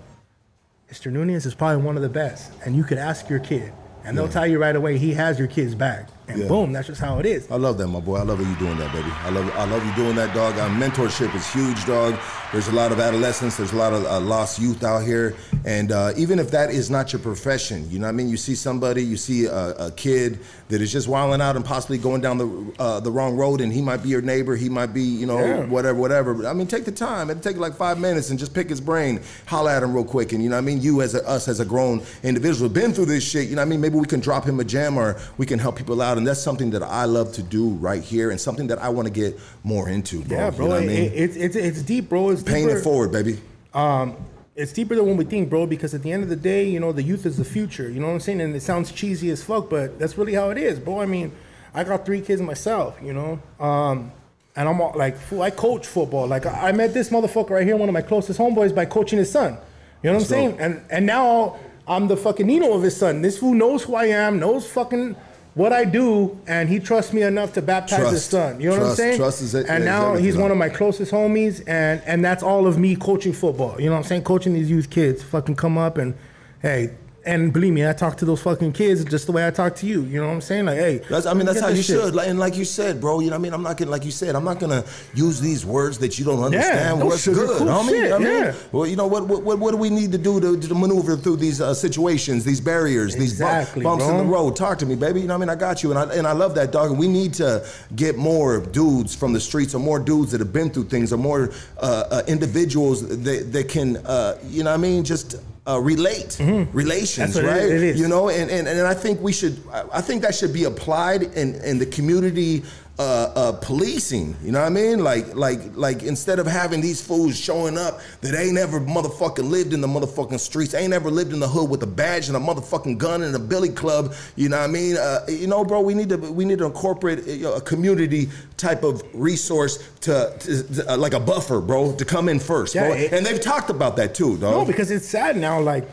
Mr. 0.89 1.11
Nunez 1.11 1.45
is 1.45 1.53
probably 1.53 1.83
one 1.83 1.97
of 1.97 2.01
the 2.01 2.07
best, 2.09 2.51
and 2.65 2.75
you 2.77 2.83
could 2.85 2.97
ask 2.97 3.29
your 3.29 3.39
kid, 3.39 3.73
and 4.05 4.17
they'll 4.17 4.29
tell 4.29 4.47
you 4.47 4.57
right 4.57 4.75
away 4.75 4.97
he 4.97 5.13
has 5.15 5.37
your 5.37 5.49
kid's 5.49 5.75
back, 5.75 6.07
and 6.27 6.39
Yeah. 6.41 6.47
boom, 6.47 6.71
that's 6.73 6.87
just 6.87 7.01
how 7.01 7.19
it 7.19 7.25
is." 7.25 7.45
I 7.51 7.55
love 7.57 7.77
that, 7.77 7.87
my 7.87 7.99
boy. 7.99 8.17
I 8.17 8.23
love 8.23 8.39
you 8.39 8.55
doing 8.55 8.77
that, 8.77 8.91
baby. 8.93 9.09
I 9.25 9.29
love, 9.29 9.51
I 9.57 9.65
love 9.65 9.85
you 9.85 9.93
doing 9.95 10.15
that, 10.15 10.33
dog. 10.33 10.57
Uh, 10.57 10.69
mentorship 10.69 11.33
is 11.35 11.47
huge, 11.51 11.85
dog. 11.85 12.15
There's 12.51 12.67
a 12.67 12.71
lot 12.71 12.91
of 12.91 12.99
adolescents. 12.99 13.57
There's 13.57 13.73
a 13.73 13.75
lot 13.77 13.93
of 13.93 14.05
uh, 14.05 14.19
lost 14.19 14.59
youth 14.59 14.83
out 14.83 15.03
here, 15.03 15.35
and 15.65 15.91
uh, 15.91 16.13
even 16.15 16.37
if 16.39 16.51
that 16.51 16.69
is 16.69 16.89
not 16.89 17.11
your 17.11 17.19
profession, 17.19 17.89
you 17.89 17.97
know 17.99 18.05
what 18.05 18.09
I 18.09 18.13
mean. 18.13 18.29
You 18.29 18.37
see 18.37 18.53
somebody, 18.55 19.03
you 19.03 19.17
see 19.17 19.45
a, 19.45 19.69
a 19.87 19.91
kid 19.91 20.39
that 20.69 20.79
is 20.81 20.91
just 20.91 21.07
wilding 21.07 21.41
out 21.41 21.55
and 21.55 21.65
possibly 21.65 21.97
going 21.97 22.21
down 22.21 22.37
the 22.37 22.73
uh, 22.79 22.99
the 22.99 23.11
wrong 23.11 23.35
road, 23.35 23.59
and 23.61 23.73
he 23.73 23.81
might 23.81 24.03
be 24.03 24.09
your 24.09 24.21
neighbor. 24.21 24.55
He 24.55 24.69
might 24.69 24.93
be, 24.93 25.01
you 25.01 25.25
know, 25.25 25.39
Yeah. 25.39 25.65
whatever, 25.65 25.99
whatever. 25.99 26.33
But, 26.35 26.45
I 26.45 26.53
mean, 26.53 26.67
take 26.67 26.85
the 26.85 26.91
time. 26.91 27.29
It'll 27.31 27.41
take 27.41 27.57
like 27.57 27.75
five 27.75 27.99
minutes 27.99 28.29
and 28.29 28.37
just 28.37 28.53
pick 28.53 28.69
his 28.69 28.79
brain, 28.81 29.19
holla 29.47 29.75
at 29.75 29.81
him 29.83 29.93
real 29.93 30.03
quick, 30.05 30.31
and 30.31 30.43
you 30.43 30.49
know 30.49 30.55
what 30.55 30.61
I 30.61 30.65
mean. 30.65 30.79
You 30.81 31.01
as 31.01 31.15
a, 31.15 31.27
us 31.27 31.47
as 31.47 31.59
a 31.59 31.65
grown 31.65 32.03
individual, 32.23 32.69
been 32.69 32.93
through 32.93 33.05
this 33.05 33.23
shit. 33.23 33.49
You 33.49 33.55
know 33.55 33.61
what 33.61 33.65
I 33.67 33.69
mean. 33.69 33.81
Maybe 33.81 33.95
we 33.97 34.05
can 34.05 34.19
drop 34.19 34.45
him 34.45 34.59
a 34.59 34.63
gem, 34.63 34.97
or 34.97 35.17
we 35.37 35.45
can 35.47 35.57
help 35.59 35.75
people 35.75 36.01
out, 36.01 36.12
and 36.17 36.25
that's 36.27 36.41
something 36.41 36.71
that 36.71 36.83
I 36.83 37.05
love 37.05 37.33
to 37.33 37.43
do 37.43 37.69
right 37.69 38.01
here, 38.03 38.31
and 38.31 38.39
something 38.39 38.67
that 38.67 38.79
I 38.79 38.89
want 38.89 39.07
to 39.07 39.13
get 39.13 39.39
more 39.63 39.89
into, 39.89 40.21
bro. 40.23 40.37
Yeah, 40.37 40.45
You 40.51 40.51
bro, 40.57 40.65
know 40.67 40.71
what 40.75 40.83
I 40.83 40.85
mean? 40.87 40.97
it- 40.97 41.13
it's 41.15 41.35
it's 41.35 41.55
it's 41.55 41.81
deep, 41.81 42.09
bro. 42.09 42.29
It's 42.29 42.43
Paying 42.43 42.67
deeper. 42.67 42.79
it 42.79 42.83
forward, 42.83 43.11
baby. 43.11 43.39
um, 43.73 44.15
it's 44.55 44.71
deeper 44.71 44.93
than 44.95 45.07
what 45.07 45.17
we 45.17 45.25
think, 45.25 45.49
bro. 45.49 45.65
Because 45.65 45.95
at 45.95 46.03
the 46.03 46.11
end 46.11 46.21
of 46.23 46.29
the 46.29 46.35
day, 46.35 46.63
you 46.69 46.79
know, 46.79 46.91
the 46.91 47.01
youth 47.01 47.25
is 47.25 47.37
the 47.37 47.45
future. 47.45 47.89
You 47.89 47.99
know 47.99 48.05
what 48.07 48.13
I'm 48.13 48.19
saying? 48.19 48.39
And 48.41 48.55
it 48.55 48.61
sounds 48.61 48.91
cheesy 48.91 49.31
as 49.31 49.41
fuck, 49.43 49.67
but 49.69 49.97
that's 49.97 50.15
really 50.17 50.35
how 50.35 50.51
it 50.51 50.57
is, 50.59 50.79
bro. 50.79 50.99
I 51.01 51.07
mean, 51.07 51.31
I 51.73 51.83
got 51.83 52.05
three 52.05 52.21
kids 52.21 52.39
myself, 52.41 52.95
you 53.03 53.13
know, 53.13 53.39
um, 53.59 54.11
and 54.55 54.69
I'm 54.69 54.79
all, 54.79 54.93
like, 54.95 55.17
fool, 55.17 55.41
I 55.41 55.49
coach 55.49 55.87
football. 55.87 56.27
Like, 56.27 56.45
I 56.45 56.69
I 56.69 56.71
met 56.71 56.93
this 56.93 57.09
motherfucker 57.09 57.49
right 57.49 57.65
here, 57.65 57.75
one 57.77 57.89
of 57.89 57.93
my 57.93 58.03
closest 58.03 58.39
homeboys, 58.39 58.75
by 58.75 58.85
coaching 58.85 59.17
his 59.17 59.31
son. 59.31 59.57
You 60.03 60.09
know 60.11 60.17
what 60.17 60.21
I'm 60.23 60.27
saying? 60.27 60.57
And 60.59 60.81
and 60.91 61.05
now 61.07 61.57
I'm 61.87 62.07
the 62.07 62.15
fucking 62.15 62.45
Nino 62.45 62.73
of 62.73 62.83
his 62.83 62.95
son. 62.95 63.23
This 63.23 63.39
fool 63.39 63.55
knows 63.55 63.81
who 63.85 63.95
I 63.95 64.05
am, 64.05 64.37
knows 64.39 64.67
fucking 64.69 65.15
what 65.55 65.71
I 65.71 65.85
do, 65.85 66.37
and 66.47 66.67
he 66.67 66.79
trusts 66.79 67.13
me 67.13 67.21
enough 67.21 67.53
to 67.53 67.61
baptize 67.61 67.99
his 68.11 68.25
son. 68.25 68.59
You 68.59 68.69
know 68.69 68.77
what 68.79 68.85
I'm 68.89 68.95
saying? 68.95 69.17
trust 69.17 69.41
is 69.41 69.53
it- 69.55 69.67
and 69.69 69.85
now 69.85 70.15
he's 70.15 70.35
one 70.37 70.51
of 70.51 70.57
my 70.57 70.69
closest 70.69 71.11
homies, 71.11 71.61
and 71.67 72.01
and 72.05 72.23
that's 72.25 72.41
all 72.43 72.65
of 72.67 72.77
me 72.79 72.95
coaching 72.95 73.33
football. 73.33 73.75
You 73.79 73.85
know 73.87 73.91
what 73.93 73.99
I'm 73.99 74.03
saying? 74.05 74.23
Coaching 74.23 74.53
these 74.53 74.69
youth 74.69 74.89
kids, 74.89 75.21
fucking 75.21 75.55
come 75.55 75.77
up 75.77 75.97
and, 75.97 76.15
hey, 76.61 76.91
and 77.25 77.53
believe 77.53 77.73
me, 77.73 77.87
I 77.87 77.93
talk 77.93 78.17
to 78.17 78.25
those 78.25 78.41
fucking 78.41 78.73
kids 78.73 79.05
just 79.05 79.25
the 79.27 79.31
way 79.31 79.47
I 79.47 79.51
talk 79.51 79.75
to 79.77 79.85
you. 79.85 80.01
You 80.03 80.19
know 80.19 80.27
what 80.27 80.33
I'm 80.33 80.41
saying? 80.41 80.65
Like, 80.65 80.77
hey, 80.77 80.97
That's, 81.09 81.25
I 81.25 81.33
mean, 81.33 81.45
that's 81.45 81.61
how 81.61 81.69
you 81.69 81.77
shit. 81.81 81.85
should. 81.99 82.15
Like, 82.15 82.27
and 82.27 82.37
like 82.37 82.57
you 82.57 82.65
said, 82.65 82.99
bro, 82.99 83.19
you 83.21 83.27
know 83.27 83.31
what 83.33 83.39
I 83.39 83.41
mean? 83.43 83.53
I'm 83.53 83.63
not 83.63 83.77
gonna, 83.77 83.91
like 83.91 84.03
you 84.03 84.11
said, 84.11 84.35
I'm 84.35 84.43
not 84.43 84.59
gonna 84.59 84.83
use 85.13 85.39
these 85.39 85.65
words 85.65 85.97
that 85.99 86.19
you 86.19 86.25
don't 86.25 86.43
understand. 86.43 86.99
no 86.99 87.05
What's 87.05 87.25
good, 87.27 87.57
cool 87.57 87.67
homie? 87.67 87.89
shit, 87.89 87.95
You 87.95 88.09
know 88.09 88.17
what 88.19 88.21
I 88.21 88.25
mean? 88.25 88.43
yeah. 88.43 88.53
Well, 88.71 88.85
you 88.87 88.95
know, 88.95 89.07
what, 89.07 89.27
what, 89.27 89.57
what, 89.59 89.71
do 89.71 89.77
we 89.77 89.89
need 89.89 90.11
to 90.11 90.17
do 90.17 90.39
to, 90.41 90.59
to 90.67 90.75
maneuver 90.75 91.15
through 91.15 91.37
these 91.37 91.61
uh, 91.61 91.73
situations, 91.73 92.43
these 92.43 92.59
barriers, 92.61 93.15
these 93.15 93.37
bu- 93.39 93.45
Exactly, 93.45 93.83
bumps 93.83 94.05
in 94.05 94.17
the 94.17 94.23
road? 94.25 94.55
Talk 94.55 94.77
to 94.79 94.85
me, 94.85 94.95
baby. 94.95 95.21
You 95.21 95.27
know 95.27 95.33
what 95.35 95.43
I 95.43 95.45
mean? 95.45 95.49
I 95.49 95.55
got 95.55 95.81
you. 95.83 95.91
And 95.91 95.99
I, 95.99 96.13
and 96.15 96.27
I 96.27 96.33
love 96.33 96.55
that, 96.55 96.71
dog. 96.71 96.89
And 96.91 96.99
we 96.99 97.07
need 97.07 97.33
to 97.35 97.65
get 97.95 98.17
more 98.17 98.59
dudes 98.59 99.15
from 99.15 99.31
the 99.33 99.39
streets 99.39 99.73
or 99.73 99.79
more 99.79 99.99
dudes 99.99 100.31
that 100.31 100.39
have 100.41 100.51
been 100.51 100.69
through 100.69 100.85
things 100.85 101.13
or 101.13 101.17
more 101.17 101.51
uh, 101.77 102.03
uh, 102.11 102.21
individuals 102.27 103.07
that, 103.23 103.51
that 103.53 103.69
can, 103.69 103.97
uh, 103.97 104.37
you 104.47 104.63
know 104.63 104.71
what 104.71 104.77
I 104.77 104.81
mean, 104.81 105.03
just 105.03 105.35
uh, 105.67 105.79
relate. 105.79 106.37
Relations, 106.73 107.35
Mm-hmm. 107.35 107.45
What 107.45 107.53
right? 107.55 107.63
It 107.63 107.83
is. 107.83 107.99
You 107.99 108.07
know, 108.07 108.29
and, 108.29 108.51
and, 108.51 108.67
and 108.67 108.81
I 108.87 108.93
think 108.93 109.21
we 109.21 109.31
should, 109.31 109.61
I 109.71 110.01
think 110.01 110.21
that 110.23 110.35
should 110.35 110.53
be 110.53 110.65
applied 110.65 111.23
in, 111.23 111.55
in 111.63 111.79
the 111.79 111.85
community 111.85 112.63
uh, 112.99 113.31
uh, 113.35 113.51
policing. 113.53 114.35
You 114.43 114.51
know 114.51 114.59
what 114.59 114.67
I 114.67 114.69
mean? 114.69 115.03
Like, 115.03 115.33
like, 115.35 115.59
like 115.75 116.03
instead 116.03 116.37
of 116.37 116.45
having 116.45 116.79
these 116.79 117.01
fools 117.01 117.35
showing 117.35 117.75
up 117.75 117.99
that 118.21 118.35
ain't 118.39 118.57
ever 118.57 118.79
motherfucking 118.79 119.49
lived 119.49 119.73
in 119.73 119.81
the 119.81 119.87
motherfucking 119.87 120.39
streets, 120.39 120.75
ain't 120.75 120.93
ever 120.93 121.09
lived 121.09 121.33
in 121.33 121.39
the 121.39 121.47
hood 121.47 121.69
with 121.71 121.81
a 121.81 121.87
badge 121.87 122.27
and 122.27 122.37
a 122.37 122.39
motherfucking 122.39 122.99
gun 122.99 123.23
and 123.23 123.35
a 123.35 123.39
billy 123.39 123.69
club. 123.69 124.13
You 124.35 124.49
know 124.49 124.59
what 124.59 124.69
I 124.69 124.71
mean? 124.73 124.97
Uh, 124.97 125.21
you 125.27 125.47
know, 125.47 125.65
bro, 125.65 125.81
we 125.81 125.95
need 125.95 126.09
to 126.09 126.17
we 126.17 126.45
need 126.45 126.59
to 126.59 126.65
incorporate 126.65 127.25
you 127.25 127.43
know, 127.43 127.53
a 127.55 127.61
community 127.61 128.29
type 128.57 128.83
of 128.83 129.01
resource 129.13 129.89
to, 130.01 130.35
to, 130.39 130.63
to, 130.75 130.93
uh, 130.93 130.97
like 130.97 131.13
a 131.13 131.19
buffer, 131.19 131.61
bro, 131.61 131.95
to 131.95 132.05
come 132.05 132.29
in 132.29 132.39
first, 132.39 132.75
Yeah, 132.75 132.89
bro. 132.89 132.95
it- 132.97 133.11
and 133.11 133.25
they've 133.25 133.41
talked 133.41 133.71
about 133.71 133.95
that 133.95 134.13
too, 134.13 134.37
dog. 134.37 134.53
No, 134.53 134.65
because 134.65 134.91
it's 134.91 135.07
sad 135.07 135.35
now. 135.35 135.59
Like 135.59 135.87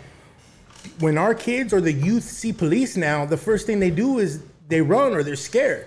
when 0.98 1.16
our 1.16 1.34
kids 1.34 1.72
or 1.72 1.80
the 1.80 1.92
youth 1.92 2.24
see 2.24 2.52
police 2.52 2.96
now, 2.96 3.24
the 3.24 3.36
first 3.38 3.66
thing 3.66 3.80
they 3.80 3.90
do 3.90 4.18
is 4.18 4.42
they 4.68 4.82
run 4.82 5.14
or 5.14 5.22
they're 5.22 5.34
scared. 5.36 5.86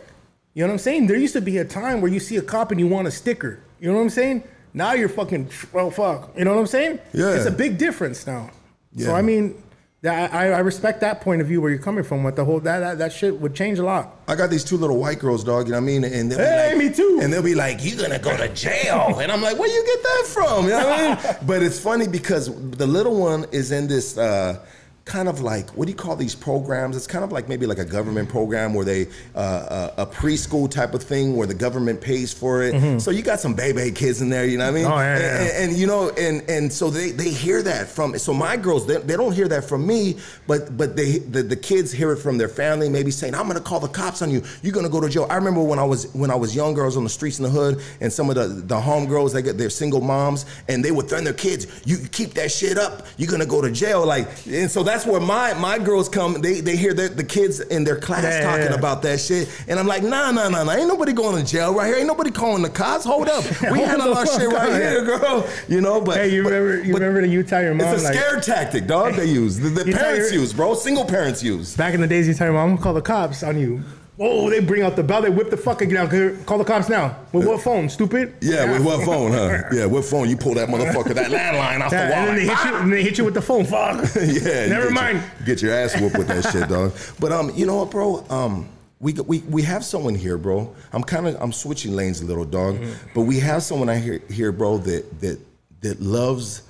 You 0.54 0.63
know 0.63 0.68
what 0.68 0.74
I'm 0.74 0.80
saying? 0.80 1.08
There 1.08 1.18
used 1.18 1.34
to 1.34 1.42
be 1.42 1.58
a 1.58 1.66
time 1.66 2.02
where 2.02 2.12
you 2.12 2.20
see 2.20 2.38
a 2.38 2.42
cop 2.42 2.72
and 2.72 2.80
you 2.80 2.88
want 2.88 3.08
a 3.08 3.12
sticker. 3.12 3.60
You 3.80 3.89
know 3.89 3.98
what 3.98 4.04
I'm 4.04 4.10
saying? 4.10 4.44
Now 4.74 4.94
you're 4.94 5.10
fucking 5.10 5.50
well, 5.72 5.92
fuck. 5.92 6.32
You 6.38 6.46
know 6.46 6.54
what 6.54 6.60
I'm 6.60 6.68
saying? 6.68 7.00
Yeah. 7.13 7.36
It's 7.36 7.46
a 7.46 7.52
big 7.52 7.78
difference 7.78 8.26
now. 8.28 8.52
Yeah. 8.94 9.08
So 9.08 9.16
I 9.16 9.22
mean, 9.22 9.62
I, 10.06 10.28
I 10.28 10.60
respect 10.60 11.00
that 11.02 11.22
point 11.22 11.42
of 11.42 11.48
view 11.48 11.62
where 11.62 11.72
you're 11.72 11.80
coming 11.80 12.04
from. 12.04 12.24
With 12.24 12.36
the 12.36 12.44
whole 12.44 12.60
that, 12.60 12.80
that 12.80 12.98
that 12.98 13.13
shit 13.13 13.39
would 13.39 13.56
change 13.56 13.80
a 13.80 13.84
lot. 13.84 14.20
I 14.28 14.36
got 14.36 14.50
these 14.50 14.63
two 14.63 14.78
little 14.78 14.98
white 14.98 15.20
girls, 15.20 15.44
dog. 15.44 15.66
You 15.68 15.72
know 15.72 15.78
what 15.78 15.84
I 15.84 15.86
mean? 15.86 16.04
And 16.04 16.32
they'll 16.32 16.39
be 16.39 16.76
like, 16.76 16.78
me 16.78 16.94
too. 16.94 17.20
And 17.22 17.32
they'll 17.32 17.42
be 17.42 17.56
like, 17.56 17.78
"You're 17.82 18.02
gonna 18.02 18.20
go 18.20 18.36
to 18.36 18.50
jail," 18.54 19.20
and 19.20 19.32
I'm 19.32 19.42
like, 19.42 19.58
"Where 19.58 19.70
you 19.70 19.86
get 19.86 20.04
that 20.04 20.26
from?" 20.28 20.66
You 20.66 20.72
know 20.72 20.88
what 20.88 21.00
I 21.00 21.08
mean? 21.34 21.36
But 21.48 21.63
it's 21.63 21.80
funny 21.80 22.08
because 22.08 22.48
the 22.72 22.86
little 22.88 23.18
one 23.18 23.46
is 23.52 23.72
in 23.72 23.88
this. 23.88 24.18
Uh, 24.18 24.63
Kind 25.06 25.28
of 25.28 25.42
like 25.42 25.70
what 25.72 25.86
do 25.86 25.92
you 25.92 25.98
call 25.98 26.16
these 26.16 26.34
programs? 26.34 26.96
It's 26.96 27.08
kind 27.08 27.26
of 27.26 27.32
like 27.34 27.50
maybe 27.50 27.66
like 27.66 27.78
a 27.78 27.84
government 27.84 28.30
program 28.30 28.74
where 28.74 28.86
they 28.86 29.08
uh, 29.36 29.38
uh, 29.38 29.94
a 29.98 30.06
preschool 30.06 30.72
type 30.72 30.94
of 30.94 31.04
thing 31.04 31.36
where 31.36 31.46
the 31.46 31.54
government 31.54 32.00
pays 32.00 32.32
for 32.32 32.63
it. 32.63 33.02
So 33.02 33.12
you 33.12 33.22
got 33.22 33.42
some 33.42 33.54
baby 33.54 33.92
kids 33.92 34.22
in 34.22 34.30
there, 34.30 34.46
you 34.46 34.58
know 34.58 34.63
what 34.72 34.72
I 34.72 34.74
mean? 34.76 34.86
Mm-hmm. 34.86 34.94
Oh, 34.94 34.98
yeah, 35.00 35.13
And- 35.16 35.22
yeah. 35.22 35.42
and, 35.62 35.70
and, 35.72 35.78
you 35.80 35.88
know, 35.88 36.10
and 36.12 36.50
and 36.50 36.72
so 36.72 36.89
they 36.89 37.12
they 37.12 37.30
hear 37.32 37.62
that 37.63 37.89
from. 37.89 38.18
So 38.18 38.34
my 38.34 38.56
girls, 38.56 38.88
they, 38.88 38.96
they 38.96 39.18
don't 39.18 39.34
hear 39.34 39.50
that 39.50 39.66
from 39.66 39.86
me, 39.86 40.20
but 40.48 40.78
but 40.78 40.96
they 40.96 41.18
the, 41.18 41.44
the 41.44 41.58
kids 41.58 41.92
hear 41.92 42.13
it 42.13 42.18
from 42.20 42.38
their 42.38 42.48
family, 42.48 42.88
maybe 42.88 43.12
saying, 43.12 43.36
"I'm 43.36 43.48
gonna 43.48 43.60
call 43.60 43.82
the 43.82 43.89
cops 43.89 44.22
on 44.22 44.32
you. 44.32 44.42
You're 44.62 44.74
gonna 44.74 44.88
go 44.88 45.02
to 45.02 45.10
jail." 45.10 45.28
I 45.30 45.36
remember 45.36 45.62
when 45.62 45.80
I 45.80 45.84
was 45.84 46.13
when 46.13 46.32
I 46.32 46.36
was 46.36 46.56
young, 46.56 46.74
girls 46.76 46.96
on 46.96 47.04
the 47.04 47.10
streets 47.10 47.39
in 47.39 47.44
the 47.44 47.50
hood, 47.52 47.82
and 48.00 48.12
some 48.12 48.30
of 48.30 48.36
the 48.36 48.48
the 48.48 48.80
home 48.80 49.06
girls, 49.08 49.34
they 49.34 49.42
get 49.42 49.58
their 49.58 49.70
single 49.70 50.00
moms, 50.00 50.46
and 50.70 50.84
they 50.84 50.92
would 50.92 51.10
threaten 51.10 51.26
their 51.26 51.34
kids, 51.34 51.68
"You 51.86 51.98
keep 52.10 52.36
that 52.36 52.54
shit 52.54 52.78
up, 52.78 53.06
you're 53.18 53.30
gonna 53.30 53.46
go 53.46 53.62
to 53.62 53.70
jail." 53.70 54.06
Like, 54.06 54.28
and 54.48 54.72
so 54.72 54.82
that's 54.93 55.06
where 55.08 55.19
my 55.19 55.53
my 55.56 55.79
girls 55.79 56.08
come. 56.08 56.39
They 56.41 56.62
they 56.62 56.75
hear 56.75 56.93
the, 56.93 57.10
the 57.10 57.23
kids 57.23 57.60
in 57.60 57.84
their 57.84 57.95
class 57.95 58.23
Yeah, 58.23 58.41
talking 58.43 58.65
yeah. 58.71 58.75
about 58.77 59.01
that 59.01 59.19
shit, 59.19 59.49
and 59.67 59.79
I'm 59.79 59.88
like, 59.88 60.03
"Nah, 60.03 60.29
nah, 60.32 60.49
nah, 60.49 60.63
nah. 60.63 60.71
Ain't 60.73 60.88
nobody 60.88 61.13
going 61.13 61.43
to 61.43 61.51
jail 61.51 61.73
right 61.73 61.88
here. 61.88 61.97
Ain't 61.97 62.08
nobody 62.08 62.29
calling 62.29 62.62
the 62.62 62.69
cops. 62.69 63.03
Hold 63.03 63.27
up, 63.27 63.43
we 63.71 63.79
handle 63.79 64.10
the 64.13 64.19
our 64.19 64.25
shit 64.27 64.49
right 64.49 64.71
here, 64.71 65.03
girl. 65.03 65.47
You 65.67 65.82
know, 65.82 65.99
but 65.99 66.17
Hey, 66.17 66.29
you 66.34 66.43
but- 66.43 66.51
remember 66.51 66.84
you 66.86 66.93
remember 66.93 67.21
that 67.21 67.27
you 67.29 67.41
tell 67.43 67.63
your 67.63 67.73
mom 67.73 67.88
It's 67.93 68.01
a 68.03 68.06
like 68.06 68.15
scare 68.15 68.39
tactic, 68.39 68.86
dog. 68.86 69.15
They 69.15 69.25
use 69.25 69.58
the, 69.60 69.69
the 69.69 69.91
parents 69.91 70.32
your- 70.32 70.41
use, 70.41 70.53
bro. 70.53 70.75
Single 70.75 71.06
parents 71.06 71.41
use. 71.41 71.75
back 71.75 71.93
in 71.95 72.01
the 72.01 72.08
days 72.08 72.27
you 72.27 72.34
tell 72.36 72.47
your 72.47 72.53
mom, 72.53 72.69
I'm 72.69 72.75
gonna 72.75 72.84
call 72.84 72.93
the 72.93 73.01
cops 73.01 73.41
on 73.43 73.60
you. 73.60 73.82
Oh, 74.19 74.47
they 74.49 74.60
bring 74.60 74.84
out 74.84 74.95
the 74.95 75.04
bell, 75.04 75.23
they 75.23 75.30
whip 75.32 75.49
the 75.49 75.58
fucking 75.58 75.89
down. 75.89 76.08
Call 76.45 76.60
the 76.60 76.63
cops 76.63 76.88
now. 76.88 77.17
With 77.32 77.47
what 77.47 77.62
phone, 77.62 77.89
stupid? 77.89 78.36
Yeah, 78.41 78.71
with 78.71 78.86
what 78.86 79.04
phone, 79.04 79.32
huh? 79.32 79.63
Yeah, 79.71 79.86
what 79.88 80.06
phone? 80.06 80.30
You 80.30 80.38
pull 80.38 80.54
that 80.54 80.69
motherfucker, 80.69 81.15
that 81.15 81.32
landline 81.32 81.82
off 81.82 81.91
Yeah, 81.91 82.06
the 82.08 82.12
wall. 82.12 82.19
and 82.19 82.28
then 82.28 82.36
they 82.36 82.54
hit 82.54 82.63
you, 82.65 82.76
and 82.76 82.93
they 82.93 83.04
hit 83.04 83.17
you 83.17 83.26
with 83.26 83.34
the 83.34 83.41
phone. 83.41 83.65
Fuck. 83.65 84.06
yeah, 84.15 84.67
Never 84.67 84.86
get 84.86 84.93
mind. 84.93 85.23
Your, 85.39 85.45
get 85.45 85.62
your 85.63 85.73
ass 85.73 85.99
whooped 85.99 86.17
with 86.17 86.28
that 86.28 86.43
shit, 86.52 86.69
dog. 86.69 86.93
But 87.19 87.32
um, 87.32 87.52
you 87.56 87.65
know 87.65 87.78
what, 87.78 87.89
bro? 87.89 88.23
Um, 88.30 88.69
we 88.99 89.13
we 89.13 89.39
we 89.39 89.63
have 89.63 89.84
someone 89.84 90.13
here, 90.15 90.38
bro. 90.38 90.73
I'm 90.93 91.04
kind 91.04 91.28
of 91.28 91.41
I'm 91.41 91.52
switching 91.52 91.95
lanes 91.95 92.21
a 92.21 92.26
little, 92.26 92.45
dog. 92.45 92.76
Mm-hmm. 92.76 93.10
But 93.15 93.21
we 93.21 93.39
have 93.39 93.63
someone 93.63 93.89
I 93.89 93.97
hear 93.97 94.19
here, 94.30 94.52
bro, 94.52 94.78
that 94.80 95.19
that 95.21 95.39
that 95.82 96.02
loves 96.02 96.62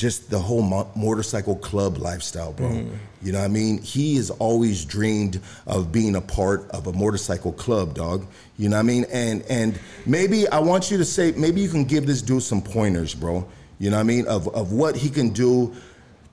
just 0.00 0.30
the 0.30 0.38
whole 0.38 0.62
mo- 0.62 0.90
motorcycle 0.96 1.54
club 1.56 1.98
lifestyle, 1.98 2.54
bro. 2.54 2.68
Mm-hmm. 2.68 2.94
You 3.22 3.32
know 3.32 3.40
what 3.40 3.44
I 3.44 3.48
mean? 3.48 3.82
He 3.82 4.16
has 4.16 4.30
always 4.30 4.86
dreamed 4.86 5.40
of 5.66 5.92
being 5.92 6.16
a 6.16 6.22
part 6.22 6.70
of 6.70 6.86
a 6.86 6.92
motorcycle 6.94 7.52
club, 7.52 7.94
dog. 7.94 8.26
You 8.56 8.70
know 8.70 8.76
what 8.76 8.80
I 8.80 8.84
mean? 8.84 9.04
And 9.12 9.42
and 9.50 9.78
maybe 10.06 10.48
I 10.48 10.58
want 10.58 10.90
you 10.90 10.96
to 10.96 11.04
say 11.04 11.32
maybe 11.32 11.60
you 11.60 11.68
can 11.68 11.84
give 11.84 12.06
this 12.06 12.22
dude 12.22 12.42
some 12.42 12.62
pointers, 12.62 13.14
bro. 13.14 13.46
You 13.78 13.90
know 13.90 13.98
what 13.98 14.00
I 14.00 14.04
mean? 14.04 14.26
Of 14.26 14.48
of 14.54 14.72
what 14.72 14.96
he 14.96 15.10
can 15.10 15.28
do 15.30 15.74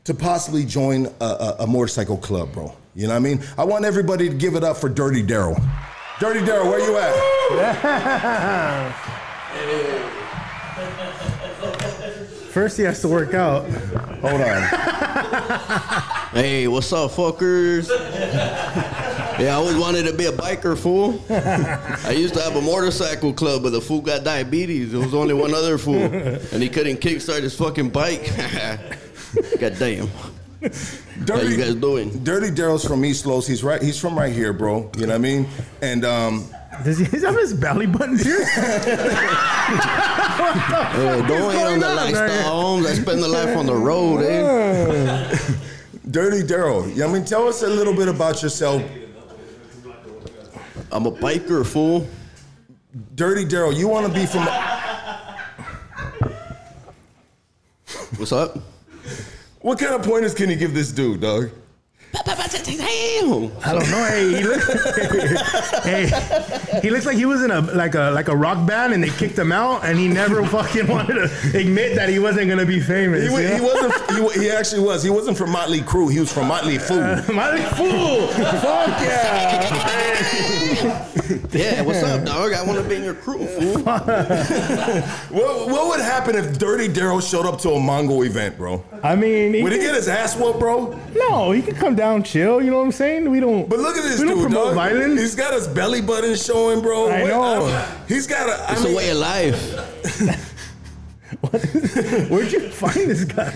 to 0.06 0.13
possibly 0.13 0.63
join 0.63 1.08
a, 1.19 1.25
a, 1.25 1.56
a 1.60 1.67
motorcycle 1.67 2.17
club, 2.17 2.53
bro. 2.53 2.73
You 2.95 3.08
know 3.08 3.13
what 3.13 3.17
I 3.17 3.19
mean? 3.19 3.43
I 3.58 3.65
want 3.65 3.84
everybody 3.84 4.30
to 4.30 4.36
give 4.36 4.56
it 4.56 4.63
up 4.63 4.77
for 4.77 4.88
Dirty 4.88 5.23
Daryl. 5.23 5.62
Dirty 6.21 6.39
Daryl, 6.39 6.71
where 6.71 6.80
you 6.80 6.97
at? 6.97 7.13
First, 12.57 12.75
he 12.77 12.83
has 12.85 13.01
to 13.01 13.07
work 13.07 13.35
out. 13.35 13.69
Hold 13.69 14.41
on. 14.41 14.63
Hey, 16.33 16.67
what's 16.67 16.91
up, 16.91 17.11
fuckers? 17.11 17.87
yeah, 17.87 19.49
I 19.49 19.51
always 19.51 19.77
wanted 19.77 20.07
to 20.07 20.13
be 20.13 20.25
a 20.25 20.31
biker, 20.31 20.75
fool. 20.75 21.23
I 21.29 22.13
used 22.17 22.33
to 22.33 22.41
have 22.41 22.55
a 22.55 22.61
motorcycle 22.61 23.31
club, 23.31 23.61
but 23.61 23.69
the 23.69 23.79
fool 23.79 24.01
got 24.01 24.23
diabetes. 24.23 24.91
There 24.91 24.99
was 24.99 25.13
only 25.13 25.35
one 25.35 25.53
other 25.53 25.77
fool, 25.77 26.01
and 26.01 26.63
he 26.63 26.67
couldn't 26.67 26.97
kickstart 26.97 27.43
his 27.43 27.55
fucking 27.55 27.91
bike. 27.91 28.25
God 29.59 29.75
damn. 29.77 30.07
How 31.27 31.39
you 31.41 31.57
guys 31.57 31.75
doing? 31.75 32.23
Dirty 32.23 32.49
Daryl's 32.49 32.83
from 32.83 33.05
East 33.05 33.27
Los. 33.27 33.45
He's 33.45 33.63
right. 33.63 33.83
He's 33.83 33.99
from 33.99 34.17
right 34.17 34.33
here, 34.33 34.51
bro. 34.51 34.89
You 34.97 35.05
know 35.05 35.13
what 35.13 35.15
I 35.15 35.17
mean? 35.19 35.47
And 35.83 36.03
um, 36.03 36.49
Does 36.83 36.97
he 36.99 37.05
have 37.05 37.35
his 37.35 37.53
belly 37.53 37.87
button 37.87 38.17
here? 38.17 38.45
Hey, 39.67 41.25
don't 41.27 41.51
hate 41.53 41.63
on 41.63 41.79
the 41.79 41.93
lifestyle 41.95 42.27
man? 42.27 42.45
homes. 42.45 42.85
I 42.85 42.93
spend 42.93 43.21
the 43.21 43.27
life 43.27 43.57
on 43.57 43.65
the 43.65 43.75
road, 43.75 44.19
eh? 44.21 45.37
Dirty 46.11 46.41
Daryl, 46.41 47.03
I 47.03 47.11
mean, 47.11 47.25
tell 47.25 47.47
us 47.47 47.63
a 47.63 47.67
little 47.67 47.93
bit 47.93 48.07
about 48.07 48.41
yourself. 48.41 48.81
I'm 50.91 51.05
a 51.05 51.11
biker, 51.11 51.65
fool. 51.65 52.07
Dirty 53.15 53.45
Daryl, 53.45 53.75
you 53.75 53.87
want 53.87 54.07
to 54.07 54.13
be 54.13 54.25
from? 54.25 54.47
What's 58.17 58.31
up? 58.31 58.57
What 59.61 59.79
kind 59.79 59.93
of 59.95 60.03
pointers 60.03 60.33
can 60.33 60.49
you 60.49 60.55
give 60.55 60.73
this 60.73 60.91
dude, 60.91 61.21
dog? 61.21 61.49
Damn. 62.13 63.51
I 63.63 63.73
don't 63.73 63.89
know. 63.89 64.05
Hey, 64.05 64.35
he 64.37 64.43
looks, 64.43 64.67
hey, 65.83 66.79
he 66.81 66.89
looks 66.89 67.05
like 67.05 67.15
he 67.17 67.25
was 67.25 67.43
in 67.43 67.51
a 67.51 67.61
like 67.61 67.95
a 67.95 68.11
like 68.11 68.27
a 68.27 68.35
rock 68.35 68.65
band 68.67 68.93
and 68.93 69.03
they 69.03 69.09
kicked 69.09 69.37
him 69.37 69.51
out 69.51 69.83
and 69.85 69.97
he 69.97 70.07
never 70.07 70.45
fucking 70.47 70.87
wanted 70.87 71.15
to 71.15 71.57
admit 71.59 71.95
that 71.95 72.09
he 72.09 72.19
wasn't 72.19 72.49
gonna 72.49 72.65
be 72.65 72.79
famous. 72.79 73.23
He, 73.23 73.29
wa- 73.29 73.37
you 73.39 73.47
know? 73.49 73.55
he 73.55 73.61
wasn't. 73.61 74.33
He, 74.35 74.41
he 74.41 74.49
actually 74.51 74.81
was. 74.81 75.03
He 75.03 75.09
wasn't 75.09 75.37
from 75.37 75.51
Motley 75.51 75.81
Crue. 75.81 76.11
He 76.11 76.19
was 76.19 76.31
from 76.31 76.47
Motley 76.47 76.77
Fool. 76.77 76.97
My 77.33 77.57
fool! 77.75 78.27
Fuck 78.27 79.01
yeah! 79.01 79.93
Yeah, 81.51 81.81
what's 81.81 82.03
up, 82.03 82.23
dog? 82.25 82.53
I 82.53 82.63
want 82.63 82.81
to 82.81 82.87
be 82.87 82.95
in 82.95 83.03
your 83.03 83.15
crew, 83.15 83.45
fool. 83.45 83.79
What, 83.81 85.67
what 85.69 85.87
would 85.89 85.99
happen 85.99 86.35
if 86.35 86.57
Dirty 86.57 86.87
Daryl 86.87 87.21
showed 87.27 87.45
up 87.45 87.59
to 87.61 87.71
a 87.71 87.79
Mongol 87.79 88.23
event, 88.23 88.57
bro? 88.57 88.83
I 89.03 89.15
mean, 89.15 89.53
he 89.55 89.61
Would 89.63 89.71
he 89.73 89.77
can- 89.79 89.87
get 89.87 89.95
his 89.95 90.07
ass 90.07 90.37
whooped, 90.37 90.59
bro? 90.59 90.97
no, 91.15 91.51
he 91.51 91.61
can 91.61 91.75
come 91.75 91.95
down, 91.97 92.23
chill. 92.23 92.62
You 92.62 92.69
know 92.71 92.77
what 92.77 92.86
I'm 92.86 92.91
saying? 92.93 93.29
We 93.29 93.39
don't. 93.41 93.67
But 93.69 93.79
look 93.79 93.97
at 93.97 94.03
this 94.03 94.19
we 94.19 94.25
don't 94.27 94.36
dude, 94.38 94.45
promote 94.45 94.67
dog. 94.67 94.75
violence. 94.75 95.19
He's 95.19 95.36
got 95.36 95.53
his 95.53 95.67
belly 95.67 96.01
button 96.01 96.36
showing, 96.36 96.79
bro. 96.81 97.10
I 97.10 97.23
Wait, 97.23 97.27
know. 97.29 97.43
I'm- 97.65 97.88
he's 98.07 98.25
got 98.27 98.47
a. 98.47 98.53
I 98.69 98.73
It's 98.73 98.86
a 98.86 98.95
way 98.95 99.10
of 99.10 99.17
life. 99.17 100.53
Where'd 102.29 102.51
you 102.53 102.69
find 102.69 103.10
this 103.12 103.25
guy? 103.25 103.49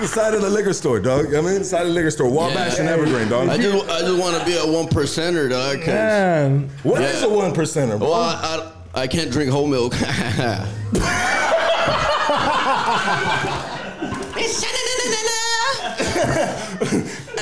the 0.00 0.06
side 0.08 0.32
of 0.32 0.40
the 0.40 0.48
liquor 0.48 0.72
store, 0.72 0.98
dog. 0.98 1.26
I 1.34 1.42
mean, 1.42 1.58
the 1.58 1.64
side 1.64 1.82
of 1.82 1.88
the 1.88 1.92
liquor 1.94 2.10
store, 2.10 2.30
Wabash 2.30 2.78
and 2.78 2.88
Evergreen, 2.88 3.28
dog. 3.28 3.48
I 3.50 3.58
just, 3.58 3.88
I 3.90 4.00
just 4.00 4.18
want 4.18 4.36
to 4.38 4.44
be 4.46 4.56
a 4.56 4.64
one 4.66 4.86
percenter, 4.86 5.50
dog. 5.50 5.76
'cause- 5.78 5.86
Man, 5.88 6.70
What 6.84 7.02
is 7.02 7.20
Yeah. 7.20 7.28
a 7.28 7.30
one 7.30 7.52
percenter, 7.52 7.98
bro? 7.98 8.08
Well, 8.10 8.14
I, 8.22 8.70
I, 8.94 9.02
I 9.02 9.06
can't 9.06 9.30
drink 9.30 9.50
whole 9.50 9.66
milk. 9.66 9.94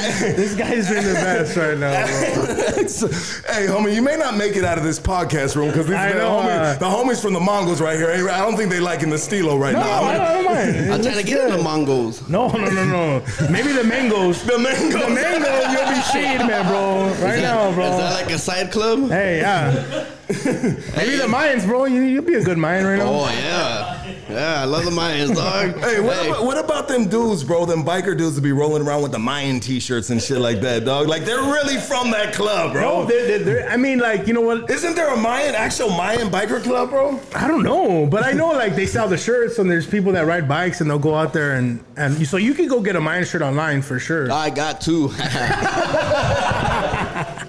this 0.37 0.55
guy's 0.55 0.89
doing 0.89 1.05
the 1.05 1.15
best 1.15 1.57
right 1.57 1.79
now, 1.79 2.07
bro. 2.07 2.45
hey, 3.55 3.67
homie, 3.67 3.95
you 3.95 4.03
may 4.03 4.17
not 4.17 4.37
make 4.37 4.57
it 4.57 4.65
out 4.65 4.79
of 4.79 4.85
this 4.85 4.99
podcast 5.01 5.57
room 5.57 5.69
because 5.69 5.87
the, 5.87 5.97
I 5.97 6.13
know, 6.13 6.43
homie, 6.43 6.51
uh, 6.59 6.75
the 6.79 6.87
homies 6.87 7.21
from 7.23 7.33
the 7.33 7.41
Mongols 7.41 7.81
right 7.81 7.97
here. 7.97 8.11
I 8.29 8.39
don't 8.39 8.57
think 8.57 8.71
they 8.71 8.81
liking 8.81 9.11
the 9.11 9.19
stilo 9.19 9.57
right 9.57 9.73
No, 9.73 9.81
now. 9.81 10.03
I 10.03 10.13
don't, 10.13 10.21
I 10.27 10.35
don't 10.35 10.45
mind. 10.45 10.93
I'm 10.93 11.03
trying 11.03 11.17
to 11.17 11.23
get 11.23 11.45
in 11.49 11.57
the 11.57 11.63
Mongols. 11.63 12.29
No, 12.29 12.49
no, 12.49 12.69
no, 12.71 12.85
no. 12.85 13.25
Maybe 13.51 13.73
the 13.73 13.85
mangoes. 13.85 14.43
The 14.45 14.59
mango. 14.59 14.99
The 14.99 15.11
mangoes, 15.11 15.73
you'll 15.73 15.89
be 15.89 16.01
shade, 16.13 16.47
man, 16.47 16.67
bro. 16.67 17.05
Right 17.25 17.37
Is 17.37 17.43
now, 17.43 17.71
that- 17.71 17.75
bro. 17.75 17.85
Is 17.91 17.97
that 17.99 18.13
like 18.13 18.31
a 18.33 18.39
side 18.39 18.71
club? 18.73 19.09
Hey, 19.09 19.39
yeah. 19.41 20.07
Maybe 20.29 21.17
the 21.17 21.27
Mayans, 21.29 21.67
bro. 21.67 21.85
You, 21.85 22.03
you'll 22.03 22.25
be 22.25 22.35
a 22.35 22.43
good 22.43 22.57
Mayan 22.59 22.87
right 22.87 22.99
now. 22.99 23.07
Oh 23.09 23.29
yeah. 23.29 24.04
Yeah, 24.29 24.63
I 24.63 24.65
love 24.65 24.85
the 24.85 24.91
Mayans, 24.91 25.35
dog. 25.35 25.79
Hey, 25.85 26.01
what, 26.01 26.27
About, 26.27 26.45
what 26.45 26.57
about 26.59 26.89
them 26.89 27.09
dudes, 27.09 27.45
bro? 27.45 27.67
Them 27.67 27.85
biker 27.85 28.17
dudes 28.17 28.37
to 28.37 28.41
be 28.43 28.53
rolling 28.53 28.83
around 28.87 29.03
with 29.03 29.13
the 29.13 29.19
Mayan 29.19 29.61
t-shirts 29.61 30.09
and 30.11 30.21
shit 30.23 30.39
like 30.39 30.61
that, 30.63 30.85
dog. 30.87 31.09
Like 31.09 31.25
they're 31.27 31.43
really 31.43 31.77
from 31.77 32.11
that 32.13 32.33
club, 32.33 32.73
bro. 32.73 32.81
No, 33.03 33.05
they're, 33.07 33.27
they're, 33.27 33.39
they're- 33.45 33.69
I 33.69 33.77
mean, 33.77 33.99
like, 33.99 34.27
you 34.27 34.33
know 34.33 34.41
what? 34.41 34.71
Isn't 34.71 34.95
there 34.97 35.13
a 35.13 35.17
Mayan, 35.17 35.55
actual 35.55 35.91
Mayan 35.91 36.29
biker 36.31 36.63
club, 36.63 36.89
bro? 36.91 37.21
I 37.35 37.47
don't 37.47 37.63
know, 37.63 38.07
but 38.07 38.25
I 38.25 38.33
know 38.33 38.49
like 38.53 38.75
they 38.77 38.87
sell 38.87 39.09
the 39.09 39.19
shirts, 39.19 39.59
and 39.59 39.71
there's 39.71 39.87
people 39.87 40.13
that 40.13 40.27
ride 40.27 40.49
bikes, 40.49 40.81
and 40.81 40.89
they'll 40.89 40.99
go 40.99 41.15
out 41.15 41.33
there 41.35 41.57
and 41.57 41.85
and 41.97 42.27
so 42.27 42.37
you 42.39 42.55
can 42.55 42.67
go 42.67 42.81
get 42.81 42.97
a 42.97 43.01
Mayan 43.01 43.25
shirt 43.27 43.43
online 43.43 43.83
for 43.83 43.99
sure. 43.99 44.33
I 44.33 44.49
got 44.51 44.81
two. 44.81 45.11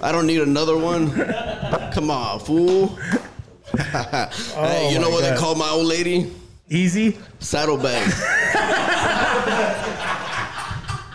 I 0.01 0.09
don't 0.11 0.27
need 0.27 0.41
another 0.41 0.77
one. 0.77 1.09
Come 1.93 2.11
on, 2.11 2.39
fool. 2.41 2.87
hey, 3.77 4.27
oh 4.57 4.89
you 4.91 4.99
know 4.99 5.07
Oh 5.07 5.09
my 5.09 5.15
what 5.15 5.21
they 5.23 5.35
call 5.37 5.55
my 5.55 5.69
old 5.69 5.85
lady? 5.87 6.31
Easy. 6.69 7.17
Saddlebags. 7.39 8.19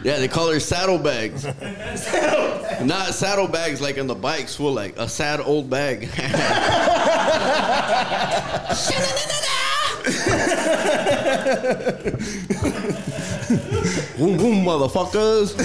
yeah, 0.04 0.18
they 0.18 0.28
call 0.28 0.48
her 0.50 0.60
saddlebags. 0.60 1.44
Not 2.84 3.14
saddlebags 3.14 3.80
like 3.80 3.98
on 3.98 4.06
the 4.06 4.14
bikes, 4.14 4.54
fool, 4.54 4.72
like 4.72 4.96
a 4.96 5.08
sad 5.08 5.40
old 5.40 5.68
bag. 5.68 6.00
boom, 14.16 14.36
boom, 14.36 14.64
motherfuckers. 14.64 15.56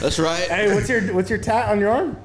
That's 0.00 0.18
right. 0.18 0.48
Hey, 0.48 0.74
what's 0.74 0.88
your 0.88 1.14
what's 1.14 1.30
your 1.30 1.38
tat 1.38 1.68
on 1.70 1.78
your 1.78 1.90
arm? 1.90 2.16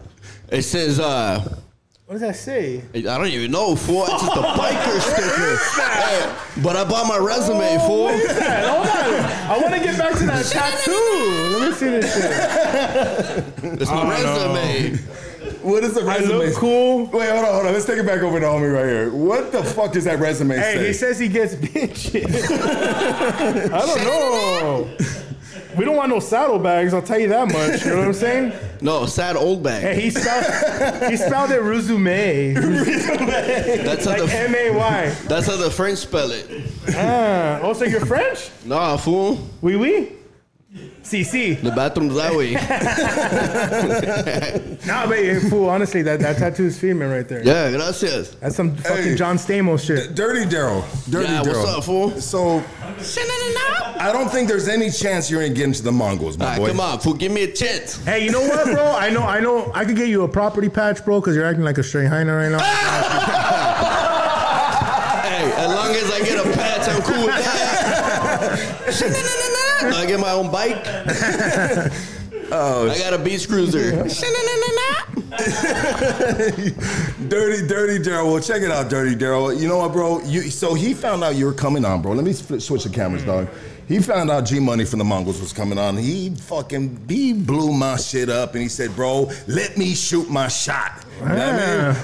It 0.50 0.64
says, 0.64 1.00
uh, 1.00 1.58
What 2.06 2.16
does 2.16 2.22
that 2.22 2.36
say? 2.36 2.84
I 2.94 3.00
don't 3.00 3.28
even 3.28 3.50
know, 3.52 3.78
fool. 3.78 4.04
It's 4.04 4.12
just 4.12 4.36
a 4.36 4.42
biker 4.42 5.00
sticker. 5.00 5.56
Hey, 5.82 6.62
but 6.62 6.76
I 6.76 6.84
bought 6.84 7.08
my 7.08 7.18
resume, 7.18 7.78
oh, 7.80 7.88
fool. 7.88 8.04
What 8.04 8.16
is 8.16 8.36
that? 8.38 8.66
Hold 8.66 8.88
on. 8.88 9.24
I 9.50 9.62
want 9.62 9.74
to 9.74 9.80
get 9.80 9.98
back 9.98 10.18
to 10.18 10.26
that 10.26 10.46
tattoo. 10.52 11.60
Let 11.60 11.70
me 11.70 11.76
see 11.76 11.86
this 11.86 12.14
shit. 12.14 13.82
It's 13.82 13.90
my 13.90 14.10
resume. 14.10 14.98
What 15.62 15.86
is 15.86 15.94
the 15.94 16.04
resume? 16.04 16.12
I 16.12 16.18
resume? 16.18 16.38
look 16.40 16.56
cool. 16.56 17.06
Wait, 17.06 17.30
hold 17.30 17.46
on, 17.46 17.54
hold 17.54 17.66
on. 17.68 17.74
Let's 17.74 17.86
take 17.86 17.98
it 17.98 18.06
back 18.06 18.20
over 18.22 18.38
to 18.38 18.46
homie 18.48 18.74
right 18.74 18.86
here. 18.86 19.10
What 19.14 19.54
the 19.54 19.64
fuck 19.64 19.94
does 19.94 20.04
that 20.04 20.20
resume 20.20 20.56
Hey, 20.56 20.62
say? 20.62 20.78
Hey, 20.80 20.88
he 20.88 20.94
says 20.94 21.20
he 21.20 21.30
gets 21.30 21.56
bitches. 21.74 22.52
I 23.72 23.86
don't 23.86 24.04
know. 24.04 24.90
We 25.78 25.86
don't 25.86 25.96
want 25.96 26.10
no 26.10 26.20
saddlebags. 26.20 26.94
I'll 26.94 27.02
tell 27.02 27.20
you 27.20 27.30
that 27.30 27.48
much. 27.48 27.84
You 27.84 27.92
know 27.92 27.98
what 28.00 28.08
I'm 28.08 28.14
saying? 28.14 28.54
No, 28.84 29.06
sad 29.06 29.38
old 29.38 29.64
bag. 29.64 29.82
Hey, 29.82 30.02
he 30.02 30.10
spelled 30.10 31.10
he 31.10 31.16
spelled 31.16 31.52
it 31.52 31.62
resume. 31.62 32.54
That's 32.54 34.04
how 34.04 34.12
like 34.12 34.26
the 34.26 34.38
M 34.38 34.54
A 34.54 34.72
Y. 34.72 35.16
that's 35.30 35.48
how 35.48 35.56
the 35.56 35.72
French 35.72 36.00
spell 36.00 36.32
it. 36.32 36.50
Ah, 36.90 37.62
oh, 37.62 37.72
so 37.72 37.86
you're 37.86 38.06
French? 38.06 38.50
Nah, 38.66 38.98
fool. 38.98 39.40
Oui, 39.62 39.78
oui. 39.78 40.12
Si, 41.14 41.24
si. 41.24 41.54
The 41.54 41.70
bathroom's 41.70 42.16
that 42.16 42.36
way. 42.36 42.54
Nah, 44.88 45.06
but 45.08 45.18
hey, 45.20 45.40
fool, 45.48 45.70
honestly, 45.70 46.02
that, 46.02 46.20
that 46.22 46.38
tattoo 46.38 46.66
is 46.66 46.80
female 46.80 47.10
right 47.10 47.28
there. 47.28 47.44
Yeah, 47.46 47.70
gracias. 47.72 48.32
That's 48.42 48.56
some 48.56 48.76
fucking 48.76 49.04
Hey. 49.04 49.16
John 49.16 49.38
Stamos 49.38 49.86
shit. 49.86 50.16
Dirty 50.16 50.46
Daryl. 50.50 50.84
Dirty 51.12 51.32
Yeah, 51.32 51.44
Daryl. 51.44 51.64
what's 51.64 51.70
up, 51.78 51.84
fool? 51.84 52.10
So, 52.20 52.64
I 54.00 54.10
don't 54.12 54.28
think 54.30 54.48
there's 54.50 54.68
any 54.68 54.90
chance 54.90 55.30
you're 55.30 55.42
gonna 55.44 55.54
get 55.54 55.66
into 55.66 55.84
the 55.84 55.92
Mongols, 55.92 56.36
my 56.40 56.46
Alright, 56.46 56.60
boy. 56.60 56.68
come 56.70 56.80
on, 56.80 57.00
fool. 57.00 57.14
Give 57.14 57.32
me 57.32 57.44
a 57.44 57.52
chance. 57.52 58.04
Hey, 58.04 58.26
you 58.26 58.32
know 58.32 58.42
what, 58.42 58.66
bro? 58.66 58.92
I 58.94 59.12
know, 59.12 59.22
I 59.22 59.40
know. 59.40 59.72
I 59.76 59.86
could 59.86 59.96
get 59.96 60.08
you 60.10 60.24
a 60.24 60.28
property 60.28 60.68
patch, 60.68 61.06
bro, 61.06 61.20
because 61.22 61.36
you're 61.36 61.46
acting 61.46 61.64
like 61.64 61.78
a 61.78 61.84
straight 61.84 62.08
hyena 62.08 62.36
right 62.36 62.50
now. 62.52 62.58
Hey, 65.24 65.52
as 65.58 65.70
long 65.74 65.96
as 65.96 66.12
I 66.12 66.20
get 66.20 66.38
a 66.46 66.50
patch, 66.54 66.88
I'm 66.90 67.02
cool 67.02 67.26
with 67.26 67.44
that. 67.44 68.60
I 70.14 70.18
get 70.18 70.22
my 70.22 70.32
own 70.32 70.52
bike. 70.52 71.92
Oh, 72.56 72.88
I 72.88 72.98
got 73.00 73.14
a 73.14 73.18
beach 73.18 73.48
cruiser. 73.48 73.92
Dirty, 77.28 77.66
dirty 77.68 77.98
Daryl. 77.98 78.32
Well, 78.32 78.40
check 78.42 78.62
it 78.62 78.70
out, 78.70 78.92
Dirty 78.92 79.16
Daryl. 79.16 79.60
You 79.60 79.68
know 79.68 79.80
what, 79.80 79.92
bro? 79.92 80.22
You 80.22 80.42
so 80.52 80.76
he 80.76 80.94
found 80.94 81.24
out 81.24 81.36
you 81.36 81.46
were 81.46 81.54
coming 81.54 81.84
on, 81.84 82.04
bro. 82.04 82.12
Let 82.12 82.26
me 82.26 82.34
split, 82.34 82.62
switch 82.62 82.84
the 82.84 82.92
cameras, 82.92 83.24
dog. 83.24 83.48
He 83.88 83.98
found 84.00 84.30
out 84.30 84.46
G 84.46 84.60
Money 84.60 84.86
from 84.86 85.00
the 85.00 85.06
Mongols 85.06 85.40
was 85.42 85.52
coming 85.52 85.80
on. 85.80 85.98
He 85.98 86.36
fucking 86.36 87.06
he 87.08 87.34
blew 87.34 87.74
my 87.74 87.96
shit 87.96 88.30
up, 88.30 88.54
and 88.54 88.62
he 88.62 88.70
said, 88.70 88.96
"Bro, 88.96 89.32
let 89.48 89.76
me 89.76 89.96
shoot 89.96 90.30
my 90.30 90.48
shot." 90.48 91.06
You 91.22 91.30
know 91.30 91.36
what 91.36 91.40
I 91.40 91.94
mean? 91.94 91.98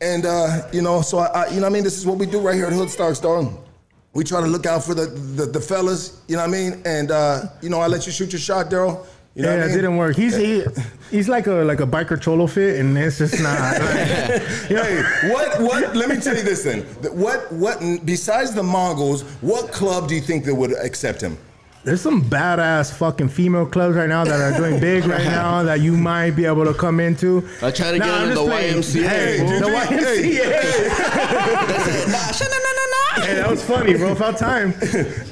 And 0.00 0.26
uh, 0.26 0.68
you 0.72 0.82
know, 0.82 1.02
so 1.02 1.18
I, 1.18 1.26
I, 1.26 1.48
you 1.48 1.56
know, 1.56 1.60
what 1.62 1.66
I 1.66 1.72
mean, 1.74 1.84
this 1.84 1.96
is 1.96 2.06
what 2.06 2.18
we 2.18 2.26
do 2.26 2.40
right 2.40 2.56
here 2.56 2.66
at 2.66 2.72
Hood 2.72 2.90
Stars, 2.90 3.20
dog. 3.20 3.56
We 4.14 4.24
try 4.24 4.40
to 4.40 4.46
look 4.46 4.66
out 4.66 4.84
for 4.84 4.94
the 4.94 5.06
the, 5.06 5.46
the 5.46 5.60
fellas. 5.60 6.20
You 6.28 6.36
know 6.36 6.42
what 6.42 6.48
I 6.48 6.52
mean? 6.52 6.82
And 6.84 7.10
uh, 7.10 7.44
you 7.62 7.70
know, 7.70 7.80
I 7.80 7.86
let 7.86 8.06
you 8.06 8.12
shoot 8.12 8.32
your 8.32 8.40
shot, 8.40 8.70
Daryl. 8.70 9.06
You 9.34 9.42
know 9.44 9.48
yeah, 9.50 9.60
what 9.60 9.68
I 9.68 9.72
it 9.72 9.76
didn't 9.76 9.96
work. 9.96 10.14
He's 10.14 10.36
he, 10.36 10.62
he's 11.10 11.26
like 11.26 11.46
a 11.46 11.52
like 11.64 11.80
a 11.80 11.86
biker 11.86 12.20
cholo 12.20 12.46
fit, 12.46 12.78
and 12.80 12.96
it's 12.98 13.16
just 13.18 13.40
not. 13.42 13.58
Like, 13.80 14.42
Hey, 14.68 15.02
what 15.32 15.60
what? 15.62 15.96
Let 15.96 16.10
me 16.10 16.16
tell 16.16 16.36
you 16.36 16.42
this 16.42 16.62
then. 16.64 16.82
What 17.18 17.50
what? 17.52 17.80
Besides 18.04 18.52
the 18.54 18.62
Mongols, 18.62 19.22
what 19.40 19.72
club 19.72 20.08
do 20.08 20.14
you 20.14 20.20
think 20.20 20.44
that 20.44 20.54
would 20.54 20.72
accept 20.84 21.22
him? 21.22 21.38
there's 21.84 22.00
some 22.00 22.22
badass 22.22 22.92
fucking 22.96 23.28
female 23.28 23.66
clubs 23.66 23.96
right 23.96 24.08
now 24.08 24.22
that 24.24 24.40
are 24.40 24.56
doing 24.56 24.78
big 24.78 25.04
right 25.04 25.24
now 25.24 25.62
that 25.68 25.80
you 25.80 25.96
might 25.96 26.30
be 26.30 26.44
able 26.44 26.64
to 26.64 26.72
come 26.72 27.00
into. 27.00 27.42
I 27.60 27.72
try 27.72 27.90
to 27.90 27.98
get 27.98 28.06
I'm 28.08 28.28
into 28.28 28.34
the 28.36 28.44
playing. 28.46 28.76
YMCA. 28.76 29.08
Hey, 29.08 29.38
the 29.38 29.66
think- 29.66 29.90
YMCA. 29.90 30.62
Hey, 30.62 32.01
that 33.42 33.50
was 33.50 33.64
funny, 33.64 33.94
bro. 33.94 34.12
About 34.12 34.38
time. 34.38 34.72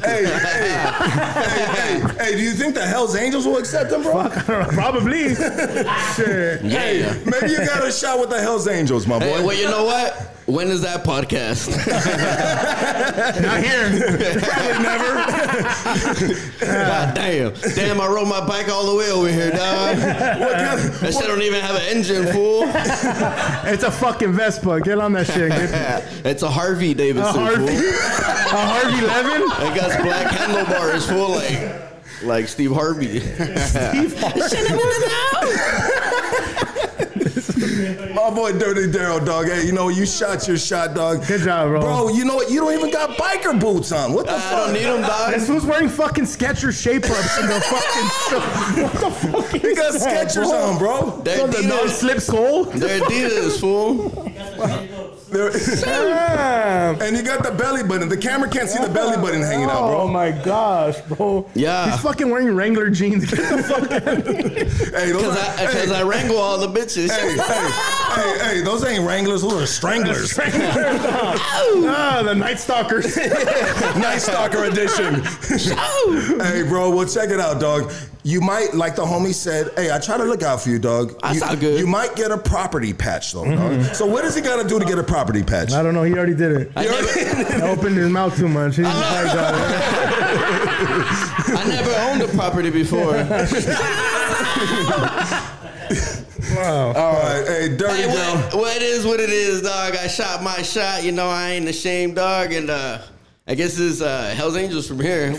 Hey, 0.00 0.24
hey, 0.24 0.38
hey, 0.38 1.66
hey, 1.74 2.24
hey, 2.24 2.32
do 2.32 2.42
you 2.42 2.52
think 2.52 2.74
the 2.74 2.84
Hell's 2.86 3.14
Angels 3.14 3.46
will 3.46 3.58
accept 3.58 3.92
him, 3.92 4.02
bro? 4.02 4.28
Probably. 4.72 5.34
Shit. 6.14 6.64
Yeah. 6.64 7.14
Maybe 7.26 7.52
you 7.52 7.58
got 7.58 7.86
a 7.86 7.92
shot 7.92 8.18
with 8.18 8.30
the 8.30 8.40
Hell's 8.40 8.66
Angels, 8.66 9.06
my 9.06 9.18
boy. 9.18 9.24
Hey, 9.26 9.44
well, 9.44 9.56
you 9.56 9.68
know 9.68 9.84
what? 9.84 10.39
When 10.50 10.68
is 10.68 10.82
that 10.82 11.04
podcast? 11.04 11.68
Not 13.42 13.60
here. 13.62 13.88
Probably 14.40 14.82
never. 14.82 15.14
God 16.60 17.14
damn. 17.14 17.52
Damn, 17.74 18.00
I 18.00 18.06
rode 18.08 18.28
my 18.28 18.44
bike 18.46 18.68
all 18.68 18.90
the 18.90 18.96
way 18.96 19.10
over 19.10 19.28
here, 19.28 19.50
dog. 19.50 19.96
What 19.98 20.52
kind 20.54 20.80
of- 20.80 21.00
That 21.00 21.12
shit 21.14 21.24
don't 21.24 21.42
even 21.42 21.60
have 21.60 21.76
an 21.76 21.82
engine, 21.96 22.26
fool. 22.32 22.64
It's 23.70 23.84
a 23.84 23.90
fucking 23.90 24.32
Vespa. 24.32 24.80
Get 24.80 24.98
on 24.98 25.12
that 25.12 25.26
shit. 25.26 25.50
Get, 25.50 26.04
It's 26.26 26.42
a 26.42 26.50
Harvey 26.50 26.94
Davidson, 26.94 27.36
a 27.36 27.44
Harvey. 27.44 27.66
fool. 27.76 27.76
A 27.76 28.66
Harvey 28.66 29.00
Levin. 29.06 29.42
It 29.42 29.74
got 29.80 30.02
black 30.02 30.32
handlebars, 30.32 31.06
fool, 31.08 31.28
like 31.30 31.82
like 32.22 32.48
Steve 32.48 32.72
Harvey. 32.72 33.20
My 38.14 38.30
boy 38.30 38.52
Dirty 38.52 38.86
Daryl, 38.90 39.24
dog. 39.24 39.46
Hey, 39.46 39.64
you 39.66 39.72
know, 39.72 39.88
you 39.88 40.06
shot 40.06 40.46
your 40.48 40.56
shot, 40.56 40.94
dog. 40.94 41.26
Good 41.26 41.42
job, 41.42 41.68
bro. 41.68 41.80
Bro, 41.80 42.08
you 42.10 42.24
know 42.24 42.36
what? 42.36 42.50
You 42.50 42.60
don't 42.60 42.72
even 42.72 42.90
got 42.90 43.10
biker 43.18 43.58
boots 43.60 43.92
on. 43.92 44.12
What 44.12 44.26
the 44.26 44.32
I 44.34 44.40
fuck? 44.40 44.64
don't 44.66 44.72
need 44.72 44.84
them, 44.84 45.02
dog. 45.02 45.32
This 45.32 45.48
was 45.48 45.64
wearing 45.66 45.88
fucking 45.88 46.24
Skechers 46.24 46.80
shape 46.82 47.04
ups 47.04 47.38
in 47.38 47.46
the 47.46 47.60
fucking. 47.60 48.10
What 48.80 48.92
the 48.92 49.10
fuck 49.10 49.54
is 49.54 49.62
You 49.62 49.74
got 49.76 49.92
that, 49.92 50.28
Skechers 50.28 50.44
bro? 50.44 50.52
on, 50.62 50.78
bro. 50.78 51.20
They're 51.22 51.46
The 51.46 51.62
non 51.62 51.86
Adidas. 51.86 51.90
slip 51.90 52.20
sole. 52.20 52.64
They're 52.64 53.00
Adidas, 53.00 53.60
fool. 53.60 54.10
They're- 55.30 55.50
Damn. 55.50 57.00
and 57.02 57.16
you 57.16 57.22
got 57.22 57.42
the 57.44 57.50
belly 57.52 57.82
button. 57.82 58.08
The 58.08 58.16
camera 58.16 58.48
can't 58.48 58.68
see 58.68 58.82
the 58.82 58.88
belly 58.92 59.16
button 59.16 59.42
hanging 59.42 59.66
out, 59.70 59.88
bro. 59.88 60.00
Oh 60.02 60.08
my 60.08 60.30
gosh, 60.30 61.00
bro. 61.02 61.48
Yeah. 61.54 61.90
He's 61.90 62.00
fucking 62.00 62.28
wearing 62.30 62.54
Wrangler 62.54 62.90
jeans. 62.90 63.24
Get 63.30 63.38
the 63.38 63.62
fuck 63.62 63.90
out 63.92 64.08
of 64.08 64.26
here. 64.26 64.64
Hey, 64.98 65.12
those 65.12 65.22
Because 65.22 65.36
are, 65.36 65.60
I, 65.68 65.72
'cause 65.72 65.92
I 65.92 66.02
wrangle 66.02 66.36
all 66.38 66.58
the 66.58 66.68
bitches. 66.68 67.10
hey, 67.10 67.36
hey, 67.36 67.70
hey, 68.14 68.38
hey, 68.56 68.62
those 68.62 68.84
ain't 68.84 69.04
Wranglers, 69.06 69.42
those 69.42 69.52
are 69.54 69.66
Stranglers. 69.66 70.38
ah, 70.38 72.22
the 72.24 72.34
Night 72.34 72.58
Stalkers. 72.58 73.16
Night 73.16 74.18
Stalker 74.18 74.64
edition. 74.64 75.22
hey, 76.40 76.62
bro, 76.68 76.90
well, 76.90 77.06
check 77.06 77.30
it 77.30 77.40
out, 77.40 77.60
dog. 77.60 77.92
You 78.22 78.42
might, 78.42 78.74
like 78.74 78.96
the 78.96 79.04
homie 79.04 79.32
said, 79.32 79.70
hey, 79.76 79.90
I 79.90 79.98
try 79.98 80.18
to 80.18 80.24
look 80.24 80.42
out 80.42 80.60
for 80.60 80.68
you, 80.68 80.78
dog. 80.78 81.18
That's 81.22 81.36
you, 81.36 81.40
not 81.40 81.58
good. 81.58 81.80
You 81.80 81.86
might 81.86 82.16
get 82.16 82.30
a 82.30 82.36
property 82.36 82.92
patch, 82.92 83.32
though, 83.32 83.44
dog. 83.44 83.94
So 83.94 84.04
what 84.04 84.22
does 84.22 84.34
he 84.34 84.42
got 84.42 84.60
to 84.62 84.68
do 84.68 84.78
to 84.78 84.84
get 84.84 84.98
a 84.98 85.02
property 85.02 85.42
patch? 85.42 85.72
I 85.72 85.82
don't 85.82 85.94
know. 85.94 86.02
He 86.02 86.12
already 86.14 86.34
did 86.34 86.52
it. 86.52 86.72
I 86.76 86.84
never, 86.84 87.52
He 87.54 87.62
opened 87.62 87.96
his 87.96 88.10
mouth 88.10 88.36
too 88.36 88.48
much. 88.48 88.76
He 88.76 88.82
just 88.82 88.94
like, 88.96 89.34
uh, 89.34 89.52
I 91.56 91.64
never 91.68 91.90
owned 92.10 92.22
a 92.22 92.28
property 92.36 92.70
before. 92.70 93.12
wow. 96.54 96.92
All 96.92 97.12
right, 97.14 97.44
hey, 97.46 97.76
dirty 97.76 98.02
Hey, 98.02 98.12
girl. 98.12 98.36
what, 98.36 98.54
what 98.54 98.76
it 98.76 98.82
is, 98.82 99.06
what 99.06 99.20
it 99.20 99.30
is, 99.30 99.62
dog. 99.62 99.94
I 99.96 100.06
shot 100.08 100.42
my 100.42 100.62
shot. 100.62 101.02
You 101.04 101.12
know, 101.12 101.28
I 101.28 101.50
ain't 101.52 101.68
ashamed, 101.68 102.16
dog. 102.16 102.52
And 102.52 102.68
uh, 102.70 102.98
I 103.50 103.54
guess 103.56 103.76
it's 103.80 104.00
uh, 104.00 104.32
Hell's 104.36 104.56
Angels 104.56 104.86
from 104.86 105.00
here. 105.00 105.26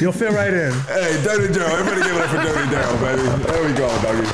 You'll 0.00 0.12
fit 0.12 0.30
right 0.32 0.52
in. 0.52 0.72
Hey, 0.88 1.20
Dirty 1.22 1.52
Daryl. 1.52 1.78
Everybody 1.78 2.02
give 2.08 2.16
it 2.16 2.22
up 2.22 2.30
for 2.30 2.38
Dirty 2.38 2.68
Daryl, 2.74 2.98
baby. 3.02 3.22
There 3.44 3.64
we 3.66 3.72
go, 3.76 3.86
doggy. 4.00 4.26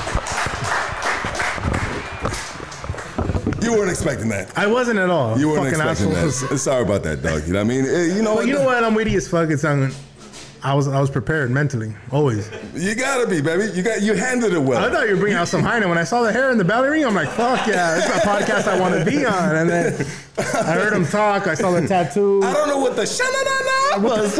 You 3.66 3.73
you 3.73 3.79
weren't 3.79 3.91
expecting 3.91 4.29
that. 4.29 4.57
I 4.57 4.68
wasn't 4.68 5.01
at 5.01 5.11
all. 5.11 5.37
You 5.39 5.49
weren't 5.49 5.64
Fucking 5.75 5.81
expecting 5.91 6.12
assholes. 6.16 6.49
that. 6.51 6.59
Sorry 6.59 6.83
about 6.85 7.03
that, 7.03 7.21
dog. 7.23 7.47
You 7.49 7.53
know 7.53 7.64
what 7.64 7.73
I 7.73 7.77
mean? 7.77 7.85
Eh, 7.87 8.14
You 8.16 8.23
know, 8.23 8.37
But 8.37 8.47
you 8.47 8.55
know 8.55 8.64
what? 8.64 8.83
I'm 8.85 8.95
witty 8.95 9.16
as 9.16 9.27
fuck. 9.29 9.51
It's 9.51 9.64
on. 9.64 9.93
I 10.62 10.75
was 10.75 10.87
I 10.89 11.01
was 11.01 11.09
prepared 11.11 11.51
mentally, 11.51 11.95
always. 12.12 12.51
You 12.75 12.95
gotta 12.95 13.27
be, 13.27 13.41
baby. 13.41 13.73
You 13.75 13.83
got 13.83 14.03
you 14.03 14.12
handled 14.14 14.53
it 14.53 14.59
well. 14.59 14.85
I 14.85 14.91
thought 14.91 15.09
you 15.09 15.14
were 15.14 15.21
bringing 15.21 15.39
out 15.39 15.49
some 15.49 15.62
Heine. 15.62 15.89
When 15.89 15.97
I 15.99 16.05
saw 16.05 16.23
the 16.23 16.31
hair 16.33 16.51
in 16.51 16.59
the 16.59 16.64
belly 16.64 16.91
ring, 16.91 17.05
I'm 17.05 17.14
like, 17.14 17.31
fuck 17.31 17.66
yeah, 17.66 17.97
it's 17.97 18.07
a 18.07 18.21
podcast 18.29 18.68
I 18.68 18.79
want 18.79 18.95
to 18.99 19.05
be 19.11 19.25
on. 19.25 19.57
And 19.57 19.68
then 19.71 20.07
I 20.55 20.72
heard 20.72 20.93
him 20.93 21.07
talk. 21.07 21.47
I 21.47 21.55
saw 21.55 21.70
the 21.72 21.86
tattoo. 21.86 22.41
I 22.43 22.53
don't 22.53 22.68
know 22.68 22.78
what 22.78 22.97
the 22.97 23.07
sha-na-na-na 23.07 24.09
was. 24.09 24.38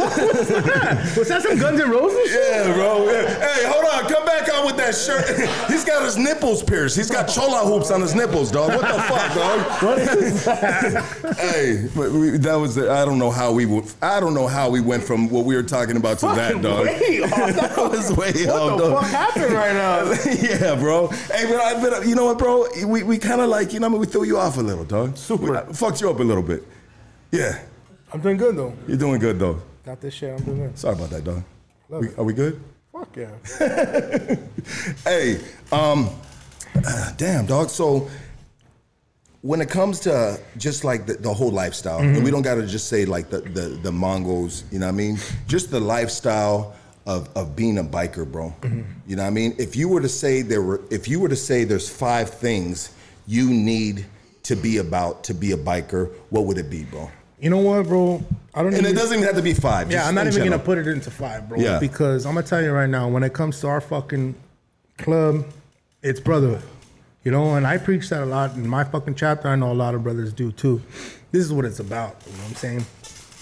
Was 1.17 1.27
that 1.27 1.41
some 1.43 1.57
Guns 1.57 1.79
N' 1.79 1.89
Roses 1.89 2.31
shit? 2.31 2.49
Yeah, 2.51 2.73
bro. 2.73 3.05
Yeah. 3.11 3.53
Hey, 3.53 3.65
hold 3.67 3.85
on. 3.85 4.09
Come 4.11 4.25
back 4.25 4.53
on 4.53 4.65
with 4.65 4.77
that 4.77 4.95
shirt. 4.95 5.27
He's 5.69 5.83
got 5.85 6.03
his 6.03 6.17
nipples 6.17 6.63
pierced. 6.63 6.95
He's 6.97 7.09
got 7.11 7.25
chola 7.27 7.59
hoops 7.65 7.91
on 7.91 8.01
his 8.01 8.15
nipples, 8.15 8.51
dog. 8.51 8.69
What 8.69 8.81
the 8.81 9.01
fuck, 9.03 9.33
dog? 9.35 9.61
What 9.81 9.97
is 9.99 10.45
that? 10.45 11.03
Hey, 11.37 11.87
but 11.95 12.11
we, 12.11 12.31
that 12.37 12.55
was. 12.55 12.77
I 12.77 13.03
don't 13.05 13.17
know 13.19 13.31
how 13.31 13.51
we. 13.51 13.65
w- 13.65 13.83
I 14.01 14.19
don't 14.19 14.33
know 14.33 14.47
how 14.47 14.69
we 14.69 14.79
went 14.81 15.03
from 15.03 15.29
what 15.29 15.45
we 15.45 15.55
were 15.55 15.63
talking 15.63 15.97
about 15.97 16.19
to 16.19 16.27
that, 16.27 16.61
dog. 16.61 16.85
way 16.85 17.21
off. 17.21 17.29
that 17.55 17.77
was 17.77 18.11
way 18.15 18.29
off, 18.47 18.71
What 18.71 18.77
the 18.77 18.89
dog. 18.89 19.01
fuck 19.03 19.11
happened 19.11 19.53
right 19.53 19.73
now? 19.73 20.11
yeah, 20.41 20.75
bro. 20.75 21.07
Hey, 21.07 21.45
but, 21.49 21.59
I, 21.61 21.81
but 21.81 22.07
you 22.07 22.15
know 22.15 22.25
what, 22.25 22.37
bro? 22.37 22.67
We, 22.85 23.03
we 23.03 23.17
kind 23.17 23.41
of 23.41 23.49
like, 23.49 23.73
you 23.73 23.79
know, 23.79 23.87
what 23.87 23.91
I 23.91 23.93
mean, 23.93 24.01
we 24.01 24.07
threw 24.07 24.23
you 24.23 24.37
off 24.37 24.57
a 24.57 24.61
little, 24.61 24.85
dog. 24.85 25.17
Super. 25.17 25.51
We, 25.51 25.57
I 25.57 25.63
you 25.99 26.09
up 26.09 26.19
a 26.19 26.23
little 26.23 26.43
bit. 26.43 26.63
Yeah, 27.31 27.59
I'm 28.13 28.21
doing 28.21 28.37
good 28.37 28.55
though. 28.55 28.73
you're 28.87 28.97
doing 28.97 29.19
good 29.19 29.39
though. 29.39 29.61
Got 29.83 29.99
this 29.99 30.13
shit. 30.13 30.31
I'm 30.37 30.43
doing 30.45 30.57
good. 30.59 30.77
Sorry 30.77 30.95
about 30.95 31.09
that, 31.09 31.23
dog. 31.23 31.43
Love 31.89 32.01
We, 32.01 32.07
it. 32.09 32.17
are 32.17 32.23
we 32.23 32.33
good? 32.33 32.61
Fuck 32.93 33.17
yeah. 33.17 33.31
Hey, 35.03 35.39
um, 35.71 36.09
uh, 36.85 37.11
damn, 37.17 37.45
dog. 37.45 37.69
So 37.69 38.07
when 39.41 39.59
it 39.61 39.69
comes 39.69 39.99
to 40.01 40.39
just 40.57 40.83
like 40.83 41.05
the, 41.07 41.13
the 41.15 41.33
whole 41.33 41.51
lifestyle, 41.51 41.99
and 41.99 42.23
we 42.23 42.29
don't 42.31 42.43
got 42.43 42.55
to 42.55 42.67
just 42.67 42.87
say 42.89 43.05
like 43.05 43.29
the, 43.29 43.41
the 43.41 43.61
the 43.81 43.91
Mongols, 43.91 44.63
you 44.71 44.79
know 44.79 44.85
what 44.85 44.93
I 44.93 44.95
mean? 44.97 45.17
Just 45.47 45.71
the 45.71 45.79
lifestyle 45.79 46.75
of 47.07 47.29
of 47.35 47.55
being 47.55 47.77
a 47.79 47.83
biker, 47.83 48.29
bro. 48.29 48.53
You 49.07 49.15
know 49.15 49.23
what 49.23 49.27
I 49.27 49.31
mean? 49.31 49.55
If 49.57 49.75
you 49.75 49.87
were 49.89 50.01
to 50.01 50.09
say 50.09 50.41
there 50.43 50.61
were, 50.61 50.81
if 50.91 51.07
you 51.07 51.19
were 51.19 51.29
to 51.29 51.35
say 51.35 51.63
there's 51.63 51.89
five 51.89 52.29
things 52.29 52.91
you 53.25 53.49
need 53.49 54.05
to 54.43 54.55
be 54.55 54.77
about 54.77 55.23
to 55.25 55.33
be 55.33 55.51
a 55.51 55.57
biker, 55.57 56.11
what 56.29 56.45
would 56.45 56.57
it 56.57 56.69
be, 56.69 56.83
bro? 56.83 57.09
You 57.39 57.49
know 57.49 57.57
what, 57.57 57.87
bro? 57.87 58.23
I 58.53 58.61
don't. 58.61 58.71
Know. 58.71 58.77
And 58.77 58.87
it 58.87 58.93
doesn't 58.93 59.17
even 59.17 59.25
have 59.25 59.35
to 59.35 59.41
be 59.41 59.53
five. 59.53 59.91
Yeah, 59.91 60.07
I'm 60.07 60.13
not 60.13 60.27
even 60.27 60.33
general. 60.33 60.57
gonna 60.57 60.63
put 60.63 60.77
it 60.77 60.87
into 60.87 61.09
five, 61.09 61.49
bro. 61.49 61.59
Yeah. 61.59 61.79
Because 61.79 62.25
I'm 62.25 62.35
gonna 62.35 62.45
tell 62.45 62.61
you 62.61 62.71
right 62.71 62.89
now, 62.89 63.07
when 63.09 63.23
it 63.23 63.33
comes 63.33 63.59
to 63.61 63.67
our 63.67 63.81
fucking 63.81 64.35
club, 64.97 65.45
it's 66.03 66.19
brotherhood. 66.19 66.63
You 67.23 67.31
know, 67.31 67.55
and 67.55 67.67
I 67.67 67.77
preach 67.77 68.09
that 68.09 68.23
a 68.23 68.25
lot 68.25 68.55
in 68.55 68.67
my 68.67 68.83
fucking 68.83 69.15
chapter. 69.15 69.47
I 69.47 69.55
know 69.55 69.71
a 69.71 69.73
lot 69.73 69.95
of 69.95 70.03
brothers 70.03 70.33
do 70.33 70.51
too. 70.51 70.81
This 71.31 71.43
is 71.43 71.53
what 71.53 71.65
it's 71.65 71.79
about. 71.79 72.17
You 72.25 72.33
know 72.33 72.43
what 72.43 72.49
I'm 72.49 72.55
saying? 72.55 72.85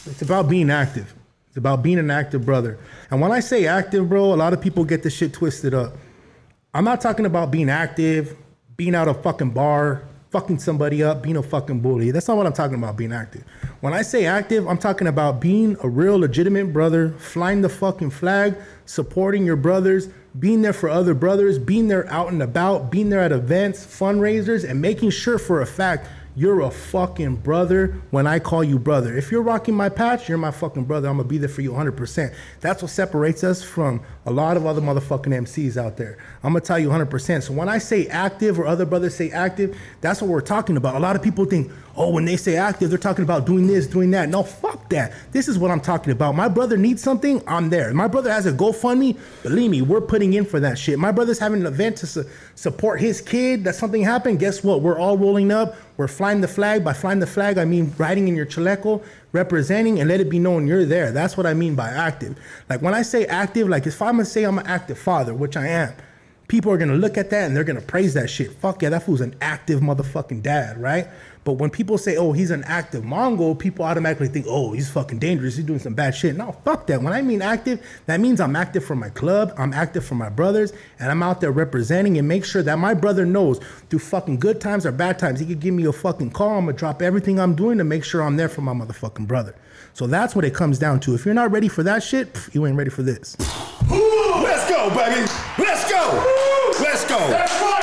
It's 0.05 0.21
about 0.21 0.49
being 0.49 0.69
active. 0.69 1.13
It's 1.47 1.57
about 1.57 1.81
being 1.81 1.97
an 1.97 2.11
active 2.11 2.45
brother. 2.45 2.77
And 3.09 3.21
when 3.21 3.31
I 3.31 3.39
say 3.39 3.65
active, 3.67 4.07
bro, 4.07 4.33
a 4.33 4.35
lot 4.35 4.53
of 4.53 4.61
people 4.61 4.83
get 4.85 5.01
this 5.01 5.13
shit 5.13 5.33
twisted 5.33 5.73
up. 5.73 5.93
I'm 6.73 6.83
not 6.83 7.01
talking 7.01 7.25
about 7.25 7.51
being 7.51 7.69
active, 7.69 8.35
being 8.77 8.95
out 8.95 9.07
a 9.07 9.13
fucking 9.13 9.51
bar, 9.51 10.03
fucking 10.29 10.59
somebody 10.59 11.01
up, 11.01 11.23
being 11.23 11.37
a 11.37 11.43
fucking 11.43 11.79
bully. 11.79 12.11
That's 12.11 12.27
not 12.27 12.37
what 12.37 12.45
I'm 12.45 12.53
talking 12.53 12.77
about, 12.77 12.95
being 12.95 13.11
active. 13.13 13.43
When 13.81 13.93
I 13.93 14.03
say 14.03 14.25
active, 14.25 14.67
I'm 14.67 14.77
talking 14.77 15.07
about 15.07 15.39
being 15.39 15.75
a 15.81 15.89
real 15.89 16.19
legitimate 16.19 16.71
brother, 16.71 17.11
flying 17.17 17.61
the 17.61 17.69
fucking 17.69 18.11
flag, 18.11 18.55
supporting 18.85 19.45
your 19.45 19.55
brothers, 19.55 20.09
being 20.37 20.61
there 20.61 20.73
for 20.73 20.87
other 20.87 21.15
brothers, 21.15 21.57
being 21.57 21.87
there 21.87 22.07
out 22.11 22.31
and 22.31 22.43
about, 22.43 22.91
being 22.91 23.09
there 23.09 23.21
at 23.21 23.31
events, 23.31 23.83
fundraisers, 23.83 24.69
and 24.69 24.79
making 24.79 25.09
sure 25.09 25.39
for 25.39 25.61
a 25.61 25.65
fact 25.65 26.07
you're 26.39 26.61
a 26.61 26.71
fucking 26.71 27.35
brother 27.35 27.97
when 28.11 28.25
I 28.25 28.39
call 28.39 28.63
you 28.63 28.79
brother. 28.79 29.17
If 29.17 29.29
you're 29.29 29.41
rocking 29.41 29.75
my 29.75 29.89
patch, 29.89 30.29
you're 30.29 30.37
my 30.37 30.51
fucking 30.51 30.85
brother. 30.85 31.09
I'm 31.09 31.17
gonna 31.17 31.27
be 31.27 31.37
there 31.37 31.49
for 31.49 31.59
you 31.59 31.73
100%. 31.73 32.33
That's 32.61 32.81
what 32.81 32.91
separates 32.91 33.43
us 33.43 33.61
from 33.61 33.99
a 34.25 34.31
lot 34.31 34.55
of 34.55 34.65
other 34.65 34.79
motherfucking 34.79 35.33
MCs 35.33 35.75
out 35.75 35.97
there. 35.97 36.17
I'm 36.41 36.53
gonna 36.53 36.61
tell 36.61 36.79
you 36.79 36.87
100%. 36.87 37.43
So 37.43 37.51
when 37.51 37.67
I 37.67 37.77
say 37.77 38.07
active 38.07 38.57
or 38.57 38.65
other 38.65 38.85
brothers 38.85 39.15
say 39.15 39.31
active, 39.31 39.77
that's 39.99 40.21
what 40.21 40.29
we're 40.29 40.39
talking 40.39 40.77
about. 40.77 40.95
A 40.95 40.99
lot 40.99 41.17
of 41.17 41.21
people 41.21 41.43
think, 41.43 41.73
oh, 41.95 42.09
when 42.09 42.25
they 42.25 42.37
say 42.37 42.55
active, 42.55 42.89
they're 42.89 42.97
talking 42.97 43.23
about 43.23 43.45
doing 43.45 43.67
this, 43.67 43.87
doing 43.87 44.11
that. 44.11 44.29
No, 44.29 44.43
fuck 44.43 44.89
that. 44.89 45.13
This 45.31 45.47
is 45.47 45.57
what 45.57 45.71
I'm 45.71 45.81
talking 45.81 46.11
about. 46.11 46.35
My 46.35 46.47
brother 46.47 46.77
needs 46.77 47.01
something, 47.01 47.41
I'm 47.47 47.69
there. 47.69 47.93
My 47.93 48.07
brother 48.07 48.31
has 48.31 48.45
a 48.45 48.51
GoFundMe, 48.51 49.17
believe 49.43 49.71
me, 49.71 49.81
we're 49.81 50.01
putting 50.01 50.33
in 50.33 50.45
for 50.45 50.59
that 50.59 50.77
shit. 50.77 50.99
My 50.99 51.11
brother's 51.11 51.39
having 51.39 51.61
an 51.61 51.67
event 51.67 51.97
to 51.97 52.07
su- 52.07 52.25
support 52.55 52.99
his 52.99 53.21
kid, 53.21 53.63
that 53.63 53.75
something 53.75 54.03
happened. 54.03 54.39
Guess 54.39 54.63
what? 54.63 54.81
We're 54.81 54.97
all 54.99 55.17
rolling 55.17 55.51
up. 55.51 55.75
We're 55.97 56.07
flying 56.07 56.39
the 56.39 56.47
flag. 56.47 56.83
By 56.85 56.93
flying 56.93 57.19
the 57.19 57.27
flag, 57.27 57.57
I 57.57 57.65
mean 57.65 57.93
riding 57.97 58.29
in 58.29 58.35
your 58.35 58.45
chaleco, 58.45 59.03
representing, 59.33 59.99
and 59.99 60.07
let 60.07 60.21
it 60.21 60.29
be 60.29 60.39
known 60.39 60.65
you're 60.65 60.85
there. 60.85 61.11
That's 61.11 61.35
what 61.35 61.45
I 61.45 61.53
mean 61.53 61.75
by 61.75 61.89
active. 61.89 62.37
Like 62.69 62.81
when 62.81 62.93
I 62.93 63.01
say 63.01 63.25
active, 63.25 63.67
like 63.67 63.85
if 63.85 64.01
I'm 64.01 64.13
gonna 64.13 64.25
say 64.25 64.43
I'm 64.43 64.59
an 64.59 64.65
active 64.65 64.97
father, 64.97 65.33
which 65.33 65.57
I 65.57 65.67
am, 65.67 65.93
people 66.47 66.71
are 66.71 66.77
gonna 66.77 66.95
look 66.95 67.17
at 67.17 67.29
that 67.31 67.47
and 67.47 67.55
they're 67.55 67.65
gonna 67.65 67.81
praise 67.81 68.13
that 68.13 68.29
shit. 68.29 68.53
Fuck 68.53 68.81
yeah, 68.81 68.89
that 68.89 69.03
fool's 69.03 69.19
an 69.19 69.35
active 69.41 69.81
motherfucking 69.81 70.41
dad, 70.41 70.81
right? 70.81 71.07
But 71.49 71.57
when 71.57 71.71
people 71.71 71.97
say, 71.97 72.15
oh, 72.15 72.31
he's 72.31 72.51
an 72.51 72.63
active 72.65 73.03
Mongol, 73.03 73.55
people 73.55 73.83
automatically 73.83 74.27
think, 74.27 74.45
oh, 74.47 74.71
he's 74.73 74.87
fucking 74.87 75.17
dangerous. 75.17 75.55
He's 75.55 75.65
doing 75.65 75.79
some 75.79 75.95
bad 75.95 76.13
shit. 76.13 76.37
No, 76.37 76.51
fuck 76.63 76.85
that. 76.85 77.01
When 77.01 77.11
I 77.11 77.23
mean 77.23 77.41
active, 77.41 77.83
that 78.05 78.19
means 78.19 78.39
I'm 78.39 78.55
active 78.55 78.85
for 78.85 78.95
my 78.95 79.09
club, 79.09 79.51
I'm 79.57 79.73
active 79.73 80.05
for 80.05 80.13
my 80.13 80.29
brothers, 80.29 80.73
and 80.99 81.09
I'm 81.09 81.23
out 81.23 81.41
there 81.41 81.49
representing 81.51 82.19
and 82.19 82.27
make 82.27 82.45
sure 82.45 82.61
that 82.61 82.77
my 82.77 82.93
brother 82.93 83.25
knows 83.25 83.59
through 83.89 83.97
fucking 83.97 84.37
good 84.37 84.61
times 84.61 84.85
or 84.85 84.91
bad 84.91 85.17
times, 85.17 85.39
he 85.39 85.47
could 85.47 85.59
give 85.59 85.73
me 85.73 85.85
a 85.85 85.91
fucking 85.91 86.29
call. 86.29 86.59
I'm 86.59 86.65
gonna 86.65 86.77
drop 86.77 87.01
everything 87.01 87.39
I'm 87.39 87.55
doing 87.55 87.79
to 87.79 87.83
make 87.83 88.03
sure 88.03 88.21
I'm 88.21 88.37
there 88.37 88.47
for 88.47 88.61
my 88.61 88.73
motherfucking 88.73 89.25
brother. 89.25 89.55
So 89.95 90.05
that's 90.05 90.35
what 90.35 90.45
it 90.45 90.53
comes 90.53 90.77
down 90.77 90.99
to. 90.99 91.15
If 91.15 91.25
you're 91.25 91.33
not 91.33 91.49
ready 91.49 91.67
for 91.67 91.81
that 91.81 92.03
shit, 92.03 92.31
pff, 92.31 92.53
you 92.53 92.67
ain't 92.67 92.77
ready 92.77 92.91
for 92.91 93.01
this. 93.01 93.35
Let's 93.89 94.69
go, 94.69 94.89
baby. 94.89 95.25
Let's 95.57 95.91
go. 95.91 96.75
Let's 96.79 97.05
go. 97.05 97.78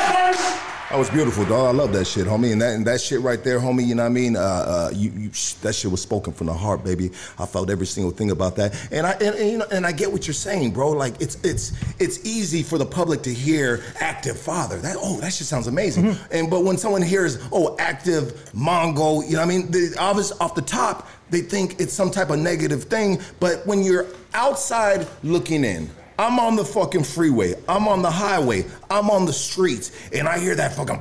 That 0.91 1.01
was 1.01 1.11
beautiful, 1.11 1.45
dog. 1.45 1.75
I 1.75 1.77
love 1.77 1.93
that 1.95 2.05
shit, 2.07 2.27
homie. 2.27 2.53
And 2.53 2.63
that 2.63 2.75
and 2.75 2.87
that 2.87 3.01
shit 3.01 3.21
right 3.21 3.43
there, 3.43 3.59
homie. 3.59 3.85
You 3.85 3.97
know 3.97 4.05
what 4.05 4.11
I 4.11 4.13
mean? 4.13 4.37
Uh, 4.37 4.41
uh, 4.41 4.91
you, 4.95 5.11
you, 5.11 5.31
that 5.63 5.75
shit 5.75 5.91
was 5.91 6.01
spoken 6.01 6.33
from 6.33 6.47
the 6.47 6.55
heart, 6.55 6.85
baby. 6.85 7.11
I 7.41 7.47
felt 7.47 7.71
every 7.71 7.89
single 7.89 8.13
thing 8.13 8.31
about 8.31 8.55
that. 8.55 8.73
And 8.93 9.05
I 9.05 9.13
and, 9.15 9.35
and, 9.35 9.51
you 9.51 9.59
know, 9.59 9.67
and 9.73 9.85
I 9.85 9.91
get 9.91 10.13
what 10.13 10.29
you're 10.29 10.35
saying, 10.35 10.71
bro. 10.71 10.91
Like 10.91 11.21
it's 11.21 11.35
it's 11.45 11.73
it's 11.99 12.25
easy 12.25 12.63
for 12.63 12.79
the 12.79 12.87
public 12.87 13.23
to 13.23 13.35
hear 13.35 13.83
active 13.99 14.39
father. 14.39 14.79
That 14.79 14.97
oh, 15.01 15.19
that 15.23 15.33
shit 15.33 15.49
sounds 15.49 15.67
amazing. 15.67 16.17
And 16.31 16.49
but 16.49 16.63
when 16.63 16.77
someone 16.77 17.03
hears 17.03 17.41
oh, 17.51 17.75
active 17.81 18.55
Mongol, 18.55 19.25
you 19.25 19.33
know 19.33 19.41
what 19.41 19.53
I 19.53 19.59
mean? 19.59 19.69
The, 19.73 19.97
obvious 19.99 20.31
off 20.41 20.55
the 20.55 20.63
top, 20.63 21.09
they 21.31 21.41
think 21.41 21.81
it's 21.81 21.95
some 21.95 22.13
type 22.13 22.31
of 22.31 22.39
negative 22.39 22.85
thing. 22.85 23.21
But 23.41 23.67
when 23.67 23.83
you're 23.83 24.07
outside 24.35 25.09
looking 25.25 25.65
in. 25.65 25.91
I'm 26.19 26.39
on 26.39 26.57
the 26.57 26.65
fucking 26.65 27.05
freeway. 27.05 27.55
I'm 27.69 27.89
on 27.89 28.03
the 28.03 28.11
highway. 28.11 28.65
I'm 28.91 29.11
on 29.11 29.27
the 29.27 29.33
streets, 29.33 29.93
and 30.13 30.27
I 30.29 30.39
hear 30.39 30.55
that 30.55 30.75
fucking 30.75 31.01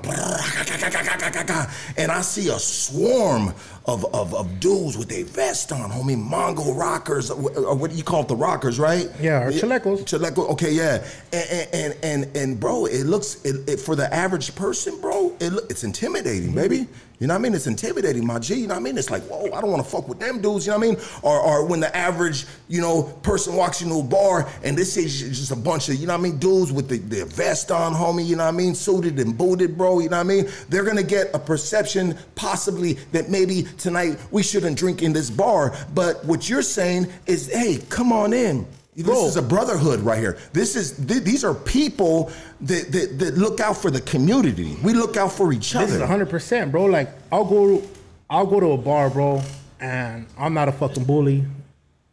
and 1.97 2.11
I 2.11 2.21
see 2.21 2.49
a 2.49 2.59
swarm 2.59 3.53
of, 3.85 4.05
of, 4.13 4.33
of 4.33 4.59
dudes 4.59 4.97
with 4.97 5.11
a 5.11 5.23
vest 5.23 5.71
on, 5.71 5.91
homie, 5.91 6.17
Mongol 6.17 6.73
rockers, 6.73 7.29
or 7.31 7.75
what 7.75 7.91
do 7.91 7.97
you 7.97 8.03
call 8.03 8.21
it, 8.21 8.27
the 8.27 8.35
rockers, 8.35 8.79
right? 8.79 9.09
Yeah, 9.21 9.43
or 9.43 9.51
chalecos. 9.51 10.03
Chaleco, 10.03 10.49
okay, 10.51 10.71
yeah, 10.71 11.05
and 11.31 11.69
and 11.73 11.97
and, 12.03 12.37
and 12.37 12.59
bro, 12.59 12.85
it 12.85 13.05
looks 13.05 13.43
it, 13.45 13.69
it, 13.69 13.79
for 13.79 13.95
the 13.95 14.11
average 14.13 14.55
person, 14.55 14.99
bro, 14.99 15.33
it, 15.39 15.53
it's 15.69 15.83
intimidating, 15.83 16.53
baby. 16.53 16.87
You 17.19 17.27
know 17.27 17.33
what 17.33 17.39
I 17.39 17.43
mean? 17.43 17.53
It's 17.55 17.67
intimidating, 17.67 18.25
my 18.25 18.39
G. 18.39 18.55
You 18.55 18.67
know 18.67 18.73
what 18.73 18.81
I 18.81 18.83
mean? 18.83 18.97
It's 18.97 19.09
like, 19.09 19.23
whoa, 19.23 19.45
I 19.53 19.61
don't 19.61 19.71
want 19.71 19.83
to 19.83 19.89
fuck 19.89 20.07
with 20.07 20.19
them 20.19 20.41
dudes. 20.41 20.65
You 20.65 20.73
know 20.73 20.79
what 20.79 20.87
I 20.87 20.91
mean? 20.91 20.99
Or, 21.21 21.39
or 21.39 21.65
when 21.65 21.79
the 21.79 21.95
average, 21.95 22.45
you 22.67 22.81
know, 22.81 23.03
person 23.23 23.55
walks 23.55 23.81
into 23.81 23.95
a 23.95 24.03
bar 24.03 24.49
and 24.63 24.77
this 24.77 24.97
is 24.97 25.21
just 25.21 25.51
a 25.51 25.55
bunch 25.55 25.87
of, 25.89 25.95
you 25.95 26.07
know 26.07 26.13
what 26.13 26.19
I 26.19 26.23
mean, 26.23 26.37
dudes 26.37 26.73
with 26.73 26.89
the, 26.89 26.97
their 26.97 27.25
vest 27.25 27.71
on, 27.71 27.93
homie. 27.93 28.25
You 28.25 28.35
know 28.35 28.43
what 28.43 28.53
I 28.53 28.57
mean? 28.57 28.75
Suited 28.75 29.17
and 29.19 29.37
booted, 29.37 29.77
bro. 29.77 29.99
You 29.99 30.09
know 30.09 30.17
what 30.17 30.25
I 30.25 30.29
mean? 30.29 30.49
They're 30.69 30.83
gonna 30.83 31.03
get 31.03 31.33
a 31.33 31.39
perception, 31.39 32.17
possibly 32.35 32.93
that 33.11 33.29
maybe 33.29 33.63
tonight 33.77 34.17
we 34.31 34.43
shouldn't 34.43 34.77
drink 34.77 35.01
in 35.01 35.13
this 35.13 35.29
bar. 35.29 35.75
But 35.93 36.25
what 36.25 36.49
you're 36.49 36.61
saying 36.61 37.07
is, 37.25 37.51
hey, 37.51 37.79
come 37.89 38.11
on 38.11 38.33
in. 38.33 38.67
This 38.95 39.05
Bro. 39.05 39.25
is 39.25 39.35
a 39.35 39.41
brotherhood 39.41 39.99
right 39.99 40.19
here. 40.19 40.37
This 40.53 40.77
is 40.77 40.93
th- 41.05 41.23
these 41.23 41.43
are 41.43 41.53
people 41.53 42.31
that, 42.61 42.91
that 42.93 43.19
that 43.19 43.37
look 43.37 43.59
out 43.59 43.75
for 43.75 43.91
the 43.91 43.99
community. 43.99 44.77
We 44.81 44.93
look 44.93 45.17
out 45.17 45.33
for 45.33 45.51
each 45.51 45.75
other. 45.75 45.85
This 45.85 45.95
is 45.95 46.01
hundred 46.01 46.29
percent, 46.29 46.71
bro. 46.71 46.85
Like 46.85 47.09
I'll 47.29 47.43
go, 47.43 47.83
I'll 48.29 48.45
go 48.45 48.61
to 48.61 48.71
a 48.71 48.77
bar, 48.77 49.09
bro, 49.09 49.41
and 49.81 50.25
I'm 50.37 50.53
not 50.53 50.69
a 50.69 50.71
fucking 50.71 51.03
bully. 51.03 51.43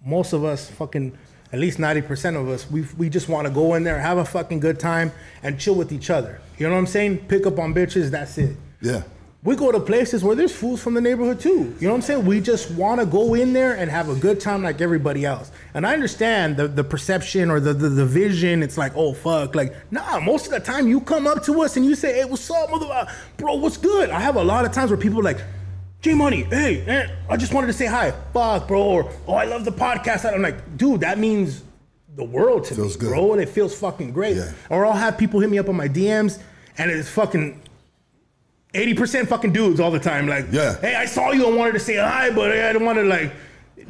Most 0.04 0.32
of 0.32 0.44
us, 0.44 0.68
fucking, 0.70 1.16
at 1.52 1.60
least 1.60 1.78
ninety 1.78 2.02
percent 2.02 2.36
of 2.36 2.48
us, 2.48 2.68
we 2.68 2.84
we 2.98 3.08
just 3.08 3.28
want 3.28 3.46
to 3.46 3.54
go 3.54 3.74
in 3.74 3.84
there, 3.84 4.00
have 4.00 4.18
a 4.18 4.24
fucking 4.24 4.58
good 4.58 4.80
time, 4.80 5.12
and 5.44 5.60
chill 5.60 5.76
with 5.76 5.92
each 5.92 6.10
other. 6.10 6.40
You 6.58 6.66
know 6.66 6.72
what 6.72 6.80
I'm 6.80 6.86
saying? 6.88 7.18
Pick 7.28 7.46
up 7.46 7.60
on 7.60 7.72
bitches. 7.74 8.10
That's 8.10 8.36
it. 8.38 8.56
Yeah. 8.80 9.04
We 9.44 9.56
go 9.56 9.72
to 9.72 9.80
places 9.80 10.22
where 10.22 10.36
there's 10.36 10.54
fools 10.54 10.80
from 10.80 10.94
the 10.94 11.00
neighborhood 11.00 11.40
too. 11.40 11.74
You 11.80 11.88
know 11.88 11.90
what 11.90 11.96
I'm 11.96 12.02
saying? 12.02 12.26
We 12.26 12.40
just 12.40 12.70
want 12.72 13.00
to 13.00 13.06
go 13.06 13.34
in 13.34 13.52
there 13.52 13.74
and 13.74 13.90
have 13.90 14.08
a 14.08 14.14
good 14.14 14.38
time 14.38 14.62
like 14.62 14.80
everybody 14.80 15.24
else. 15.24 15.50
And 15.74 15.84
I 15.84 15.94
understand 15.94 16.56
the, 16.56 16.68
the 16.68 16.84
perception 16.84 17.50
or 17.50 17.58
the, 17.58 17.74
the, 17.74 17.88
the 17.88 18.06
vision. 18.06 18.62
It's 18.62 18.78
like, 18.78 18.92
oh, 18.94 19.12
fuck. 19.12 19.56
Like, 19.56 19.74
nah, 19.90 20.20
most 20.20 20.46
of 20.46 20.52
the 20.52 20.60
time 20.60 20.86
you 20.86 21.00
come 21.00 21.26
up 21.26 21.42
to 21.44 21.62
us 21.62 21.76
and 21.76 21.84
you 21.84 21.96
say, 21.96 22.20
hey, 22.20 22.24
what's 22.24 22.48
up, 22.52 22.70
mother? 22.70 23.08
Bro, 23.36 23.56
what's 23.56 23.76
good? 23.76 24.10
I 24.10 24.20
have 24.20 24.36
a 24.36 24.44
lot 24.44 24.64
of 24.64 24.70
times 24.70 24.92
where 24.92 24.98
people 24.98 25.18
are 25.18 25.24
like, 25.24 25.40
J 26.02 26.14
Money, 26.14 26.44
hey, 26.44 26.82
eh, 26.86 27.08
I 27.28 27.36
just 27.36 27.52
wanted 27.52 27.68
to 27.68 27.72
say 27.72 27.86
hi. 27.86 28.12
Fuck, 28.32 28.68
bro. 28.68 28.80
Or, 28.80 29.12
oh, 29.26 29.34
I 29.34 29.44
love 29.44 29.64
the 29.64 29.72
podcast. 29.72 30.32
I'm 30.32 30.42
like, 30.42 30.76
dude, 30.76 31.00
that 31.00 31.18
means 31.18 31.64
the 32.14 32.24
world 32.24 32.64
to 32.66 32.74
Feels 32.76 32.94
me, 32.94 33.00
good. 33.00 33.08
bro. 33.10 33.32
And 33.32 33.42
it 33.42 33.48
feels 33.48 33.76
fucking 33.76 34.12
great. 34.12 34.36
Yeah. 34.36 34.52
Or 34.70 34.86
I'll 34.86 34.92
have 34.92 35.18
people 35.18 35.40
hit 35.40 35.50
me 35.50 35.58
up 35.58 35.68
on 35.68 35.76
my 35.76 35.88
DMs 35.88 36.40
and 36.78 36.92
it's 36.92 37.08
fucking 37.08 37.60
80% 38.74 39.28
fucking 39.28 39.52
dudes 39.52 39.80
all 39.80 39.90
the 39.90 39.98
time. 40.00 40.26
Like, 40.26 40.46
Yeah. 40.50 40.76
hey, 40.80 40.94
I 40.94 41.04
saw 41.06 41.32
you 41.32 41.46
and 41.46 41.56
wanted 41.56 41.72
to 41.72 41.80
say 41.80 41.96
hi, 41.96 42.30
but 42.30 42.50
I 42.50 42.72
didn't 42.72 42.84
want 42.86 42.98
to 42.98 43.04
like, 43.04 43.32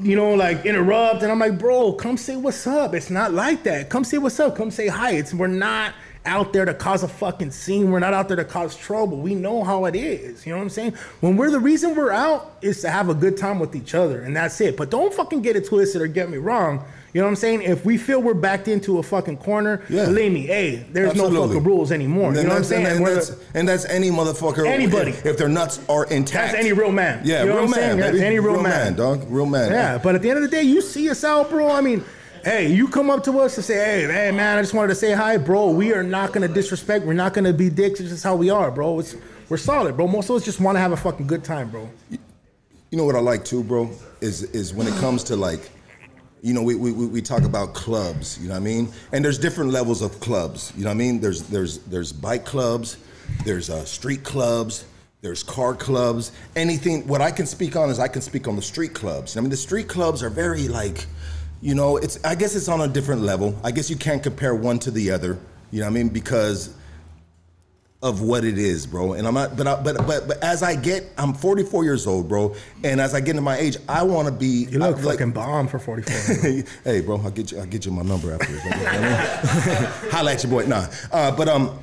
you 0.00 0.16
know, 0.16 0.34
like 0.34 0.66
interrupt. 0.66 1.22
And 1.22 1.30
I'm 1.30 1.38
like, 1.38 1.58
bro, 1.58 1.92
come 1.92 2.16
say 2.16 2.36
what's 2.36 2.66
up. 2.66 2.94
It's 2.94 3.10
not 3.10 3.32
like 3.32 3.62
that. 3.64 3.88
Come 3.90 4.04
say 4.04 4.18
what's 4.18 4.40
up. 4.40 4.56
Come 4.56 4.70
say 4.70 4.88
hi. 4.88 5.12
It's 5.12 5.32
we're 5.32 5.46
not 5.46 5.94
out 6.24 6.52
there 6.52 6.64
to 6.64 6.74
cause 6.74 7.02
a 7.02 7.08
fucking 7.08 7.50
scene. 7.50 7.90
We're 7.90 7.98
not 7.98 8.14
out 8.14 8.28
there 8.28 8.36
to 8.36 8.44
cause 8.44 8.76
trouble. 8.76 9.18
We 9.18 9.34
know 9.34 9.62
how 9.64 9.84
it 9.86 9.94
is. 9.96 10.46
You 10.46 10.52
know 10.52 10.58
what 10.58 10.64
I'm 10.64 10.70
saying? 10.70 10.94
When 11.20 11.36
we're 11.36 11.50
the 11.50 11.60
reason 11.60 11.94
we're 11.94 12.12
out 12.12 12.56
is 12.62 12.80
to 12.82 12.90
have 12.90 13.08
a 13.08 13.14
good 13.14 13.36
time 13.36 13.58
with 13.58 13.74
each 13.76 13.94
other, 13.94 14.22
and 14.22 14.34
that's 14.36 14.60
it. 14.60 14.76
But 14.76 14.90
don't 14.90 15.12
fucking 15.12 15.42
get 15.42 15.56
it 15.56 15.66
twisted 15.66 16.00
or 16.02 16.06
get 16.06 16.30
me 16.30 16.38
wrong. 16.38 16.84
You 17.12 17.20
know 17.20 17.26
what 17.26 17.30
I'm 17.32 17.36
saying? 17.36 17.62
If 17.62 17.84
we 17.84 17.98
feel 17.98 18.22
we're 18.22 18.32
backed 18.32 18.68
into 18.68 18.98
a 18.98 19.02
fucking 19.02 19.36
corner, 19.36 19.82
Yeah. 19.90 20.06
believe 20.06 20.32
me, 20.32 20.46
hey, 20.46 20.86
there's 20.92 21.14
no 21.14 21.30
fucking 21.30 21.62
rules 21.62 21.92
anymore. 21.92 22.28
And 22.28 22.36
You 22.38 22.42
know 22.44 22.48
what 22.50 22.58
I'm 22.58 22.64
saying? 22.64 22.86
And, 22.86 22.96
And 22.98 23.06
that's, 23.06 23.28
the- 23.28 23.58
and 23.58 23.68
that's 23.68 23.84
any 23.84 24.10
motherfucker. 24.10 24.66
Anybody. 24.66 25.10
If, 25.10 25.26
if 25.26 25.36
their 25.36 25.48
nuts 25.48 25.80
are 25.90 26.04
intact. 26.06 26.52
That's 26.52 26.64
any 26.64 26.72
real 26.72 26.90
man. 26.90 27.20
Yeah, 27.24 27.40
You 27.42 27.48
know 27.50 27.56
real 27.56 27.64
what 27.64 27.64
I'm 27.64 27.70
man. 27.70 27.80
saying? 27.80 28.00
That's 28.00 28.18
any 28.24 28.38
real 28.38 28.62
man. 28.62 28.94
dog. 28.94 29.26
Real 29.28 29.44
man. 29.46 29.70
Yeah, 29.70 29.98
but 29.98 30.14
at 30.14 30.22
the 30.22 30.30
end 30.30 30.38
of 30.38 30.42
the 30.42 30.56
day, 30.56 30.62
you 30.62 30.80
see 30.80 31.10
us 31.10 31.22
out, 31.22 31.50
bro. 31.50 31.70
I 31.70 31.82
mean, 31.82 32.02
hey, 32.44 32.72
you 32.72 32.88
come 32.88 33.10
up 33.10 33.22
to 33.24 33.40
us 33.40 33.56
and 33.58 33.64
say, 33.64 33.74
hey, 33.74 34.10
hey, 34.10 34.30
man, 34.30 34.56
I 34.58 34.62
just 34.62 34.72
wanted 34.72 34.88
to 34.88 34.94
say 34.94 35.12
hi, 35.12 35.36
bro. 35.36 35.68
We 35.70 35.92
are 35.92 36.02
not 36.02 36.32
gonna 36.32 36.48
disrespect. 36.48 37.04
We're 37.04 37.12
not 37.12 37.34
gonna 37.34 37.52
be 37.52 37.68
dicks. 37.68 38.00
It's 38.00 38.08
just 38.08 38.24
how 38.24 38.36
we 38.36 38.48
are, 38.48 38.70
bro. 38.70 38.98
It's 39.00 39.16
we're 39.50 39.58
solid, 39.58 39.98
bro. 39.98 40.06
Most 40.08 40.30
of 40.30 40.36
us 40.36 40.44
just 40.46 40.60
want 40.60 40.76
to 40.76 40.80
have 40.80 40.92
a 40.92 40.96
fucking 40.96 41.26
good 41.26 41.44
time, 41.44 41.68
bro. 41.68 41.90
You 42.10 42.18
know 42.98 43.04
what 43.04 43.16
I 43.16 43.20
like 43.20 43.44
too, 43.44 43.62
bro, 43.62 43.90
is 44.22 44.44
is 44.44 44.72
when 44.72 44.86
it 44.86 44.94
comes 44.94 45.24
to 45.24 45.36
like, 45.36 45.70
you 46.42 46.52
know, 46.52 46.62
we, 46.62 46.74
we, 46.74 46.90
we 46.90 47.22
talk 47.22 47.44
about 47.44 47.72
clubs, 47.72 48.36
you 48.42 48.48
know 48.48 48.54
what 48.54 48.60
I 48.60 48.64
mean? 48.64 48.92
And 49.12 49.24
there's 49.24 49.38
different 49.38 49.70
levels 49.70 50.02
of 50.02 50.18
clubs, 50.18 50.72
you 50.76 50.82
know 50.82 50.90
what 50.90 50.94
I 50.94 50.98
mean? 50.98 51.20
There's 51.20 51.44
there's 51.44 51.78
there's 51.84 52.12
bike 52.12 52.44
clubs, 52.44 52.96
there's 53.44 53.70
uh, 53.70 53.84
street 53.84 54.24
clubs, 54.24 54.84
there's 55.20 55.44
car 55.44 55.72
clubs. 55.72 56.32
Anything 56.56 57.06
what 57.06 57.20
I 57.20 57.30
can 57.30 57.46
speak 57.46 57.76
on 57.76 57.90
is 57.90 58.00
I 58.00 58.08
can 58.08 58.22
speak 58.22 58.48
on 58.48 58.56
the 58.56 58.62
street 58.62 58.92
clubs. 58.92 59.36
I 59.36 59.40
mean, 59.40 59.50
the 59.50 59.56
street 59.56 59.86
clubs 59.86 60.20
are 60.20 60.30
very 60.30 60.66
like, 60.66 61.06
you 61.60 61.76
know, 61.76 61.96
it's 61.96 62.22
I 62.24 62.34
guess 62.34 62.56
it's 62.56 62.68
on 62.68 62.80
a 62.80 62.88
different 62.88 63.22
level. 63.22 63.56
I 63.62 63.70
guess 63.70 63.88
you 63.88 63.96
can't 63.96 64.22
compare 64.22 64.52
one 64.52 64.80
to 64.80 64.90
the 64.90 65.12
other, 65.12 65.38
you 65.70 65.78
know 65.78 65.86
what 65.86 65.92
I 65.92 65.94
mean? 65.94 66.08
Because 66.08 66.74
of 68.02 68.20
what 68.20 68.44
it 68.44 68.58
is, 68.58 68.84
bro. 68.86 69.12
And 69.12 69.26
I'm 69.28 69.34
not, 69.34 69.56
but 69.56 69.66
I, 69.66 69.80
but 69.80 70.06
but 70.06 70.26
but 70.28 70.42
as 70.42 70.62
I 70.62 70.74
get, 70.74 71.04
I'm 71.16 71.32
44 71.34 71.84
years 71.84 72.06
old, 72.06 72.28
bro. 72.28 72.54
And 72.82 73.00
as 73.00 73.14
I 73.14 73.20
get 73.20 73.30
into 73.30 73.42
my 73.42 73.56
age, 73.56 73.76
I 73.88 74.02
want 74.02 74.26
to 74.26 74.32
be. 74.32 74.66
You 74.70 74.78
look 74.80 74.98
I- 74.98 75.00
like- 75.02 75.18
fucking 75.18 75.32
bomb 75.32 75.68
for 75.68 75.78
44. 75.78 76.64
hey, 76.84 77.00
bro, 77.00 77.20
I'll 77.20 77.30
get 77.30 77.52
you. 77.52 77.58
I'll 77.60 77.66
get 77.66 77.86
you 77.86 77.92
my 77.92 78.02
number 78.02 78.32
after. 78.32 78.52
this? 78.52 78.62
Holla 80.12 80.32
at 80.32 80.42
your 80.42 80.50
boy. 80.50 80.66
Nah, 80.66 80.86
uh, 81.12 81.30
but 81.36 81.48
um, 81.48 81.78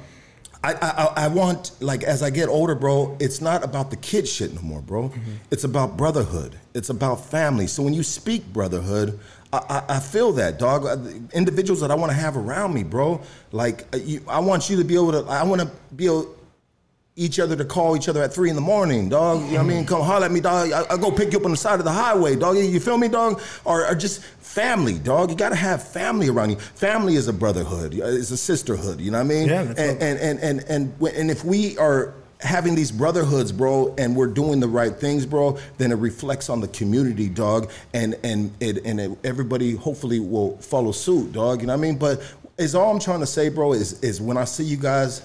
I, 0.63 0.74
I 0.74 1.24
I 1.24 1.28
want 1.30 1.72
like 1.80 2.03
as 2.03 2.22
I 2.22 2.30
get 2.32 2.49
older, 2.49 2.76
bro. 2.76 3.15
It's 3.22 3.39
not 3.39 3.63
about 3.63 3.89
the 3.89 3.95
kid 3.97 4.28
shit 4.28 4.53
no 4.53 4.61
more, 4.61 4.82
bro. 4.82 5.11
It's 5.51 5.63
about 5.63 5.95
brotherhood. 5.95 6.57
It's 6.74 6.89
about 6.89 7.26
family. 7.26 7.67
So 7.67 7.82
when 7.84 7.93
you 7.93 8.03
speak 8.03 8.45
brotherhood. 8.51 9.20
I, 9.51 9.83
I, 9.89 9.99
feel 9.99 10.31
that, 10.33 10.59
dog. 10.59 10.85
Uh, 10.85 10.97
Individuals 11.33 11.81
that 11.81 11.89
I 11.89 11.95
want 11.95 12.11
to 12.11 12.17
have 12.17 12.37
around 12.37 12.73
me, 12.73 12.83
bro. 12.83 13.21
Like, 13.51 13.87
uh, 13.93 13.97
you, 13.97 14.23
I 14.27 14.39
want 14.39 14.69
you 14.69 14.77
to 14.77 14.83
be 14.83 14.93
able 14.93 15.11
to. 15.11 15.29
I 15.29 15.43
want 15.43 15.61
to 15.61 15.71
be 15.95 16.05
able 16.05 16.35
each 17.19 17.37
other 17.37 17.55
to 17.55 17.65
call 17.65 17.97
each 17.97 18.07
other 18.07 18.23
at 18.23 18.33
three 18.33 18.49
in 18.49 18.55
the 18.55 18.61
morning, 18.61 19.09
dog. 19.09 19.41
You 19.41 19.53
know 19.53 19.57
what 19.57 19.63
I 19.65 19.75
mean? 19.75 19.85
Come 19.85 20.01
holler 20.03 20.25
at 20.25 20.31
me, 20.31 20.39
dog. 20.39 20.71
I, 20.71 20.85
I 20.89 20.97
go 20.97 21.11
pick 21.11 21.33
you 21.33 21.39
up 21.39 21.45
on 21.45 21.51
the 21.51 21.57
side 21.57 21.79
of 21.79 21.83
the 21.83 21.91
highway, 21.91 22.37
dog. 22.37 22.57
You 22.57 22.79
feel 22.79 22.97
me, 22.97 23.09
dog? 23.09 23.41
Or, 23.65 23.85
or 23.85 23.93
just 23.93 24.23
family, 24.23 24.97
dog. 24.97 25.29
You 25.29 25.35
gotta 25.35 25.55
have 25.55 25.83
family 25.83 26.29
around 26.29 26.51
you. 26.51 26.55
Family 26.55 27.15
is 27.15 27.27
a 27.27 27.33
brotherhood. 27.33 27.93
It's 27.93 28.31
a 28.31 28.37
sisterhood. 28.37 29.01
You 29.01 29.11
know 29.11 29.17
what 29.17 29.25
I 29.25 29.27
mean? 29.27 29.47
Yeah, 29.49 29.63
that's 29.63 29.79
and, 29.79 30.01
and, 30.01 30.39
and 30.39 30.39
and 30.39 30.93
and 31.01 31.07
and 31.15 31.31
if 31.31 31.43
we 31.43 31.77
are 31.77 32.13
having 32.39 32.73
these 32.73 32.91
brotherhoods, 32.91 33.51
bro, 33.51 33.93
and 33.97 34.15
we're 34.15 34.27
doing 34.27 34.59
the 34.59 34.67
right 34.67 34.95
things, 34.95 35.25
bro, 35.25 35.57
then 35.77 35.91
it 35.91 35.95
reflects 35.95 36.49
on 36.49 36.61
the 36.61 36.67
community, 36.69 37.27
dog, 37.27 37.71
and 37.93 38.15
and 38.23 38.51
it 38.59 38.85
and 38.85 38.99
it, 38.99 39.11
everybody 39.23 39.75
hopefully 39.75 40.19
will 40.19 40.57
follow 40.57 40.91
suit, 40.91 41.33
dog. 41.33 41.61
You 41.61 41.67
know 41.67 41.73
what 41.73 41.79
I 41.79 41.81
mean? 41.81 41.97
But 41.97 42.21
is 42.57 42.75
all 42.75 42.91
I'm 42.91 42.99
trying 42.99 43.19
to 43.19 43.27
say, 43.27 43.49
bro, 43.49 43.73
is 43.73 44.01
is 44.01 44.21
when 44.21 44.37
I 44.37 44.45
see 44.45 44.63
you 44.63 44.77
guys. 44.77 45.21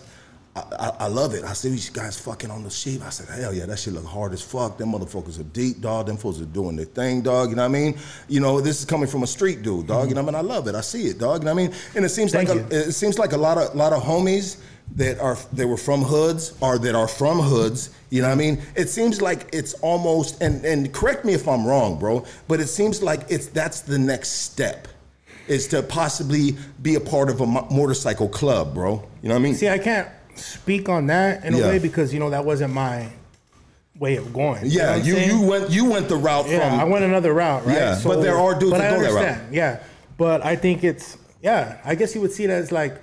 I, 0.56 0.60
I, 0.78 0.88
I 1.00 1.06
love 1.08 1.34
it. 1.34 1.42
I 1.42 1.52
see 1.52 1.68
these 1.68 1.90
guys 1.90 2.16
fucking 2.16 2.48
on 2.48 2.62
the 2.62 2.70
sheep. 2.70 3.02
I 3.02 3.10
said, 3.10 3.28
hell 3.28 3.52
yeah, 3.52 3.66
that 3.66 3.76
shit 3.76 3.92
look 3.92 4.04
hard 4.04 4.32
as 4.32 4.40
fuck. 4.40 4.78
Them 4.78 4.92
motherfuckers 4.92 5.40
are 5.40 5.42
deep, 5.42 5.80
dog. 5.80 6.06
Them 6.06 6.16
fools 6.16 6.40
are 6.40 6.44
doing 6.44 6.76
their 6.76 6.84
thing, 6.84 7.22
dog. 7.22 7.50
You 7.50 7.56
know 7.56 7.62
what 7.62 7.76
I 7.76 7.80
mean? 7.80 7.98
You 8.28 8.38
know, 8.38 8.60
this 8.60 8.78
is 8.78 8.84
coming 8.84 9.08
from 9.08 9.24
a 9.24 9.26
street 9.26 9.62
dude, 9.62 9.88
dog. 9.88 10.08
You 10.08 10.14
mm-hmm. 10.14 10.14
know 10.14 10.22
what 10.22 10.36
I 10.36 10.42
mean? 10.42 10.50
I 10.50 10.54
love 10.54 10.68
it. 10.68 10.76
I 10.76 10.80
see 10.80 11.08
it, 11.08 11.18
dog. 11.18 11.40
You 11.40 11.46
know 11.46 11.54
what 11.54 11.60
I 11.60 11.66
mean? 11.66 11.76
And 11.96 12.04
it 12.04 12.10
seems 12.10 12.30
Thank 12.30 12.50
like 12.50 12.58
a, 12.70 12.88
it 12.88 12.92
seems 12.92 13.18
like 13.18 13.32
a 13.32 13.36
lot 13.36 13.58
of 13.58 13.74
lot 13.74 13.92
of 13.92 14.00
homies 14.04 14.58
that 14.96 15.18
are 15.18 15.36
that 15.52 15.66
were 15.66 15.76
from 15.76 16.02
hoods 16.02 16.54
or 16.60 16.78
that 16.78 16.94
are 16.94 17.08
from 17.08 17.38
hoods. 17.40 17.90
You 18.10 18.22
know 18.22 18.28
what 18.28 18.34
I 18.34 18.36
mean? 18.36 18.62
It 18.76 18.88
seems 18.88 19.20
like 19.20 19.48
it's 19.52 19.74
almost 19.74 20.40
and 20.40 20.64
and 20.64 20.92
correct 20.92 21.24
me 21.24 21.34
if 21.34 21.48
I'm 21.48 21.66
wrong, 21.66 21.98
bro. 21.98 22.24
But 22.48 22.60
it 22.60 22.68
seems 22.68 23.02
like 23.02 23.22
it's 23.28 23.46
that's 23.46 23.80
the 23.80 23.98
next 23.98 24.28
step. 24.42 24.88
Is 25.46 25.68
to 25.68 25.82
possibly 25.82 26.56
be 26.80 26.94
a 26.94 27.00
part 27.00 27.28
of 27.28 27.40
a 27.42 27.46
mo- 27.46 27.66
motorcycle 27.70 28.28
club, 28.28 28.72
bro. 28.72 29.06
You 29.20 29.28
know 29.28 29.34
what 29.34 29.40
I 29.40 29.42
mean? 29.42 29.54
See, 29.54 29.68
I 29.68 29.78
can't 29.78 30.08
speak 30.36 30.88
on 30.88 31.06
that 31.08 31.44
in 31.44 31.54
a 31.54 31.58
way 31.58 31.78
because 31.78 32.14
you 32.14 32.20
know 32.20 32.30
that 32.30 32.44
wasn't 32.44 32.72
my 32.72 33.10
way 33.98 34.16
of 34.16 34.32
going. 34.32 34.64
You 34.64 34.78
know 34.78 34.96
Yeah, 34.96 34.96
you 34.96 35.16
you 35.16 35.42
went 35.42 35.70
you 35.70 35.90
went 35.90 36.08
the 36.08 36.16
route 36.16 36.48
Yeah, 36.48 36.70
from 36.70 36.80
I 36.80 36.84
went 36.84 37.04
another 37.04 37.34
route, 37.34 37.66
right? 37.66 37.76
Yeah, 37.76 38.00
but 38.02 38.22
there 38.22 38.38
are 38.38 38.58
dudes 38.58 38.72
that 38.72 38.92
I 38.92 38.96
go 38.96 39.02
that 39.02 39.12
route. 39.42 39.52
Yeah, 39.52 39.82
but 40.16 40.44
I 40.44 40.56
think 40.56 40.82
it's 40.84 41.18
yeah. 41.42 41.80
I 41.84 41.94
guess 41.94 42.14
you 42.14 42.20
would 42.20 42.32
see 42.32 42.44
it 42.44 42.50
as 42.50 42.72
like 42.72 42.94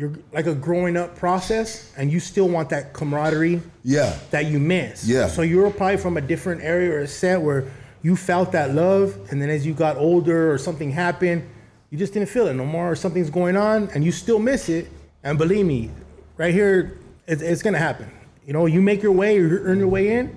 you're 0.00 0.12
like 0.32 0.46
a 0.46 0.54
growing 0.54 0.96
up 0.96 1.14
process, 1.14 1.92
and 1.94 2.10
you 2.10 2.20
still 2.20 2.48
want 2.48 2.70
that 2.70 2.94
camaraderie 2.94 3.60
yeah 3.84 4.18
that 4.30 4.46
you 4.46 4.58
miss. 4.58 5.06
Yeah. 5.06 5.28
So 5.28 5.42
you 5.42 5.58
were 5.58 5.70
probably 5.70 5.98
from 5.98 6.16
a 6.16 6.22
different 6.22 6.62
area 6.62 6.90
or 6.92 7.00
a 7.00 7.06
set 7.06 7.38
where 7.38 7.70
you 8.00 8.16
felt 8.16 8.50
that 8.52 8.74
love, 8.74 9.14
and 9.30 9.42
then 9.42 9.50
as 9.50 9.66
you 9.66 9.74
got 9.74 9.98
older 9.98 10.50
or 10.50 10.56
something 10.56 10.90
happened, 10.90 11.46
you 11.90 11.98
just 11.98 12.14
didn't 12.14 12.30
feel 12.30 12.46
it 12.46 12.54
no 12.54 12.64
more, 12.64 12.90
or 12.90 12.96
something's 12.96 13.28
going 13.28 13.58
on, 13.58 13.90
and 13.94 14.02
you 14.02 14.10
still 14.10 14.38
miss 14.38 14.70
it. 14.70 14.88
And 15.22 15.36
believe 15.36 15.66
me, 15.66 15.90
right 16.38 16.54
here, 16.54 16.98
it's, 17.26 17.42
it's 17.42 17.60
gonna 17.60 17.76
happen. 17.76 18.10
You 18.46 18.54
know, 18.54 18.64
you 18.64 18.80
make 18.80 19.02
your 19.02 19.12
way, 19.12 19.36
you 19.36 19.60
earn 19.62 19.78
your 19.78 19.88
way 19.88 20.16
in. 20.16 20.34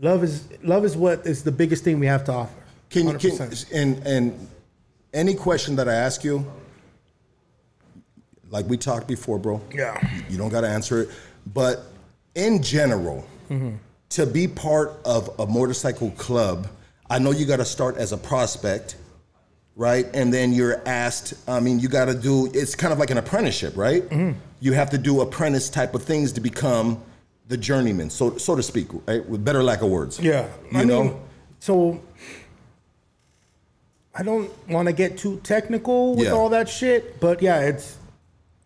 Love 0.00 0.24
is 0.24 0.48
love 0.64 0.84
is 0.84 0.96
what 0.96 1.24
is 1.24 1.44
the 1.44 1.52
biggest 1.52 1.84
thing 1.84 2.00
we 2.00 2.06
have 2.06 2.24
to 2.24 2.32
offer. 2.32 2.60
Can 2.88 3.06
you 3.06 3.18
can 3.18 3.52
and 3.72 4.04
and 4.04 4.48
any 5.12 5.34
question 5.34 5.76
that 5.76 5.88
I 5.88 5.94
ask 5.94 6.24
you, 6.24 6.44
like 8.50 8.66
we 8.68 8.76
talked 8.76 9.06
before, 9.08 9.38
bro. 9.38 9.60
Yeah. 9.72 9.96
You 10.28 10.36
don't 10.36 10.48
got 10.50 10.62
to 10.62 10.68
answer 10.68 11.00
it, 11.02 11.08
but 11.54 11.82
in 12.34 12.62
general, 12.62 13.24
Mm-hmm. 13.48 13.76
to 14.10 14.26
be 14.26 14.46
part 14.46 14.92
of 15.04 15.28
a 15.40 15.44
motorcycle 15.46 16.12
club, 16.12 16.68
I 17.08 17.18
know 17.18 17.32
you 17.32 17.44
got 17.46 17.56
to 17.56 17.64
start 17.64 17.96
as 17.96 18.12
a 18.12 18.16
prospect, 18.16 18.94
right? 19.74 20.06
And 20.14 20.32
then 20.32 20.52
you're 20.52 20.80
asked. 20.86 21.34
I 21.48 21.58
mean, 21.58 21.80
you 21.80 21.88
got 21.88 22.04
to 22.04 22.14
do. 22.14 22.48
It's 22.54 22.76
kind 22.76 22.92
of 22.92 23.00
like 23.00 23.10
an 23.10 23.18
apprenticeship, 23.18 23.76
right? 23.76 24.04
Mm-hmm. 24.08 24.38
You 24.60 24.72
have 24.74 24.90
to 24.90 24.98
do 24.98 25.20
apprentice 25.22 25.68
type 25.68 25.94
of 25.96 26.04
things 26.04 26.30
to 26.34 26.40
become 26.40 27.02
the 27.48 27.56
journeyman, 27.56 28.08
so 28.10 28.36
so 28.38 28.54
to 28.54 28.62
speak, 28.62 28.86
right? 29.08 29.28
With 29.28 29.44
better 29.44 29.64
lack 29.64 29.82
of 29.82 29.90
words. 29.90 30.20
Yeah, 30.20 30.46
You 30.70 30.78
I 30.78 30.84
know. 30.84 31.02
mean, 31.04 31.16
so 31.58 32.00
I 34.14 34.22
don't 34.22 34.50
want 34.68 34.86
to 34.86 34.92
get 34.92 35.18
too 35.18 35.40
technical 35.42 36.14
with 36.14 36.26
Yeah. 36.26 36.32
all 36.34 36.48
that 36.50 36.68
shit, 36.68 37.18
but 37.18 37.42
yeah, 37.42 37.60
it's 37.60 37.96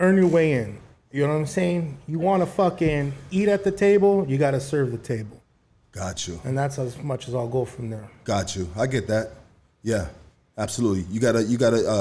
earn 0.00 0.16
your 0.16 0.28
way 0.28 0.52
in. 0.52 0.78
You 1.12 1.22
know 1.22 1.28
what 1.32 1.38
I'm 1.40 1.46
saying? 1.46 1.96
You 2.08 2.18
want 2.18 2.42
to 2.42 2.46
fucking 2.46 3.12
eat 3.30 3.48
at 3.48 3.62
the 3.64 3.70
table, 3.70 4.24
you 4.28 4.36
got 4.38 4.50
to 4.52 4.60
serve 4.60 4.90
the 4.90 4.98
table, 4.98 5.40
Got 5.92 6.26
you. 6.26 6.40
and 6.44 6.58
that's 6.58 6.78
as 6.78 7.00
much 7.02 7.28
as 7.28 7.34
I'll 7.34 7.48
go 7.48 7.64
from 7.64 7.90
there. 7.90 8.08
Got 8.24 8.56
you. 8.56 8.68
I 8.76 8.86
get 8.88 9.06
that. 9.08 9.30
Yeah, 9.82 10.08
absolutely. 10.58 11.04
You 11.12 11.20
gotta 11.20 11.42
you 11.44 11.56
gotta 11.58 11.86
uh, 11.88 11.92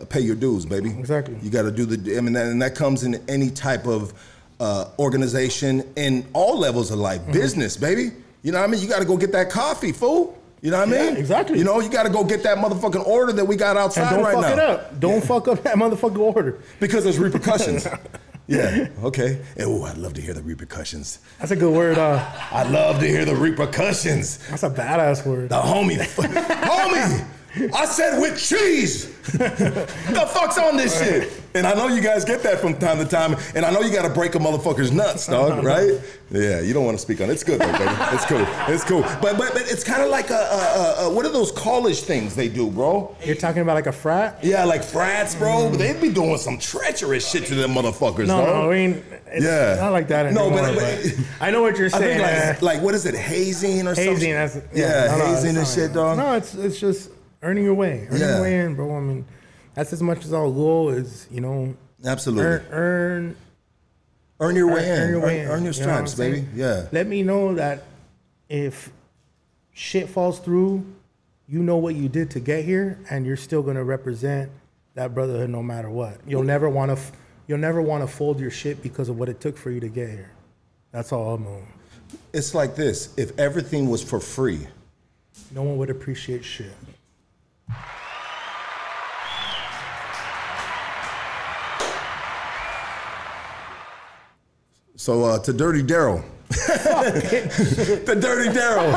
uh, 0.00 0.04
pay 0.06 0.20
your 0.20 0.36
dues, 0.36 0.66
baby. 0.66 0.90
Exactly. 0.90 1.36
You 1.42 1.48
gotta 1.48 1.70
do 1.70 1.86
the. 1.86 2.18
I 2.18 2.20
mean, 2.20 2.34
that, 2.34 2.46
and 2.46 2.60
that 2.60 2.74
comes 2.74 3.02
in 3.04 3.22
any 3.28 3.50
type 3.50 3.86
of 3.86 4.12
uh, 4.58 4.90
organization 4.98 5.84
in 5.96 6.26
all 6.34 6.58
levels 6.58 6.90
of 6.90 6.98
life. 6.98 7.20
Mm-hmm. 7.22 7.32
Business, 7.32 7.76
baby. 7.76 8.10
You 8.42 8.52
know 8.52 8.58
what 8.58 8.68
I 8.68 8.72
mean? 8.72 8.80
You 8.82 8.88
gotta 8.88 9.04
go 9.04 9.16
get 9.16 9.32
that 9.32 9.48
coffee, 9.50 9.92
fool. 9.92 10.36
You 10.62 10.70
know 10.70 10.78
what 10.80 10.88
I 10.88 10.90
mean? 10.90 11.14
Yeah, 11.14 11.18
exactly. 11.20 11.58
You 11.58 11.64
know, 11.64 11.80
you 11.80 11.88
gotta 11.88 12.10
go 12.10 12.22
get 12.22 12.42
that 12.42 12.58
motherfucking 12.58 13.06
order 13.06 13.32
that 13.32 13.44
we 13.46 13.56
got 13.56 13.76
outside 13.78 14.12
And 14.12 14.20
outside 14.26 14.32
don't 14.32 14.42
right 14.42 14.48
fuck 14.50 14.56
now. 14.56 14.62
it 14.62 14.70
up. 14.80 15.00
Don't 15.00 15.24
fuck 15.24 15.48
up 15.48 15.62
that 15.62 15.76
motherfucking 15.76 16.18
order. 16.18 16.58
Because 16.80 17.04
there's 17.04 17.18
repercussions. 17.18 17.86
Yeah. 18.46 18.88
Okay. 19.04 19.40
Oh, 19.60 19.84
I'd 19.84 19.96
love 19.96 20.14
to 20.14 20.20
hear 20.20 20.34
the 20.34 20.42
repercussions. 20.42 21.20
That's 21.38 21.52
a 21.52 21.56
good 21.56 21.72
word. 21.72 21.98
Uh, 21.98 22.18
I'd 22.50 22.68
love 22.68 22.98
to 22.98 23.06
hear 23.06 23.24
the 23.24 23.36
repercussions. 23.36 24.38
that's 24.48 24.64
a 24.64 24.70
badass 24.70 25.24
word. 25.24 25.50
The 25.50 25.60
homie, 25.60 25.98
homie. 26.00 27.24
I 27.74 27.84
said 27.84 28.20
with 28.20 28.38
cheese. 28.40 29.16
the 29.30 30.28
fuck's 30.32 30.56
on 30.58 30.76
this 30.76 30.98
shit? 30.98 31.32
And 31.54 31.66
I 31.66 31.74
know 31.74 31.88
you 31.88 32.00
guys 32.00 32.24
get 32.24 32.42
that 32.44 32.58
from 32.60 32.76
time 32.78 32.98
to 32.98 33.04
time, 33.04 33.34
and 33.56 33.64
I 33.64 33.72
know 33.72 33.80
you 33.80 33.92
got 33.92 34.06
to 34.06 34.14
break 34.14 34.34
a 34.36 34.38
motherfucker's 34.38 34.92
nuts, 34.92 35.26
dog. 35.26 35.64
Right? 35.70 36.00
Yeah, 36.30 36.60
you 36.60 36.72
don't 36.72 36.84
want 36.84 36.96
to 36.96 37.02
speak 37.02 37.20
on 37.20 37.28
it. 37.28 37.32
It's 37.32 37.42
good 37.42 37.60
though, 37.60 37.72
baby. 37.72 37.92
It's 38.12 38.24
cool. 38.24 38.44
It's 38.72 38.84
cool. 38.84 39.02
But 39.20 39.36
but, 39.36 39.52
but 39.52 39.62
it's 39.62 39.82
kind 39.82 40.00
of 40.02 40.10
like 40.10 40.30
a, 40.30 40.34
a, 40.34 40.94
a, 41.06 41.12
what 41.12 41.26
are 41.26 41.32
those 41.32 41.50
college 41.50 42.00
things 42.02 42.36
they 42.36 42.48
do, 42.48 42.70
bro? 42.70 43.16
You're 43.24 43.34
talking 43.34 43.62
about 43.62 43.74
like 43.74 43.86
a 43.88 43.92
frat? 43.92 44.38
Yeah, 44.44 44.64
like 44.64 44.84
frats, 44.84 45.34
bro. 45.34 45.70
But 45.70 45.78
they'd 45.80 46.00
be 46.00 46.10
doing 46.12 46.38
some 46.38 46.56
treacherous 46.58 47.28
shit 47.28 47.46
to 47.46 47.54
them 47.56 47.72
motherfuckers, 47.74 48.28
No, 48.28 48.44
dog. 48.44 48.46
no, 48.46 48.70
I 48.70 48.74
mean, 48.74 49.04
it's 49.26 49.44
Yeah. 49.44 49.76
not 49.80 49.90
like 49.90 50.06
that 50.08 50.32
No, 50.32 50.50
but- 50.50 50.74
but, 50.74 50.76
but- 50.76 51.14
I 51.40 51.50
know 51.50 51.62
what 51.62 51.76
you're 51.76 51.86
I 51.86 51.98
saying. 51.98 52.18
think 52.20 52.28
uh, 52.28 52.46
like, 52.64 52.76
like 52.76 52.82
what 52.82 52.94
is 52.94 53.06
it, 53.06 53.16
hazing 53.16 53.88
or 53.88 53.94
something? 53.96 54.14
hazing. 54.14 54.32
That's, 54.34 54.56
yeah, 54.72 55.06
no, 55.10 55.18
no, 55.18 55.24
hazing 55.26 55.56
it's 55.56 55.58
and 55.58 55.68
shit, 55.68 55.84
like- 55.90 55.94
dog. 55.94 56.16
No, 56.18 56.34
it's 56.34 56.54
it's 56.54 56.78
just 56.78 57.10
earning 57.42 57.64
your 57.64 57.74
way, 57.74 58.06
earning 58.08 58.20
Yeah. 58.20 58.34
your 58.34 58.42
way 58.42 58.58
in, 58.60 58.74
bro. 58.74 58.96
I 58.96 59.00
mean, 59.00 59.24
that's 59.74 59.92
as 59.92 60.02
much 60.02 60.24
as 60.24 60.32
our 60.32 60.46
goal 60.50 60.90
is, 60.90 61.26
you 61.30 61.40
know, 61.40 61.74
Absolutely. 62.04 62.44
earn 62.44 62.64
earn 62.72 63.36
Earn 64.42 64.56
your 64.56 64.68
way 64.68 64.88
earn, 64.90 64.96
in. 64.98 65.02
earn 65.02 65.10
your 65.10 65.20
way 65.20 65.40
in. 65.40 65.48
Earn 65.48 65.64
your 65.64 65.72
You 65.74 65.80
know 65.80 65.84
stripes, 65.86 66.14
baby. 66.14 66.46
Yeah. 66.54 66.86
Let 66.92 67.06
me 67.06 67.22
know 67.22 67.54
that 67.56 67.84
if 68.48 68.90
shit 69.72 70.08
falls 70.08 70.38
through, 70.38 70.84
you 71.46 71.62
know 71.62 71.76
what 71.76 71.94
you 71.94 72.08
did 72.08 72.30
to 72.32 72.40
get 72.40 72.64
here, 72.64 72.98
and 73.10 73.26
you're 73.26 73.36
still 73.36 73.62
gonna 73.62 73.84
represent 73.84 74.50
that 74.94 75.14
brotherhood 75.14 75.50
no 75.50 75.62
matter 75.62 75.90
what. 75.90 76.18
You'll 76.26 76.42
never 76.42 76.68
want 76.70 76.96
to, 76.96 77.02
you'll 77.48 77.58
never 77.58 77.82
want 77.82 78.02
to 78.02 78.06
fold 78.08 78.40
your 78.40 78.50
shit 78.50 78.82
because 78.82 79.08
of 79.10 79.18
what 79.18 79.28
it 79.28 79.40
took 79.40 79.56
for 79.58 79.70
you 79.70 79.80
to 79.80 79.88
get 79.88 80.08
here. 80.08 80.30
That's 80.90 81.12
all 81.12 81.34
I'm 81.34 81.46
on. 81.46 81.66
It's 82.32 82.54
like 82.54 82.74
this. 82.76 83.10
If 83.16 83.38
everything 83.38 83.88
was 83.90 84.02
for 84.02 84.20
free, 84.20 84.66
No 85.52 85.62
one 85.62 85.76
would 85.78 85.90
appreciate 85.90 86.44
shit. 86.44 86.72
So 94.96 95.24
uh, 95.24 95.38
to 95.38 95.52
Dirty 95.52 95.82
Daryl. 95.82 96.22
The 96.50 98.18
Dirty 98.20 98.48
Daryl. 98.50 98.92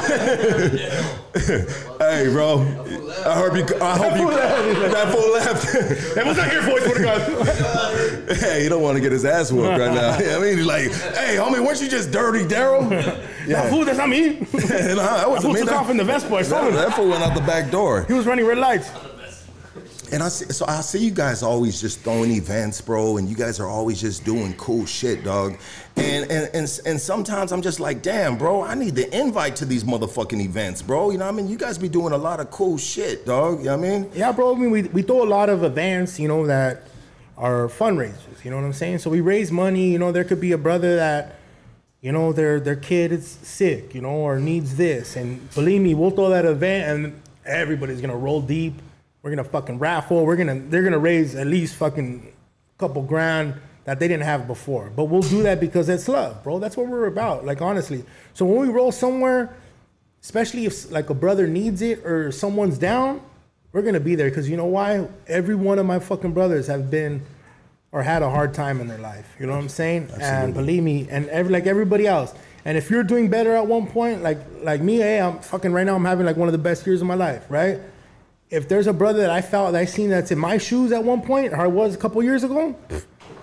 hey, 2.00 2.30
bro. 2.32 2.62
I 3.26 3.36
hope 3.36 3.56
you. 3.56 3.64
I 3.80 3.96
hope 3.96 4.18
you. 4.18 4.30
That 4.90 5.14
fool 5.14 5.32
left. 5.32 6.16
That 6.16 6.26
was 6.26 6.38
not 6.38 6.50
here 6.50 6.64
for 6.64 6.80
you, 6.80 7.04
God. 7.04 7.22
hey, 8.38 8.64
he 8.64 8.70
don't 8.70 8.82
want 8.82 8.96
to 8.96 9.02
get 9.02 9.12
his 9.12 9.24
ass 9.24 9.52
whooped 9.52 9.68
right 9.68 9.94
now. 9.94 10.14
I 10.14 10.40
mean, 10.40 10.58
he's 10.58 10.66
like, 10.66 10.92
hey, 11.16 11.36
homie, 11.38 11.64
weren't 11.64 11.80
you 11.80 11.90
just 11.90 12.12
Dirty 12.12 12.44
Daryl? 12.44 12.90
That 13.48 13.70
fool, 13.70 13.86
that's 13.86 13.98
not 14.00 14.10
me. 14.10 14.40
nah, 14.40 14.48
that 14.48 15.30
wasn't 15.30 15.44
fool 15.44 15.54
me. 15.54 15.60
took 15.62 15.74
off 15.74 15.90
in 15.90 15.98
the 15.98 16.04
Vespa. 16.04 16.36
I 16.36 16.42
that, 16.44 16.72
that 16.74 16.94
fool 16.96 17.10
went 17.10 17.24
out 17.24 17.36
the 17.36 17.42
back 17.42 17.70
door. 17.70 18.06
He 18.06 18.14
was 18.14 18.26
running 18.26 18.46
red 18.46 18.58
lights. 18.58 18.90
And 20.14 20.22
I 20.22 20.30
see, 20.30 20.46
so 20.54 20.64
I 20.68 20.82
see 20.82 21.00
you 21.00 21.10
guys 21.10 21.42
always 21.42 21.82
just 21.82 22.02
throwing 22.02 22.30
events, 22.30 22.82
bro, 22.82 23.18
and 23.18 23.28
you 23.28 23.36
guys 23.36 23.60
are 23.60 23.68
always 23.68 24.00
just 24.00 24.24
doing 24.24 24.54
cool 24.58 24.86
shit, 24.86 25.24
dog. 25.24 25.58
And 25.96 26.30
and 26.30 26.52
and, 26.54 26.82
and 26.86 27.02
sometimes 27.02 27.52
I'm 27.52 27.64
just 27.64 27.80
like, 27.80 28.04
damn, 28.04 28.38
bro, 28.38 28.62
I 28.62 28.76
need 28.76 28.94
the 28.94 29.12
invite 29.12 29.56
to 29.56 29.66
these 29.66 29.84
motherfucking 29.84 30.40
events, 30.40 30.84
bro. 30.84 31.10
You 31.10 31.18
know 31.18 31.26
what 31.26 31.34
I 31.34 31.38
mean? 31.38 31.48
You 31.48 31.58
guys 31.58 31.80
be 31.80 31.90
doing 31.90 32.14
a 32.14 32.18
lot 32.18 32.40
of 32.40 32.52
cool 32.52 32.78
shit, 32.78 33.26
dog. 33.26 33.58
You 33.58 33.66
know 33.66 33.78
what 33.78 33.88
I 33.88 33.90
mean? 33.90 34.12
Yeah, 34.14 34.32
bro. 34.32 34.56
I 34.56 34.60
mean, 34.60 34.70
we, 34.70 34.84
we 34.84 35.02
throw 35.02 35.24
a 35.24 35.26
lot 35.26 35.50
of 35.50 35.64
events, 35.64 36.20
you 36.20 36.28
know, 36.28 36.46
that 36.46 36.84
are 37.36 37.68
fundraisers. 37.68 38.46
You 38.46 38.52
know 38.52 38.58
what 38.58 38.66
I'm 38.66 38.74
saying? 38.74 39.00
So 39.00 39.10
we 39.10 39.20
raise 39.20 39.52
money. 39.52 39.92
You 39.92 39.98
know, 39.98 40.12
there 40.12 40.26
could 40.26 40.40
be 40.40 40.52
a 40.52 40.60
brother 40.60 40.96
that, 40.96 41.38
you 42.02 42.12
know, 42.12 42.34
their 42.34 42.60
their 42.60 42.76
kid 42.76 43.12
is 43.12 43.28
sick, 43.28 43.96
you 43.96 44.02
know, 44.02 44.10
or 44.10 44.38
needs 44.38 44.76
this, 44.76 45.16
and 45.16 45.50
believe 45.56 45.82
me, 45.82 45.96
we'll 45.96 46.12
throw 46.12 46.30
that 46.30 46.46
event, 46.46 46.88
and 46.88 47.22
everybody's 47.48 48.00
gonna 48.00 48.16
roll 48.16 48.44
deep. 48.44 48.76
We're 49.24 49.30
gonna 49.30 49.46
fucking 49.46 49.80
raffle. 49.80 50.26
We're 50.26 50.36
gonna 50.36 50.60
they're 50.60 50.84
gonna 50.84 51.00
raise 51.00 51.34
at 51.34 51.48
least 51.48 51.76
fucking 51.76 52.34
couple 52.78 53.02
grand 53.02 53.56
that 53.86 54.00
they 54.00 54.08
didn't 54.08 54.24
have 54.24 54.48
before. 54.48 54.92
But 54.94 55.06
we'll 55.06 55.22
do 55.22 55.44
that 55.44 55.60
because 55.60 55.88
it's 55.90 56.08
love, 56.08 56.44
bro. 56.44 56.60
That's 56.60 56.76
what 56.76 56.88
we're 56.88 57.08
about. 57.08 57.46
Like 57.46 57.62
honestly. 57.62 58.04
So 58.34 58.46
when 58.46 58.60
we 58.60 58.68
roll 58.68 58.92
somewhere, 58.92 59.56
especially 60.22 60.66
if 60.66 60.92
like 60.92 61.10
a 61.10 61.14
brother 61.14 61.48
needs 61.48 61.82
it 61.82 62.06
or 62.06 62.34
someone's 62.34 62.78
down, 62.78 63.22
we're 63.72 63.82
gonna 63.82 64.02
be 64.02 64.16
there 64.16 64.30
because 64.30 64.50
you 64.50 64.58
know 64.58 64.66
why? 64.66 65.08
Every 65.28 65.56
one 65.56 65.80
of 65.80 65.86
my 65.86 66.00
fucking 66.00 66.34
brothers 66.34 66.68
have 66.68 66.92
been 66.92 67.22
or 67.94 68.04
had 68.04 68.24
a 68.24 68.30
hard 68.30 68.54
time 68.54 68.82
in 68.82 68.88
their 68.90 68.98
life. 68.98 69.36
You 69.40 69.46
know 69.46 69.54
what 69.54 69.62
I'm 69.62 69.70
saying? 69.70 70.10
And 70.20 70.54
believe 70.54 70.84
me, 70.84 71.08
and 71.10 71.30
every 71.30 71.54
like 71.54 71.66
everybody 71.66 72.08
else. 72.08 72.34
And 72.66 72.78
if 72.78 72.90
you're 72.90 73.04
doing 73.04 73.30
better 73.30 73.56
at 73.56 73.68
one 73.68 73.88
point, 73.88 74.22
like 74.22 74.40
like 74.64 74.82
me, 74.82 74.98
hey, 74.98 75.22
I'm 75.22 75.40
fucking 75.40 75.72
right 75.72 75.86
now. 75.86 75.96
I'm 75.96 76.04
having 76.04 76.26
like 76.26 76.36
one 76.36 76.50
of 76.50 76.52
the 76.52 76.58
best 76.58 76.86
years 76.86 77.00
of 77.02 77.08
my 77.08 77.16
life, 77.16 77.46
right? 77.50 77.80
If 78.54 78.70
there's 78.70 78.86
a 78.86 78.94
brother 78.94 79.22
that 79.22 79.32
I 79.32 79.42
felt 79.42 79.72
that 79.72 79.80
I 79.80 79.86
seen 79.86 80.12
that's 80.12 80.30
in 80.30 80.38
my 80.38 80.60
shoes 80.60 80.92
at 80.92 81.04
one 81.04 81.24
point, 81.24 81.54
or 81.54 81.58
I 81.60 81.66
was 81.66 81.96
a 81.96 81.98
couple 81.98 82.22
years 82.22 82.44
ago, 82.44 82.76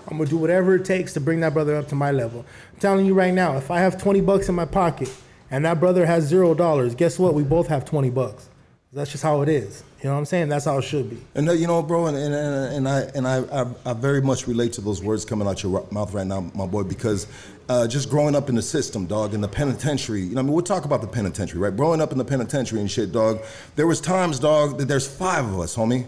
I'm 0.07 0.19
gonna 0.19 0.31
do 0.31 0.37
whatever 0.37 0.77
it 0.77 0.85
takes 0.85 1.15
to 1.15 1.21
bring 1.21 1.41
that 1.41 1.53
brother 1.53 1.75
up 1.75 1.89
to 1.89 1.97
my 1.97 2.13
level. 2.13 2.47
I'm 2.73 2.79
telling 2.79 3.07
you 3.07 3.13
right 3.13 3.35
now, 3.35 3.57
if 3.57 3.73
I 3.73 3.81
have 3.81 4.01
20 4.01 4.21
bucks 4.21 4.49
in 4.49 4.55
my 4.55 4.67
pocket 4.67 5.13
and 5.51 5.65
that 5.65 5.81
brother 5.81 6.07
has 6.07 6.23
zero 6.27 6.55
dollars, 6.55 6.95
guess 6.95 7.19
what? 7.19 7.35
We 7.35 7.43
both 7.43 7.67
have 7.67 7.85
20 7.85 8.09
bucks. 8.11 8.49
That's 8.93 9.11
just 9.11 9.25
how 9.25 9.43
it 9.43 9.49
is. 9.49 9.83
You 10.01 10.09
know 10.09 10.15
what 10.15 10.21
I'm 10.21 10.25
saying? 10.27 10.49
That's 10.49 10.65
how 10.65 10.79
it 10.79 10.83
should 10.83 11.11
be. 11.11 11.19
And 11.35 11.49
uh, 11.49 11.53
you 11.55 11.67
know, 11.67 11.83
bro, 11.83 12.07
and, 12.07 12.17
and, 12.17 12.35
and 12.35 12.89
I 12.89 13.01
and 13.15 13.27
I, 13.27 13.63
I 13.63 13.67
I 13.85 13.93
very 13.95 14.23
much 14.23 14.47
relate 14.47 14.73
to 14.75 14.81
those 14.81 15.03
words 15.03 15.25
coming 15.25 15.47
out 15.47 15.63
your 15.63 15.87
mouth 15.91 16.15
right 16.15 16.27
now, 16.27 16.41
my 16.55 16.67
boy, 16.67 16.85
because 16.85 17.27
uh, 17.71 17.87
just 17.87 18.11
growing 18.11 18.35
up 18.35 18.49
in 18.49 18.57
the 18.57 18.63
system, 18.63 19.07
dog, 19.07 19.33
in 19.33 19.41
the 19.41 19.47
penitentiary. 19.47 20.23
You 20.23 20.35
know, 20.35 20.41
I 20.41 20.43
mean, 20.43 20.53
we'll 20.53 20.65
talk 20.65 20.85
about 20.85 21.03
the 21.03 21.07
penitentiary, 21.07 21.61
right? 21.61 21.75
Growing 21.75 22.01
up 22.01 22.11
in 22.11 22.19
the 22.19 22.25
penitentiary 22.25 22.81
and 22.81 22.91
shit, 22.91 23.13
dog. 23.13 23.39
There 23.77 23.87
was 23.87 24.01
times, 24.01 24.41
dog, 24.41 24.79
that 24.79 24.89
there's 24.89 25.07
five 25.07 25.45
of 25.45 25.61
us, 25.61 25.77
homie. 25.77 26.07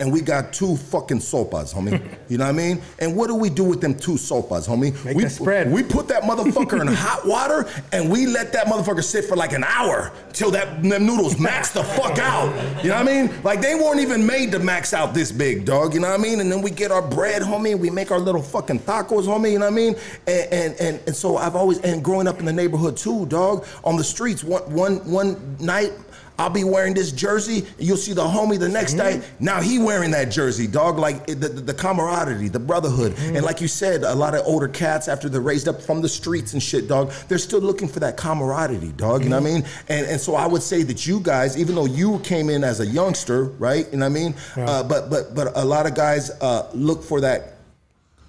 And 0.00 0.12
we 0.12 0.22
got 0.22 0.52
two 0.52 0.76
fucking 0.76 1.18
sopas, 1.18 1.72
homie. 1.72 2.02
You 2.28 2.38
know 2.38 2.44
what 2.44 2.54
I 2.54 2.56
mean? 2.56 2.82
And 2.98 3.14
what 3.14 3.26
do 3.28 3.34
we 3.34 3.50
do 3.50 3.62
with 3.62 3.82
them 3.82 3.94
two 3.94 4.12
sopas, 4.12 4.66
homie? 4.66 5.04
Make 5.04 5.16
we, 5.16 5.28
spread. 5.28 5.70
We 5.70 5.82
put 5.82 6.08
that 6.08 6.22
motherfucker 6.22 6.80
in 6.80 6.86
hot 6.92 7.26
water 7.26 7.68
and 7.92 8.10
we 8.10 8.26
let 8.26 8.52
that 8.54 8.66
motherfucker 8.66 9.04
sit 9.04 9.26
for 9.26 9.36
like 9.36 9.52
an 9.52 9.62
hour 9.62 10.10
till 10.32 10.50
that 10.52 10.82
them 10.82 11.06
noodles 11.06 11.38
max 11.38 11.70
the 11.70 11.84
fuck 11.84 12.18
out. 12.18 12.48
You 12.82 12.88
know 12.88 12.96
what 12.96 13.08
I 13.08 13.22
mean? 13.22 13.42
Like 13.42 13.60
they 13.60 13.74
weren't 13.74 14.00
even 14.00 14.26
made 14.26 14.50
to 14.52 14.58
max 14.58 14.94
out 14.94 15.12
this 15.14 15.30
big, 15.30 15.64
dog. 15.64 15.94
You 15.94 16.00
know 16.00 16.08
what 16.08 16.18
I 16.18 16.22
mean? 16.22 16.40
And 16.40 16.50
then 16.50 16.62
we 16.62 16.70
get 16.70 16.90
our 16.90 17.02
bread, 17.02 17.42
homie. 17.42 17.72
and 17.72 17.80
We 17.80 17.90
make 17.90 18.10
our 18.10 18.18
little 18.18 18.42
fucking 18.42 18.80
tacos, 18.80 19.26
homie. 19.26 19.52
You 19.52 19.58
know 19.60 19.66
what 19.66 19.72
I 19.72 19.76
mean? 19.76 19.94
And 20.26 20.52
and 20.52 20.80
and, 20.80 21.00
and 21.06 21.14
so 21.14 21.36
I've 21.36 21.54
always 21.54 21.78
and 21.80 22.02
growing 22.02 22.26
up 22.26 22.40
in 22.40 22.46
the 22.46 22.52
neighborhood 22.52 22.96
too, 22.96 23.26
dog. 23.26 23.66
On 23.84 23.96
the 23.96 24.04
streets, 24.04 24.42
one 24.42 24.62
one 24.74 24.96
one 25.08 25.56
night. 25.60 25.92
I'll 26.38 26.50
be 26.50 26.64
wearing 26.64 26.94
this 26.94 27.12
jersey, 27.12 27.64
you'll 27.78 27.96
see 27.96 28.12
the 28.12 28.24
homie 28.24 28.58
the 28.58 28.68
next 28.68 28.94
day. 28.94 29.22
Now 29.38 29.60
he 29.60 29.78
wearing 29.78 30.10
that 30.12 30.30
jersey, 30.30 30.66
dog. 30.66 30.98
Like 30.98 31.26
the, 31.26 31.34
the, 31.34 31.48
the 31.48 31.74
camaraderie, 31.74 32.48
the 32.48 32.58
brotherhood, 32.58 33.14
and 33.18 33.44
like 33.44 33.60
you 33.60 33.68
said, 33.68 34.02
a 34.02 34.14
lot 34.14 34.34
of 34.34 34.44
older 34.46 34.68
cats 34.68 35.06
after 35.08 35.28
they're 35.28 35.40
raised 35.40 35.68
up 35.68 35.80
from 35.80 36.02
the 36.02 36.08
streets 36.08 36.52
and 36.52 36.62
shit, 36.62 36.88
dog. 36.88 37.12
They're 37.28 37.38
still 37.38 37.60
looking 37.60 37.88
for 37.88 38.00
that 38.00 38.16
camaraderie, 38.16 38.92
dog. 38.96 39.22
You 39.22 39.30
know 39.30 39.40
what 39.40 39.48
I 39.48 39.54
mean? 39.54 39.64
And 39.88 40.06
and 40.06 40.20
so 40.20 40.34
I 40.34 40.46
would 40.46 40.62
say 40.62 40.82
that 40.82 41.06
you 41.06 41.20
guys, 41.20 41.56
even 41.56 41.74
though 41.74 41.86
you 41.86 42.18
came 42.20 42.50
in 42.50 42.64
as 42.64 42.80
a 42.80 42.86
youngster, 42.86 43.44
right? 43.44 43.86
You 43.92 43.98
know 43.98 44.08
what 44.08 44.18
I 44.18 44.20
mean? 44.20 44.34
Uh, 44.56 44.82
but 44.82 45.10
but 45.10 45.34
but 45.34 45.52
a 45.56 45.64
lot 45.64 45.86
of 45.86 45.94
guys 45.94 46.30
uh, 46.40 46.68
look 46.74 47.02
for 47.04 47.20
that 47.20 47.53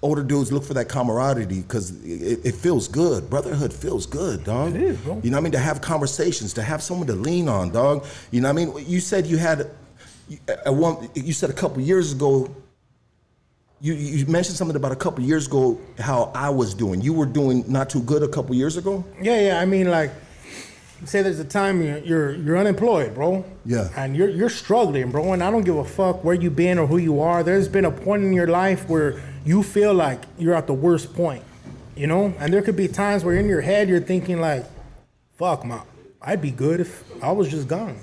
older 0.06 0.22
dudes 0.22 0.52
look 0.52 0.64
for 0.64 0.74
that 0.74 0.88
camaraderie 0.88 1.46
because 1.46 1.90
it, 2.04 2.40
it 2.44 2.54
feels 2.54 2.88
good. 2.88 3.28
Brotherhood 3.28 3.72
feels 3.72 4.06
good, 4.06 4.44
dog. 4.44 4.74
It 4.74 4.82
is, 4.82 4.96
bro. 4.98 5.20
You 5.22 5.30
know 5.30 5.36
what 5.36 5.40
I 5.40 5.44
mean? 5.44 5.52
To 5.52 5.58
have 5.58 5.80
conversations, 5.80 6.54
to 6.54 6.62
have 6.62 6.82
someone 6.82 7.06
to 7.08 7.14
lean 7.14 7.48
on, 7.48 7.70
dog. 7.70 8.04
You 8.30 8.40
know 8.40 8.52
what 8.52 8.62
I 8.62 8.64
mean? 8.66 8.86
You 8.88 9.00
said 9.00 9.26
you 9.26 9.36
had, 9.36 9.70
you- 10.28 10.38
at 10.48 10.72
one, 10.74 11.08
you 11.14 11.32
said 11.32 11.50
a 11.50 11.52
couple 11.52 11.82
years 11.82 12.12
ago. 12.12 12.48
You, 13.80 13.92
you 13.92 14.24
mentioned 14.26 14.56
something 14.56 14.76
about 14.76 14.92
a 14.92 14.96
couple 14.96 15.22
years 15.22 15.46
ago 15.46 15.78
how 15.98 16.30
I 16.34 16.48
was 16.48 16.72
doing. 16.72 17.02
You 17.02 17.12
were 17.12 17.26
doing 17.26 17.62
not 17.70 17.90
too 17.90 18.00
good 18.02 18.22
a 18.22 18.28
couple 18.28 18.54
years 18.54 18.76
ago. 18.78 19.04
Yeah, 19.20 19.38
yeah. 19.40 19.60
I 19.60 19.66
mean, 19.66 19.90
like, 19.90 20.10
say 21.04 21.22
there's 21.22 21.38
a 21.38 21.44
time 21.44 21.82
you're 21.82 21.98
you're, 21.98 22.34
you're 22.34 22.58
unemployed, 22.58 23.14
bro. 23.14 23.44
Yeah. 23.64 23.88
And 23.96 24.16
you're 24.16 24.28
you're 24.28 24.48
struggling, 24.48 25.10
bro. 25.10 25.32
And 25.32 25.42
I 25.42 25.50
don't 25.50 25.64
give 25.64 25.76
a 25.76 25.84
fuck 25.84 26.24
where 26.24 26.34
you 26.34 26.50
been 26.50 26.78
or 26.78 26.86
who 26.86 26.96
you 26.96 27.20
are. 27.20 27.42
There's 27.42 27.68
been 27.68 27.84
a 27.84 27.90
point 27.90 28.24
in 28.24 28.32
your 28.32 28.46
life 28.46 28.88
where 28.88 29.20
you 29.44 29.62
feel 29.62 29.94
like 29.94 30.22
you're 30.38 30.54
at 30.54 30.66
the 30.66 30.74
worst 30.74 31.14
point, 31.14 31.44
you 31.94 32.06
know. 32.06 32.34
And 32.38 32.52
there 32.52 32.62
could 32.62 32.76
be 32.76 32.88
times 32.88 33.24
where 33.24 33.36
in 33.36 33.48
your 33.48 33.60
head 33.60 33.88
you're 33.88 34.00
thinking 34.00 34.40
like, 34.40 34.64
"Fuck, 35.36 35.64
my, 35.64 35.82
I'd 36.22 36.40
be 36.40 36.50
good 36.50 36.80
if 36.80 37.04
I 37.22 37.32
was 37.32 37.48
just 37.48 37.68
gone. 37.68 37.98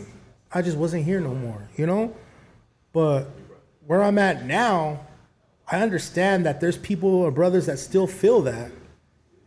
I 0.52 0.62
just 0.62 0.78
wasn't 0.78 1.06
here 1.06 1.20
no 1.20 1.34
more," 1.34 1.68
you 1.76 1.86
know. 1.86 2.14
But 2.94 3.30
where 3.88 4.04
I'm 4.04 4.20
at 4.20 4.46
now, 4.46 5.00
I 5.68 5.82
understand 5.82 6.46
that 6.46 6.62
there's 6.62 6.78
people 6.78 7.10
or 7.10 7.32
brothers 7.32 7.66
that 7.66 7.80
still 7.80 8.08
feel 8.08 8.42
that. 8.42 8.72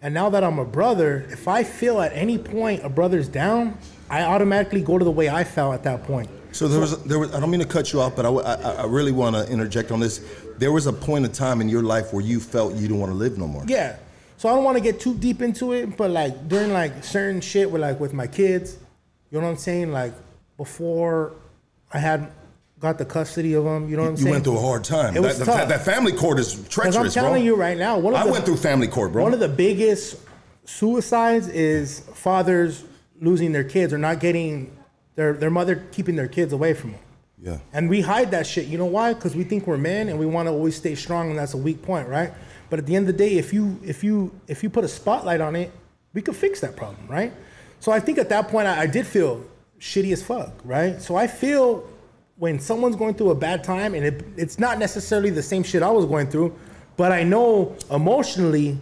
And 0.02 0.12
now 0.14 0.28
that 0.30 0.44
I'm 0.44 0.58
a 0.58 0.64
brother, 0.64 1.26
if 1.30 1.48
I 1.48 1.64
feel 1.64 2.00
at 2.00 2.12
any 2.12 2.38
point 2.38 2.84
a 2.84 2.88
brother's 2.88 3.28
down, 3.28 3.78
I 4.10 4.22
automatically 4.22 4.82
go 4.82 4.98
to 4.98 5.04
the 5.04 5.10
way 5.10 5.28
I 5.28 5.42
felt 5.42 5.74
at 5.74 5.82
that 5.84 6.04
point. 6.04 6.28
So 6.52 6.68
there 6.68 6.80
was, 6.80 7.02
there 7.04 7.18
was. 7.18 7.34
I 7.34 7.40
don't 7.40 7.50
mean 7.50 7.60
to 7.60 7.66
cut 7.66 7.92
you 7.92 8.00
off, 8.00 8.16
but 8.16 8.24
I, 8.24 8.30
I, 8.30 8.72
I 8.82 8.86
really 8.86 9.12
want 9.12 9.36
to 9.36 9.50
interject 9.50 9.90
on 9.90 10.00
this. 10.00 10.24
There 10.58 10.72
was 10.72 10.86
a 10.86 10.92
point 10.92 11.24
in 11.24 11.32
time 11.32 11.60
in 11.60 11.68
your 11.68 11.82
life 11.82 12.12
where 12.12 12.24
you 12.24 12.40
felt 12.40 12.74
you 12.74 12.82
didn't 12.82 12.98
want 12.98 13.12
to 13.12 13.16
live 13.16 13.36
no 13.36 13.46
more. 13.46 13.64
Yeah. 13.66 13.96
So 14.38 14.48
I 14.48 14.54
don't 14.54 14.64
want 14.64 14.76
to 14.76 14.82
get 14.82 15.00
too 15.00 15.14
deep 15.14 15.42
into 15.42 15.72
it, 15.72 15.96
but 15.96 16.10
like 16.10 16.48
during 16.48 16.72
like 16.72 17.04
certain 17.04 17.40
shit 17.40 17.70
with 17.70 17.82
like 17.82 18.00
with 18.00 18.12
my 18.12 18.26
kids, 18.26 18.78
you 19.30 19.38
know 19.38 19.44
what 19.44 19.52
I'm 19.52 19.56
saying? 19.56 19.92
Like 19.92 20.14
before 20.56 21.34
I 21.92 21.98
had 21.98 22.30
got 22.78 22.98
the 22.98 23.04
custody 23.04 23.54
of 23.54 23.64
them, 23.64 23.88
you 23.88 23.96
know 23.96 24.02
what 24.02 24.08
I'm 24.08 24.12
You 24.12 24.16
saying? 24.18 24.26
You 24.26 24.32
went 24.32 24.44
through 24.44 24.58
a 24.58 24.60
hard 24.60 24.84
time. 24.84 25.16
It 25.16 25.22
was 25.22 25.38
that, 25.38 25.44
tough. 25.46 25.56
that, 25.56 25.68
that 25.68 25.84
family 25.84 26.12
court 26.12 26.38
is 26.38 26.66
treacherous, 26.68 26.96
I'm 26.96 27.10
telling 27.10 27.42
bro. 27.42 27.44
you 27.44 27.56
right 27.56 27.78
now, 27.78 27.98
one 27.98 28.14
of 28.14 28.20
I 28.20 28.26
the, 28.26 28.32
went 28.32 28.44
through 28.44 28.58
family 28.58 28.86
court, 28.88 29.12
bro. 29.12 29.22
One 29.22 29.32
of 29.32 29.40
the 29.40 29.48
biggest 29.48 30.16
suicides 30.64 31.48
is 31.48 32.00
fathers 32.14 32.84
losing 33.20 33.52
their 33.52 33.64
kids 33.64 33.92
or 33.92 33.98
not 33.98 34.20
getting 34.20 34.76
their 35.14 35.32
their 35.32 35.50
mother 35.50 35.76
keeping 35.92 36.16
their 36.16 36.28
kids 36.28 36.52
away 36.52 36.74
from 36.74 36.92
them. 36.92 37.00
yeah. 37.40 37.58
And 37.72 37.88
we 37.88 38.02
hide 38.02 38.30
that 38.32 38.46
shit. 38.46 38.66
You 38.66 38.76
know 38.76 38.84
why? 38.86 39.14
Because 39.14 39.34
we 39.34 39.44
think 39.44 39.66
we're 39.66 39.78
men 39.78 40.08
and 40.10 40.18
we 40.18 40.26
want 40.26 40.46
to 40.48 40.52
always 40.52 40.76
stay 40.76 40.94
strong, 40.94 41.30
and 41.30 41.38
that's 41.38 41.54
a 41.54 41.56
weak 41.56 41.80
point, 41.82 42.08
right? 42.08 42.32
But 42.68 42.78
at 42.78 42.86
the 42.86 42.94
end 42.96 43.08
of 43.08 43.16
the 43.16 43.24
day, 43.24 43.38
if 43.38 43.52
you 43.54 43.78
if 43.82 44.04
you 44.04 44.32
if 44.48 44.62
you 44.62 44.68
put 44.68 44.84
a 44.84 44.88
spotlight 44.88 45.40
on 45.40 45.56
it, 45.56 45.72
we 46.12 46.20
could 46.20 46.36
fix 46.36 46.60
that 46.60 46.76
problem, 46.76 47.06
right? 47.08 47.32
So 47.80 47.92
I 47.92 48.00
think 48.00 48.18
at 48.18 48.28
that 48.28 48.48
point, 48.48 48.66
I, 48.66 48.82
I 48.82 48.86
did 48.86 49.06
feel 49.06 49.44
shitty 49.80 50.12
as 50.12 50.22
fuck, 50.22 50.52
right? 50.64 51.00
So 51.00 51.14
I 51.16 51.26
feel 51.26 51.88
when 52.38 52.60
someone's 52.60 52.96
going 52.96 53.14
through 53.14 53.30
a 53.30 53.34
bad 53.34 53.64
time, 53.64 53.94
and 53.94 54.04
it, 54.04 54.24
it's 54.36 54.58
not 54.58 54.78
necessarily 54.78 55.30
the 55.30 55.42
same 55.42 55.62
shit 55.62 55.82
I 55.82 55.90
was 55.90 56.04
going 56.04 56.28
through, 56.28 56.54
but 56.96 57.12
I 57.12 57.22
know 57.22 57.74
emotionally 57.90 58.78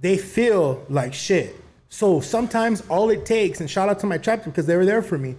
they 0.00 0.16
feel 0.18 0.84
like 0.88 1.14
shit. 1.14 1.56
So 1.88 2.20
sometimes 2.20 2.82
all 2.88 3.10
it 3.10 3.26
takes, 3.26 3.60
and 3.60 3.68
shout 3.68 3.88
out 3.88 3.98
to 4.00 4.06
my 4.06 4.18
chapter 4.18 4.50
because 4.50 4.66
they 4.66 4.76
were 4.76 4.86
there 4.86 5.02
for 5.02 5.18
me. 5.18 5.36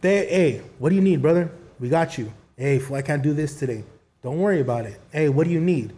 They, 0.00 0.26
hey, 0.26 0.62
what 0.78 0.90
do 0.90 0.94
you 0.94 1.00
need, 1.00 1.22
brother? 1.22 1.50
We 1.80 1.88
got 1.88 2.18
you. 2.18 2.32
Hey, 2.56 2.76
if 2.76 2.92
I 2.92 3.02
can't 3.02 3.22
do 3.22 3.32
this 3.32 3.58
today. 3.58 3.84
Don't 4.22 4.38
worry 4.38 4.60
about 4.60 4.86
it. 4.86 5.00
Hey, 5.12 5.28
what 5.28 5.46
do 5.46 5.52
you 5.52 5.60
need? 5.60 5.92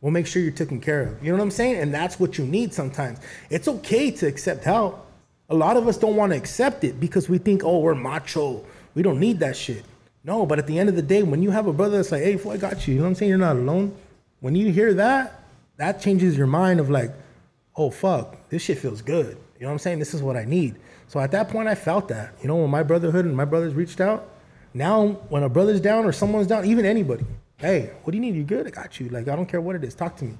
We'll 0.00 0.12
make 0.12 0.26
sure 0.26 0.40
you're 0.40 0.52
taken 0.52 0.80
care 0.80 1.02
of. 1.02 1.22
You 1.22 1.32
know 1.32 1.38
what 1.38 1.44
I'm 1.44 1.50
saying? 1.50 1.76
And 1.76 1.92
that's 1.92 2.20
what 2.20 2.38
you 2.38 2.46
need 2.46 2.72
sometimes. 2.72 3.18
It's 3.50 3.66
okay 3.66 4.10
to 4.12 4.26
accept 4.26 4.64
help. 4.64 5.06
A 5.50 5.54
lot 5.54 5.76
of 5.76 5.88
us 5.88 5.96
don't 5.96 6.14
want 6.14 6.32
to 6.32 6.38
accept 6.38 6.84
it 6.84 7.00
because 7.00 7.28
we 7.28 7.38
think, 7.38 7.64
oh, 7.64 7.80
we're 7.80 7.94
macho. 7.94 8.64
We 8.94 9.02
don't 9.02 9.20
need 9.20 9.40
that 9.40 9.56
shit. 9.56 9.84
No, 10.24 10.44
but 10.44 10.58
at 10.58 10.66
the 10.66 10.78
end 10.78 10.88
of 10.88 10.96
the 10.96 11.02
day, 11.02 11.22
when 11.22 11.42
you 11.42 11.50
have 11.50 11.66
a 11.66 11.72
brother 11.72 11.96
that's 11.96 12.12
like, 12.12 12.22
hey, 12.22 12.38
I 12.50 12.56
got 12.56 12.86
you. 12.86 12.94
You 12.94 13.00
know 13.00 13.04
what 13.04 13.10
I'm 13.10 13.14
saying? 13.14 13.30
You're 13.30 13.38
not 13.38 13.56
alone. 13.56 13.94
When 14.40 14.54
you 14.54 14.70
hear 14.72 14.94
that, 14.94 15.40
that 15.76 16.00
changes 16.00 16.36
your 16.36 16.46
mind 16.46 16.80
of 16.80 16.90
like, 16.90 17.12
oh 17.76 17.90
fuck, 17.90 18.48
this 18.50 18.62
shit 18.62 18.78
feels 18.78 19.00
good. 19.00 19.38
You 19.58 19.62
know 19.62 19.68
what 19.68 19.72
I'm 19.72 19.78
saying? 19.78 19.98
This 19.98 20.14
is 20.14 20.22
what 20.22 20.36
I 20.36 20.44
need. 20.44 20.76
So 21.06 21.18
at 21.20 21.30
that 21.30 21.48
point, 21.48 21.68
I 21.68 21.74
felt 21.74 22.08
that. 22.08 22.34
You 22.42 22.48
know, 22.48 22.56
when 22.56 22.70
my 22.70 22.82
brotherhood 22.82 23.24
and 23.24 23.36
my 23.36 23.44
brothers 23.44 23.74
reached 23.74 24.00
out, 24.00 24.28
now 24.74 25.08
when 25.30 25.42
a 25.42 25.48
brother's 25.48 25.80
down 25.80 26.04
or 26.04 26.12
someone's 26.12 26.46
down, 26.46 26.64
even 26.66 26.84
anybody, 26.84 27.24
hey, 27.56 27.92
what 28.02 28.12
do 28.12 28.16
you 28.16 28.20
need? 28.20 28.34
You 28.34 28.44
good? 28.44 28.66
I 28.66 28.70
got 28.70 29.00
you. 29.00 29.08
Like 29.08 29.28
I 29.28 29.36
don't 29.36 29.46
care 29.46 29.60
what 29.60 29.76
it 29.76 29.84
is. 29.84 29.94
Talk 29.94 30.16
to 30.18 30.24
me. 30.24 30.34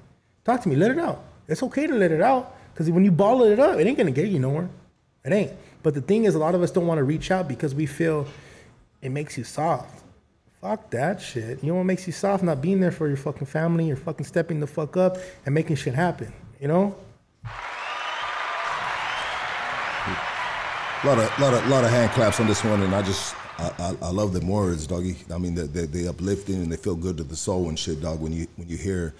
Talk 0.45 0.61
to 0.61 0.69
me. 0.69 0.75
Let 0.75 0.91
it 0.91 0.99
out. 0.99 1.23
It's 1.47 1.63
okay 1.63 1.87
to 1.87 1.95
let 1.95 2.11
it 2.11 2.21
out 2.21 2.55
because 2.73 2.89
when 2.91 3.03
you 3.03 3.11
ball 3.11 3.43
it 3.43 3.59
up, 3.59 3.79
it 3.79 3.87
ain't 3.87 3.97
gonna 3.97 4.11
get 4.11 4.27
you 4.27 4.39
nowhere. 4.39 4.69
It 5.25 5.33
ain't. 5.33 5.51
But 5.81 5.93
the 5.93 6.01
thing 6.01 6.25
is, 6.25 6.35
a 6.35 6.39
lot 6.39 6.55
of 6.55 6.61
us 6.61 6.71
don't 6.71 6.87
want 6.87 6.97
to 6.97 7.03
reach 7.03 7.31
out 7.31 7.47
because 7.47 7.73
we 7.73 7.85
feel 7.85 8.27
it 9.01 9.09
makes 9.09 9.37
you 9.37 9.43
soft. 9.43 10.03
Fuck 10.61 10.89
that 10.89 11.21
shit. 11.21 11.63
You 11.63 11.69
know 11.69 11.75
what 11.75 11.85
makes 11.85 12.05
you 12.05 12.11
soft? 12.11 12.43
Not 12.43 12.61
being 12.61 12.81
there 12.81 12.91
for 12.91 13.07
your 13.07 13.15
fucking 13.15 13.47
family, 13.47 13.87
you're 13.87 13.95
fucking 13.95 14.25
stepping 14.25 14.59
the 14.59 14.67
fuck 14.67 14.97
up 14.97 15.17
and 15.45 15.55
making 15.55 15.77
shit 15.77 15.93
happen. 15.93 16.33
You 16.59 16.67
know? 16.67 16.95
A 21.01 21.07
lot 21.07 21.17
of, 21.17 21.39
lot 21.39 21.53
of, 21.53 21.65
lot 21.69 21.85
of 21.85 21.91
hand 21.91 22.11
claps 22.11 22.41
on 22.41 22.47
this 22.47 22.61
one, 22.61 22.81
and 22.81 22.93
I 22.93 23.01
just, 23.01 23.33
I, 23.57 23.71
I, 23.79 24.07
I 24.07 24.09
love 24.09 24.33
them 24.33 24.49
words, 24.49 24.85
doggy. 24.85 25.15
I 25.33 25.37
mean, 25.37 25.55
they, 25.55 25.67
they, 25.67 25.85
they 25.85 26.07
uplifting 26.09 26.55
and 26.55 26.69
they 26.69 26.75
feel 26.75 26.95
good 26.95 27.15
to 27.17 27.23
the 27.23 27.37
soul 27.37 27.69
and 27.69 27.79
shit, 27.79 28.01
dog. 28.01 28.19
When 28.19 28.33
you, 28.33 28.47
when 28.57 28.67
you 28.67 28.75
hear 28.75 29.13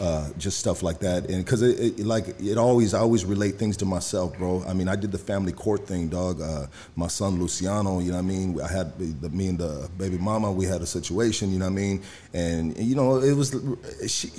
uh, 0.00 0.30
just 0.38 0.58
stuff 0.58 0.82
like 0.82 1.00
that, 1.00 1.28
and 1.28 1.44
because 1.44 1.62
it, 1.62 1.98
it, 2.00 2.06
like, 2.06 2.34
it 2.40 2.58
always, 2.58 2.94
I 2.94 3.00
always 3.00 3.24
relate 3.24 3.56
things 3.56 3.76
to 3.78 3.84
myself, 3.84 4.36
bro. 4.38 4.64
I 4.66 4.72
mean, 4.72 4.88
I 4.88 4.96
did 4.96 5.12
the 5.12 5.18
family 5.18 5.52
court 5.52 5.86
thing, 5.86 6.08
dog. 6.08 6.40
Uh, 6.40 6.66
my 6.96 7.08
son 7.08 7.38
Luciano, 7.38 8.00
you 8.00 8.10
know 8.10 8.16
what 8.16 8.24
I 8.24 8.26
mean. 8.26 8.60
I 8.60 8.68
had 8.68 8.98
the, 8.98 9.28
me 9.30 9.48
and 9.48 9.58
the 9.58 9.88
baby 9.98 10.18
mama, 10.18 10.50
we 10.50 10.64
had 10.64 10.80
a 10.80 10.86
situation, 10.86 11.52
you 11.52 11.58
know 11.58 11.66
what 11.66 11.72
I 11.72 11.74
mean, 11.74 12.02
and 12.32 12.76
you 12.76 12.94
know, 12.94 13.18
it 13.18 13.34
was 13.34 13.54
she. 14.06 14.30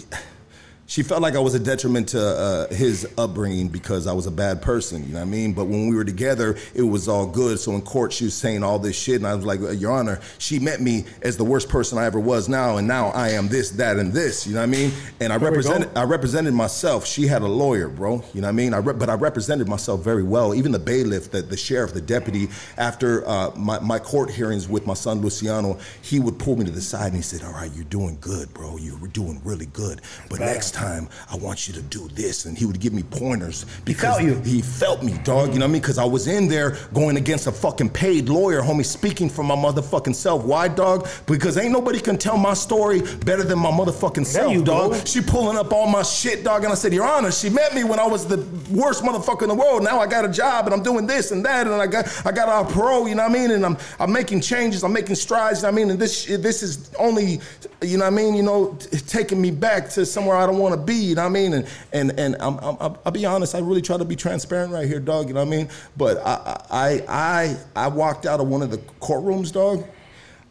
She 0.86 1.02
felt 1.02 1.22
like 1.22 1.36
I 1.36 1.40
was 1.40 1.56
a 1.56 1.60
detriment 1.60 2.10
to 2.10 2.22
uh, 2.22 2.74
his 2.74 3.08
upbringing 3.18 3.70
because 3.70 4.06
I 4.06 4.14
was 4.14 4.28
a 4.28 4.32
bad 4.32 4.62
person, 4.62 5.04
you 5.08 5.14
know 5.14 5.20
what 5.20 5.28
I 5.28 5.30
mean? 5.30 5.54
But 5.54 5.66
when 5.66 5.88
we 5.88 5.96
were 5.96 6.04
together, 6.04 6.58
it 6.76 6.82
was 6.82 7.08
all 7.08 7.26
good. 7.26 7.58
So 7.60 7.72
in 7.72 7.82
court, 7.82 8.12
she 8.14 8.26
was 8.26 8.34
saying 8.34 8.64
all 8.64 8.80
this 8.80 8.96
shit, 8.96 9.16
and 9.16 9.26
I 9.26 9.34
was 9.34 9.46
like, 9.46 9.60
Your 9.80 9.92
Honor, 9.92 10.20
she 10.38 10.60
met 10.60 10.82
me 10.82 11.06
as 11.22 11.38
the 11.38 11.44
worst 11.44 11.70
person 11.70 11.98
I 11.98 12.06
ever 12.06 12.20
was 12.20 12.50
now, 12.50 12.78
and 12.78 12.88
now 12.88 13.08
I 13.10 13.30
am 13.30 13.48
this, 13.48 13.72
that, 13.72 13.98
and 13.98 14.12
this, 14.12 14.46
you 14.46 14.54
know 14.54 14.60
what 14.60 14.68
I 14.70 14.72
mean? 14.72 14.92
And 15.20 15.32
I 15.32 15.38
There 15.38 15.50
represented. 15.50 15.90
I 15.98 16.04
represented 16.04 16.54
myself. 16.54 17.06
She 17.06 17.28
had 17.28 17.42
a 17.42 17.48
lawyer, 17.48 17.88
bro, 17.88 18.24
you 18.34 18.42
know 18.42 18.48
what 18.48 18.50
I 18.50 18.52
mean? 18.52 18.74
I 18.74 18.78
re- 18.78 18.94
but 18.94 19.10
I 19.10 19.16
represented 19.16 19.68
myself 19.68 20.04
very 20.04 20.24
well. 20.24 20.54
Even 20.54 20.72
the 20.72 20.80
bailiff, 20.80 21.32
the, 21.32 21.42
the 21.42 21.58
sheriff, 21.58 21.94
the 21.94 22.02
deputy, 22.02 22.50
after 22.78 23.28
uh, 23.28 23.52
my, 23.56 23.80
my 23.80 24.00
court 24.00 24.30
hearings 24.30 24.68
with 24.68 24.86
my 24.86 24.94
son 24.94 25.22
Luciano, 25.22 25.80
he 26.02 26.20
would 26.20 26.38
pull 26.38 26.58
me 26.58 26.66
to 26.66 26.72
the 26.72 26.82
side 26.82 27.08
and 27.08 27.16
he 27.16 27.22
said, 27.22 27.42
All 27.44 27.54
right, 27.54 27.72
you're 27.74 27.86
doing 27.86 28.18
good, 28.20 28.54
bro. 28.54 28.78
You're 28.78 29.08
doing 29.08 29.42
really 29.44 29.68
good. 29.68 30.02
But 30.30 30.40
next 30.40 30.74
time, 30.74 30.83
I 30.86 31.36
want 31.38 31.68
you 31.68 31.74
to 31.76 31.82
do 31.82 32.08
this. 32.10 32.46
And 32.46 32.58
he 32.58 32.66
would 32.66 32.80
give 32.80 32.94
me 32.94 33.04
pointers 33.04 33.66
because 33.86 34.18
felt 34.18 34.24
you. 34.24 34.36
he 34.42 34.62
felt 34.62 35.04
me, 35.04 35.14
dog. 35.24 35.54
You 35.54 35.60
know 35.60 35.66
what 35.66 35.70
I 35.70 35.74
mean? 35.74 35.82
Because 35.82 35.98
I 35.98 36.06
was 36.06 36.28
in 36.28 36.48
there 36.48 36.78
going 36.94 37.18
against 37.18 37.48
a 37.48 37.52
fucking 37.52 37.90
paid 37.90 38.30
lawyer, 38.30 38.62
homie, 38.62 38.86
speaking 38.86 39.30
for 39.30 39.44
my 39.44 39.56
motherfucking 39.56 40.16
self. 40.16 40.44
Why, 40.44 40.68
dog? 40.68 41.08
Because 41.26 41.58
ain't 41.58 41.72
nobody 41.72 42.00
can 42.00 42.18
tell 42.18 42.38
my 42.38 42.54
story 42.54 43.02
better 43.26 43.44
than 43.44 43.60
my 43.60 43.72
motherfucking 43.72 44.26
self, 44.26 44.54
you 44.54 44.64
dog. 44.64 44.92
go. 44.92 45.06
She 45.06 45.22
pulling 45.22 45.58
up 45.58 45.72
all 45.74 45.88
my 45.88 46.04
shit, 46.04 46.44
dog. 46.44 46.64
And 46.64 46.72
I 46.72 46.76
said, 46.76 46.94
Your 46.94 47.06
Honor, 47.06 47.32
she 47.32 47.50
met 47.50 47.74
me 47.74 47.84
when 47.84 48.00
I 48.00 48.08
was 48.08 48.26
the 48.26 48.38
worst 48.72 49.04
motherfucker 49.04 49.44
in 49.44 49.50
the 49.50 49.56
world. 49.56 49.84
Now 49.84 50.00
I 50.00 50.08
got 50.08 50.26
a 50.26 50.30
job 50.30 50.66
and 50.66 50.74
I'm 50.74 50.84
doing 50.84 51.08
this 51.08 51.32
and 51.32 51.46
that, 51.46 51.68
and 51.68 51.76
I 51.76 51.88
got 51.88 52.26
I 52.26 52.32
got 52.32 52.50
out 52.50 52.70
parole. 52.70 53.08
You 53.08 53.16
know 53.16 53.24
what 53.24 53.32
I 53.32 53.34
mean? 53.34 53.52
And 53.52 53.66
I'm 53.66 53.78
I'm 54.00 54.12
making 54.12 54.42
changes. 54.42 54.84
I'm 54.84 54.94
making 54.94 55.16
strides. 55.16 55.60
You 55.60 55.64
know 55.64 55.72
what 55.72 55.74
I 55.74 55.84
mean? 55.84 55.90
And 55.92 56.00
this 56.00 56.26
this 56.26 56.64
is 56.64 56.92
only, 57.00 57.40
you 57.82 57.98
know 57.98 58.06
what 58.06 58.14
I 58.14 58.16
mean? 58.16 58.36
You 58.36 58.44
know, 58.44 58.78
t- 58.80 58.98
taking 58.98 59.42
me 59.42 59.52
back 59.52 59.90
to 59.90 60.06
somewhere 60.06 60.38
I 60.38 60.46
don't 60.46 60.58
want 60.58 60.63
to 60.72 60.82
be. 60.82 60.96
You 60.96 61.16
know 61.16 61.24
what 61.24 61.30
I 61.30 61.32
mean? 61.32 61.54
And 61.54 61.68
and 61.92 62.20
and 62.20 62.36
I'm, 62.40 62.58
I'm, 62.60 62.96
I'll 63.06 63.12
be 63.12 63.26
honest. 63.26 63.56
I 63.56 63.60
really 63.60 63.82
try 63.82 63.98
to 63.98 64.06
be 64.06 64.16
transparent 64.16 64.72
right 64.72 64.88
here, 64.88 65.00
dog. 65.00 65.28
You 65.28 65.34
know 65.34 65.42
what 65.42 65.54
I 65.54 65.58
mean? 65.58 65.70
But 65.98 66.18
I 66.26 66.62
I 66.72 67.04
I 67.08 67.58
I 67.76 67.88
walked 67.88 68.26
out 68.26 68.40
of 68.40 68.48
one 68.48 68.62
of 68.62 68.72
the 68.72 68.78
courtrooms, 68.78 69.52
dog. 69.52 69.84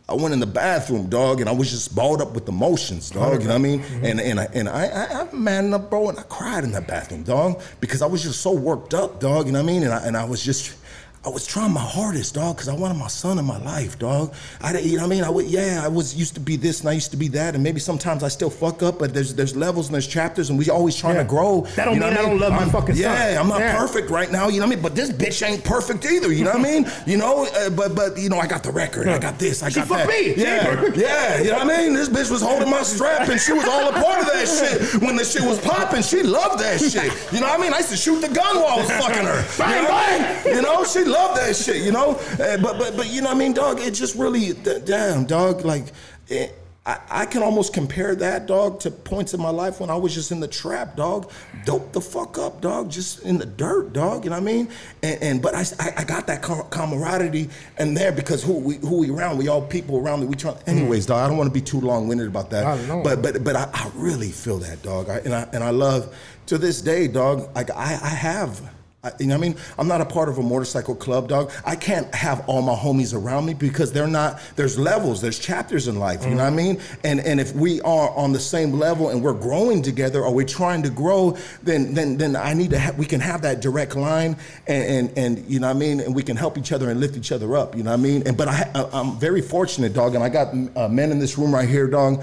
I 0.08 0.14
went 0.14 0.34
in 0.34 0.40
the 0.40 0.46
bathroom, 0.46 1.08
dog, 1.08 1.40
and 1.40 1.48
I 1.48 1.52
was 1.52 1.70
just 1.70 1.94
balled 1.94 2.20
up 2.20 2.34
with 2.34 2.48
emotions, 2.48 3.10
dog. 3.10 3.40
You 3.40 3.48
know 3.48 3.54
what 3.54 3.54
I 3.54 3.58
mean? 3.58 3.82
And 4.02 4.20
and 4.20 4.40
I, 4.40 4.44
and 4.52 4.68
I, 4.68 4.86
I 4.86 5.20
I'm 5.20 5.44
man 5.44 5.66
enough, 5.66 5.88
bro, 5.88 6.10
and 6.10 6.18
I 6.18 6.22
cried 6.22 6.64
in 6.64 6.72
that 6.72 6.86
bathroom, 6.86 7.22
dog, 7.22 7.62
because 7.80 8.02
I 8.02 8.06
was 8.06 8.22
just 8.22 8.40
so 8.42 8.52
worked 8.52 8.94
up, 8.94 9.20
dog. 9.20 9.46
You 9.46 9.52
know 9.52 9.62
what 9.62 9.70
I 9.70 9.72
mean? 9.72 9.82
And 9.84 9.92
I 9.92 10.06
and 10.06 10.16
I 10.16 10.24
was 10.24 10.42
just. 10.42 10.76
I 11.24 11.28
was 11.28 11.46
trying 11.46 11.70
my 11.72 11.80
hardest, 11.80 12.34
dog, 12.34 12.56
because 12.56 12.68
I 12.68 12.74
wanted 12.74 12.94
my 12.96 13.06
son 13.06 13.38
in 13.38 13.44
my 13.44 13.58
life, 13.58 13.96
dog. 13.96 14.34
I, 14.60 14.72
didn't- 14.72 14.86
you 14.90 14.96
know 14.96 15.04
what 15.04 15.12
I 15.12 15.14
mean? 15.14 15.22
I 15.22 15.30
would, 15.30 15.46
yeah, 15.46 15.80
I 15.84 15.86
was 15.86 16.16
used 16.16 16.34
to 16.34 16.40
be 16.40 16.56
this 16.56 16.80
and 16.80 16.88
I 16.88 16.94
used 16.94 17.12
to 17.12 17.16
be 17.16 17.28
that, 17.28 17.54
and 17.54 17.62
maybe 17.62 17.78
sometimes 17.78 18.24
I 18.24 18.28
still 18.28 18.50
fuck 18.50 18.82
up, 18.82 18.98
but 18.98 19.14
there's 19.14 19.32
there's 19.32 19.54
levels 19.54 19.86
and 19.86 19.94
there's 19.94 20.08
chapters, 20.08 20.50
and 20.50 20.58
we 20.58 20.68
always 20.68 20.96
trying 20.96 21.14
Yeah. 21.14 21.22
to 21.22 21.28
grow. 21.28 21.60
That 21.76 21.84
don't 21.84 21.94
you 21.94 22.00
know 22.00 22.08
mean 22.08 22.16
I 22.18 22.22
don't 22.22 22.40
love 22.40 22.50
my 22.50 22.58
I'm- 22.58 22.70
fucking 22.70 22.96
son. 22.96 23.02
Yeah, 23.04 23.40
I'm 23.40 23.46
not 23.46 23.60
Yeah. 23.60 23.76
perfect 23.78 24.10
right 24.10 24.32
now, 24.32 24.48
you 24.48 24.58
know 24.58 24.66
what 24.66 24.72
I 24.72 24.74
mean? 24.74 24.82
But 24.82 24.96
this 24.96 25.10
bitch 25.10 25.46
ain't 25.46 25.62
perfect 25.62 26.04
either, 26.06 26.32
you 26.32 26.42
know 26.42 26.50
what 26.50 26.58
I 26.66 26.70
mean? 26.70 26.90
You 27.06 27.18
know, 27.18 27.46
uh, 27.46 27.70
but 27.70 27.94
but 27.94 28.18
you 28.18 28.28
know, 28.28 28.38
I 28.40 28.48
got 28.48 28.64
the 28.64 28.72
record, 28.72 29.06
I 29.06 29.18
got 29.18 29.38
this, 29.38 29.62
I 29.62 29.68
She 29.68 29.76
got 29.78 29.88
that. 29.90 30.08
me. 30.08 30.34
Yeah, 30.34 30.90
yeah, 30.96 31.38
you 31.40 31.50
know 31.50 31.58
what 31.58 31.70
I 31.70 31.78
mean? 31.82 31.92
This 31.94 32.08
bitch 32.08 32.32
was 32.32 32.42
holding 32.42 32.68
my 32.70 32.82
strap 32.82 33.28
and 33.28 33.40
she 33.40 33.52
was 33.52 33.64
all 33.64 33.88
a 33.90 33.92
part 33.92 34.22
of 34.22 34.26
that 34.26 34.46
shit. 34.48 35.00
When 35.02 35.14
the 35.14 35.24
shit 35.24 35.42
was 35.42 35.60
popping, 35.60 36.02
she 36.02 36.24
loved 36.24 36.58
that 36.60 36.80
shit. 36.80 37.12
You 37.32 37.38
know 37.40 37.46
what 37.46 37.60
I 37.60 37.62
mean? 37.62 37.72
I 37.74 37.78
used 37.78 37.90
to 37.90 37.96
shoot 37.96 38.20
the 38.20 38.28
gun 38.28 38.56
while 38.60 38.74
I 38.74 38.76
was 38.82 38.90
fucking 38.90 39.24
her. 39.24 39.44
Bang, 39.56 39.76
you 39.76 39.82
know? 39.82 39.88
bang. 39.88 40.54
You 40.56 40.62
know, 40.62 40.84
she 40.84 41.04
loved 41.12 41.40
that 41.40 41.56
shit, 41.56 41.82
you 41.82 41.92
know? 41.92 42.12
Uh, 42.40 42.56
but 42.58 42.78
but 42.78 42.96
but 42.96 43.10
you 43.10 43.20
know 43.20 43.28
what 43.28 43.36
I 43.36 43.38
mean, 43.38 43.52
dog? 43.52 43.80
It 43.80 43.92
just 43.92 44.14
really 44.16 44.52
damn, 44.52 45.24
dog, 45.26 45.64
like 45.64 45.84
eh, 46.30 46.48
I, 46.84 46.98
I 47.10 47.26
can 47.26 47.44
almost 47.44 47.72
compare 47.72 48.16
that, 48.16 48.46
dog, 48.46 48.80
to 48.80 48.90
points 48.90 49.34
in 49.34 49.40
my 49.40 49.50
life 49.50 49.78
when 49.78 49.88
I 49.88 49.94
was 49.94 50.12
just 50.12 50.32
in 50.32 50.40
the 50.40 50.48
trap, 50.48 50.96
dog. 50.96 51.30
Dope 51.64 51.92
the 51.92 52.00
fuck 52.00 52.38
up, 52.38 52.60
dog, 52.60 52.90
just 52.90 53.22
in 53.22 53.38
the 53.38 53.46
dirt, 53.46 53.92
dog. 53.92 54.24
You 54.24 54.30
know 54.30 54.36
what 54.36 54.42
I 54.42 54.52
mean? 54.52 54.68
And, 55.00 55.22
and 55.22 55.42
but 55.42 55.54
I, 55.54 55.64
I, 55.96 56.02
got 56.02 56.26
that 56.26 56.42
camaraderie 56.42 57.48
and 57.78 57.96
there 57.96 58.10
because 58.10 58.42
who 58.42 58.54
we 58.54 58.76
who 58.78 58.98
we 58.98 59.10
around, 59.10 59.38
we 59.38 59.46
all 59.46 59.62
people 59.62 59.96
around 59.98 60.20
me. 60.20 60.26
We 60.26 60.34
try. 60.34 60.56
Anyways, 60.66 61.06
dog, 61.06 61.24
I 61.24 61.28
don't 61.28 61.36
want 61.36 61.48
to 61.48 61.54
be 61.54 61.60
too 61.60 61.80
long 61.80 62.08
winded 62.08 62.26
about 62.26 62.50
that. 62.50 63.04
But 63.04 63.22
but 63.22 63.44
but 63.44 63.54
I, 63.54 63.70
I 63.72 63.90
really 63.94 64.30
feel 64.30 64.58
that, 64.58 64.82
dog. 64.82 65.08
I, 65.08 65.18
and 65.18 65.32
I 65.32 65.48
and 65.52 65.62
I 65.62 65.70
love 65.70 66.12
to 66.46 66.58
this 66.58 66.82
day, 66.82 67.06
dog. 67.06 67.48
Like 67.54 67.70
I 67.70 67.92
I 68.02 68.08
have 68.08 68.60
I, 69.04 69.10
you 69.18 69.26
know 69.26 69.34
what 69.36 69.44
I 69.44 69.48
mean? 69.48 69.56
I'm 69.80 69.88
not 69.88 70.00
a 70.00 70.04
part 70.04 70.28
of 70.28 70.38
a 70.38 70.42
motorcycle 70.44 70.94
club, 70.94 71.26
dog. 71.26 71.50
I 71.64 71.74
can't 71.74 72.12
have 72.14 72.48
all 72.48 72.62
my 72.62 72.74
homies 72.74 73.12
around 73.20 73.46
me 73.46 73.54
because 73.54 73.90
they're 73.92 74.06
not. 74.06 74.40
There's 74.54 74.78
levels, 74.78 75.20
there's 75.20 75.40
chapters 75.40 75.88
in 75.88 75.98
life. 75.98 76.22
You 76.24 76.30
know 76.30 76.44
what 76.44 76.52
I 76.52 76.56
mean? 76.56 76.80
And 77.02 77.18
and 77.18 77.40
if 77.40 77.52
we 77.52 77.80
are 77.80 78.10
on 78.10 78.32
the 78.32 78.38
same 78.38 78.74
level 78.74 79.08
and 79.08 79.20
we're 79.20 79.32
growing 79.32 79.82
together, 79.82 80.22
or 80.22 80.32
we're 80.32 80.46
trying 80.46 80.84
to 80.84 80.90
grow, 80.90 81.36
then 81.64 81.94
then 81.94 82.16
then 82.16 82.36
I 82.36 82.54
need 82.54 82.70
to. 82.70 82.78
Ha- 82.78 82.92
we 82.96 83.06
can 83.06 83.18
have 83.20 83.42
that 83.42 83.60
direct 83.60 83.96
line, 83.96 84.36
and, 84.68 85.08
and 85.08 85.18
and 85.18 85.50
you 85.50 85.58
know 85.58 85.66
what 85.66 85.76
I 85.76 85.80
mean, 85.80 85.98
and 85.98 86.14
we 86.14 86.22
can 86.22 86.36
help 86.36 86.56
each 86.56 86.70
other 86.70 86.88
and 86.88 87.00
lift 87.00 87.16
each 87.16 87.32
other 87.32 87.56
up. 87.56 87.76
You 87.76 87.82
know 87.82 87.90
what 87.90 87.98
I 87.98 88.02
mean? 88.02 88.22
And 88.24 88.36
but 88.36 88.46
I 88.46 88.70
I- 88.72 88.88
I'm 88.92 89.18
very 89.18 89.42
fortunate, 89.42 89.94
dog, 89.94 90.14
and 90.14 90.22
I 90.22 90.28
got 90.28 90.54
uh, 90.76 90.86
men 90.88 91.10
in 91.10 91.18
this 91.18 91.36
room 91.36 91.52
right 91.52 91.68
here, 91.68 91.88
dog. 91.88 92.22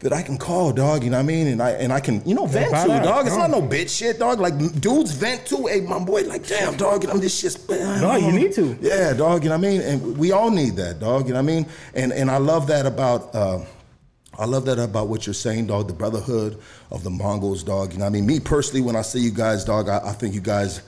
That 0.00 0.12
I 0.12 0.22
can 0.22 0.38
call, 0.38 0.72
dog. 0.72 1.02
You 1.02 1.10
know 1.10 1.16
what 1.16 1.24
I 1.24 1.26
mean, 1.26 1.48
and 1.48 1.60
I 1.60 1.70
and 1.70 1.92
I 1.92 1.98
can, 1.98 2.22
you 2.24 2.32
know, 2.32 2.46
vent 2.46 2.70
to, 2.70 2.76
badass, 2.76 3.02
dog. 3.02 3.26
It's 3.26 3.34
no. 3.34 3.46
not 3.46 3.50
no 3.50 3.62
bitch 3.62 3.98
shit, 3.98 4.20
dog. 4.20 4.38
Like 4.38 4.56
dudes 4.80 5.10
vent 5.10 5.44
to. 5.46 5.66
Hey, 5.66 5.80
my 5.80 5.98
boy, 5.98 6.22
like 6.22 6.46
damn, 6.46 6.76
dog. 6.76 7.02
And 7.02 7.12
I'm 7.12 7.18
this 7.18 7.36
shit's. 7.36 7.68
No, 7.68 8.14
you 8.14 8.30
need 8.30 8.52
to. 8.52 8.78
Yeah, 8.80 9.12
dog. 9.12 9.42
You 9.42 9.50
know 9.50 9.58
what 9.58 9.66
I 9.66 9.70
mean? 9.70 9.80
And 9.80 10.16
we 10.16 10.30
all 10.30 10.52
need 10.52 10.76
that, 10.76 11.00
dog. 11.00 11.26
You 11.26 11.34
know 11.34 11.42
what 11.42 11.50
I 11.50 11.54
mean? 11.54 11.66
And 11.94 12.12
and 12.12 12.30
I 12.30 12.36
love 12.36 12.68
that 12.68 12.86
about. 12.86 13.34
Uh, 13.34 13.64
I 14.38 14.44
love 14.44 14.66
that 14.66 14.78
about 14.78 15.08
what 15.08 15.26
you're 15.26 15.34
saying, 15.34 15.66
dog. 15.66 15.88
The 15.88 15.94
brotherhood 15.94 16.60
of 16.92 17.02
the 17.02 17.10
Mongols, 17.10 17.64
dog. 17.64 17.92
You 17.92 17.98
know 17.98 18.04
what 18.04 18.10
I 18.10 18.12
mean? 18.12 18.26
Me 18.26 18.38
personally, 18.38 18.82
when 18.82 18.94
I 18.94 19.02
see 19.02 19.18
you 19.18 19.32
guys, 19.32 19.64
dog, 19.64 19.88
I, 19.88 19.98
I 20.04 20.12
think 20.12 20.32
you 20.32 20.40
guys, 20.40 20.80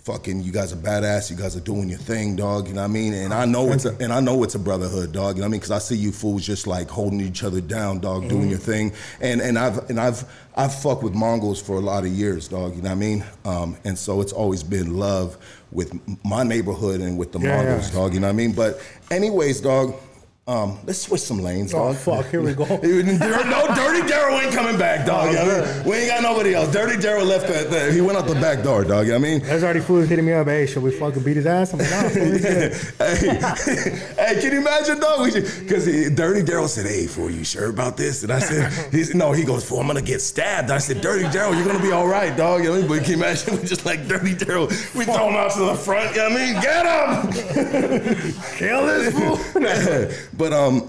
fucking, 0.00 0.42
you 0.42 0.52
guys 0.52 0.72
are 0.72 0.76
badass. 0.76 1.30
You 1.30 1.36
guys 1.36 1.56
are 1.56 1.60
doing 1.60 1.88
your 1.88 1.98
thing, 1.98 2.36
dog. 2.36 2.68
You 2.68 2.74
know 2.74 2.80
what 2.82 2.90
I 2.90 2.92
mean? 2.92 3.14
And 3.14 3.32
I 3.32 3.44
know 3.44 3.70
it's 3.72 3.84
a, 3.84 3.96
and 3.98 4.12
I 4.12 4.20
know 4.20 4.42
it's 4.42 4.54
a 4.54 4.58
brotherhood, 4.58 5.12
dog. 5.12 5.36
You 5.36 5.42
know 5.42 5.46
what 5.46 5.50
I 5.50 5.52
mean? 5.52 5.60
Because 5.60 5.70
I 5.70 5.78
see 5.78 5.96
you 5.96 6.12
fools 6.12 6.44
just 6.46 6.66
like 6.66 6.88
holding 6.88 7.20
each 7.20 7.44
other 7.44 7.60
down, 7.60 8.00
dog, 8.00 8.28
doing 8.28 8.48
your 8.48 8.58
thing. 8.58 8.92
And 9.20 9.40
and 9.40 9.58
I've 9.58 9.88
and 9.90 10.00
I've 10.00 10.24
I've 10.56 10.74
fucked 10.74 11.02
with 11.02 11.14
Mongols 11.14 11.60
for 11.62 11.76
a 11.76 11.80
lot 11.80 12.04
of 12.04 12.10
years, 12.10 12.48
dog. 12.48 12.74
You 12.76 12.82
know 12.82 12.88
what 12.88 12.96
I 12.96 12.98
mean? 12.98 13.24
Um, 13.44 13.76
and 13.84 13.96
so 13.96 14.20
it's 14.20 14.32
always 14.32 14.62
been 14.62 14.96
love 14.98 15.38
with 15.70 15.92
my 16.24 16.42
neighborhood 16.42 17.00
and 17.00 17.16
with 17.16 17.32
the 17.32 17.38
Yeah, 17.40 17.56
Mongols, 17.56 17.88
yeah. 17.88 18.00
dog. 18.00 18.14
You 18.14 18.20
know 18.20 18.26
what 18.26 18.32
I 18.34 18.36
mean? 18.36 18.52
But 18.52 18.80
anyways, 19.10 19.60
dog. 19.60 19.94
Um, 20.44 20.76
let's 20.84 20.98
switch 20.98 21.20
some 21.20 21.38
lanes, 21.38 21.70
dog. 21.70 21.80
Oh 21.80 21.92
dog. 21.92 22.24
fuck, 22.24 22.30
here 22.32 22.42
we 22.42 22.52
go. 22.52 22.64
no, 22.66 22.78
Dirty 22.80 24.02
Daryl 24.12 24.42
ain't 24.42 24.52
coming 24.52 24.76
back, 24.76 25.06
dog. 25.06 25.32
Oh, 25.36 25.40
I 25.40 25.76
mean? 25.76 25.84
We 25.88 25.96
ain't 25.98 26.08
got 26.08 26.20
nobody 26.20 26.52
else. 26.56 26.72
Dirty 26.72 26.96
Daryl 26.96 27.24
left 27.24 27.46
the- 27.46 27.92
he 27.92 28.00
went 28.00 28.18
out 28.18 28.26
the 28.26 28.34
back 28.34 28.64
door, 28.64 28.82
dog. 28.82 29.06
You 29.06 29.12
know 29.12 29.20
what 29.20 29.28
I 29.28 29.30
mean? 29.30 29.42
There's 29.44 29.62
already 29.62 29.78
fools 29.78 30.08
hitting 30.08 30.26
me 30.26 30.32
up. 30.32 30.48
Hey, 30.48 30.66
should 30.66 30.82
we 30.82 30.90
fucking 30.90 31.22
beat 31.22 31.36
his 31.36 31.46
ass? 31.46 31.72
I'm 31.72 31.78
like, 31.78 31.90
nah, 31.92 32.08
fool, 32.08 32.22
hey, 32.42 32.74
hey, 34.34 34.40
can 34.42 34.52
you 34.52 34.58
imagine, 34.58 34.98
dog? 34.98 35.32
Because 35.32 35.84
Dirty 35.86 36.42
Daryl 36.42 36.66
said, 36.68 36.86
"Hey, 36.86 37.06
fool, 37.06 37.30
you 37.30 37.44
sure 37.44 37.70
about 37.70 37.96
this?" 37.96 38.24
And 38.24 38.32
I 38.32 38.40
said, 38.40 38.92
"He's 38.92 39.14
no." 39.14 39.30
He 39.30 39.44
goes, 39.44 39.64
"Fool, 39.64 39.78
I'm 39.78 39.86
gonna 39.86 40.02
get 40.02 40.20
stabbed." 40.20 40.72
I 40.72 40.78
said, 40.78 41.00
"Dirty 41.02 41.22
Daryl, 41.26 41.54
you're 41.54 41.64
gonna 41.66 41.78
be 41.82 41.92
all 41.92 42.08
right, 42.08 42.36
dog." 42.36 42.64
You 42.64 42.70
know 42.70 42.70
what 42.72 42.78
I 42.78 42.80
mean? 42.80 42.88
But 42.88 43.04
can 43.04 43.10
you 43.12 43.24
imagine? 43.24 43.60
We 43.60 43.64
just 43.68 43.86
like 43.86 44.08
Dirty 44.08 44.34
Daryl. 44.34 44.68
We 44.96 45.04
throw 45.04 45.28
him 45.28 45.36
out 45.36 45.52
to 45.52 45.60
the 45.66 45.76
front. 45.76 46.10
You 46.16 46.22
know 46.22 46.30
what 46.30 46.40
I 46.40 46.52
mean? 46.52 46.60
Get 46.60 48.24
him! 48.24 48.32
Kill 48.56 48.86
this 48.86 49.14
fool. 49.14 49.38
But 50.36 50.52
um, 50.52 50.88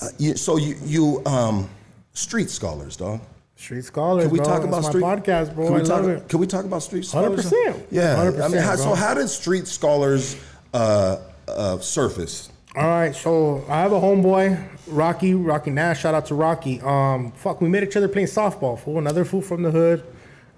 uh, 0.00 0.08
you, 0.18 0.36
so 0.36 0.56
you 0.56 0.76
you 0.84 1.22
um, 1.26 1.68
street 2.12 2.50
scholars, 2.50 2.96
dog. 2.96 3.20
Street 3.56 3.84
scholars. 3.84 4.24
Can 4.24 4.32
we 4.32 4.38
bro. 4.38 4.46
talk 4.46 4.64
about 4.64 4.82
my 4.82 4.88
street 4.88 5.04
podcast, 5.04 5.54
bro. 5.54 5.66
Can 5.66 5.74
we 5.74 5.82
talk? 5.84 6.28
Can 6.28 6.40
we 6.40 6.46
talk 6.46 6.64
about 6.64 6.82
street 6.82 7.04
scholars? 7.04 7.46
100%. 7.46 7.86
Yeah. 7.90 8.20
I 8.20 8.30
mean, 8.30 8.40
100%, 8.40 8.62
how, 8.62 8.76
so 8.76 8.94
how 8.94 9.14
did 9.14 9.28
street 9.28 9.66
scholars 9.66 10.36
uh, 10.72 11.18
uh, 11.48 11.78
surface? 11.78 12.50
All 12.76 12.88
right, 12.88 13.14
so 13.14 13.64
I 13.68 13.82
have 13.82 13.92
a 13.92 14.00
homeboy, 14.00 14.60
Rocky, 14.88 15.32
Rocky 15.32 15.70
Nash. 15.70 16.00
Shout 16.00 16.12
out 16.12 16.26
to 16.26 16.34
Rocky. 16.34 16.80
Um, 16.80 17.30
fuck, 17.30 17.60
we 17.60 17.68
met 17.68 17.84
each 17.84 17.96
other 17.96 18.08
playing 18.08 18.26
softball. 18.26 18.76
Fool, 18.76 18.98
another 18.98 19.24
fool 19.24 19.42
from 19.42 19.62
the 19.62 19.70
hood. 19.70 20.02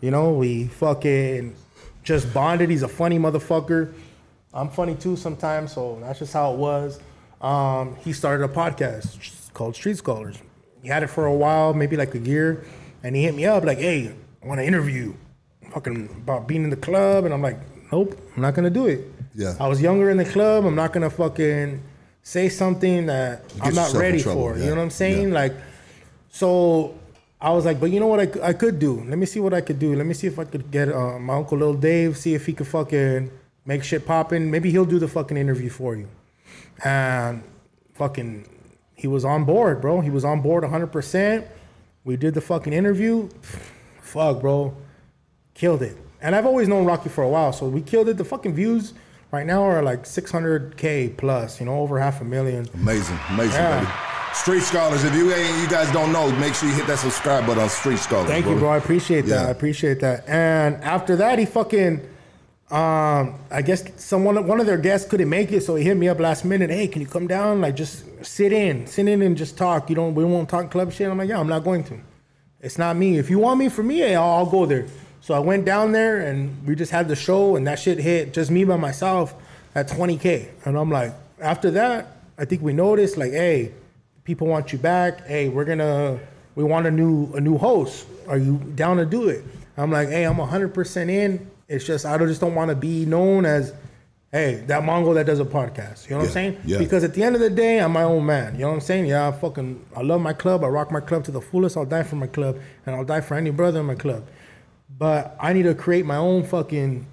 You 0.00 0.10
know, 0.10 0.32
we 0.32 0.68
fucking 0.68 1.54
just 2.02 2.32
bonded. 2.32 2.70
He's 2.70 2.82
a 2.82 2.88
funny 2.88 3.18
motherfucker. 3.18 3.92
I'm 4.54 4.70
funny 4.70 4.94
too 4.94 5.16
sometimes, 5.16 5.72
so 5.72 5.98
that's 6.00 6.20
just 6.20 6.32
how 6.32 6.54
it 6.54 6.56
was. 6.56 7.00
Um, 7.40 7.96
he 8.04 8.12
started 8.12 8.44
a 8.44 8.48
podcast 8.48 9.52
called 9.52 9.76
Street 9.76 9.96
Scholars. 9.96 10.38
He 10.82 10.88
had 10.88 11.02
it 11.02 11.08
for 11.08 11.26
a 11.26 11.34
while, 11.34 11.74
maybe 11.74 11.96
like 11.96 12.14
a 12.14 12.18
year, 12.18 12.64
and 13.02 13.14
he 13.16 13.22
hit 13.24 13.34
me 13.34 13.44
up 13.46 13.64
like, 13.64 13.78
"Hey, 13.78 14.12
I 14.42 14.46
want 14.46 14.60
to 14.60 14.64
interview, 14.64 15.14
fucking 15.72 16.08
about 16.22 16.46
being 16.46 16.64
in 16.64 16.70
the 16.70 16.76
club," 16.76 17.24
and 17.24 17.34
I'm 17.34 17.42
like, 17.42 17.58
"Nope, 17.92 18.16
I'm 18.34 18.42
not 18.42 18.54
gonna 18.54 18.70
do 18.70 18.86
it." 18.86 19.00
Yeah. 19.34 19.54
I 19.60 19.68
was 19.68 19.80
younger 19.82 20.10
in 20.10 20.16
the 20.16 20.24
club. 20.24 20.64
I'm 20.64 20.74
not 20.74 20.92
gonna 20.92 21.10
fucking 21.10 21.82
say 22.22 22.48
something 22.48 23.06
that 23.06 23.42
I'm 23.60 23.74
not 23.74 23.92
ready 23.92 24.20
trouble, 24.22 24.40
for. 24.40 24.56
yeah. 24.56 24.64
You 24.64 24.70
know 24.70 24.76
what 24.76 24.82
I'm 24.82 24.90
saying? 24.90 25.28
Yeah. 25.28 25.34
Like, 25.34 25.54
so 26.30 26.94
I 27.40 27.50
was 27.50 27.64
like, 27.64 27.78
but 27.78 27.90
you 27.90 28.00
know 28.00 28.06
what 28.06 28.20
I, 28.20 28.48
I 28.48 28.52
could 28.52 28.78
do? 28.78 29.04
Let 29.06 29.18
me 29.18 29.26
see 29.26 29.40
what 29.40 29.52
I 29.54 29.60
could 29.60 29.78
do. 29.78 29.94
Let 29.94 30.06
me 30.06 30.14
see 30.14 30.26
if 30.26 30.38
I 30.38 30.44
could 30.44 30.70
get 30.70 30.90
uh, 30.90 31.18
my 31.18 31.34
uncle 31.34 31.58
Lil 31.58 31.74
Dave, 31.74 32.16
see 32.16 32.34
if 32.34 32.46
he 32.46 32.52
could 32.52 32.66
fucking 32.66 33.30
make 33.66 33.84
shit 33.84 34.06
poppin'. 34.06 34.50
Maybe 34.50 34.70
he'll 34.70 34.86
do 34.86 34.98
the 34.98 35.08
fucking 35.08 35.36
interview 35.36 35.68
for 35.70 35.94
you. 35.96 36.08
And 36.84 37.42
fucking, 37.94 38.48
he 38.94 39.06
was 39.06 39.24
on 39.24 39.44
board, 39.44 39.80
bro. 39.80 40.00
He 40.00 40.10
was 40.10 40.24
on 40.24 40.42
board 40.42 40.64
100%. 40.64 41.46
We 42.04 42.16
did 42.16 42.34
the 42.34 42.40
fucking 42.40 42.72
interview. 42.72 43.28
Fuck, 44.00 44.40
bro 44.40 44.76
killed 45.56 45.82
it. 45.82 45.96
And 46.20 46.36
I've 46.36 46.46
always 46.46 46.68
known 46.68 46.84
Rocky 46.84 47.08
for 47.08 47.24
a 47.24 47.28
while, 47.28 47.52
so 47.52 47.66
we 47.66 47.80
killed 47.80 48.08
it. 48.08 48.16
The 48.16 48.24
fucking 48.24 48.54
views 48.54 48.94
right 49.32 49.46
now 49.46 49.62
are 49.62 49.82
like 49.82 50.04
600k 50.04 51.16
plus, 51.16 51.60
you 51.60 51.66
know, 51.66 51.78
over 51.80 51.98
half 51.98 52.20
a 52.20 52.24
million. 52.24 52.66
Amazing, 52.74 53.18
amazing, 53.30 53.54
Yeah. 53.54 53.80
buddy. 53.80 54.34
Street 54.34 54.60
Scholars. 54.60 55.02
If 55.02 55.14
you 55.14 55.32
ain't, 55.32 55.62
you 55.62 55.68
guys 55.68 55.90
don't 55.92 56.12
know, 56.12 56.30
make 56.32 56.54
sure 56.54 56.68
you 56.68 56.74
hit 56.74 56.86
that 56.88 56.98
subscribe 56.98 57.46
button 57.46 57.62
on 57.62 57.68
Street 57.70 57.98
Scholars. 57.98 58.28
Thank 58.28 58.44
you, 58.46 58.54
bro. 58.56 58.68
I 58.68 58.76
appreciate 58.76 59.22
that. 59.26 59.42
Yeah. 59.42 59.46
I 59.48 59.50
appreciate 59.50 60.00
that. 60.00 60.28
And 60.28 60.76
after 60.84 61.16
that, 61.16 61.38
he 61.38 61.46
fucking, 61.46 62.06
um, 62.70 63.38
I 63.48 63.62
guess 63.62 63.84
someone, 63.96 64.44
one 64.44 64.58
of 64.58 64.66
their 64.66 64.78
guests 64.78 65.08
couldn't 65.08 65.28
make 65.28 65.52
it, 65.52 65.62
so 65.62 65.76
he 65.76 65.84
hit 65.84 65.96
me 65.96 66.08
up 66.08 66.18
last 66.18 66.44
minute. 66.44 66.68
Hey, 66.68 66.88
can 66.88 67.00
you 67.00 67.06
come 67.06 67.28
down? 67.28 67.60
Like, 67.60 67.76
just 67.76 68.04
sit 68.24 68.52
in, 68.52 68.88
sit 68.88 69.06
in 69.06 69.22
and 69.22 69.36
just 69.36 69.56
talk. 69.56 69.88
You 69.88 69.94
don't, 69.94 70.14
we 70.16 70.24
won't 70.24 70.48
talk 70.48 70.70
club 70.70 70.92
shit. 70.92 71.08
I'm 71.08 71.16
like, 71.16 71.28
yeah, 71.28 71.38
I'm 71.38 71.48
not 71.48 71.62
going 71.62 71.84
to. 71.84 72.00
It's 72.60 72.76
not 72.76 72.96
me. 72.96 73.18
If 73.18 73.30
you 73.30 73.38
want 73.38 73.60
me 73.60 73.68
for 73.68 73.84
me, 73.84 74.14
I'll, 74.14 74.22
I'll 74.22 74.46
go 74.46 74.66
there. 74.66 74.86
So 75.20 75.34
I 75.34 75.38
went 75.38 75.64
down 75.64 75.92
there 75.92 76.20
and 76.20 76.66
we 76.66 76.74
just 76.74 76.90
had 76.90 77.06
the 77.06 77.14
show, 77.14 77.54
and 77.54 77.64
that 77.68 77.78
shit 77.78 77.98
hit 77.98 78.32
just 78.32 78.50
me 78.50 78.64
by 78.64 78.76
myself 78.76 79.34
at 79.76 79.88
20k. 79.88 80.48
And 80.64 80.76
I'm 80.76 80.90
like, 80.90 81.14
after 81.40 81.70
that, 81.72 82.16
I 82.36 82.46
think 82.46 82.62
we 82.62 82.72
noticed 82.72 83.16
like, 83.16 83.30
hey, 83.30 83.72
people 84.24 84.48
want 84.48 84.72
you 84.72 84.78
back. 84.78 85.24
Hey, 85.24 85.48
we're 85.48 85.64
gonna, 85.64 86.18
we 86.56 86.64
want 86.64 86.86
a 86.86 86.90
new 86.90 87.32
a 87.34 87.40
new 87.40 87.58
host. 87.58 88.06
Are 88.26 88.38
you 88.38 88.56
down 88.74 88.96
to 88.96 89.06
do 89.06 89.28
it? 89.28 89.44
I'm 89.76 89.92
like, 89.92 90.08
hey, 90.08 90.24
I'm 90.24 90.36
100% 90.36 91.10
in. 91.10 91.50
It's 91.68 91.84
just 91.84 92.06
I 92.06 92.16
don't 92.16 92.28
just 92.28 92.40
don't 92.40 92.54
want 92.54 92.68
to 92.70 92.76
be 92.76 93.04
known 93.06 93.44
as, 93.44 93.72
hey, 94.30 94.62
that 94.66 94.82
Mongo 94.82 95.14
that 95.14 95.26
does 95.26 95.40
a 95.40 95.44
podcast. 95.44 96.08
You 96.08 96.12
know 96.16 96.18
what 96.18 96.22
Yeah, 96.24 96.28
I'm 96.28 96.32
saying? 96.32 96.60
yeah. 96.64 96.78
Because 96.78 97.02
at 97.04 97.14
the 97.14 97.22
end 97.22 97.34
of 97.34 97.40
the 97.40 97.50
day, 97.50 97.80
I'm 97.80 97.92
my 97.92 98.02
own 98.04 98.24
man. 98.24 98.54
You 98.54 98.60
know 98.62 98.68
what 98.68 98.74
I'm 98.74 98.80
saying? 98.80 99.06
Yeah, 99.06 99.28
I 99.28 99.32
fucking, 99.32 99.84
I 99.96 100.02
love 100.02 100.20
my 100.20 100.32
club. 100.32 100.62
I 100.62 100.68
rock 100.68 100.90
my 100.92 101.00
club 101.00 101.24
to 101.24 101.30
the 101.30 101.40
fullest. 101.40 101.76
I'll 101.76 101.84
die 101.84 102.02
for 102.04 102.16
my 102.16 102.26
club, 102.28 102.58
and 102.84 102.94
I'll 102.94 103.04
die 103.04 103.20
for 103.20 103.34
any 103.34 103.50
brother 103.50 103.80
in 103.80 103.86
my 103.86 103.94
club. 103.96 104.24
But 104.98 105.36
I 105.40 105.52
need 105.52 105.64
to 105.64 105.74
create 105.74 106.06
my 106.06 106.16
own 106.16 106.44
fucking, 106.44 107.06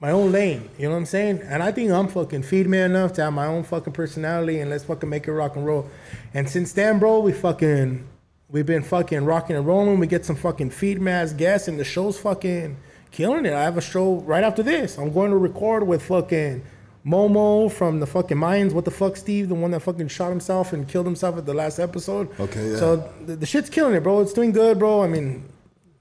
my 0.00 0.10
own 0.10 0.30
lane. 0.30 0.68
You 0.78 0.84
know 0.86 0.90
what 0.92 0.98
I'm 0.98 1.06
saying? 1.06 1.40
And 1.44 1.62
I 1.62 1.72
think 1.72 1.90
I'm 1.90 2.08
fucking 2.08 2.42
feed 2.42 2.66
me 2.68 2.78
enough 2.78 3.14
to 3.14 3.22
have 3.24 3.32
my 3.32 3.46
own 3.46 3.62
fucking 3.64 3.94
personality, 3.94 4.60
and 4.60 4.70
let's 4.70 4.84
fucking 4.84 5.08
make 5.08 5.26
it 5.26 5.32
rock 5.32 5.56
and 5.56 5.64
roll. 5.64 5.88
And 6.34 6.48
since 6.50 6.72
then, 6.74 6.98
bro, 6.98 7.20
we 7.20 7.32
fucking, 7.32 8.06
we've 8.50 8.66
been 8.66 8.82
fucking 8.82 9.24
rocking 9.24 9.56
and 9.56 9.66
rolling. 9.66 9.98
We 9.98 10.06
get 10.06 10.26
some 10.26 10.36
fucking 10.36 10.70
feed 10.70 11.00
me 11.00 11.12
as 11.12 11.32
guests, 11.32 11.66
and 11.68 11.80
the 11.80 11.84
show's 11.84 12.18
fucking 12.18 12.76
killing 13.10 13.46
it. 13.46 13.52
I 13.52 13.62
have 13.62 13.76
a 13.76 13.82
show 13.82 14.16
right 14.16 14.44
after 14.44 14.62
this. 14.62 14.98
I'm 14.98 15.12
going 15.12 15.30
to 15.30 15.36
record 15.36 15.86
with 15.86 16.02
fucking. 16.02 16.62
Momo 17.06 17.70
from 17.70 18.00
the 18.00 18.06
fucking 18.06 18.36
Mayans. 18.36 18.72
What 18.72 18.84
the 18.84 18.90
fuck, 18.90 19.16
Steve? 19.16 19.48
The 19.48 19.54
one 19.54 19.70
that 19.70 19.80
fucking 19.80 20.08
shot 20.08 20.30
himself 20.30 20.72
and 20.72 20.88
killed 20.88 21.06
himself 21.06 21.38
at 21.38 21.46
the 21.46 21.54
last 21.54 21.78
episode. 21.78 22.28
Okay, 22.40 22.70
yeah. 22.70 22.76
So 22.78 23.12
the, 23.24 23.36
the 23.36 23.46
shit's 23.46 23.70
killing 23.70 23.94
it, 23.94 24.02
bro. 24.02 24.22
It's 24.22 24.32
doing 24.32 24.50
good, 24.50 24.80
bro. 24.80 25.04
I 25.04 25.06
mean, 25.06 25.44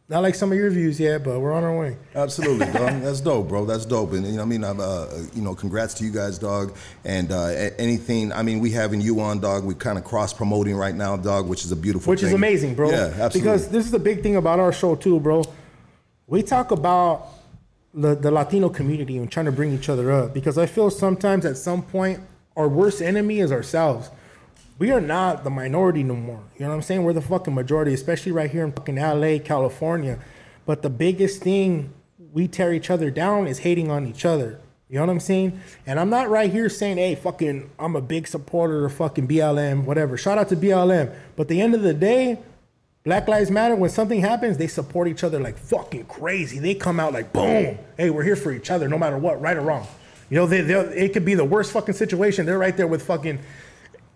not 0.07 0.21
like 0.21 0.35
some 0.35 0.51
of 0.51 0.57
your 0.57 0.69
views 0.69 0.99
yet, 0.99 1.23
but 1.23 1.39
we're 1.39 1.53
on 1.53 1.63
our 1.63 1.77
way. 1.77 1.97
Absolutely, 2.13 2.65
dog. 2.73 3.01
That's 3.01 3.21
dope, 3.21 3.47
bro. 3.47 3.65
That's 3.65 3.85
dope. 3.85 4.13
And 4.13 4.25
you 4.25 4.33
know, 4.33 4.41
I 4.43 4.45
mean, 4.45 4.63
I'm, 4.63 4.79
uh, 4.79 5.07
you 5.33 5.41
know, 5.41 5.55
congrats 5.55 5.95
to 5.95 6.03
you 6.03 6.11
guys, 6.11 6.37
dog. 6.37 6.75
And 7.03 7.31
uh, 7.31 7.47
anything, 7.79 8.31
I 8.31 8.41
mean, 8.41 8.59
we 8.59 8.69
having 8.71 9.01
you 9.01 9.19
on, 9.19 9.39
dog. 9.39 9.63
We 9.63 9.73
kind 9.73 9.97
of 9.97 10.03
cross 10.03 10.33
promoting 10.33 10.75
right 10.75 10.93
now, 10.93 11.17
dog, 11.17 11.47
which 11.47 11.65
is 11.65 11.71
a 11.71 11.75
beautiful, 11.75 12.11
Which 12.11 12.21
is 12.23 12.33
amazing, 12.33 12.75
bro. 12.75 12.89
Yeah, 12.91 13.13
absolutely. 13.17 13.41
Because 13.41 13.69
this 13.69 13.85
is 13.85 13.91
the 13.91 13.99
big 13.99 14.21
thing 14.21 14.35
about 14.35 14.59
our 14.59 14.71
show 14.71 14.95
too, 14.95 15.19
bro. 15.19 15.43
We 16.28 16.41
talk 16.41 16.71
about 16.71 17.28
the, 17.93 18.15
the 18.15 18.32
Latino 18.32 18.69
community 18.69 19.17
and 19.17 19.32
trying 19.32 19.45
to 19.45 19.51
bring 19.51 19.71
each 19.73 19.89
other 19.89 20.11
up. 20.11 20.34
Because 20.34 20.57
I 20.57 20.65
feel 20.65 20.89
sometimes 20.89 21.45
at 21.45 21.57
some 21.57 21.82
point 21.82 22.19
our 22.57 22.67
worst 22.67 23.01
enemy 23.01 23.39
is 23.39 23.51
ourselves. 23.51 24.09
We 24.78 24.91
are 24.91 25.01
not 25.01 25.43
the 25.43 25.49
minority 25.49 26.03
no 26.03 26.15
more. 26.15 26.43
You 26.57 26.65
know 26.65 26.69
what 26.69 26.76
I'm 26.76 26.82
saying? 26.82 27.03
We're 27.03 27.13
the 27.13 27.21
fucking 27.21 27.53
majority, 27.53 27.93
especially 27.93 28.34
right 28.34 28.49
here 28.49 28.65
in 28.65 28.73
fucking 28.73 28.95
LA, 28.95 29.39
California. 29.39 30.19
But 30.65 30.82
the 30.82 30.89
biggest 30.89 31.41
thing 31.41 31.93
we 32.34 32.47
tear 32.47 32.73
each 32.73 32.89
other 32.89 33.09
down 33.09 33.47
is 33.47 33.59
hating 33.59 33.89
on 33.89 34.05
each 34.05 34.26
other. 34.26 34.59
You 34.89 34.95
know 34.95 35.05
what 35.05 35.11
I'm 35.11 35.19
saying? 35.19 35.59
And 35.86 35.99
I'm 35.99 36.09
not 36.09 36.30
right 36.30 36.51
here 36.51 36.69
saying, 36.69 36.97
hey, 36.97 37.15
fucking, 37.15 37.69
I'm 37.80 37.95
a 37.95 38.01
big 38.01 38.28
supporter 38.28 38.86
of 38.86 38.93
fucking 38.93 39.28
BLM, 39.28 39.86
whatever. 39.86 40.17
Shout 40.17 40.38
out 40.38 40.49
to 40.49 40.55
BLM. 40.55 41.15
But 41.36 41.43
at 41.43 41.47
the 41.47 41.61
end 41.61 41.73
of 41.73 41.82
the 41.82 41.93
day, 41.93 42.39
Black 43.05 43.27
Lives 43.27 43.51
Matter, 43.51 43.75
when 43.75 43.91
something 43.91 44.19
happens, 44.19 44.57
they 44.57 44.65
support 44.65 45.07
each 45.07 45.23
other 45.23 45.39
like 45.39 45.59
fucking 45.59 46.05
crazy. 46.05 46.57
They 46.57 46.73
come 46.73 46.99
out 46.99 47.13
like, 47.13 47.31
boom, 47.31 47.77
hey, 47.97 48.09
we're 48.09 48.23
here 48.23 48.35
for 48.35 48.51
each 48.51 48.71
other 48.71 48.89
no 48.89 48.97
matter 48.97 49.15
what, 49.17 49.39
right 49.39 49.55
or 49.55 49.61
wrong. 49.61 49.85
You 50.31 50.37
know, 50.37 50.47
they, 50.47 50.61
it 50.61 51.13
could 51.13 51.23
be 51.23 51.35
the 51.35 51.45
worst 51.45 51.71
fucking 51.71 51.93
situation. 51.93 52.47
They're 52.47 52.57
right 52.57 52.75
there 52.75 52.87
with 52.87 53.03
fucking 53.03 53.37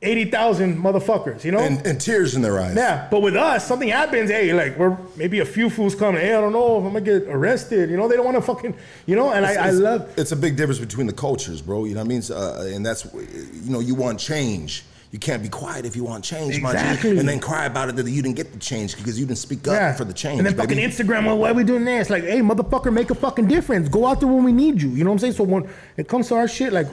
80,000 0.01 0.75
motherfuckers, 0.75 1.43
you 1.43 1.51
know? 1.51 1.59
And, 1.59 1.85
and 1.85 2.01
tears 2.01 2.33
in 2.33 2.41
their 2.41 2.59
eyes. 2.59 2.75
Yeah, 2.75 3.07
but 3.11 3.21
with 3.21 3.35
us, 3.35 3.67
something 3.67 3.89
happens. 3.89 4.31
Hey, 4.31 4.53
like 4.53 4.75
we're 4.75 4.97
maybe 5.15 5.41
a 5.41 5.45
few 5.45 5.69
fools 5.69 5.93
coming. 5.93 6.21
Hey, 6.21 6.33
I 6.33 6.41
don't 6.41 6.53
know 6.53 6.79
if 6.79 6.83
I'm 6.85 6.93
gonna 6.93 7.01
get 7.01 7.27
arrested. 7.27 7.91
You 7.91 7.97
know, 7.97 8.07
they 8.07 8.15
don't 8.15 8.25
want 8.25 8.37
to 8.37 8.41
fucking. 8.41 8.73
You 9.05 9.15
know, 9.17 9.29
and 9.33 9.45
I, 9.45 9.49
I 9.49 9.53
It's- 9.67 9.75
love. 9.75 10.11
It's 10.17 10.31
a 10.31 10.35
big 10.35 10.55
difference 10.55 10.79
between 10.79 11.05
the 11.05 11.13
cultures, 11.13 11.61
bro. 11.61 11.85
You 11.85 11.93
know 11.93 11.99
what 11.99 12.05
I 12.05 12.07
mean? 12.07 12.23
Uh, 12.31 12.71
and 12.75 12.83
that's, 12.83 13.05
you 13.13 13.69
know, 13.71 13.81
you 13.81 13.93
want 13.93 14.19
change. 14.19 14.83
You 15.11 15.17
can't 15.17 15.41
be 15.41 15.49
quiet 15.49 15.85
if 15.85 15.95
you 15.95 16.03
want 16.03 16.23
change, 16.23 16.61
my 16.61 16.71
G. 16.97 17.09
And 17.17 17.27
then 17.27 17.39
cry 17.39 17.65
about 17.65 17.89
it 17.89 17.95
that 17.95 18.07
you 18.09 18.21
didn't 18.21 18.35
get 18.35 18.53
the 18.53 18.59
change 18.59 18.95
because 18.95 19.19
you 19.19 19.25
didn't 19.25 19.39
speak 19.39 19.67
up 19.67 19.73
Yeah. 19.73 19.93
for 19.95 20.05
the 20.05 20.13
change. 20.13 20.37
And 20.37 20.45
then 20.45 20.55
baby. 20.55 20.75
fucking 20.75 20.89
Instagram, 21.07 21.25
well, 21.25 21.37
why 21.39 21.49
are 21.49 21.53
we 21.55 21.63
doing 21.63 21.83
this? 21.83 22.11
Like, 22.11 22.23
hey, 22.25 22.41
motherfucker, 22.41 22.93
make 22.93 23.09
a 23.09 23.15
fucking 23.15 23.47
difference. 23.47 23.89
Go 23.89 24.05
out 24.05 24.19
there 24.19 24.29
when 24.29 24.43
we 24.43 24.51
need 24.51 24.79
you. 24.81 24.89
You 24.89 25.03
know 25.03 25.09
what 25.09 25.15
I'm 25.15 25.19
saying? 25.19 25.33
So 25.33 25.45
when 25.45 25.67
it 25.97 26.07
comes 26.07 26.27
to 26.27 26.35
our 26.35 26.47
shit, 26.47 26.71
like, 26.73 26.85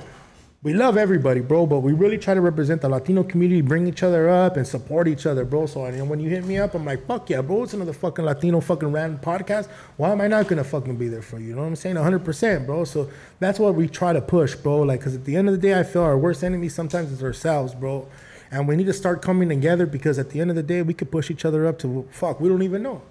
we 0.67 0.75
love 0.75 0.97
everybody, 0.97 1.39
bro, 1.39 1.64
but 1.64 1.79
we 1.79 1.93
really 1.93 2.19
try 2.19 2.35
to 2.35 2.41
represent 2.41 2.81
the 2.81 2.89
Latino 2.89 3.23
community, 3.23 3.61
bring 3.61 3.87
each 3.87 4.03
other 4.03 4.29
up, 4.29 4.57
and 4.57 4.67
support 4.67 5.07
each 5.07 5.25
other, 5.25 5.45
bro. 5.45 5.64
So 5.67 5.85
and 5.85 6.11
when 6.11 6.19
you 6.19 6.29
hit 6.29 6.45
me 6.45 6.59
up, 6.59 6.75
I'm 6.75 6.85
like, 6.85 7.07
fuck 7.07 7.31
yeah, 7.31 7.41
bro. 7.41 7.62
It's 7.62 7.75
another 7.75 7.93
fucking 7.93 8.25
Latino 8.25 8.61
fucking 8.61 8.91
random 8.91 9.21
podcast. 9.21 9.69
Why 9.97 10.11
am 10.11 10.21
I 10.21 10.27
not 10.27 10.49
gonna 10.49 10.64
fucking 10.64 10.97
be 10.97 11.07
there 11.07 11.23
for 11.23 11.39
you? 11.39 11.51
You 11.51 11.55
know 11.55 11.61
what 11.61 11.69
I'm 11.69 11.77
saying? 11.77 11.95
100%, 11.95 12.67
bro. 12.67 12.83
So 12.83 13.09
that's 13.39 13.61
what 13.61 13.77
we 13.77 13.87
try 13.87 14.12
to 14.12 14.21
push, 14.21 14.57
bro. 14.57 14.81
Like, 14.81 15.03
cause 15.03 15.14
at 15.14 15.25
the 15.25 15.37
end 15.37 15.49
of 15.49 15.55
the 15.55 15.61
day, 15.61 15.79
I 15.79 15.85
feel 15.85 16.03
our 16.03 16.19
worst 16.19 16.43
enemy 16.43 16.69
sometimes 16.69 17.12
is 17.12 17.23
ourselves, 17.23 17.73
bro. 17.73 18.09
And 18.51 18.67
we 18.67 18.75
need 18.75 18.87
to 18.87 18.93
start 18.93 19.23
coming 19.23 19.49
together 19.49 19.87
because 19.87 20.19
at 20.19 20.31
the 20.31 20.41
end 20.41 20.51
of 20.51 20.57
the 20.57 20.64
day, 20.64 20.83
we 20.83 20.95
could 20.95 21.12
push 21.12 21.31
each 21.31 21.45
other 21.45 21.64
up 21.69 21.79
to 21.79 22.09
fuck. 22.11 22.41
We 22.41 22.49
don't 22.49 22.62
even 22.62 22.83
know. 22.83 23.03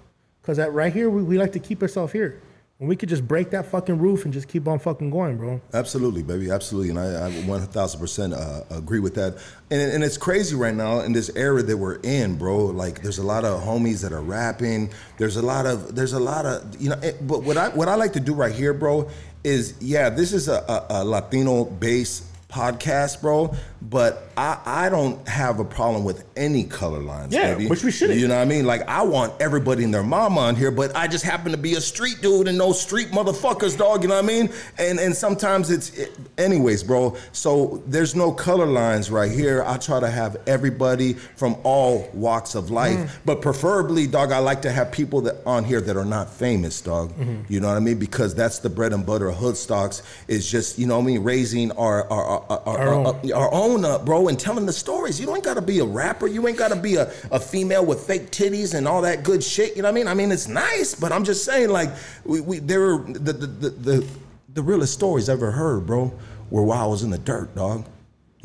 Because 0.42 0.58
at 0.58 0.74
right 0.74 0.92
here, 0.92 1.08
we, 1.08 1.22
we 1.22 1.38
like 1.38 1.52
to 1.52 1.58
keep 1.58 1.80
ourselves 1.80 2.12
here. 2.12 2.38
And 2.78 2.90
we 2.90 2.94
could 2.94 3.08
just 3.08 3.26
break 3.26 3.50
that 3.52 3.64
fucking 3.64 3.98
roof 3.98 4.26
and 4.26 4.34
just 4.34 4.48
keep 4.48 4.68
on 4.68 4.78
fucking 4.78 5.08
going, 5.08 5.38
bro. 5.38 5.62
Absolutely, 5.72 6.22
baby, 6.22 6.50
absolutely, 6.50 6.90
and 6.90 6.98
I, 6.98 7.28
I 7.28 7.30
1,000 7.30 8.00
percent 8.00 8.34
uh, 8.34 8.64
agree 8.68 9.00
with 9.00 9.14
that. 9.14 9.38
And, 9.70 9.80
and 9.92 10.04
it's 10.04 10.18
crazy 10.18 10.54
right 10.54 10.74
now 10.74 11.00
in 11.00 11.14
this 11.14 11.30
era 11.34 11.62
that 11.62 11.76
we're 11.76 12.00
in, 12.02 12.36
bro. 12.36 12.66
Like, 12.66 13.00
there's 13.00 13.16
a 13.16 13.22
lot 13.22 13.46
of 13.46 13.62
homies 13.62 14.02
that 14.02 14.12
are 14.12 14.20
rapping. 14.20 14.92
There's 15.16 15.36
a 15.36 15.42
lot 15.42 15.64
of, 15.64 15.94
there's 15.94 16.12
a 16.12 16.20
lot 16.20 16.44
of, 16.44 16.78
you 16.78 16.90
know. 16.90 16.98
It, 17.02 17.26
but 17.26 17.44
what 17.44 17.56
I 17.56 17.70
what 17.70 17.88
I 17.88 17.94
like 17.94 18.12
to 18.12 18.20
do 18.20 18.34
right 18.34 18.54
here, 18.54 18.74
bro, 18.74 19.08
is 19.42 19.74
yeah, 19.80 20.10
this 20.10 20.34
is 20.34 20.48
a, 20.48 20.58
a, 20.68 20.86
a 21.00 21.04
Latino 21.04 21.64
based 21.64 22.24
podcast, 22.50 23.22
bro. 23.22 23.54
But 23.82 24.28
I 24.36 24.58
I 24.64 24.88
don't 24.88 25.26
have 25.28 25.60
a 25.60 25.64
problem 25.64 26.02
with 26.04 26.24
any 26.36 26.64
color 26.64 26.98
lines, 26.98 27.32
Yeah, 27.32 27.52
baby. 27.54 27.68
which 27.68 27.84
we 27.84 27.90
shouldn't. 27.92 28.18
You 28.18 28.26
know 28.26 28.34
what 28.36 28.42
I 28.42 28.44
mean? 28.46 28.66
Like, 28.66 28.88
I 28.88 29.02
want 29.02 29.34
everybody 29.40 29.84
and 29.84 29.92
their 29.92 30.02
mama 30.02 30.40
on 30.40 30.56
here, 30.56 30.70
but 30.70 30.96
I 30.96 31.06
just 31.06 31.24
happen 31.24 31.52
to 31.52 31.58
be 31.58 31.74
a 31.74 31.80
street 31.80 32.16
dude 32.22 32.48
and 32.48 32.58
no 32.58 32.72
street 32.72 33.08
motherfuckers, 33.12 33.76
dog. 33.78 34.02
You 34.02 34.08
know 34.08 34.14
what 34.16 34.24
I 34.24 34.26
mean? 34.26 34.50
And 34.78 34.98
and 34.98 35.14
sometimes 35.14 35.70
it's, 35.70 35.90
it, 35.90 36.16
anyways, 36.38 36.82
bro. 36.82 37.16
So 37.32 37.82
there's 37.86 38.14
no 38.14 38.32
color 38.32 38.66
lines 38.66 39.10
right 39.10 39.30
here. 39.30 39.62
I 39.64 39.76
try 39.76 40.00
to 40.00 40.10
have 40.10 40.36
everybody 40.46 41.12
from 41.12 41.56
all 41.62 42.08
walks 42.12 42.54
of 42.54 42.70
life, 42.70 42.96
Mm. 42.98 43.10
but 43.24 43.42
preferably, 43.42 44.06
dog. 44.06 44.32
I 44.32 44.38
like 44.38 44.62
to 44.62 44.72
have 44.72 44.90
people 44.90 45.20
that 45.22 45.36
on 45.46 45.64
here 45.64 45.80
that 45.82 45.96
are 45.96 46.04
not 46.04 46.30
famous, 46.30 46.80
dog. 46.80 47.10
Mm-hmm. 47.12 47.52
You 47.52 47.60
know 47.60 47.68
what 47.68 47.76
I 47.76 47.80
mean? 47.80 47.98
Because 47.98 48.34
that's 48.34 48.58
the 48.60 48.70
bread 48.70 48.92
and 48.92 49.04
butter 49.04 49.28
of 49.28 49.36
hood 49.36 49.56
stocks. 49.56 50.02
Is 50.28 50.50
just 50.50 50.78
you 50.78 50.86
know 50.86 50.96
what 50.96 51.02
I 51.04 51.06
mean, 51.06 51.22
raising 51.22 51.70
our 51.72 52.10
our 52.10 52.24
our, 52.24 52.42
our, 52.66 52.78
our, 52.78 52.88
own. 52.94 53.06
our, 53.06 53.34
our 53.34 53.54
up, 53.84 54.04
bro, 54.04 54.28
and 54.28 54.38
telling 54.38 54.66
the 54.66 54.72
stories. 54.72 55.20
You 55.20 55.34
ain't 55.34 55.44
got 55.44 55.54
to 55.54 55.62
be 55.62 55.80
a 55.80 55.84
rapper. 55.84 56.26
You 56.26 56.46
ain't 56.46 56.58
got 56.58 56.68
to 56.68 56.76
be 56.76 56.96
a, 56.96 57.10
a 57.30 57.40
female 57.40 57.84
with 57.84 58.06
fake 58.06 58.30
titties 58.30 58.74
and 58.74 58.86
all 58.86 59.02
that 59.02 59.24
good 59.24 59.42
shit. 59.42 59.76
You 59.76 59.82
know 59.82 59.88
what 59.88 59.92
I 59.92 59.94
mean? 59.94 60.08
I 60.08 60.14
mean, 60.14 60.32
it's 60.32 60.48
nice, 60.48 60.94
but 60.94 61.12
I'm 61.12 61.24
just 61.24 61.44
saying, 61.44 61.70
like, 61.70 61.90
we, 62.24 62.40
we 62.40 62.58
there 62.58 62.80
were 62.80 62.98
the 62.98 63.32
the, 63.32 63.46
the 63.46 63.70
the 63.70 64.08
the 64.54 64.62
realest 64.62 64.94
stories 64.94 65.28
ever 65.28 65.50
heard, 65.50 65.86
bro, 65.86 66.12
were 66.50 66.62
while 66.62 66.84
I 66.84 66.86
was 66.86 67.02
in 67.02 67.10
the 67.10 67.18
dirt, 67.18 67.54
dog. 67.54 67.86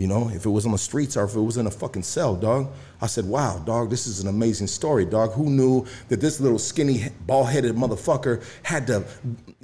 You 0.01 0.07
know, 0.07 0.29
if 0.29 0.45
it 0.45 0.49
was 0.49 0.65
on 0.65 0.71
the 0.71 0.79
streets 0.79 1.15
or 1.15 1.25
if 1.25 1.35
it 1.35 1.39
was 1.41 1.57
in 1.57 1.67
a 1.67 1.71
fucking 1.71 2.01
cell, 2.01 2.35
dog. 2.35 2.71
I 3.01 3.07
said, 3.07 3.25
wow, 3.25 3.59
dog, 3.59 3.89
this 3.89 4.07
is 4.07 4.19
an 4.19 4.27
amazing 4.27 4.67
story, 4.67 5.05
dog. 5.05 5.33
Who 5.33 5.49
knew 5.49 5.85
that 6.09 6.19
this 6.19 6.39
little 6.39 6.57
skinny, 6.57 7.05
bald 7.27 7.49
headed 7.49 7.75
motherfucker 7.75 8.43
had 8.63 8.87
to 8.87 9.03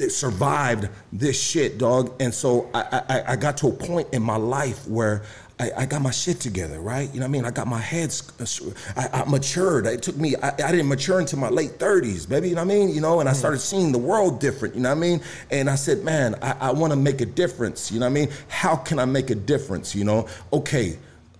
survived 0.09 0.89
this 1.11 1.41
shit, 1.41 1.77
dog? 1.77 2.13
And 2.19 2.33
so 2.33 2.69
I, 2.73 3.01
I, 3.09 3.23
I 3.33 3.35
got 3.35 3.57
to 3.57 3.67
a 3.69 3.71
point 3.71 4.09
in 4.11 4.21
my 4.21 4.37
life 4.37 4.87
where 4.87 5.23
I, 5.59 5.71
I 5.77 5.85
got 5.85 6.01
my 6.01 6.11
shit 6.11 6.39
together, 6.39 6.79
right? 6.79 7.11
You 7.13 7.19
know 7.19 7.25
what 7.25 7.29
I 7.29 7.31
mean? 7.31 7.45
I 7.45 7.51
got 7.51 7.67
my 7.67 7.79
head, 7.79 8.13
uh, 8.39 9.07
I 9.11 9.23
matured. 9.27 9.87
It 9.87 10.03
took 10.03 10.15
me, 10.15 10.35
I, 10.35 10.49
I 10.49 10.71
didn't 10.71 10.87
mature 10.87 11.19
until 11.19 11.39
my 11.39 11.49
late 11.49 11.79
30s, 11.79 12.29
baby, 12.29 12.49
you 12.49 12.55
know 12.55 12.63
what 12.63 12.73
I 12.73 12.77
mean? 12.77 12.93
You 12.93 13.01
know, 13.01 13.19
and 13.19 13.27
I 13.27 13.31
mm. 13.31 13.35
started 13.35 13.59
seeing 13.59 13.91
the 13.91 13.97
world 13.97 14.39
different, 14.39 14.75
you 14.75 14.81
know 14.81 14.89
what 14.89 14.97
I 14.97 15.01
mean? 15.01 15.21
And 15.49 15.69
I 15.69 15.75
said, 15.75 16.03
man, 16.03 16.35
I, 16.43 16.55
I 16.59 16.71
want 16.71 16.93
to 16.93 16.97
make 16.97 17.21
a 17.21 17.25
difference, 17.25 17.91
you 17.91 17.99
know 17.99 18.05
what 18.05 18.11
I 18.11 18.13
mean? 18.13 18.29
How 18.49 18.75
can 18.75 18.99
I 18.99 19.05
make 19.05 19.31
a 19.31 19.35
difference, 19.35 19.95
you 19.95 20.03
know? 20.03 20.27
Okay, 20.53 20.97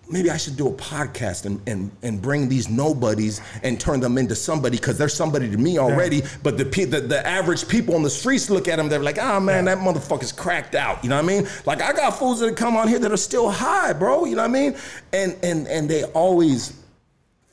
maybe 0.09 0.29
I 0.31 0.37
should 0.37 0.55
do 0.55 0.67
a 0.67 0.71
podcast 0.73 1.45
and, 1.45 1.61
and, 1.67 1.91
and 2.01 2.21
bring 2.21 2.47
these 2.49 2.69
nobodies 2.69 3.41
and 3.63 3.79
turn 3.79 3.99
them 3.99 4.17
into 4.17 4.35
somebody 4.35 4.77
because 4.77 4.97
they're 4.97 5.09
somebody 5.09 5.49
to 5.49 5.57
me 5.57 5.77
already. 5.77 6.23
But 6.43 6.57
the, 6.57 6.65
pe- 6.65 6.85
the 6.85 7.01
the 7.01 7.25
average 7.27 7.67
people 7.67 7.95
on 7.95 8.03
the 8.03 8.09
streets 8.09 8.49
look 8.49 8.67
at 8.67 8.77
them, 8.77 8.89
they're 8.89 8.99
like, 8.99 9.21
ah, 9.21 9.39
man, 9.39 9.65
that 9.65 9.79
motherfucker's 9.79 10.31
cracked 10.31 10.75
out. 10.75 11.03
You 11.03 11.09
know 11.09 11.15
what 11.17 11.25
I 11.25 11.27
mean? 11.27 11.47
Like, 11.65 11.81
I 11.81 11.93
got 11.93 12.17
fools 12.17 12.39
that 12.39 12.55
come 12.55 12.77
on 12.77 12.87
here 12.87 12.99
that 12.99 13.11
are 13.11 13.17
still 13.17 13.49
high, 13.49 13.93
bro. 13.93 14.25
You 14.25 14.35
know 14.35 14.43
what 14.43 14.49
I 14.49 14.53
mean? 14.53 14.75
And, 15.13 15.37
and, 15.43 15.67
and 15.67 15.89
they 15.89 16.03
always 16.05 16.73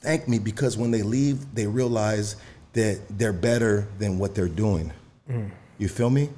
thank 0.00 0.28
me 0.28 0.38
because 0.38 0.76
when 0.76 0.90
they 0.90 1.02
leave, 1.02 1.54
they 1.54 1.66
realize 1.66 2.36
that 2.74 3.00
they're 3.10 3.32
better 3.32 3.86
than 3.98 4.18
what 4.18 4.34
they're 4.34 4.48
doing. 4.48 4.92
You 5.78 5.88
feel 5.88 6.10
me? 6.10 6.30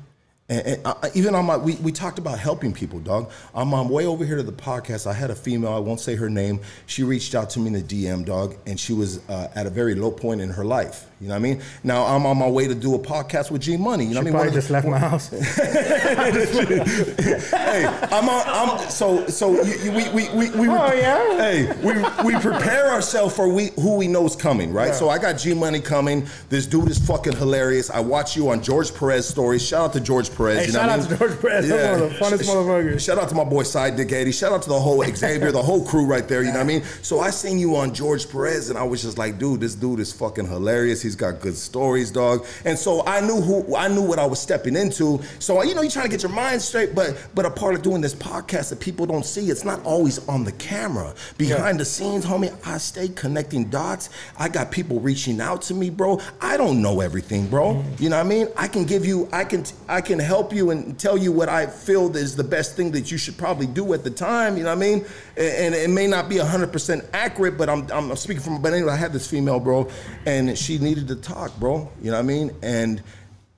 And, 0.49 0.65
and 0.67 0.87
uh, 0.87 0.95
even 1.15 1.35
on 1.35 1.45
my, 1.45 1.57
we, 1.57 1.75
we 1.77 1.91
talked 1.91 2.21
about 2.21 2.39
helping 2.39 2.73
people, 2.73 3.01
dog. 3.01 3.31
I'm 3.55 3.75
On 3.75 3.87
my 3.87 3.93
way 3.93 4.07
over 4.07 4.25
here 4.25 4.37
to 4.37 4.45
the 4.45 4.53
podcast, 4.53 5.07
I 5.09 5.13
had 5.13 5.31
a 5.31 5.35
female, 5.35 5.73
I 5.73 5.81
won't 5.81 5.99
say 5.99 6.15
her 6.15 6.31
name. 6.31 6.61
She 6.87 7.03
reached 7.03 7.35
out 7.35 7.51
to 7.51 7.59
me 7.59 7.67
in 7.67 7.73
the 7.73 7.83
DM, 7.83 8.25
dog, 8.25 8.55
and 8.65 8.79
she 8.79 8.93
was 8.93 9.19
uh, 9.29 9.49
at 9.57 9.67
a 9.67 9.71
very 9.71 9.97
low 9.97 10.13
point 10.13 10.41
in 10.41 10.51
her 10.51 10.65
life. 10.65 11.07
You 11.21 11.29
know 11.29 11.35
what 11.35 11.39
I 11.39 11.43
mean? 11.43 11.63
Now 11.83 12.05
I'm 12.05 12.27
on 12.27 12.37
my 12.37 12.49
way 12.49 12.69
to 12.69 12.75
do 12.75 12.95
a 12.95 12.99
podcast 12.99 13.51
with 13.51 13.63
G 13.63 13.77
Money. 13.79 14.05
You 14.05 14.15
know 14.15 14.23
She 14.23 14.31
what 14.31 14.43
I 14.43 14.45
mean? 14.45 14.45
probably 14.45 14.49
One 14.49 14.55
the- 14.55 14.61
just 14.61 14.71
left 14.71 14.87
my 14.87 14.99
house. 14.99 15.31
hey, 17.51 17.87
I'm 18.13 18.29
on. 18.29 18.43
I'm 18.47 18.91
so 18.91 19.27
so. 19.27 19.63
You, 19.63 19.75
you, 19.79 19.93
we 19.93 20.09
we 20.11 20.29
we, 20.31 20.51
we 20.51 20.69
Oh, 20.69 20.93
yeah? 20.93 21.37
Hey, 21.39 21.73
we 21.83 21.95
we 22.35 22.39
prepare 22.41 22.89
ourselves 22.91 23.35
for 23.35 23.49
we 23.49 23.71
who 23.77 23.97
we 23.97 24.09
know 24.09 24.27
is 24.27 24.37
coming, 24.37 24.73
right? 24.75 24.95
So 24.95 25.09
I 25.09 25.17
got 25.19 25.39
G 25.39 25.55
Money 25.55 25.81
coming. 25.81 26.27
This 26.51 26.67
dude 26.67 26.91
is 26.91 26.99
fucking 26.99 27.35
hilarious. 27.37 27.89
I 27.91 28.01
watch 28.01 28.37
you 28.37 28.51
on 28.51 28.63
George 28.63 28.95
Perez 28.95 29.27
stories. 29.27 29.67
Shout 29.67 29.87
out 29.87 29.93
to 29.95 30.01
George 30.01 30.31
Perez. 30.37 30.59
Hey, 30.59 30.67
you 30.67 30.73
know 30.73 30.79
shout 30.81 30.89
I 30.89 30.93
out 30.93 30.99
mean? 31.01 31.09
to 31.09 31.17
George 31.17 31.41
Perez. 31.41 31.69
That's 31.69 32.01
one 32.01 32.03
of 32.03 32.39
the 32.41 32.45
funnest 32.45 32.49
motherfuckers. 32.49 33.01
Shout 33.01 33.19
out 33.19 33.29
to 33.29 33.35
my 33.35 33.45
boy 33.45 33.63
Side 33.63 33.97
Dick 33.97 34.13
80. 34.13 34.33
Shout 34.33 34.53
out 34.53 34.63
to 34.63 34.69
the 34.69 34.79
whole 34.79 35.03
Xavier, 35.05 35.53
the 35.53 35.63
whole 35.63 35.85
crew 35.85 36.07
right 36.07 36.27
there. 36.27 36.43
You 36.43 36.49
know 36.49 36.59
what 36.59 36.65
I 36.65 36.67
mean? 36.67 36.83
So 37.03 37.21
I 37.21 37.31
seen 37.31 37.59
you 37.59 37.77
on 37.77 37.95
George 37.95 38.31
Perez, 38.31 38.71
and 38.71 38.79
I 38.79 38.83
was 38.83 39.03
just 39.03 39.19
like, 39.19 39.39
dude, 39.39 39.61
this 39.61 39.75
dude 39.75 40.01
is 40.01 40.13
fucking 40.13 40.47
hilarious. 40.47 41.03
He's 41.03 41.17
got 41.17 41.41
good 41.41 41.57
stories, 41.57 42.11
dog. 42.11 42.47
And 42.65 42.79
so 42.79 43.05
I 43.07 43.21
knew 43.21 43.41
who 43.41 43.77
I 43.77 43.89
knew 43.89 44.03
what 44.03 44.19
I 44.19 44.27
was 44.27 44.41
stepping 44.41 44.77
into. 44.77 45.21
So 45.39 45.63
you 45.63 45.75
know, 45.75 45.83
you're 45.83 45.91
trying 45.91 46.07
to 46.07 46.11
get 46.11 46.23
your 46.23 46.33
mind 46.33 46.63
straight, 46.63 46.95
but 46.95 47.29
but 47.35 47.47
a 47.47 47.51
part 47.51 47.75
of 47.75 47.83
doing 47.83 48.01
this 48.01 48.15
podcast 48.15 48.71
that 48.71 48.81
people 48.81 49.07
don't 49.07 49.25
see, 49.25 49.51
it's 49.51 49.65
not 49.65 49.83
always 49.85 50.27
on 50.29 50.45
the 50.45 50.53
camera. 50.53 51.15
Behind 51.39 51.81
the 51.81 51.85
scenes, 51.85 52.25
homie, 52.25 52.55
I 52.67 52.79
stay 52.79 53.09
connecting 53.09 53.65
dots. 53.71 54.11
I 54.39 54.49
got 54.49 54.71
people 54.71 55.01
reaching 55.01 55.41
out 55.41 55.63
to 55.63 55.75
me, 55.75 55.91
bro. 55.91 56.21
I 56.41 56.57
don't 56.57 56.83
know 56.83 57.01
everything, 57.01 57.49
bro. 57.49 57.75
Mm-hmm. 57.75 58.03
You 58.03 58.11
know 58.11 58.17
what 58.19 58.27
I 58.27 58.29
mean? 58.29 58.49
I 58.57 58.69
can 58.69 58.85
give 58.85 59.05
you, 59.07 59.29
I 59.33 59.45
can 59.45 59.65
I 59.89 60.01
can 60.01 60.19
help 60.27 60.53
you 60.53 60.71
and 60.71 60.99
tell 60.99 61.17
you 61.17 61.33
what 61.33 61.49
I 61.49 61.67
feel 61.67 62.15
is 62.17 62.37
the 62.37 62.45
best 62.45 62.77
thing 62.77 62.91
that 62.91 63.11
you 63.11 63.17
should 63.17 63.39
probably 63.39 63.67
do 63.67 63.95
at 63.95 64.05
the 64.05 64.11
time. 64.11 64.57
You 64.57 64.65
know 64.65 64.71
what 64.71 64.85
I 64.85 64.89
mean? 64.89 65.05
And, 65.37 65.75
and 65.75 65.75
it 65.75 65.89
may 65.89 66.07
not 66.07 66.29
be 66.29 66.39
hundred 66.39 66.73
percent 66.73 67.05
accurate, 67.15 67.57
but 67.57 67.69
I'm 67.69 67.91
I'm 67.91 68.15
speaking 68.17 68.43
from. 68.43 68.61
But 68.61 68.75
anyway, 68.75 68.93
I 68.93 68.97
had 68.97 69.13
this 69.13 69.31
female, 69.31 69.61
bro, 69.61 69.89
and 70.27 70.59
she 70.59 70.79
needed 70.79 71.09
to 71.09 71.17
talk, 71.17 71.57
bro. 71.59 71.91
You 72.03 72.11
know 72.11 72.19
what 72.19 72.25
I 72.25 72.27
mean? 72.27 72.55
And 72.63 73.03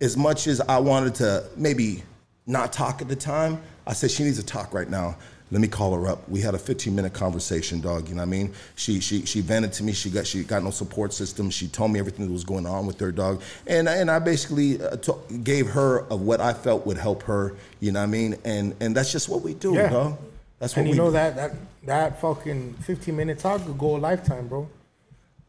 as 0.01 0.17
much 0.17 0.47
as 0.47 0.61
I 0.61 0.79
wanted 0.79 1.17
to 1.17 1.49
maybe 1.57 2.03
not 2.47 2.73
talk 2.73 3.03
at 3.03 3.09
the 3.09 3.17
time, 3.17 3.61
I 3.87 3.95
said 3.95 4.11
she 4.11 4.23
needs 4.23 4.39
to 4.39 4.47
talk 4.47 4.73
right 4.73 4.89
now. 4.89 5.17
Let 5.51 5.61
me 5.63 5.69
call 5.69 5.95
her 5.95 6.07
up. 6.09 6.29
We 6.29 6.41
had 6.43 6.55
a 6.55 6.59
15 6.59 6.95
minute 6.95 7.15
conversation, 7.15 7.81
dog. 7.81 8.09
You 8.09 8.15
know 8.15 8.21
what 8.23 8.27
I 8.29 8.31
mean? 8.31 8.53
She 8.77 9.01
she 9.01 9.25
she 9.25 9.41
vented 9.41 9.73
to 9.75 9.83
me. 9.83 9.93
She 9.93 10.11
got 10.11 10.27
she 10.27 10.45
got 10.45 10.63
no 10.63 10.71
support 10.71 11.13
system. 11.15 11.49
She 11.49 11.69
told 11.69 11.91
me 11.91 11.99
everything 11.99 12.27
that 12.27 12.33
was 12.33 12.45
going 12.45 12.67
on 12.67 12.87
with 12.87 13.01
her 13.01 13.11
dog, 13.11 13.41
and 13.67 13.89
and 13.89 14.11
I 14.11 14.19
basically 14.19 14.81
uh, 14.83 14.97
to- 14.97 15.19
gave 15.43 15.69
her 15.71 16.01
of 16.11 16.21
what 16.21 16.41
I 16.43 16.53
felt 16.53 16.85
would 16.87 16.99
help 16.99 17.23
her. 17.23 17.55
You 17.81 17.93
know 17.93 18.01
what 18.01 18.05
I 18.05 18.09
mean? 18.09 18.37
And 18.45 18.75
and 18.81 18.95
that's 18.95 19.11
just 19.11 19.29
what 19.31 19.41
we 19.43 19.55
do, 19.55 19.73
Yeah. 19.75 19.89
dog. 19.89 20.19
That's 20.59 20.75
what 20.77 20.81
and 20.81 20.89
you 20.89 20.93
we 20.93 20.99
know 20.99 21.07
do. 21.07 21.13
that 21.13 21.37
that 21.37 21.53
that 21.87 22.21
fucking 22.21 22.75
15 22.83 23.17
minute 23.17 23.39
talk 23.39 23.65
could 23.65 23.79
go 23.79 23.97
a 23.97 23.99
lifetime, 23.99 24.49
bro. 24.49 24.69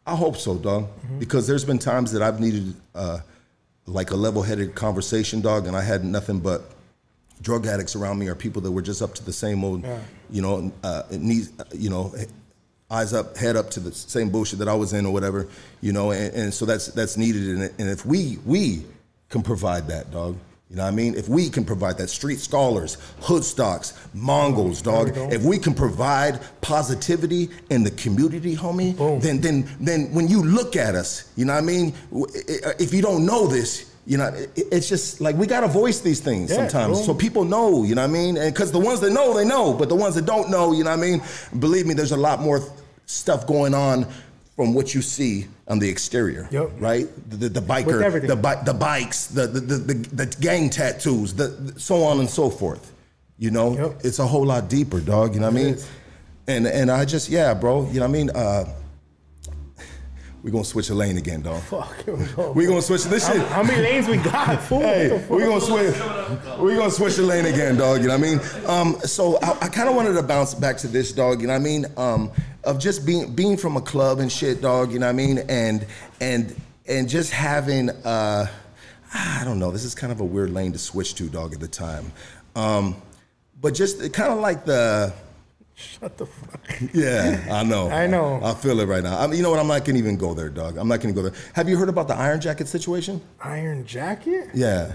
I 0.08 0.16
hope 0.16 0.38
so, 0.38 0.56
dog. 0.58 0.88
Because 1.20 1.46
there's 1.46 1.66
been 1.66 1.78
times 1.80 2.14
that 2.14 2.22
I've 2.24 2.40
needed 2.40 2.74
uh, 2.96 3.20
like 3.86 4.12
a 4.12 4.16
level-headed 4.16 4.74
conversation, 4.76 5.42
dog, 5.42 5.68
and 5.68 5.76
I 5.76 5.82
had 5.82 6.04
nothing 6.06 6.40
but 6.40 6.72
drug 7.42 7.66
addicts 7.68 7.96
around 7.96 8.20
me 8.20 8.28
are 8.28 8.36
people 8.36 8.62
that 8.62 8.72
were 8.72 8.82
just 8.82 9.02
up 9.02 9.14
to 9.16 9.24
the 9.24 9.34
same 9.34 9.64
old, 9.64 9.86
you 10.30 10.42
know, 10.42 10.72
uh, 10.84 11.04
it 11.12 11.22
needs, 11.22 11.52
you 11.74 11.90
know, 11.90 12.14
eyes 12.92 13.14
up, 13.14 13.38
head 13.38 13.56
up 13.56 13.70
to 13.72 13.80
the 13.80 13.92
same 13.92 14.30
bullshit 14.30 14.60
that 14.60 14.68
I 14.68 14.74
was 14.74 14.94
in 14.94 15.06
or 15.06 15.14
whatever, 15.14 15.48
you 15.82 15.94
know. 15.94 16.12
And, 16.12 16.34
and 16.34 16.54
so 16.54 16.66
that's 16.66 16.88
that's 16.88 17.18
needed. 17.18 17.44
And, 17.48 17.62
and 17.80 17.90
if 17.90 18.06
we 18.06 18.38
we 18.46 18.84
can 19.30 19.42
provide 19.42 19.88
that, 19.88 20.12
dog. 20.12 20.38
You 20.70 20.76
know 20.76 20.84
what 20.84 20.90
I 20.90 20.96
mean? 20.96 21.16
If 21.16 21.28
we 21.28 21.50
can 21.50 21.66
provide 21.66 21.98
that, 21.98 22.12
street 22.12 22.38
scholars, 22.38 22.98
hood 23.22 23.44
stocks, 23.44 23.94
Mongols, 24.14 24.84
dog. 24.84 25.10
If 25.34 25.42
we 25.42 25.58
can 25.58 25.74
provide 25.74 26.40
positivity 26.62 27.50
in 27.72 27.84
the 27.84 27.90
community, 27.90 28.56
homie, 28.56 28.96
then 29.20 29.42
then 29.42 29.68
then 29.80 30.14
when 30.14 30.28
you 30.28 30.44
look 30.44 30.76
at 30.76 30.94
us, 30.94 31.32
you 31.36 31.46
know 31.46 31.54
what 31.54 31.64
I 31.64 31.66
mean? 31.66 31.96
If 32.80 32.94
you 32.94 33.02
don't 33.02 33.26
know 33.26 33.48
this, 33.48 33.89
you 34.06 34.18
know, 34.18 34.28
it- 34.28 34.68
it's 34.72 34.90
just 34.90 35.22
like 35.22 35.36
we 35.38 35.46
gotta 35.48 35.68
voice 35.68 36.00
these 36.00 36.20
things 36.20 36.50
Yeah, 36.50 36.58
sometimes, 36.68 37.06
so 37.06 37.14
people 37.14 37.44
know. 37.46 37.84
You 37.84 37.96
know 37.96 38.02
what 38.02 38.10
I 38.10 38.14
mean? 38.14 38.38
And 38.38 38.54
because 38.54 38.72
the 38.72 38.80
ones 38.80 39.00
that 39.02 39.12
know, 39.12 39.34
they 39.34 39.46
know, 39.46 39.74
but 39.74 39.90
the 39.90 39.96
ones 39.96 40.16
that 40.16 40.26
don't 40.26 40.50
know, 40.50 40.72
you 40.74 40.84
know 40.84 40.90
what 40.92 41.00
I 41.00 41.02
mean? 41.02 41.22
Believe 41.60 41.86
me, 41.86 41.94
there's 41.94 42.12
a 42.12 42.18
lot 42.18 42.42
more 42.42 42.62
stuff 43.06 43.46
going 43.48 43.74
on 43.74 44.06
from 44.56 44.74
what 44.74 44.94
you 44.94 45.02
see 45.02 45.48
on 45.68 45.80
the 45.80 45.88
exterior, 45.88 46.48
Yep. 46.52 46.72
right? 46.80 47.08
The, 47.30 47.38
the, 47.38 47.50
the 47.50 47.62
biker, 47.62 48.28
the 48.28 48.36
bi- 48.36 48.62
the 48.64 48.74
bikes, 48.74 49.28
the 49.28 49.48
the, 49.48 49.60
the 49.62 49.94
the 49.94 50.26
gang 50.42 50.70
tattoos, 50.70 51.34
the, 51.34 51.48
the 51.48 51.80
so 51.80 52.04
on 52.04 52.20
and 52.20 52.30
so 52.30 52.50
forth. 52.50 52.92
You 53.38 53.52
know, 53.52 53.74
Yep. 53.78 54.02
it's 54.04 54.20
a 54.20 54.28
whole 54.28 54.46
lot 54.46 54.68
deeper, 54.70 55.00
dog. 55.00 55.34
You 55.34 55.40
know 55.42 55.48
what 55.50 55.60
I 55.60 55.64
mean? 55.64 55.74
is. 55.76 55.88
And 56.48 56.68
and 56.68 56.90
I 56.92 57.06
just 57.06 57.30
yeah, 57.30 57.54
bro. 57.54 57.88
You 57.88 58.00
know 58.00 58.08
what 58.08 58.10
I 58.10 58.12
mean? 58.12 58.30
Uh, 58.32 58.66
we're 60.44 60.52
gonna 60.52 60.64
switch 60.64 60.90
a 60.90 60.96
lane 60.96 61.18
again, 61.18 61.42
dog. 61.42 61.62
Fuck. 61.64 62.06
we 62.56 62.66
gonna 62.66 62.82
switch 62.82 63.04
this 63.06 63.28
shit. 63.28 63.42
How 63.48 63.62
many 63.62 63.82
lanes 63.82 64.08
we 64.08 64.18
got? 64.18 64.62
Fool? 64.64 64.80
Hey, 64.80 65.26
we 65.30 65.40
gonna 65.40 65.60
switch. 65.60 65.96
We 66.60 66.76
gonna 66.76 66.92
switch 66.92 67.16
the 67.16 67.24
lane 67.24 67.46
again, 67.46 67.76
dog. 67.76 68.02
You 68.02 68.08
know 68.08 68.18
what 68.18 68.26
I 68.26 68.30
mean? 68.30 68.40
Um, 68.66 69.00
so 69.02 69.38
I, 69.42 69.66
I 69.66 69.68
kind 69.68 69.90
of 69.90 69.96
wanted 69.96 70.14
to 70.14 70.24
bounce 70.24 70.54
back 70.54 70.78
to 70.78 70.88
this, 70.88 71.12
dog. 71.12 71.42
You 71.42 71.48
know 71.48 71.54
what 71.54 71.60
I 71.60 71.64
mean? 71.64 71.86
Um, 71.98 72.32
of 72.64 72.80
just 72.80 73.06
being 73.06 73.34
being 73.36 73.58
from 73.58 73.76
a 73.76 73.82
club 73.82 74.20
and 74.20 74.32
shit, 74.32 74.62
dog. 74.62 74.94
You 74.94 75.00
know 75.00 75.08
what 75.08 75.12
I 75.12 75.16
mean? 75.16 75.40
And 75.50 75.86
and 76.22 76.56
and 76.88 77.10
just 77.10 77.32
having 77.32 77.90
uh, 77.90 78.48
I 79.14 79.42
don't 79.44 79.60
know. 79.60 79.72
This 79.72 79.84
is 79.84 79.94
kind 79.94 80.14
of 80.14 80.22
a 80.22 80.26
weird 80.26 80.52
lane 80.52 80.72
to 80.72 80.80
switch 80.80 81.16
to, 81.16 81.28
dog. 81.28 81.54
At 81.54 81.60
the 81.60 81.68
time, 81.68 82.14
um, 82.56 82.96
but 83.60 83.74
just 83.74 84.14
kind 84.14 84.32
of 84.32 84.40
like 84.40 84.66
the. 84.66 85.14
Shut 85.80 86.18
the 86.18 86.26
fuck. 86.26 86.60
Yeah, 86.94 87.48
I 87.50 87.64
know. 87.64 87.90
I 87.90 88.06
know. 88.06 88.42
I 88.44 88.54
feel 88.54 88.80
it 88.82 88.86
right 88.86 89.02
now. 89.02 89.18
I 89.18 89.28
mean, 89.28 89.38
you 89.38 89.44
know 89.44 89.50
what? 89.50 89.60
I'm 89.60 89.68
not 89.68 89.86
gonna 89.86 89.98
even 89.98 90.18
go 90.18 90.34
there, 90.34 90.50
dog. 90.50 90.78
I'm 90.78 90.90
not 90.90 91.00
gonna 91.00 91.14
go 91.14 91.22
there. 91.22 91.34
Have 91.54 91.70
you 91.70 91.78
heard 91.78 91.88
about 91.88 92.10
the 92.10 92.16
Iron 92.16 92.42
Jacket 92.42 92.68
situation? 92.68 93.22
Iron 93.42 93.86
Jacket? 93.86 94.50
Yeah. 94.54 94.92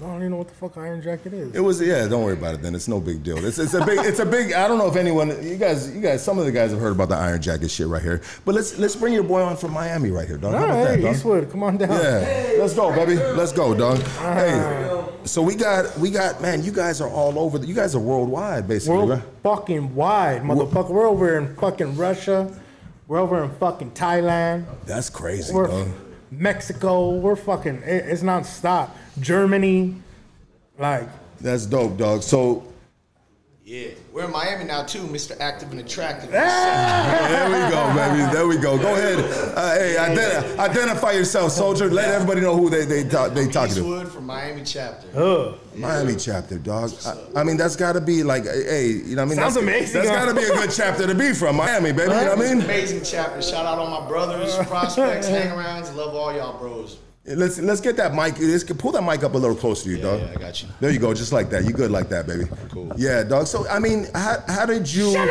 I 0.00 0.06
don't 0.06 0.16
even 0.18 0.30
know 0.30 0.36
what 0.36 0.48
the 0.48 0.54
fuck 0.54 0.76
Iron 0.76 1.02
Jacket 1.02 1.32
is. 1.32 1.54
It 1.54 1.60
was 1.60 1.80
yeah. 1.80 2.06
Don't 2.06 2.22
worry 2.22 2.34
about 2.34 2.54
it. 2.54 2.62
Then 2.62 2.76
it's 2.76 2.86
no 2.86 3.00
big 3.00 3.24
deal. 3.24 3.44
It's, 3.44 3.58
it's 3.58 3.74
a 3.74 3.84
big. 3.84 3.98
It's 4.00 4.20
a 4.20 4.26
big. 4.26 4.52
I 4.52 4.68
don't 4.68 4.78
know 4.78 4.88
if 4.88 4.96
anyone. 4.96 5.30
You 5.42 5.56
guys. 5.56 5.92
You 5.92 6.00
guys. 6.00 6.22
Some 6.22 6.38
of 6.38 6.44
the 6.44 6.52
guys 6.52 6.70
have 6.70 6.80
heard 6.80 6.92
about 6.92 7.08
the 7.08 7.16
Iron 7.16 7.42
Jacket 7.42 7.70
shit 7.70 7.88
right 7.88 8.02
here. 8.02 8.20
But 8.44 8.54
let's 8.54 8.78
let's 8.78 8.94
bring 8.94 9.14
your 9.14 9.24
boy 9.24 9.42
on 9.42 9.56
from 9.56 9.72
Miami 9.72 10.10
right 10.10 10.28
here, 10.28 10.36
dog. 10.36 10.54
All 10.54 10.60
right, 10.60 10.84
that, 10.84 11.02
dog? 11.02 11.14
Eastwood, 11.14 11.50
come 11.50 11.64
on 11.64 11.76
down. 11.76 11.90
Yeah. 11.90 12.54
Let's 12.58 12.74
go, 12.74 12.94
baby. 12.94 13.16
Let's 13.16 13.52
go, 13.52 13.74
dog. 13.74 13.98
Hey. 13.98 14.93
So 15.24 15.42
we 15.42 15.54
got 15.54 15.98
we 15.98 16.10
got 16.10 16.42
man. 16.42 16.62
You 16.62 16.72
guys 16.72 17.00
are 17.00 17.08
all 17.08 17.38
over. 17.38 17.58
The, 17.58 17.66
you 17.66 17.74
guys 17.74 17.94
are 17.94 18.00
worldwide, 18.00 18.68
basically. 18.68 18.98
We're 18.98 19.14
right? 19.14 19.22
fucking 19.42 19.94
wide, 19.94 20.42
motherfucker. 20.42 20.90
We're 20.90 21.08
over 21.08 21.38
in 21.38 21.56
fucking 21.56 21.96
Russia. 21.96 22.52
We're 23.08 23.18
over 23.18 23.42
in 23.44 23.50
fucking 23.56 23.92
Thailand. 23.92 24.64
That's 24.86 25.10
crazy, 25.10 25.52
We're 25.52 25.68
dog. 25.68 25.88
Mexico. 26.30 27.10
We're 27.16 27.36
fucking. 27.36 27.76
It, 27.84 28.04
it's 28.06 28.22
not 28.22 28.44
stop. 28.46 28.96
Germany, 29.20 29.94
like 30.78 31.08
That's 31.40 31.66
dope, 31.66 31.96
dog. 31.96 32.22
So 32.22 32.64
Yeah, 33.66 33.92
we're 34.12 34.26
in 34.26 34.30
Miami 34.30 34.64
now 34.64 34.82
too, 34.82 35.04
Mr. 35.04 35.40
Active 35.40 35.70
and 35.70 35.80
Attractive. 35.80 36.30
there 36.30 37.46
we 37.46 37.72
go, 37.72 37.94
baby. 37.94 38.30
There 38.30 38.46
we 38.46 38.58
go. 38.58 38.76
Go 38.76 38.92
ahead. 38.92 39.18
Uh, 39.56 39.74
hey, 39.76 39.96
identi- 39.98 40.58
identify 40.58 41.12
yourself, 41.12 41.50
soldier. 41.50 41.88
Let 41.88 42.10
everybody 42.10 42.42
know 42.42 42.54
who 42.54 42.68
they 42.68 42.84
they 42.84 43.08
talk, 43.08 43.32
they 43.32 43.48
talking 43.48 43.76
to. 43.76 43.80
Eastwood 43.80 44.12
from 44.12 44.26
Miami 44.26 44.64
chapter. 44.64 45.08
ugh. 45.18 45.58
Miami 45.74 46.14
chapter, 46.16 46.58
dog. 46.58 46.92
I, 47.06 47.40
I 47.40 47.42
mean, 47.42 47.56
that's 47.56 47.74
got 47.74 47.94
to 47.94 48.02
be 48.02 48.22
like, 48.22 48.44
hey, 48.44 48.88
you 48.88 49.16
know, 49.16 49.22
what 49.22 49.22
I 49.22 49.24
mean, 49.24 49.36
Sounds 49.36 49.54
that's, 49.54 49.66
amazing. 49.66 50.02
That's 50.02 50.10
got 50.10 50.26
to 50.26 50.34
be 50.34 50.42
a 50.42 50.52
good 50.52 50.70
chapter 50.70 51.06
to 51.06 51.14
be 51.14 51.32
from 51.32 51.56
Miami, 51.56 51.92
baby. 51.92 52.02
You 52.02 52.08
know 52.08 52.36
what 52.36 52.46
I 52.46 52.54
mean? 52.54 52.60
Amazing 52.60 53.00
chapter. 53.02 53.40
Shout 53.40 53.64
out 53.64 53.78
all 53.78 53.88
my 53.98 54.06
brothers, 54.06 54.54
prospects, 54.66 55.26
hang-arounds. 55.28 55.96
Love 55.96 56.14
all 56.14 56.36
y'all 56.36 56.58
bros. 56.58 56.98
Let's 57.26 57.58
let's 57.58 57.80
get 57.80 57.96
that 57.96 58.14
mic. 58.14 58.38
Let's 58.38 58.64
get- 58.64 58.76
pull 58.76 58.92
that 58.92 59.00
mic 59.02 59.24
up 59.24 59.32
a 59.32 59.38
little 59.38 59.56
closer 59.56 59.84
to 59.84 59.90
you, 59.90 59.96
dog. 59.96 60.20
yeah, 60.20 60.32
I 60.36 60.38
got 60.38 60.60
you. 60.62 60.68
There 60.78 60.90
you 60.90 60.98
go, 60.98 61.14
just 61.14 61.32
like 61.32 61.48
that. 61.50 61.64
You 61.64 61.72
good 61.72 61.90
like 61.90 62.10
that, 62.10 62.26
baby. 62.26 62.44
Cool. 62.70 62.92
Yeah, 62.98 63.22
dog. 63.24 63.46
So 63.46 63.66
I 63.66 63.78
mean, 63.78 64.08
how, 64.14 64.42
how 64.46 64.66
did 64.66 64.92
you? 64.92 65.08
I 65.16 65.24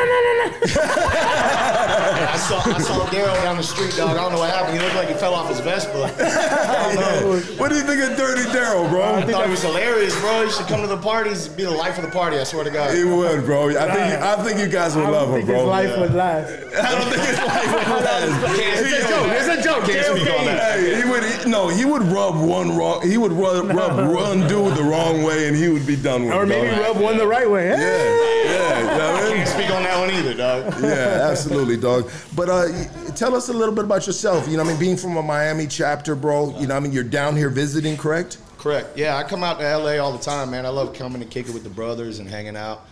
saw 2.47 2.57
I 2.65 2.79
saw 2.79 3.05
Daryl 3.13 3.35
down 3.43 3.57
the 3.57 3.63
street, 3.63 3.93
dog. 3.95 4.09
I 4.17 4.23
don't 4.23 4.31
know 4.31 4.39
what 4.39 4.49
happened. 4.49 4.79
He 4.79 4.83
looked 4.83 4.95
like 4.95 5.07
he 5.09 5.13
fell 5.13 5.35
off 5.35 5.49
his 5.49 5.59
Vespa. 5.59 6.09
I 6.17 6.93
don't 6.95 6.95
know. 6.95 7.39
What 7.59 7.69
do 7.69 7.75
you 7.75 7.83
think 7.83 8.01
of 8.01 8.17
Dirty 8.17 8.41
Daryl, 8.49 8.89
bro? 8.89 9.13
I 9.15 9.21
thought 9.25 9.43
he 9.45 9.51
was 9.51 9.61
hilarious, 9.61 10.15
bro. 10.19 10.45
He 10.45 10.51
should 10.51 10.65
come 10.67 10.81
to 10.81 10.87
the 10.87 10.97
parties. 10.97 11.47
Be 11.47 11.63
the 11.63 11.69
life 11.71 11.97
of 11.99 12.05
the 12.05 12.11
party. 12.11 12.37
I 12.39 12.43
swear 12.43 12.63
to 12.63 12.71
God. 12.71 12.91
He 12.95 13.03
would, 13.03 13.45
bro. 13.45 13.69
I 13.69 13.73
think 13.93 14.19
I 14.23 14.35
think 14.43 14.57
you 14.59 14.67
guys 14.67 14.95
would 14.95 15.07
love 15.09 15.27
don't 15.29 15.41
him, 15.41 15.45
think 15.45 15.49
his 15.49 15.57
bro. 15.61 15.65
life 15.69 15.95
would 15.99 16.13
last. 16.15 16.51
I 16.75 16.91
don't 16.95 17.07
think 17.13 17.23
his 17.27 17.37
life 17.37 17.87
would 17.87 18.03
last. 18.03 18.55
Can't 18.57 18.79
speak 18.87 19.05
on. 19.13 19.29
It's 19.29 19.47
a 19.47 19.61
joke. 19.61 19.85
Can't 19.85 20.05
speak 20.17 20.29
on 20.39 20.45
that. 20.45 20.79
Hey, 20.79 20.95
he 21.01 21.05
would 21.09 21.23
he- 21.23 21.45
no. 21.49 21.67
He 21.69 21.82
would 21.85 22.03
rub 22.03 22.39
one 22.39 22.75
wrong. 22.75 23.07
He 23.07 23.17
would 23.17 23.31
rub, 23.31 23.67
rub 23.67 24.13
one 24.13 24.47
dude 24.47 24.75
the 24.75 24.83
wrong 24.83 25.23
way, 25.23 25.47
and 25.47 25.55
he 25.55 25.69
would 25.69 25.85
be 25.85 25.95
done 25.95 26.23
with. 26.23 26.33
It. 26.33 26.37
Or 26.37 26.45
maybe 26.45 26.67
dog. 26.67 26.79
rub 26.79 27.01
one 27.01 27.17
the 27.17 27.27
right 27.27 27.49
way. 27.49 27.69
Yeah, 27.69 27.77
yeah. 27.77 28.79
You 28.79 28.85
know 28.85 29.15
I 29.15 29.23
mean? 29.23 29.35
Can't 29.37 29.49
speak 29.49 29.69
on 29.71 29.83
that 29.83 29.99
one 29.99 30.11
either, 30.11 30.33
dog. 30.33 30.73
Yeah, 30.81 31.27
absolutely, 31.29 31.77
dog. 31.77 32.09
But 32.35 32.49
uh, 32.49 32.67
tell 33.15 33.35
us 33.35 33.49
a 33.49 33.53
little 33.53 33.73
bit 33.73 33.85
about 33.85 34.05
yourself. 34.05 34.47
You 34.47 34.57
know, 34.57 34.63
what 34.63 34.69
I 34.69 34.73
mean, 34.73 34.79
being 34.79 34.97
from 34.97 35.17
a 35.17 35.23
Miami 35.23 35.67
chapter, 35.67 36.15
bro. 36.15 36.47
You 36.59 36.67
know, 36.67 36.73
what 36.73 36.75
I 36.75 36.79
mean, 36.81 36.91
you're 36.91 37.03
down 37.03 37.35
here 37.35 37.49
visiting, 37.49 37.97
correct? 37.97 38.37
Correct. 38.57 38.97
Yeah, 38.97 39.17
I 39.17 39.23
come 39.23 39.43
out 39.43 39.59
to 39.59 39.77
LA 39.77 39.97
all 39.97 40.11
the 40.11 40.23
time, 40.23 40.51
man. 40.51 40.65
I 40.65 40.69
love 40.69 40.93
coming 40.93 41.21
and 41.21 41.29
kicking 41.29 41.53
with 41.53 41.63
the 41.63 41.69
brothers 41.69 42.19
and 42.19 42.29
hanging 42.29 42.55
out. 42.55 42.85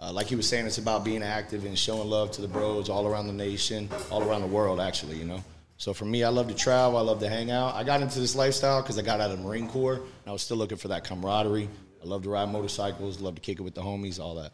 Uh, 0.00 0.10
like 0.12 0.28
he 0.28 0.34
was 0.34 0.48
saying, 0.48 0.64
it's 0.64 0.78
about 0.78 1.04
being 1.04 1.22
active 1.22 1.66
and 1.66 1.78
showing 1.78 2.08
love 2.08 2.30
to 2.32 2.40
the 2.40 2.48
bros 2.48 2.88
all 2.88 3.06
around 3.06 3.26
the 3.26 3.32
nation, 3.32 3.88
all 4.10 4.22
around 4.22 4.40
the 4.40 4.46
world, 4.46 4.80
actually, 4.80 5.16
you 5.16 5.24
know. 5.24 5.44
So 5.80 5.94
for 5.94 6.04
me, 6.04 6.24
I 6.24 6.28
love 6.28 6.48
to 6.48 6.54
travel. 6.54 6.98
I 6.98 7.00
love 7.00 7.20
to 7.20 7.28
hang 7.30 7.50
out. 7.50 7.74
I 7.74 7.84
got 7.84 8.02
into 8.02 8.20
this 8.20 8.36
lifestyle 8.36 8.82
because 8.82 8.98
I 8.98 9.02
got 9.02 9.18
out 9.22 9.30
of 9.30 9.38
the 9.38 9.42
Marine 9.42 9.66
Corps. 9.66 9.94
And 9.94 10.04
I 10.26 10.30
was 10.30 10.42
still 10.42 10.58
looking 10.58 10.76
for 10.76 10.88
that 10.88 11.04
camaraderie. 11.04 11.70
I 12.02 12.06
love 12.06 12.22
to 12.24 12.28
ride 12.28 12.50
motorcycles, 12.50 13.18
love 13.18 13.36
to 13.36 13.40
kick 13.40 13.60
it 13.60 13.62
with 13.62 13.74
the 13.74 13.80
homies, 13.80 14.20
all 14.20 14.34
that. 14.34 14.52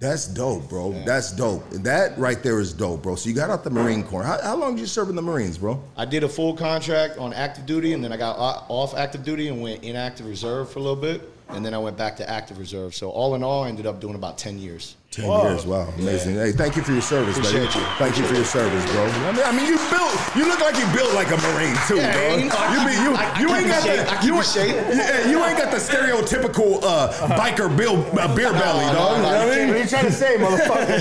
That's 0.00 0.26
dope, 0.26 0.68
bro. 0.68 0.90
That's 1.04 1.30
dope. 1.30 1.62
That 1.70 2.18
right 2.18 2.42
there 2.42 2.58
is 2.58 2.72
dope, 2.72 3.04
bro. 3.04 3.14
So 3.14 3.28
you 3.28 3.36
got 3.36 3.50
out 3.50 3.62
the 3.62 3.70
Marine 3.70 4.02
Corps. 4.02 4.24
How, 4.24 4.42
how 4.42 4.56
long 4.56 4.74
did 4.74 4.80
you 4.80 4.88
serve 4.88 5.10
in 5.10 5.14
the 5.14 5.22
Marines, 5.22 5.58
bro? 5.58 5.80
I 5.96 6.06
did 6.06 6.24
a 6.24 6.28
full 6.28 6.56
contract 6.56 7.18
on 7.18 7.32
active 7.32 7.66
duty, 7.66 7.92
and 7.92 8.02
then 8.02 8.12
I 8.12 8.16
got 8.16 8.36
off 8.68 8.96
active 8.96 9.24
duty 9.24 9.46
and 9.46 9.62
went 9.62 9.84
inactive 9.84 10.26
reserve 10.26 10.72
for 10.72 10.80
a 10.80 10.82
little 10.82 11.00
bit, 11.00 11.22
and 11.50 11.64
then 11.64 11.72
I 11.72 11.78
went 11.78 11.96
back 11.96 12.16
to 12.16 12.28
active 12.28 12.58
reserve. 12.58 12.96
So 12.96 13.10
all 13.10 13.36
in 13.36 13.44
all, 13.44 13.62
I 13.62 13.68
ended 13.68 13.86
up 13.86 14.00
doing 14.00 14.16
about 14.16 14.38
ten 14.38 14.58
years. 14.58 14.96
Ten 15.14 15.30
years. 15.30 15.64
Wow, 15.64 15.86
amazing. 15.98 16.34
Hey, 16.34 16.50
thank 16.50 16.74
you 16.74 16.82
for 16.82 16.90
your 16.90 17.00
service. 17.00 17.36
Appreciate 17.38 17.72
you. 17.72 17.80
Thank 17.98 18.18
you 18.18 18.24
for 18.24 18.34
your 18.34 18.44
service, 18.44 18.84
bro. 18.90 19.04
I 19.04 19.30
mean, 19.32 19.42
I 19.46 19.52
mean, 19.52 19.66
you 19.66 19.76
built. 19.88 20.10
You 20.34 20.48
look 20.48 20.58
like 20.60 20.76
you 20.76 20.84
built 20.92 21.14
like 21.14 21.28
a 21.30 21.36
Marine 21.36 21.76
too, 21.86 21.96
Yeah, 21.98 22.30
dog. 22.30 22.40
you 22.40 22.48
know, 22.48 22.56
I 22.58 22.74
you 22.74 22.78
keep- 22.80 22.88
be 22.88 22.94
you. 23.04 23.14
I- 23.14 23.30
I 23.30 23.38
you 23.40 23.54
ain't 23.54 23.68
got 23.68 23.82
shape. 23.84 24.08
the 24.08 24.26
you, 24.26 24.42
shape. 24.42 24.74
Yeah, 24.94 25.28
you 25.30 25.44
ain't 25.44 25.56
got 25.56 25.70
the 25.70 25.76
stereotypical 25.78 26.82
uh, 26.82 27.12
biker 27.38 27.70
bill, 27.76 28.04
uh, 28.18 28.34
beer 28.34 28.52
belly, 28.52 28.86
no, 28.86 28.92
dog. 28.94 29.22
no, 29.22 29.22
you 29.22 29.22
know 29.22 29.28
what 29.28 29.34
I 29.34 29.66
What 29.66 29.76
are 29.76 29.78
you 29.78 29.86
trying 29.86 30.04
to 30.06 30.12
say, 30.12 30.36
motherfucker? 30.36 30.98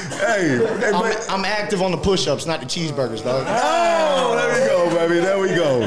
Hey, 0.16 0.56
hey, 0.80 0.90
I'm, 0.92 1.12
I'm 1.28 1.44
active 1.44 1.82
on 1.82 1.90
the 1.90 1.96
push-ups, 1.98 2.46
not 2.46 2.60
the 2.60 2.66
cheeseburgers, 2.66 3.22
dog. 3.22 3.44
Oh, 3.46 4.34
there 4.34 4.48
we 4.62 4.66
go, 4.66 4.96
baby. 4.96 5.20
There 5.20 5.38
we 5.38 5.48
go. 5.48 5.80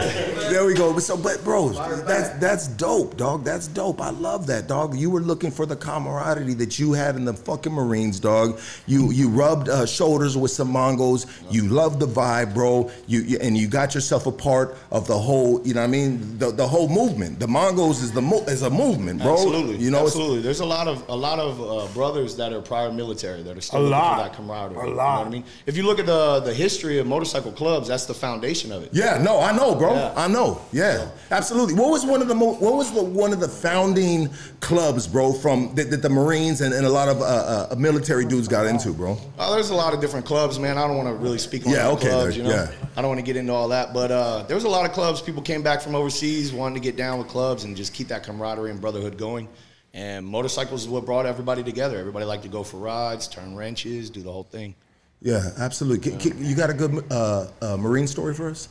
We 0.70 0.76
go. 0.76 0.94
But 0.94 1.02
so, 1.02 1.18
but 1.18 1.44
bros, 1.44 1.78
that's 2.06 2.30
that's 2.40 2.68
dope, 2.68 3.18
dog. 3.18 3.44
That's 3.44 3.68
dope. 3.68 4.00
I 4.02 4.12
love 4.12 4.46
that, 4.48 4.68
dog. 4.68 4.96
You 4.96 5.10
were 5.10 5.20
looking 5.22 5.50
for 5.50 5.66
the 5.66 5.76
camaraderie 5.76 6.54
that 6.56 6.78
you 6.78 6.94
had 6.94 7.16
in 7.16 7.26
the 7.26 7.34
fucking 7.34 7.74
Marines, 7.74 8.20
dog. 8.20 8.60
You 8.86 9.12
you 9.12 9.30
rubbed 9.30 9.68
uh, 9.68 9.88
shoulders 9.88 10.38
with 10.38 10.52
some 10.52 10.70
Mongols. 10.72 11.26
You 11.50 11.64
loved 11.68 12.00
the 12.00 12.06
vibe, 12.08 12.54
bro. 12.54 12.92
You, 13.08 13.22
you 13.22 13.38
and 13.42 13.58
you 13.58 13.68
got 13.68 13.96
yourself 13.96 14.28
a 14.28 14.32
part 14.32 14.78
of 14.92 15.08
the 15.08 15.18
whole. 15.18 15.60
You 15.66 15.74
know 15.74 15.82
what 15.82 15.88
I 15.88 15.92
mean? 15.92 16.38
The 16.38 16.52
the 16.52 16.68
whole 16.68 16.88
movement. 16.88 17.40
The 17.40 17.48
Mongols 17.48 18.04
is 18.04 18.12
the 18.12 18.22
mo- 18.22 18.44
is 18.44 18.62
a 18.62 18.70
movement, 18.70 19.24
bro. 19.24 19.34
Absolutely, 19.34 19.78
You 19.78 19.90
know, 19.90 20.04
absolutely. 20.04 20.42
There's 20.42 20.60
a 20.60 20.66
lot 20.66 20.88
of 20.88 21.04
a 21.10 21.16
lot 21.16 21.40
of 21.40 21.60
uh, 21.60 21.92
brothers 21.96 22.36
that 22.38 22.54
are 22.54 22.62
prior 22.62 22.92
military 22.92 23.42
that 23.42 23.58
are 23.58 23.62
still 23.62 23.80
looking 23.82 23.92
lot. 23.92 24.18
for 24.18 24.24
that 24.30 24.36
camaraderie. 24.36 24.78
A 24.78 24.84
You 24.84 24.90
know 24.92 24.96
lot. 24.98 25.18
what 25.20 25.28
I 25.28 25.32
mean? 25.32 25.46
If 25.66 25.76
you 25.78 25.84
look 25.84 25.98
at 25.98 26.06
the 26.06 26.42
the 26.42 26.54
history 26.54 27.00
of 27.00 27.08
motorcycle 27.08 27.52
clubs, 27.54 27.88
that's 27.88 28.06
the 28.06 28.14
foundation 28.14 28.72
of 28.72 28.84
it. 28.84 28.90
Yeah, 28.94 29.18
no, 29.24 29.40
I 29.40 29.52
know, 29.56 29.74
bro. 29.74 29.94
Yeah. 29.96 30.14
I 30.16 30.28
know. 30.28 30.59
Yeah, 30.72 31.10
absolutely. 31.32 31.74
What 31.74 31.90
was 31.90 32.06
one 32.06 32.22
of 32.22 32.28
the 32.28 32.36
mo- 32.36 32.54
what 32.56 32.76
was 32.76 32.92
the 32.94 33.02
one 33.04 33.34
of 33.34 33.40
the 33.40 33.48
founding 33.48 34.30
clubs, 34.60 35.08
bro, 35.08 35.34
from 35.34 35.74
that, 35.76 35.90
that 35.92 36.02
the 36.02 36.10
Marines 36.10 36.62
and, 36.62 36.74
and 36.74 36.86
a 36.86 36.90
lot 36.90 37.08
of 37.10 37.22
uh, 37.22 37.68
uh, 37.72 37.76
military 37.78 38.26
dudes 38.26 38.48
got 38.48 38.66
into, 38.66 38.92
bro? 38.94 39.18
Oh, 39.40 39.54
there's 39.54 39.70
a 39.72 39.76
lot 39.76 39.94
of 39.94 40.02
different 40.02 40.26
clubs, 40.26 40.60
man. 40.60 40.78
I 40.78 40.88
don't 40.88 40.98
want 40.98 41.10
to 41.10 41.16
really 41.16 41.38
speak 41.40 41.66
on 41.66 41.74
Yeah, 41.74 41.84
the 41.86 41.90
okay, 41.92 42.10
clubs, 42.10 42.38
you 42.38 42.44
know. 42.44 42.50
yeah. 42.50 42.72
I 42.96 43.02
don't 43.02 43.10
want 43.10 43.20
to 43.20 43.26
get 43.26 43.36
into 43.36 43.54
all 43.54 43.68
that, 43.70 43.94
but 43.94 44.12
uh, 44.12 44.44
there 44.44 44.56
was 44.56 44.66
a 44.66 44.70
lot 44.70 44.86
of 44.86 44.92
clubs. 44.94 45.22
People 45.22 45.42
came 45.42 45.62
back 45.64 45.82
from 45.82 45.96
overseas, 45.96 46.52
wanting 46.54 46.76
to 46.76 46.86
get 46.86 46.96
down 46.96 47.18
with 47.20 47.28
clubs 47.28 47.64
and 47.64 47.76
just 47.76 47.94
keep 47.94 48.08
that 48.10 48.24
camaraderie 48.24 48.72
and 48.72 48.80
brotherhood 48.82 49.18
going. 49.18 49.48
And 49.94 50.26
motorcycles 50.26 50.84
is 50.84 50.88
what 50.90 51.06
brought 51.06 51.26
everybody 51.26 51.64
together. 51.64 51.98
Everybody 51.98 52.26
liked 52.26 52.44
to 52.44 52.50
go 52.50 52.64
for 52.64 52.78
rides, 52.78 53.28
turn 53.28 53.56
wrenches, 53.56 54.10
do 54.12 54.22
the 54.22 54.32
whole 54.32 54.44
thing. 54.44 54.76
Yeah, 55.22 55.50
absolutely. 55.58 56.12
K- 56.18 56.32
You 56.38 56.56
got 56.56 56.70
a 56.70 56.74
good 56.74 57.04
uh, 57.12 57.48
uh, 57.62 57.76
Marine 57.78 58.08
story 58.08 58.34
for 58.34 58.50
us? 58.50 58.70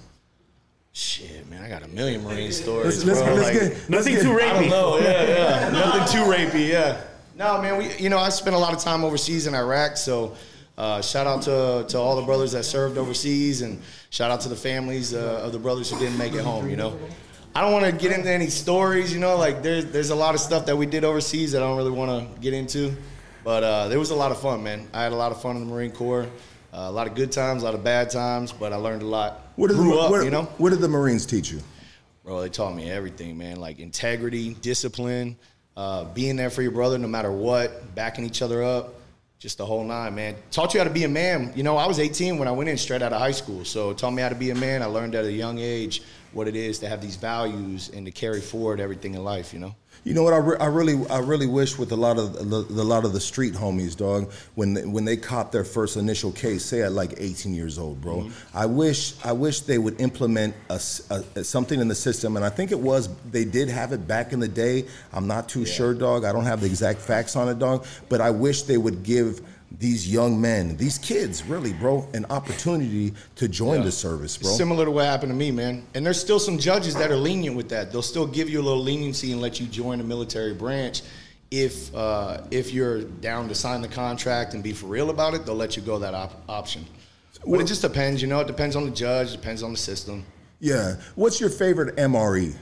Shit, 0.98 1.48
man, 1.48 1.62
I 1.62 1.68
got 1.68 1.84
a 1.84 1.88
million 1.88 2.24
Marine 2.24 2.50
stories, 2.50 3.04
Let's, 3.04 3.20
let's, 3.20 3.22
bro. 3.22 3.34
let's 3.34 3.60
like, 3.60 3.70
get, 3.78 3.88
Nothing 3.88 4.14
get- 4.14 4.22
too 4.24 4.32
I 4.32 4.38
don't 4.38 4.64
rapey. 4.64 4.68
know. 4.68 4.98
Yeah, 4.98 5.28
yeah. 5.28 5.70
Nothing 5.72 6.18
too 6.18 6.28
rapey. 6.28 6.68
Yeah. 6.68 7.00
No, 7.36 7.62
man. 7.62 7.78
We, 7.78 7.94
you 7.98 8.08
know, 8.08 8.18
I 8.18 8.30
spent 8.30 8.56
a 8.56 8.58
lot 8.58 8.72
of 8.74 8.80
time 8.80 9.04
overseas 9.04 9.46
in 9.46 9.54
Iraq, 9.54 9.96
so 9.96 10.34
uh, 10.76 11.00
shout 11.00 11.28
out 11.28 11.42
to 11.42 11.84
to 11.90 11.98
all 11.98 12.16
the 12.16 12.22
brothers 12.22 12.50
that 12.50 12.64
served 12.64 12.98
overseas, 12.98 13.62
and 13.62 13.80
shout 14.10 14.32
out 14.32 14.40
to 14.40 14.48
the 14.48 14.56
families 14.56 15.14
uh, 15.14 15.42
of 15.44 15.52
the 15.52 15.58
brothers 15.60 15.88
who 15.88 16.00
didn't 16.00 16.18
make 16.18 16.32
it 16.34 16.42
home. 16.42 16.68
You 16.68 16.74
know, 16.76 16.98
I 17.54 17.60
don't 17.60 17.72
want 17.72 17.84
to 17.84 17.92
get 17.92 18.10
into 18.10 18.28
any 18.28 18.48
stories. 18.48 19.12
You 19.14 19.20
know, 19.20 19.36
like 19.36 19.62
there's 19.62 19.84
there's 19.86 20.10
a 20.10 20.16
lot 20.16 20.34
of 20.34 20.40
stuff 20.40 20.66
that 20.66 20.76
we 20.76 20.86
did 20.86 21.04
overseas 21.04 21.52
that 21.52 21.62
I 21.62 21.66
don't 21.66 21.76
really 21.76 21.92
want 21.92 22.10
to 22.34 22.40
get 22.40 22.54
into, 22.54 22.92
but 23.44 23.62
uh, 23.62 23.86
there 23.86 24.00
was 24.00 24.10
a 24.10 24.16
lot 24.16 24.32
of 24.32 24.40
fun, 24.40 24.64
man. 24.64 24.88
I 24.92 25.04
had 25.04 25.12
a 25.12 25.16
lot 25.16 25.30
of 25.30 25.40
fun 25.40 25.54
in 25.54 25.64
the 25.64 25.72
Marine 25.72 25.92
Corps. 25.92 26.26
Uh, 26.72 26.86
a 26.88 26.90
lot 26.90 27.06
of 27.06 27.14
good 27.14 27.32
times, 27.32 27.62
a 27.62 27.64
lot 27.64 27.74
of 27.74 27.82
bad 27.82 28.10
times, 28.10 28.52
but 28.52 28.72
I 28.72 28.76
learned 28.76 29.02
a 29.02 29.06
lot. 29.06 29.40
What 29.56 29.68
did, 29.68 29.76
Grew 29.76 29.94
the, 29.94 29.98
up, 29.98 30.24
you 30.24 30.30
know. 30.30 30.42
what 30.58 30.70
did 30.70 30.80
the 30.80 30.88
Marines 30.88 31.24
teach 31.24 31.50
you? 31.50 31.60
Bro, 32.24 32.42
they 32.42 32.50
taught 32.50 32.74
me 32.74 32.90
everything, 32.90 33.38
man. 33.38 33.56
Like 33.56 33.78
integrity, 33.78 34.52
discipline, 34.54 35.36
uh, 35.76 36.04
being 36.04 36.36
there 36.36 36.50
for 36.50 36.60
your 36.60 36.72
brother 36.72 36.98
no 36.98 37.08
matter 37.08 37.32
what, 37.32 37.94
backing 37.94 38.24
each 38.26 38.42
other 38.42 38.62
up, 38.62 38.94
just 39.38 39.56
the 39.56 39.64
whole 39.64 39.82
nine, 39.82 40.14
man. 40.14 40.34
Taught 40.50 40.74
you 40.74 40.80
how 40.80 40.84
to 40.84 40.90
be 40.90 41.04
a 41.04 41.08
man. 41.08 41.52
You 41.56 41.62
know, 41.62 41.78
I 41.78 41.86
was 41.86 41.98
18 41.98 42.38
when 42.38 42.48
I 42.48 42.50
went 42.50 42.68
in 42.68 42.76
straight 42.76 43.00
out 43.00 43.14
of 43.14 43.18
high 43.18 43.30
school, 43.30 43.64
so 43.64 43.90
it 43.90 43.98
taught 43.98 44.10
me 44.10 44.20
how 44.20 44.28
to 44.28 44.34
be 44.34 44.50
a 44.50 44.54
man. 44.54 44.82
I 44.82 44.86
learned 44.86 45.14
at 45.14 45.24
a 45.24 45.32
young 45.32 45.58
age 45.58 46.02
what 46.32 46.48
it 46.48 46.56
is 46.56 46.78
to 46.80 46.88
have 46.88 47.00
these 47.00 47.16
values 47.16 47.88
and 47.94 48.04
to 48.04 48.12
carry 48.12 48.42
forward 48.42 48.78
everything 48.78 49.14
in 49.14 49.24
life. 49.24 49.54
You 49.54 49.60
know. 49.60 49.74
You 50.04 50.14
know 50.14 50.22
what? 50.22 50.32
I, 50.32 50.38
re- 50.38 50.56
I 50.58 50.66
really, 50.66 51.06
I 51.08 51.18
really 51.18 51.46
wish 51.46 51.78
with 51.78 51.92
a 51.92 51.96
lot 51.96 52.18
of 52.18 52.32
the, 52.50 52.62
the 52.62 52.84
lot 52.84 53.04
of 53.04 53.12
the 53.12 53.20
street 53.20 53.54
homies, 53.54 53.96
dog, 53.96 54.32
when 54.54 54.74
they, 54.74 54.84
when 54.84 55.04
they 55.04 55.16
caught 55.16 55.52
their 55.52 55.64
first 55.64 55.96
initial 55.96 56.32
case, 56.32 56.64
say 56.64 56.82
at 56.82 56.92
like 56.92 57.14
18 57.18 57.54
years 57.54 57.78
old, 57.78 58.00
bro. 58.00 58.18
Mm-hmm. 58.22 58.56
I 58.58 58.66
wish, 58.66 59.14
I 59.24 59.32
wish 59.32 59.60
they 59.60 59.78
would 59.78 60.00
implement 60.00 60.54
a, 60.70 60.80
a- 61.10 61.44
something 61.44 61.80
in 61.80 61.88
the 61.88 61.94
system, 61.94 62.36
and 62.36 62.44
I 62.44 62.48
think 62.48 62.72
it 62.72 62.78
was 62.78 63.08
they 63.30 63.44
did 63.44 63.68
have 63.68 63.92
it 63.92 64.06
back 64.06 64.32
in 64.32 64.40
the 64.40 64.48
day. 64.48 64.86
I'm 65.12 65.26
not 65.26 65.48
too 65.48 65.66
sure, 65.66 65.94
dog. 65.94 66.24
I 66.24 66.32
don't 66.32 66.44
have 66.44 66.60
the 66.60 66.66
exact 66.66 67.00
facts 67.00 67.36
on 67.36 67.48
it, 67.48 67.58
dog. 67.58 67.86
But 68.08 68.20
I 68.20 68.30
wish 68.30 68.62
they 68.62 68.78
would 68.78 69.02
give 69.02 69.42
these 69.70 70.10
young 70.10 70.40
men, 70.40 70.76
these 70.76 70.98
kids, 70.98 71.44
really, 71.44 71.72
bro, 71.74 72.08
an 72.14 72.24
opportunity 72.30 73.12
to 73.36 73.48
join 73.48 73.82
the 73.82 73.92
service, 73.92 74.36
bro. 74.38 74.50
Similar 74.50 74.86
to 74.86 74.90
what 74.90 75.04
happened 75.04 75.30
to 75.30 75.36
me, 75.36 75.50
man. 75.50 75.86
And 75.94 76.04
there's 76.06 76.20
still 76.20 76.38
some 76.38 76.58
judges 76.58 76.94
that 76.94 77.10
are 77.10 77.16
lenient 77.16 77.54
with 77.56 77.68
that. 77.68 77.92
They'll 77.92 78.02
still 78.02 78.26
give 78.26 78.48
you 78.48 78.60
a 78.60 78.62
little 78.62 78.82
leniency 78.82 79.30
and 79.32 79.40
let 79.40 79.60
you 79.60 79.66
join 79.66 80.00
a 80.00 80.04
military 80.04 80.54
branch. 80.54 81.02
If 81.50 81.94
uh, 81.94 82.42
if 82.50 82.72
you're 82.72 83.02
down 83.02 83.48
to 83.48 83.54
sign 83.54 83.80
the 83.80 83.88
contract 83.88 84.54
and 84.54 84.62
be 84.62 84.72
for 84.72 84.86
real 84.86 85.10
about 85.10 85.34
it, 85.34 85.46
they'll 85.46 85.54
let 85.54 85.76
you 85.76 85.82
go 85.82 85.98
that 85.98 86.14
op- 86.14 86.42
option. 86.48 86.84
But 87.46 87.60
it 87.60 87.66
just 87.66 87.82
depends, 87.82 88.20
you 88.20 88.28
know. 88.28 88.40
It 88.40 88.46
depends 88.48 88.74
on 88.76 88.84
the 88.84 88.90
judge. 88.90 89.32
Depends 89.32 89.62
on 89.62 89.70
the 89.72 89.78
system. 89.78 90.24
yeah. 90.60 90.96
What's 91.14 91.40
your 91.40 91.50
favorite? 91.50 91.96
MRE? 91.96 92.54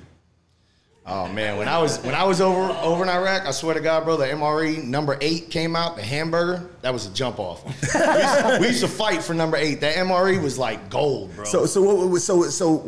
Oh 1.09 1.29
man, 1.29 1.57
when 1.57 1.69
I 1.69 1.79
was 1.79 2.03
when 2.03 2.17
I 2.17 2.25
was 2.25 2.41
over 2.41 2.63
over 2.83 3.05
in 3.05 3.09
Iraq, 3.09 3.47
I 3.47 3.53
swear 3.53 3.75
to 3.75 3.81
God, 3.81 4.03
bro, 4.05 4.17
the 4.17 4.27
MRE 4.27 4.83
number 4.83 5.17
eight 5.21 5.51
came 5.51 5.77
out, 5.77 5.95
the 5.95 6.03
hamburger. 6.03 6.69
That 6.83 6.93
was 6.93 7.07
a 7.07 7.11
jump 7.15 7.39
off. 7.39 7.65
we, 7.65 7.71
used 7.71 7.95
to, 7.95 8.59
we 8.61 8.67
used 8.67 8.81
to 8.81 8.89
fight 8.89 9.23
for 9.23 9.33
number 9.33 9.57
eight. 9.57 9.81
That 9.83 9.95
MRE 9.95 10.43
was 10.43 10.59
like 10.59 10.91
gold, 10.91 11.33
bro. 11.37 11.45
So, 11.45 11.65
so, 11.65 11.81
what, 11.83 12.09
what- 12.09 12.21
so, 12.23 12.43
so, 12.45 12.79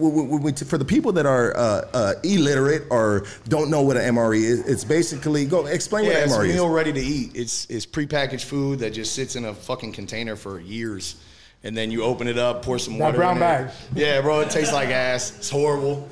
for 0.66 0.78
the 0.78 0.84
people 0.84 1.12
that 1.12 1.26
are 1.26 1.56
uh, 1.56 1.60
uh, 1.94 2.14
illiterate 2.24 2.84
or 2.90 3.24
don't 3.46 3.70
know 3.70 3.82
what 3.82 3.96
an 3.96 4.14
MRE 4.16 4.40
is, 4.42 4.66
it's 4.66 4.82
basically 4.84 5.46
go 5.46 5.66
explain 5.66 6.06
Yeah, 6.06 6.14
what 6.14 6.22
an 6.24 6.28
MRE 6.30 6.42
meal 6.42 6.42
is. 6.50 6.54
Meal 6.56 6.68
ready 6.70 6.92
to 6.94 7.00
eat. 7.00 7.30
It's 7.36 7.66
it's 7.70 7.86
prepackaged 7.86 8.44
food 8.44 8.80
that 8.80 8.90
just 8.94 9.14
sits 9.14 9.36
in 9.36 9.44
a 9.44 9.54
fucking 9.54 9.92
container 9.92 10.34
for 10.34 10.58
years, 10.58 11.14
and 11.62 11.76
then 11.76 11.92
you 11.92 12.02
open 12.02 12.26
it 12.26 12.36
up, 12.36 12.64
pour 12.64 12.80
some 12.80 12.98
That 12.98 13.04
water. 13.04 13.16
brown 13.18 13.34
in 13.34 13.38
bag. 13.40 13.66
It. 13.94 13.98
Yeah, 14.00 14.20
bro, 14.22 14.40
it 14.40 14.50
tastes 14.50 14.72
like 14.72 14.88
ass. 14.88 15.36
It's 15.36 15.50
horrible. 15.50 16.08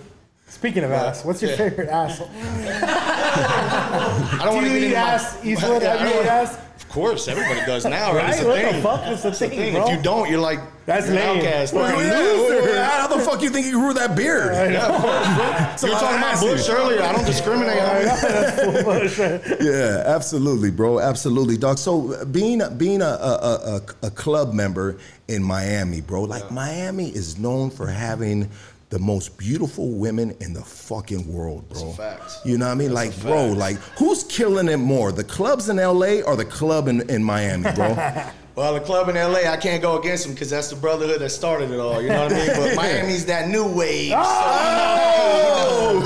Speaking 0.56 0.84
of 0.84 0.90
ass, 0.92 1.22
what's 1.22 1.42
your 1.42 1.50
Yeah. 1.50 1.56
favorite 1.58 1.90
asshole? 1.90 2.30
I 2.56 4.38
don't 4.42 4.54
want 4.54 4.66
to 4.66 4.72
you 4.72 4.78
get 4.78 4.82
eat 4.82 4.84
into 4.86 4.96
my- 4.96 5.02
ass, 5.02 5.36
Eastwood? 5.44 5.82
Yeah, 5.82 5.92
I 5.92 5.96
Have 5.98 6.08
you 6.08 6.14
don't 6.14 6.24
eat 6.24 6.28
ass? 6.30 6.58
Of 6.80 6.88
course, 6.88 7.28
everybody 7.28 7.60
does 7.66 7.84
now, 7.84 8.14
right? 8.14 8.30
It's 8.30 8.42
Right? 8.42 8.42
a 8.42 8.48
What 8.48 8.56
thing. 8.72 8.76
the 8.76 8.82
fuck? 8.88 9.00
It's 9.06 9.24
a 9.24 9.28
It's 9.28 9.40
a 9.42 9.48
thing, 9.50 9.58
thing. 9.58 9.74
bro. 9.74 9.84
If 9.86 9.90
you 9.96 10.02
don't, 10.02 10.30
you're 10.30 10.40
like 10.40 10.60
That's 10.86 11.08
you're 11.08 11.16
an 11.18 11.22
lame. 11.26 11.38
outcast. 11.44 11.74
Wait, 11.74 11.80
Fucking 11.82 11.98
wait, 11.98 12.08
loser. 12.10 12.54
loser. 12.62 12.82
How 12.84 13.06
the 13.08 13.18
fuck 13.18 13.42
you 13.42 13.50
think 13.50 13.66
you 13.66 13.72
grew 13.72 13.92
that 13.94 14.16
beard? 14.16 14.46
You 14.56 15.92
were 15.92 15.98
talking 15.98 16.18
about 16.18 16.40
Bush 16.40 16.68
earlier. 16.70 17.02
I 17.02 17.12
don't 17.12 17.26
discriminate. 17.34 17.78
homie. 17.78 19.60
Yeah, 19.60 20.02
absolutely, 20.06 20.70
bro. 20.70 20.98
Absolutely, 21.00 21.58
dog. 21.58 21.76
So 21.78 22.14
uh, 22.14 22.24
being 22.24 22.62
being 22.78 23.02
a 23.02 23.04
a, 23.04 23.80
a, 24.02 24.06
a 24.06 24.10
club 24.10 24.54
member 24.54 24.96
in 25.28 25.42
Miami, 25.42 26.00
bro, 26.00 26.22
like 26.22 26.50
Miami 26.50 27.08
is 27.10 27.38
known 27.38 27.68
for 27.70 27.88
having 27.88 28.48
the 28.96 29.02
most 29.04 29.36
beautiful 29.36 29.90
women 29.90 30.34
in 30.40 30.54
the 30.54 30.62
fucking 30.62 31.30
world, 31.30 31.68
bro. 31.68 31.90
a 31.90 31.92
fact. 31.92 32.32
You 32.46 32.56
know 32.56 32.64
what 32.64 32.72
I 32.72 32.74
mean? 32.76 32.94
That's 32.94 33.14
like, 33.14 33.26
bro, 33.26 33.48
like 33.52 33.76
who's 33.98 34.24
killing 34.24 34.68
it 34.68 34.78
more, 34.78 35.12
the 35.12 35.22
clubs 35.22 35.68
in 35.68 35.76
LA 35.76 36.20
or 36.22 36.34
the 36.34 36.46
club 36.46 36.88
in, 36.88 37.02
in 37.10 37.22
Miami, 37.22 37.70
bro? 37.74 37.94
Well, 38.56 38.72
the 38.72 38.80
club 38.80 39.10
in 39.10 39.16
LA, 39.16 39.40
I 39.52 39.58
can't 39.58 39.82
go 39.82 39.98
against 40.00 40.24
them 40.24 40.32
because 40.32 40.48
that's 40.48 40.68
the 40.70 40.76
brotherhood 40.76 41.20
that 41.20 41.28
started 41.28 41.70
it 41.72 41.78
all. 41.78 42.00
You 42.00 42.08
know 42.08 42.22
what 42.24 42.32
I 42.32 42.36
mean? 42.38 42.46
But 42.56 42.74
Miami's 42.82 43.26
that 43.26 43.48
new 43.50 43.66
wave. 43.66 44.14
Oh, 44.16 46.00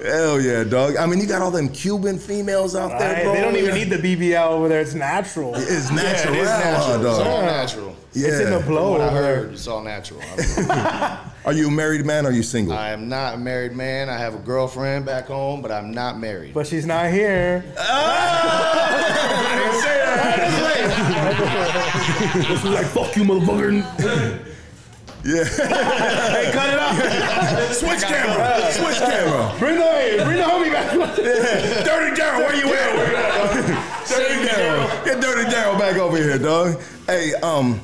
hell 0.02 0.40
yeah, 0.40 0.64
dog. 0.64 0.96
I 0.96 1.04
mean, 1.04 1.20
you 1.20 1.26
got 1.26 1.42
all 1.42 1.50
them 1.50 1.68
Cuban 1.68 2.18
females 2.18 2.74
out 2.74 2.98
there, 2.98 3.12
Right, 3.12 3.24
bro. 3.24 3.34
They 3.34 3.40
don't 3.42 3.56
even 3.56 3.76
Yeah. 3.76 3.84
need 3.84 3.90
the 3.90 3.98
BBL 3.98 4.48
over 4.52 4.68
there. 4.70 4.80
It's 4.80 4.94
natural. 4.94 5.54
It's 5.54 5.90
Yeah, 5.90 5.96
natural, 5.96 6.34
it 6.34 6.38
is 6.38 6.46
natural. 6.46 7.06
It's 7.06 7.18
all 7.18 7.42
natural. 7.42 7.96
Yeah. 8.14 8.28
It's 8.28 8.40
in 8.40 8.50
the 8.52 8.60
From 8.62 8.74
what 8.92 9.00
I 9.02 9.10
heard, 9.10 9.52
it's 9.52 9.68
all 9.68 9.82
natural. 9.82 10.22
I, 11.46 11.50
Are 11.50 11.52
you 11.52 11.68
a 11.68 11.70
married 11.70 12.04
man 12.04 12.26
or 12.26 12.30
are 12.30 12.32
you 12.32 12.42
single? 12.42 12.76
I 12.76 12.90
am 12.90 13.08
not 13.08 13.34
a 13.34 13.38
married 13.38 13.72
man. 13.72 14.08
I 14.08 14.18
have 14.18 14.34
a 14.34 14.38
girlfriend 14.38 15.06
back 15.06 15.26
home, 15.26 15.62
but 15.62 15.70
I'm 15.70 15.92
not 15.92 16.18
married. 16.18 16.52
But 16.52 16.66
she's 16.66 16.86
not 16.86 17.10
here. 17.12 17.64
I 17.78 19.54
didn't 19.62 19.80
say 19.80 19.98
that. 19.98 20.16
This 22.48 22.64
is 22.64 22.70
like, 22.70 22.86
fuck 22.86 23.14
you, 23.14 23.22
motherfucker. 23.22 23.72
yeah. 25.24 25.44
hey, 25.44 26.50
cut 26.52 26.68
it 26.68 26.78
off. 26.80 27.72
Switch 27.72 28.02
camera. 28.02 28.72
Switch 28.72 28.98
camera. 28.98 29.54
Bring 29.60 29.76
the, 29.76 30.24
bring 30.24 30.38
the 30.38 30.42
homie 30.42 30.72
back. 30.72 30.92
Dirty 30.96 32.20
Daryl, 32.20 32.38
where 32.38 32.56
you 32.56 32.74
at? 32.74 32.96
Where 32.96 33.10
you 33.10 33.16
at? 33.16 34.08
Dirty 34.08 34.48
Daryl. 34.48 35.04
Get 35.04 35.20
Dirty 35.20 35.48
Daryl 35.48 35.78
back 35.78 35.96
over 35.96 36.16
here, 36.16 36.38
dog. 36.38 36.80
Hey, 37.06 37.34
um, 37.34 37.80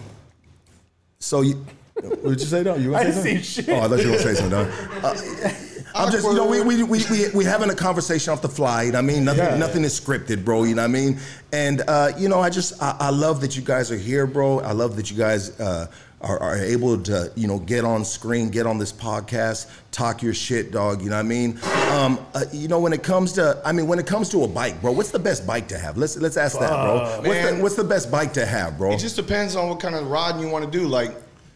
so 1.20 1.42
you, 1.42 1.64
did 2.02 2.40
you 2.40 2.46
say, 2.46 2.62
dog? 2.62 2.80
You 2.80 2.90
gonna 2.90 3.08
I 3.08 3.10
say 3.10 3.34
didn't 3.34 3.44
say 3.44 3.62
shit. 3.62 3.68
Oh, 3.70 3.80
I 3.80 3.88
thought 3.88 4.00
you 4.00 4.10
were 4.10 4.18
gonna 4.18 4.34
say 4.34 4.34
something. 4.34 4.68
Uh, 5.02 5.50
I'm 5.94 6.10
just, 6.10 6.26
you 6.26 6.32
know, 6.34 6.46
we 6.46 6.62
we 6.62 6.82
we 6.84 7.04
we 7.10 7.28
we 7.34 7.44
having 7.44 7.68
a 7.68 7.74
conversation 7.74 8.32
off 8.32 8.40
the 8.40 8.48
fly. 8.48 8.84
You 8.84 8.92
know 8.92 8.98
what 8.98 9.04
I 9.04 9.14
mean, 9.14 9.24
nothing 9.26 9.44
Yeah. 9.44 9.58
nothing 9.58 9.84
is 9.84 9.98
scripted, 9.98 10.42
bro. 10.42 10.64
You 10.64 10.74
know 10.74 10.80
what 10.82 10.88
I 10.88 10.92
mean? 10.92 11.18
And 11.52 11.82
uh, 11.86 12.12
you 12.16 12.30
know, 12.30 12.40
I 12.40 12.48
just 12.48 12.82
I, 12.82 12.96
I 12.98 13.10
love 13.10 13.42
that 13.42 13.56
you 13.56 13.62
guys 13.62 13.92
are 13.92 13.96
here, 13.98 14.26
bro. 14.26 14.60
I 14.60 14.72
love 14.72 14.96
that 14.96 15.10
you 15.10 15.18
guys 15.18 15.60
uh, 15.60 15.88
are, 16.22 16.38
are 16.38 16.56
able 16.56 16.96
to 17.02 17.30
you 17.36 17.46
know 17.46 17.58
get 17.58 17.84
on 17.84 18.06
screen, 18.06 18.48
get 18.48 18.66
on 18.66 18.78
this 18.78 18.90
podcast, 18.90 19.66
talk 19.90 20.22
your 20.22 20.32
shit, 20.32 20.70
dog. 20.72 21.02
You 21.02 21.10
know 21.10 21.16
what 21.16 21.26
I 21.26 21.28
mean? 21.28 21.58
Um, 21.90 22.18
uh, 22.34 22.44
you 22.52 22.68
know, 22.68 22.80
when 22.80 22.94
it 22.94 23.02
comes 23.02 23.32
to, 23.34 23.60
I 23.62 23.72
mean, 23.72 23.86
when 23.86 23.98
it 23.98 24.06
comes 24.06 24.30
to 24.30 24.44
a 24.44 24.48
bike, 24.48 24.80
bro, 24.80 24.92
what's 24.92 25.10
the 25.10 25.18
best 25.18 25.46
bike 25.46 25.68
to 25.68 25.78
have? 25.78 25.98
Let's 25.98 26.16
let's 26.16 26.38
ask 26.38 26.58
that, 26.58 26.70
bro. 26.70 27.20
What's 27.22 27.50
the, 27.50 27.58
what's 27.62 27.74
the 27.74 27.84
best 27.84 28.10
bike 28.10 28.32
to 28.34 28.46
have, 28.46 28.78
bro? 28.78 28.92
It 28.92 28.98
just 28.98 29.16
depends 29.16 29.56
on 29.56 29.68
what 29.68 29.78
kind 29.80 29.94
of 29.94 30.06
riding 30.06 30.40
you 30.40 30.48
want 30.48 30.64
to 30.64 30.70
do. 30.70 30.86
Like, 30.88 31.14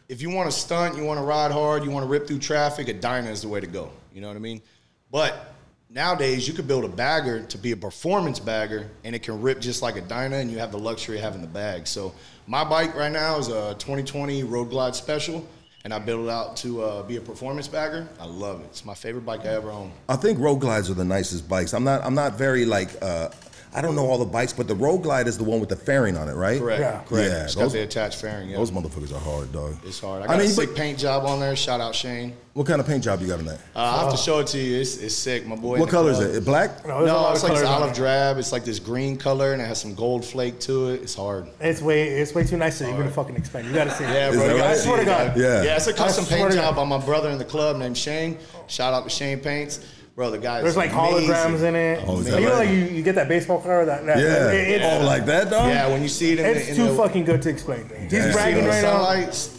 if 0.09 0.23
you 0.23 0.31
want 0.31 0.51
to 0.51 0.57
stunt, 0.57 0.97
you 0.97 1.05
want 1.05 1.19
to 1.19 1.25
ride 1.25 1.51
hard, 1.51 1.85
you 1.85 1.91
want 1.91 2.05
to 2.05 2.09
rip 2.09 2.27
through 2.27 2.39
traffic, 2.39 2.89
a 2.89 2.93
Dyna 2.93 3.31
is 3.31 3.43
the 3.43 3.49
way 3.49 3.61
to 3.61 3.67
go. 3.67 3.91
You 4.13 4.21
know 4.21 4.29
what 4.29 4.37
I 4.37 4.41
mean? 4.41 4.63
But 5.11 5.55
nowadays, 5.91 6.47
you 6.47 6.55
could 6.55 6.69
build 6.69 6.85
a 6.85 6.89
bagger 6.89 7.43
to 7.43 7.59
be 7.59 7.73
a 7.73 7.77
performance 7.77 8.39
bagger, 8.39 8.89
and 9.05 9.15
it 9.15 9.23
can 9.23 9.41
rip 9.41 9.61
just 9.61 9.83
like 9.83 9.97
a 9.97 10.01
Dyna, 10.01 10.37
and 10.37 10.51
you 10.51 10.59
have 10.59 10.73
the 10.73 10.79
luxury 10.79 11.17
of 11.17 11.23
having 11.23 11.41
the 11.41 11.49
bag. 11.49 11.87
So 11.87 12.15
my 12.47 12.65
bike 12.65 12.95
right 12.95 13.13
now 13.13 13.39
is 13.39 13.49
a 13.49 13.75
2020 13.79 14.45
Road 14.45 14.71
Glide 14.71 14.95
Special, 14.95 15.47
and 15.85 15.93
I 15.93 15.99
built 15.99 16.25
it 16.25 16.31
out 16.31 16.57
to 16.59 16.83
uh, 16.83 17.03
be 17.03 17.17
a 17.17 17.21
performance 17.21 17.69
bagger. 17.69 18.09
I 18.21 18.27
love 18.27 18.61
it. 18.61 18.67
It's 18.67 18.85
my 18.85 18.95
favorite 18.95 19.25
bike 19.25 19.41
I 19.41 19.55
ever 19.55 19.71
owned. 19.71 19.93
I 20.09 20.17
think 20.17 20.39
road 20.39 20.57
glides 20.57 20.91
are 20.91 20.95
the 20.95 21.05
nicest 21.05 21.49
bikes. 21.49 21.75
I'm 21.75 21.85
not 21.85 22.05
I'm 22.05 22.15
not 22.15 22.37
very 22.37 22.65
like 22.65 22.91
uh, 23.03 23.29
I 23.77 23.83
don't 23.83 23.95
know 23.95 24.07
all 24.07 24.17
the 24.17 24.25
bikes, 24.25 24.55
but 24.55 24.69
the 24.69 24.75
road 24.75 25.03
glide 25.03 25.29
is 25.29 25.37
the 25.37 25.45
one 25.45 25.61
with 25.61 25.69
the 25.69 25.77
fairing 25.77 26.17
on 26.17 26.31
it, 26.31 26.33
right? 26.33 26.59
Correct. 26.59 26.81
Yeah. 26.81 27.03
Correct. 27.07 27.29
Yeah, 27.31 27.45
it's 27.45 27.55
those- 27.55 27.65
got 27.65 27.73
the 27.73 27.83
attached 27.83 28.19
fairing. 28.23 28.49
Yeah. 28.49 28.57
Those 28.57 28.71
motherfuckers 28.71 29.15
are 29.15 29.19
hard, 29.19 29.53
dog. 29.53 29.77
it's 29.85 30.01
hard. 30.01 30.23
I 30.23 30.29
got 30.29 30.37
a 30.37 30.39
mean, 30.39 30.49
sick 30.49 30.71
but 30.71 30.77
paint 30.79 30.99
job 30.99 31.27
on 31.27 31.41
there. 31.41 31.55
Shout 31.55 31.83
out 31.83 31.95
Shane. 31.95 32.33
what 32.55 32.67
kind 32.67 32.81
of 32.81 32.87
paint 32.87 33.05
job 33.05 33.21
you 33.21 33.27
got 33.27 33.39
on 33.39 33.45
that? 33.45 33.59
Uh, 33.77 33.81
I 33.81 34.03
have 34.05 34.13
to 34.13 34.17
show 34.17 34.39
it 34.39 34.47
to 34.47 34.59
you. 34.59 34.81
It's, 34.81 34.97
it's 34.97 35.15
sick, 35.15 35.47
my 35.47 35.57
boy. 35.57 35.79
what 35.79 35.85
the 35.85 35.91
color 35.91 36.11
is 36.11 36.21
it? 36.21 36.43
Black? 36.47 36.87
No, 36.87 37.05
No, 37.05 37.31
it's 37.33 37.43
like 37.43 37.53
this 37.53 37.65
olive 37.65 37.95
drab. 37.95 38.39
It's 38.39 38.51
like 38.51 38.65
this 38.65 38.79
green 38.79 39.15
color, 39.19 39.53
and 39.53 39.61
it 39.61 39.67
has 39.67 39.79
some 39.79 39.95
gold 39.95 40.25
flake 40.25 40.59
to 40.61 40.93
it. 40.93 41.03
It's 41.03 41.15
hard. 41.15 41.47
It's 41.61 41.83
way, 41.83 42.09
it's 42.09 42.35
way 42.35 42.45
too 42.45 42.57
nice 42.57 42.79
to 42.79 42.89
even 42.89 43.11
fucking 43.11 43.37
explain. 43.37 43.67
You 43.67 43.75
gotta 43.75 43.91
see 43.91 44.05
it. 44.05 44.09
Yeah, 44.09 44.31
Is 44.31 44.37
bro. 44.37 44.47
that 44.57 44.59
right? 44.59 44.77
see 44.79 44.85
Swear 44.85 44.97
to 45.01 45.05
God. 45.05 45.37
Yeah. 45.37 45.65
Yeah, 45.65 45.77
it's 45.77 45.87
a 45.87 45.93
custom 45.93 46.25
paint 46.25 46.53
job 46.55 46.77
by 46.77 46.85
my 46.85 46.97
brother 47.05 47.29
in 47.29 47.37
the 47.37 47.45
club 47.45 47.77
named 47.77 47.99
Shane. 47.99 48.39
Shout 48.69 48.95
out 48.95 49.05
to 49.05 49.11
Shane 49.11 49.39
Paints. 49.41 49.81
Bro, 50.17 50.31
the 50.31 50.39
guy. 50.39 50.63
There's 50.63 50.77
like 50.77 50.91
holograms 50.91 51.63
in 51.63 51.77
it. 51.77 52.03
Oh, 52.07 52.19
is 52.21 52.27
that 52.27 52.41
you 52.41 52.47
know, 52.47 52.53
right? 52.55 52.67
like 52.67 52.71
you, 52.71 52.97
you 52.97 53.03
get 53.03 53.15
that 53.15 53.29
baseball 53.29 53.61
card. 53.61 53.87
That, 53.89 54.05
that 54.07 54.19
Yeah. 54.19 54.51
it- 54.51 54.81
it's, 54.83 54.85
oh, 55.03 55.07
like 55.07 55.27
that, 55.27 55.51
dog? 55.51 55.69
Yeah, 55.69 55.89
when 55.89 56.03
you 56.03 56.09
see 56.09 56.33
it 56.33 56.41
in 56.41 56.47
it's 56.47 56.65
the, 56.65 56.71
in 56.73 56.77
too 56.77 56.85
the, 56.89 56.95
fucking 56.97 57.25
good 57.25 57.43
to 57.43 57.51
explain. 57.51 57.89
He's 58.11 58.33
bragging 58.33 58.65
right 58.67 58.83
now. 58.83 59.11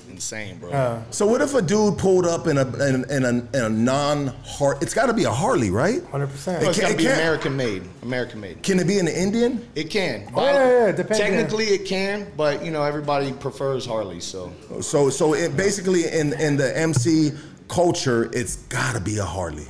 insane, 0.10 0.58
bro. 0.58 0.72
Uh. 0.72 1.04
So 1.12 1.28
what 1.28 1.42
if 1.42 1.54
a 1.54 1.62
dude 1.62 2.00
pulled 2.00 2.26
up 2.26 2.48
in 2.48 2.58
a 2.58 2.66
in, 2.84 3.06
in 3.12 3.24
a, 3.24 3.30
in 3.30 3.64
a 3.66 3.70
non 3.70 4.28
Har 4.44 4.76
It's 4.82 4.96
got 4.96 5.06
to 5.06 5.14
be 5.14 5.26
a 5.26 5.32
Harley, 5.32 5.70
right? 5.70 6.02
100%. 6.02 6.14
It 6.16 6.24
it's 6.24 6.34
can't- 6.34 6.82
gotta 6.82 6.94
it 6.94 6.98
be 6.98 7.04
can't- 7.04 7.20
American 7.20 7.56
made. 7.56 7.84
American 8.02 8.40
made. 8.42 8.64
Can 8.64 8.80
it 8.80 8.88
be 8.88 8.98
an 8.98 9.08
Indian? 9.08 9.64
It 9.76 9.92
can. 9.92 10.28
Oh, 10.36 10.44
yeah, 10.44 10.54
yeah, 10.54 10.86
yeah, 10.88 10.92
depends, 10.92 11.20
yeah. 11.20 11.28
Technically, 11.28 11.66
it 11.66 11.86
can, 11.86 12.26
but 12.36 12.66
you 12.66 12.72
know 12.72 12.82
everybody 12.82 13.32
prefers 13.32 13.86
Harley. 13.86 14.20
So 14.20 14.52
So 14.82 15.12
so 15.12 15.36
it 15.36 15.56
basically 15.56 16.08
in 16.08 16.34
in 16.34 16.58
the 16.58 16.76
MC 16.76 17.32
culture, 17.68 18.32
it's 18.34 18.56
got 18.70 18.96
to 18.96 19.00
be 19.00 19.20
a 19.20 19.24
Harley. 19.26 19.68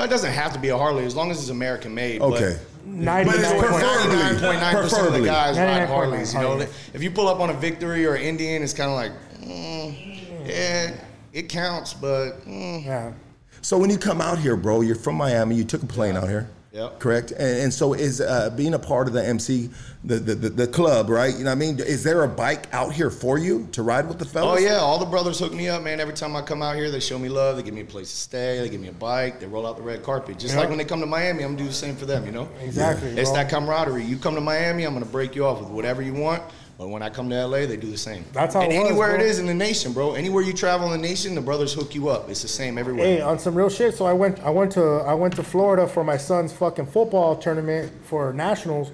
Well, 0.00 0.08
it 0.08 0.10
doesn't 0.10 0.32
have 0.32 0.54
to 0.54 0.58
be 0.58 0.70
a 0.70 0.78
Harley 0.78 1.04
as 1.04 1.14
long 1.14 1.30
as 1.30 1.38
it's 1.40 1.50
American 1.50 1.94
made. 1.94 2.22
Okay. 2.22 2.56
But 2.86 2.90
99.9. 2.90 3.58
preferably- 3.58 4.16
99.9% 4.16 5.06
of 5.06 5.12
the 5.12 5.20
guys 5.20 5.58
ride 5.58 5.86
Harleys. 5.86 6.32
You 6.32 6.40
know, 6.40 6.66
if 6.94 7.02
you 7.02 7.10
pull 7.10 7.28
up 7.28 7.38
on 7.40 7.50
a 7.50 7.52
Victory 7.52 8.06
or 8.06 8.16
Indian, 8.16 8.62
it's 8.62 8.72
kind 8.72 8.90
of 8.90 8.96
like, 8.96 9.12
mm, 9.42 10.46
yeah, 10.46 10.92
it 11.34 11.50
counts, 11.50 11.92
but 11.92 12.46
mm. 12.48 12.82
Yeah. 12.86 13.12
So 13.60 13.76
when 13.76 13.90
you 13.90 13.98
come 13.98 14.22
out 14.22 14.38
here, 14.38 14.56
bro, 14.56 14.80
you're 14.80 14.94
from 14.94 15.16
Miami. 15.16 15.54
You 15.54 15.64
took 15.64 15.82
a 15.82 15.86
plane 15.86 16.16
out 16.16 16.30
here. 16.30 16.48
Yep. 16.72 17.00
Correct. 17.00 17.32
And, 17.32 17.62
and 17.62 17.74
so 17.74 17.94
is 17.94 18.20
uh, 18.20 18.50
being 18.50 18.74
a 18.74 18.78
part 18.78 19.08
of 19.08 19.12
the 19.12 19.26
MC, 19.26 19.70
the, 20.04 20.16
the 20.20 20.34
the 20.36 20.48
the 20.50 20.66
club, 20.68 21.10
right? 21.10 21.32
You 21.36 21.40
know 21.42 21.50
what 21.50 21.56
I 21.56 21.56
mean? 21.56 21.80
Is 21.80 22.04
there 22.04 22.22
a 22.22 22.28
bike 22.28 22.72
out 22.72 22.92
here 22.92 23.10
for 23.10 23.38
you 23.38 23.68
to 23.72 23.82
ride 23.82 24.06
with 24.06 24.20
the 24.20 24.24
fellas? 24.24 24.60
Oh 24.60 24.64
yeah, 24.64 24.76
all 24.76 24.98
the 24.98 25.06
brothers 25.06 25.40
hook 25.40 25.52
me 25.52 25.68
up, 25.68 25.82
man. 25.82 25.98
Every 25.98 26.14
time 26.14 26.36
I 26.36 26.42
come 26.42 26.62
out 26.62 26.76
here, 26.76 26.88
they 26.88 27.00
show 27.00 27.18
me 27.18 27.28
love. 27.28 27.56
They 27.56 27.64
give 27.64 27.74
me 27.74 27.80
a 27.80 27.84
place 27.84 28.08
to 28.10 28.16
stay. 28.16 28.60
They 28.60 28.68
give 28.68 28.80
me 28.80 28.86
a 28.86 28.92
bike. 28.92 29.40
They 29.40 29.46
roll 29.46 29.66
out 29.66 29.78
the 29.78 29.82
red 29.82 30.04
carpet. 30.04 30.38
Just 30.38 30.54
Yeah. 30.54 30.60
like 30.60 30.68
when 30.68 30.78
they 30.78 30.84
come 30.84 31.00
to 31.00 31.06
Miami, 31.06 31.42
I'm 31.42 31.50
gonna 31.54 31.62
do 31.64 31.68
the 31.68 31.74
same 31.74 31.96
for 31.96 32.06
them. 32.06 32.24
You 32.24 32.30
know. 32.32 32.48
Exactly. 32.62 33.10
It's 33.10 33.32
that 33.32 33.48
camaraderie. 33.50 34.04
You 34.04 34.16
come 34.16 34.36
to 34.36 34.40
Miami, 34.40 34.84
I'm 34.84 34.92
gonna 34.94 35.06
break 35.06 35.34
you 35.34 35.44
off 35.46 35.58
with 35.58 35.70
whatever 35.70 36.02
you 36.02 36.14
want. 36.14 36.40
But 36.80 36.88
when 36.88 37.02
I 37.02 37.10
come 37.10 37.28
to 37.28 37.46
LA, 37.46 37.66
they 37.66 37.76
do 37.76 37.90
the 37.90 37.98
same. 37.98 38.24
That's 38.32 38.54
how 38.54 38.62
and 38.62 38.72
it 38.72 38.78
was, 38.78 38.88
anywhere 38.88 39.08
bro. 39.08 39.22
it 39.22 39.28
is 39.28 39.38
in 39.38 39.44
the 39.44 39.52
nation, 39.52 39.92
bro. 39.92 40.14
Anywhere 40.14 40.42
you 40.42 40.54
travel 40.54 40.90
in 40.90 40.98
the 40.98 41.06
nation, 41.06 41.34
the 41.34 41.40
brothers 41.42 41.74
hook 41.74 41.94
you 41.94 42.08
up. 42.08 42.30
It's 42.30 42.40
the 42.40 42.48
same 42.48 42.78
everywhere. 42.78 43.04
Hey, 43.04 43.20
on 43.20 43.38
some 43.38 43.54
real 43.54 43.68
shit. 43.68 43.94
So 43.94 44.06
I 44.06 44.14
went, 44.14 44.40
I 44.40 44.48
went 44.48 44.72
to, 44.72 44.82
I 44.82 45.12
went 45.12 45.36
to 45.36 45.42
Florida 45.42 45.86
for 45.86 46.02
my 46.04 46.16
son's 46.16 46.54
fucking 46.54 46.86
football 46.86 47.36
tournament 47.36 47.92
for 48.04 48.32
nationals, 48.32 48.92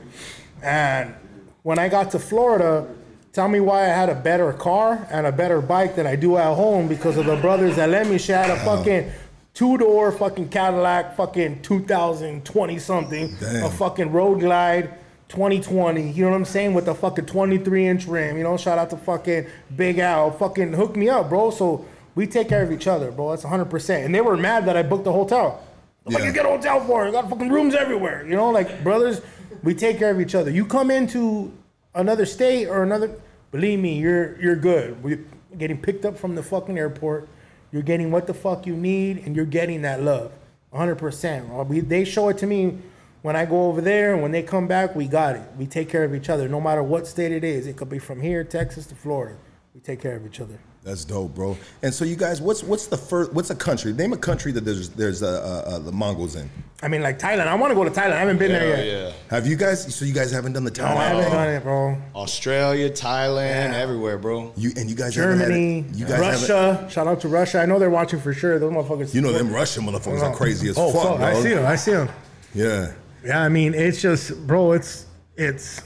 and 0.64 1.14
when 1.62 1.78
I 1.78 1.88
got 1.88 2.10
to 2.10 2.18
Florida, 2.18 2.92
tell 3.32 3.46
me 3.46 3.60
why 3.60 3.82
I 3.84 3.94
had 3.94 4.08
a 4.08 4.16
better 4.16 4.52
car 4.52 5.06
and 5.12 5.24
a 5.24 5.30
better 5.30 5.60
bike 5.60 5.94
than 5.94 6.08
I 6.08 6.16
do 6.16 6.38
at 6.38 6.56
home 6.56 6.88
because 6.88 7.16
of 7.16 7.26
the 7.26 7.36
brothers 7.36 7.76
that 7.76 7.88
let 7.88 8.08
me. 8.08 8.18
She 8.18 8.32
had 8.32 8.50
a 8.50 8.54
uh-huh. 8.54 8.78
fucking 8.78 9.12
two 9.54 9.78
door 9.78 10.10
fucking 10.10 10.48
Cadillac, 10.48 11.16
fucking 11.16 11.62
2020 11.62 12.78
something, 12.80 13.36
a 13.40 13.70
fucking 13.70 14.10
Road 14.10 14.40
Glide. 14.40 15.05
2020, 15.28 16.10
you 16.12 16.24
know 16.24 16.30
what 16.30 16.36
I'm 16.36 16.44
saying? 16.44 16.72
With 16.74 16.88
a 16.88 16.94
fucking 16.94 17.26
23 17.26 17.86
inch 17.86 18.06
rim, 18.06 18.36
you 18.36 18.44
know, 18.44 18.56
shout 18.56 18.78
out 18.78 18.90
to 18.90 18.96
fucking 18.96 19.46
Big 19.74 19.98
Al, 19.98 20.30
fucking 20.30 20.72
hook 20.72 20.96
me 20.96 21.08
up, 21.08 21.28
bro. 21.28 21.50
So 21.50 21.84
we 22.14 22.26
take 22.26 22.48
care 22.48 22.62
of 22.62 22.70
each 22.72 22.86
other, 22.86 23.10
bro. 23.10 23.30
That's 23.30 23.44
100%. 23.44 24.04
And 24.04 24.14
they 24.14 24.20
were 24.20 24.36
mad 24.36 24.66
that 24.66 24.76
I 24.76 24.82
booked 24.82 25.04
the 25.04 25.12
hotel. 25.12 25.62
I'm 26.06 26.12
Yeah. 26.12 26.24
you 26.26 26.32
get 26.32 26.46
a 26.46 26.48
hotel 26.48 26.80
for? 26.84 27.04
You 27.06 27.12
got 27.12 27.28
fucking 27.28 27.48
rooms 27.48 27.74
everywhere, 27.74 28.24
you 28.26 28.36
know? 28.36 28.50
Like, 28.50 28.84
brothers, 28.84 29.20
we 29.64 29.74
take 29.74 29.98
care 29.98 30.10
of 30.12 30.20
each 30.20 30.34
other. 30.36 30.50
You 30.50 30.64
come 30.64 30.90
into 30.92 31.52
another 31.94 32.24
state 32.24 32.68
or 32.68 32.82
another, 32.84 33.10
believe 33.50 33.80
me, 33.80 33.98
you're 33.98 34.40
you're 34.40 34.54
good. 34.56 35.02
We're 35.02 35.20
getting 35.58 35.78
picked 35.78 36.04
up 36.04 36.16
from 36.16 36.34
the 36.36 36.42
fucking 36.42 36.78
airport. 36.78 37.28
You're 37.72 37.82
getting 37.82 38.10
what 38.12 38.26
the 38.28 38.34
fuck 38.34 38.66
you 38.66 38.76
need, 38.76 39.18
and 39.26 39.34
you're 39.34 39.44
getting 39.44 39.82
that 39.82 40.00
love. 40.02 40.30
100%. 40.72 41.50
Uh, 41.50 41.64
We, 41.64 41.80
they 41.80 42.04
show 42.04 42.28
it 42.28 42.38
to 42.38 42.46
me 42.46 42.78
when 43.22 43.36
I 43.36 43.44
go 43.44 43.66
over 43.66 43.80
there, 43.80 44.12
and 44.14 44.22
when 44.22 44.30
they 44.32 44.42
come 44.42 44.66
back, 44.68 44.94
we 44.94 45.06
got 45.08 45.36
it. 45.36 45.42
We 45.58 45.66
take 45.66 45.88
care 45.88 46.04
of 46.04 46.14
each 46.14 46.28
other, 46.28 46.48
no 46.48 46.60
matter 46.60 46.82
what 46.82 47.06
state 47.06 47.32
it 47.32 47.44
is. 47.44 47.66
It 47.66 47.76
could 47.76 47.88
be 47.88 47.98
from 47.98 48.20
here, 48.20 48.44
Texas 48.44 48.86
to 48.86 48.94
Florida. 48.94 49.36
We 49.74 49.80
take 49.80 50.00
care 50.00 50.16
of 50.16 50.24
each 50.24 50.40
other. 50.40 50.58
That's 50.84 51.04
dope, 51.04 51.34
bro. 51.34 51.58
And 51.82 51.92
so 51.92 52.04
you 52.04 52.14
guys, 52.14 52.40
what's 52.40 52.62
what's 52.62 52.86
the 52.86 52.96
first? 52.96 53.32
What's 53.32 53.50
a 53.50 53.56
country? 53.56 53.92
Name 53.92 54.12
a 54.12 54.16
country 54.16 54.52
that 54.52 54.64
there's 54.64 54.88
there's 54.90 55.20
uh, 55.20 55.26
uh, 55.66 55.68
uh, 55.70 55.78
the 55.80 55.90
Mongols 55.90 56.36
in. 56.36 56.48
I 56.80 56.86
mean, 56.86 57.02
like 57.02 57.18
Thailand. 57.18 57.48
I 57.48 57.56
want 57.56 57.72
to 57.72 57.74
go 57.74 57.82
to 57.82 57.90
Thailand. 57.90 58.12
I 58.12 58.20
haven't 58.20 58.38
been 58.38 58.52
Hell 58.52 58.60
there 58.60 58.84
yet. 58.86 59.08
yeah. 59.08 59.12
Have 59.28 59.48
you 59.48 59.56
guys? 59.56 59.92
So 59.92 60.04
you 60.04 60.14
guys 60.14 60.30
haven't 60.30 60.52
done 60.52 60.62
the 60.62 60.70
Thailand? 60.70 60.94
No, 60.94 61.00
I 61.00 61.04
haven't 61.06 61.32
done 61.32 61.48
it, 61.48 61.62
bro. 61.64 61.98
Australia, 62.14 62.88
Thailand, 62.88 63.72
Yeah. 63.72 63.78
everywhere, 63.78 64.16
bro. 64.16 64.52
You 64.56 64.70
and 64.76 64.88
you 64.88 64.94
guys 64.94 65.16
haven't 65.16 65.38
had 65.40 65.48
Germany, 65.48 65.80
it- 65.80 65.96
You 65.96 66.06
guys 66.06 66.20
haven't. 66.22 66.40
Russia. 66.40 66.88
Shout 66.88 67.06
out 67.08 67.20
to 67.22 67.28
Russia. 67.28 67.60
I 67.60 67.66
know 67.66 67.80
they're 67.80 67.90
watching 67.90 68.20
for 68.20 68.32
sure. 68.32 68.60
Those 68.60 68.72
motherfuckers. 68.72 69.12
You 69.12 69.22
know 69.22 69.32
them 69.32 69.52
Russian 69.52 69.84
motherfuckers 69.84 70.22
are 70.22 70.34
crazy 70.36 70.68
as 70.68 70.78
oh, 70.78 70.92
fuck, 70.92 71.16
bro. 71.16 71.26
I 71.26 71.34
see 71.42 71.48
them. 71.52 71.66
I 71.66 71.74
see 71.74 71.90
them. 71.90 72.08
Yeah. 72.54 72.92
Yeah, 73.26 73.42
I 73.42 73.48
mean, 73.48 73.74
it's 73.74 74.00
just, 74.00 74.46
bro. 74.46 74.70
It's 74.70 75.04
it's 75.36 75.82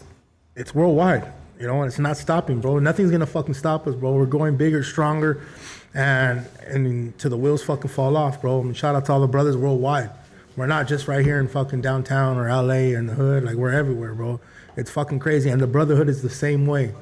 it's 0.54 0.74
worldwide. 0.74 1.32
You 1.58 1.68
know, 1.68 1.80
and 1.80 1.88
it's 1.88 1.98
not 1.98 2.18
stopping, 2.18 2.60
bro. 2.60 2.78
Nothing's 2.80 3.10
gonna 3.10 3.24
fucking 3.24 3.54
stop 3.54 3.86
us, 3.86 3.94
bro. 3.94 4.12
We're 4.12 4.26
going 4.26 4.58
bigger, 4.58 4.82
stronger, 4.82 5.40
and 5.94 6.46
and 6.66 7.18
to 7.18 7.30
the 7.30 7.38
wheels 7.38 7.62
fucking 7.62 7.90
fall 7.90 8.18
off, 8.18 8.42
bro. 8.42 8.60
I 8.60 8.62
mean, 8.62 8.74
shout 8.74 8.94
out 8.94 9.06
to 9.06 9.12
all 9.12 9.22
the 9.22 9.26
brothers 9.26 9.56
worldwide. 9.56 10.10
We're 10.54 10.66
not 10.66 10.86
just 10.86 11.08
right 11.08 11.24
here 11.24 11.40
in 11.40 11.48
fucking 11.48 11.80
downtown 11.80 12.36
or 12.36 12.48
LA 12.50 12.92
in 12.94 13.06
the 13.06 13.14
hood. 13.14 13.44
Like 13.44 13.54
we're 13.54 13.72
everywhere, 13.72 14.12
bro. 14.12 14.38
It's 14.76 14.90
fucking 14.90 15.20
crazy, 15.20 15.48
and 15.48 15.62
the 15.62 15.66
brotherhood 15.66 16.10
is 16.10 16.20
the 16.20 16.28
same 16.28 16.66
way. 16.66 16.92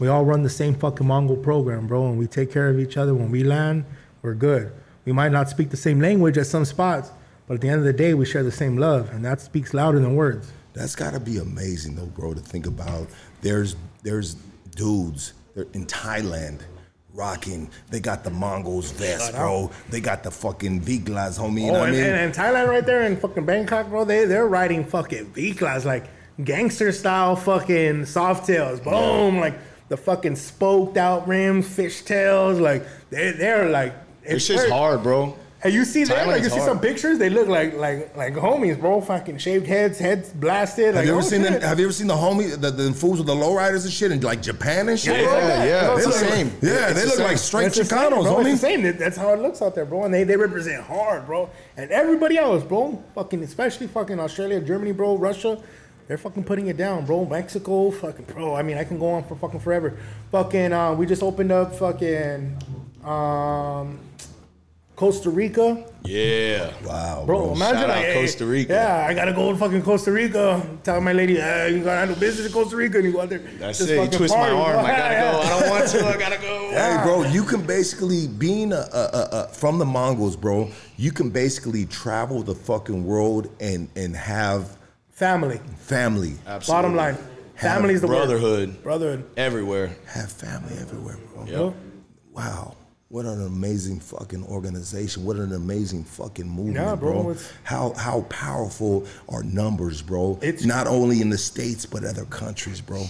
We 0.00 0.08
all 0.08 0.24
run 0.24 0.42
the 0.42 0.50
same 0.50 0.74
fucking 0.74 1.06
Mongol 1.06 1.36
program, 1.36 1.86
bro, 1.86 2.08
and 2.08 2.18
we 2.18 2.26
take 2.26 2.50
care 2.50 2.68
of 2.68 2.80
each 2.80 2.96
other. 2.96 3.14
When 3.14 3.30
we 3.30 3.44
land, 3.44 3.84
we're 4.22 4.34
good. 4.34 4.72
We 5.04 5.12
might 5.12 5.30
not 5.30 5.48
speak 5.48 5.70
the 5.70 5.76
same 5.76 6.00
language 6.00 6.36
at 6.36 6.48
some 6.48 6.64
spots, 6.64 7.12
but 7.46 7.54
at 7.54 7.60
the 7.60 7.68
end 7.68 7.78
of 7.78 7.84
the 7.84 7.92
day, 7.92 8.14
we 8.14 8.24
share 8.24 8.42
the 8.42 8.50
same 8.52 8.76
love, 8.76 9.10
and 9.12 9.24
that 9.24 9.40
speaks 9.40 9.74
louder 9.74 9.98
than 10.00 10.14
words. 10.14 10.52
That's 10.72 10.96
got 10.96 11.12
to 11.14 11.20
be 11.20 11.38
amazing, 11.38 11.94
though, 11.94 12.06
bro. 12.06 12.34
To 12.34 12.40
think 12.40 12.66
about, 12.66 13.08
there's 13.42 13.76
there's 14.02 14.34
dudes 14.74 15.34
in 15.72 15.86
Thailand 15.86 16.60
rocking. 17.12 17.70
They 17.90 18.00
got 18.00 18.24
the 18.24 18.30
Mongols 18.30 18.90
vest, 18.90 19.32
bro. 19.34 19.70
They 19.90 20.00
got 20.00 20.24
the 20.24 20.30
fucking 20.32 20.80
V 20.80 20.98
glass, 20.98 21.38
homie. 21.38 21.62
You 21.62 21.68
oh, 21.68 21.72
know 21.72 21.76
Oh, 21.76 21.80
what 21.80 21.88
I 21.90 21.92
and, 21.92 21.96
mean? 21.96 22.04
and, 22.06 22.16
and 22.16 22.34
Thailand 22.34 22.68
right 22.68 22.84
there 22.84 23.04
in 23.04 23.16
fucking 23.16 23.44
Bangkok, 23.46 23.88
bro, 23.88 24.04
they 24.04 24.24
they're 24.24 24.48
riding 24.48 24.84
fucking 24.84 25.26
V 25.26 25.54
class 25.54 25.84
like 25.84 26.06
gangster 26.42 26.90
style 26.90 27.36
fucking 27.36 28.02
Softails. 28.02 28.82
Boom, 28.82 29.38
like 29.38 29.56
the 29.88 29.96
fucking 29.96 30.34
spoked 30.34 30.96
out 30.96 31.28
rims, 31.28 31.66
fishtails. 31.68 32.60
like 32.60 32.84
they 33.10 33.30
they're 33.30 33.68
like 33.70 33.94
It's 34.24 34.48
just 34.48 34.68
hard, 34.68 35.04
bro. 35.04 35.38
And 35.64 35.72
you 35.72 35.86
see 35.86 36.04
that? 36.04 36.26
like 36.26 36.42
you 36.42 36.48
Thailand's 36.48 36.52
see 36.52 36.58
hard. 36.58 36.70
some 36.72 36.78
pictures, 36.80 37.18
they 37.18 37.30
look 37.30 37.48
like 37.48 37.74
like 37.74 38.14
like 38.14 38.34
homies, 38.34 38.78
bro. 38.78 39.00
Fucking 39.00 39.38
shaved 39.38 39.66
heads, 39.66 39.98
heads 39.98 40.28
blasted. 40.28 40.86
have 40.88 40.96
like, 40.96 41.06
you 41.06 41.12
ever 41.12 41.20
oh, 41.20 41.24
seen 41.24 41.42
shit. 41.42 41.52
them? 41.52 41.62
Have 41.62 41.78
you 41.78 41.86
ever 41.86 41.92
seen 41.92 42.06
the 42.06 42.14
homie, 42.14 42.60
the, 42.60 42.70
the 42.70 42.92
fools 42.92 43.16
with 43.16 43.26
the 43.26 43.34
lowriders 43.34 43.84
and 43.84 43.92
shit 43.92 44.12
in 44.12 44.20
like 44.20 44.42
Japan 44.42 44.90
and 44.90 45.00
shit? 45.00 45.16
Yeah, 45.20 45.24
bro? 45.24 45.38
Yeah, 45.38 45.64
yeah, 45.64 45.86
They 45.86 45.94
it's 45.94 46.04
the 46.04 46.10
look- 46.10 46.18
same. 46.34 46.46
Yeah, 46.60 46.88
It's 46.90 46.94
they 46.94 47.00
the 47.00 47.06
look 47.06 47.14
same. 47.16 47.26
like 47.26 47.38
straight 47.38 47.72
That's 47.72 47.78
Chicanos, 47.78 48.22
bro. 48.24 48.40
It's 48.40 48.60
the 48.60 48.66
homie. 48.68 48.82
same. 48.82 48.96
That's 48.98 49.16
how 49.16 49.32
it 49.32 49.40
looks 49.40 49.62
out 49.62 49.74
there, 49.74 49.86
bro. 49.86 50.04
And 50.04 50.12
they, 50.12 50.24
they 50.24 50.36
represent 50.36 50.84
hard, 50.84 51.24
bro. 51.24 51.48
And 51.78 51.90
everybody 51.90 52.36
else, 52.36 52.62
bro. 52.62 53.02
Fucking, 53.14 53.42
especially 53.42 53.86
fucking 53.86 54.20
Australia, 54.20 54.60
Germany, 54.60 54.92
bro, 54.92 55.16
Russia. 55.16 55.58
They're 56.08 56.18
fucking 56.18 56.44
putting 56.44 56.66
it 56.66 56.76
down, 56.76 57.06
bro. 57.06 57.24
Mexico, 57.24 57.90
fucking, 57.90 58.26
bro. 58.26 58.54
I 58.54 58.62
mean, 58.62 58.76
I 58.76 58.84
can 58.84 58.98
go 58.98 59.08
on 59.12 59.24
for 59.24 59.34
fucking 59.36 59.60
forever. 59.60 59.96
Fucking, 60.30 60.74
uh, 60.74 60.92
we 60.92 61.06
just 61.06 61.22
opened 61.22 61.50
up 61.52 61.74
fucking, 61.76 62.58
um, 63.02 63.98
Costa 64.96 65.28
Rica. 65.30 65.84
Yeah. 66.04 66.72
Wow, 66.84 67.24
Bro, 67.26 67.52
imagine 67.54 67.80
shout 67.80 67.88
like, 67.88 67.98
out 67.98 68.04
hey, 68.04 68.20
Costa 68.20 68.46
Rica. 68.46 68.72
Yeah, 68.74 69.06
I 69.08 69.14
gotta 69.14 69.32
go 69.32 69.50
to 69.52 69.58
fucking 69.58 69.82
Costa 69.82 70.12
Rica. 70.12 70.64
Tell 70.84 71.00
my 71.00 71.12
lady, 71.12 71.34
hey, 71.36 71.72
you 71.74 71.82
gotta 71.82 71.98
handle 71.98 72.16
business 72.16 72.46
in 72.46 72.52
Costa 72.52 72.76
Rica, 72.76 72.98
and 72.98 73.06
you 73.06 73.12
go 73.12 73.22
out 73.22 73.28
there. 73.30 73.38
That's 73.58 73.78
just 73.78 73.90
it. 73.90 73.94
You 73.94 74.04
fucking 74.04 74.18
twist 74.18 74.34
my 74.36 74.50
arm. 74.50 74.72
bro. 74.76 74.84
I 74.84 74.96
gotta 74.96 75.14
Yeah, 75.14 75.32
go. 75.32 75.40
I 75.40 75.48
don't 75.60 75.70
want 75.70 75.88
to. 75.90 76.06
I 76.06 76.16
gotta 76.18 76.40
go. 76.40 76.60
Hey, 76.74 77.00
bro, 77.04 77.22
you 77.24 77.44
can 77.44 77.64
basically 77.66 78.26
being 78.28 78.72
a, 78.72 78.76
a, 78.92 78.98
a, 79.12 79.28
a 79.32 79.48
from 79.48 79.78
the 79.78 79.84
Mongols, 79.84 80.36
bro. 80.36 80.70
You 80.96 81.10
can 81.12 81.30
basically 81.30 81.86
travel 81.86 82.42
the 82.42 82.54
fucking 82.54 83.04
world 83.04 83.48
and 83.60 83.88
and 83.96 84.14
have 84.16 84.76
Family. 85.10 85.60
family, 85.78 86.34
Absolutely. 86.46 86.66
Bottom 86.72 86.96
line, 86.96 87.16
family's 87.54 88.00
the 88.00 88.08
word. 88.08 88.14
Brotherhood 88.16 88.82
Brotherhood. 88.82 89.24
everywhere. 89.36 89.96
have 90.06 90.30
family 90.32 90.76
everywhere, 90.78 91.16
bro. 91.32 91.44
Yep. 91.46 91.74
Wow. 92.32 92.76
What 93.08 93.26
an 93.26 93.42
amazing 93.46 94.00
fucking 94.00 94.44
organization. 94.44 95.24
What 95.24 95.36
an 95.36 95.52
amazing 95.52 96.04
fucking 96.04 96.48
movement, 96.48 96.76
Yeah, 96.76 96.94
bro, 96.96 97.22
bro. 97.22 97.36
How 97.62 97.92
how 97.94 98.22
powerful 98.22 99.06
are 99.28 99.42
numbers, 99.44 100.02
bro? 100.02 100.38
It's- 100.42 100.64
not 100.64 100.86
only 100.86 101.20
in 101.20 101.30
the 101.30 101.38
states 101.38 101.86
but 101.86 102.02
other 102.04 102.24
countries, 102.24 102.80
bro. 102.80 103.04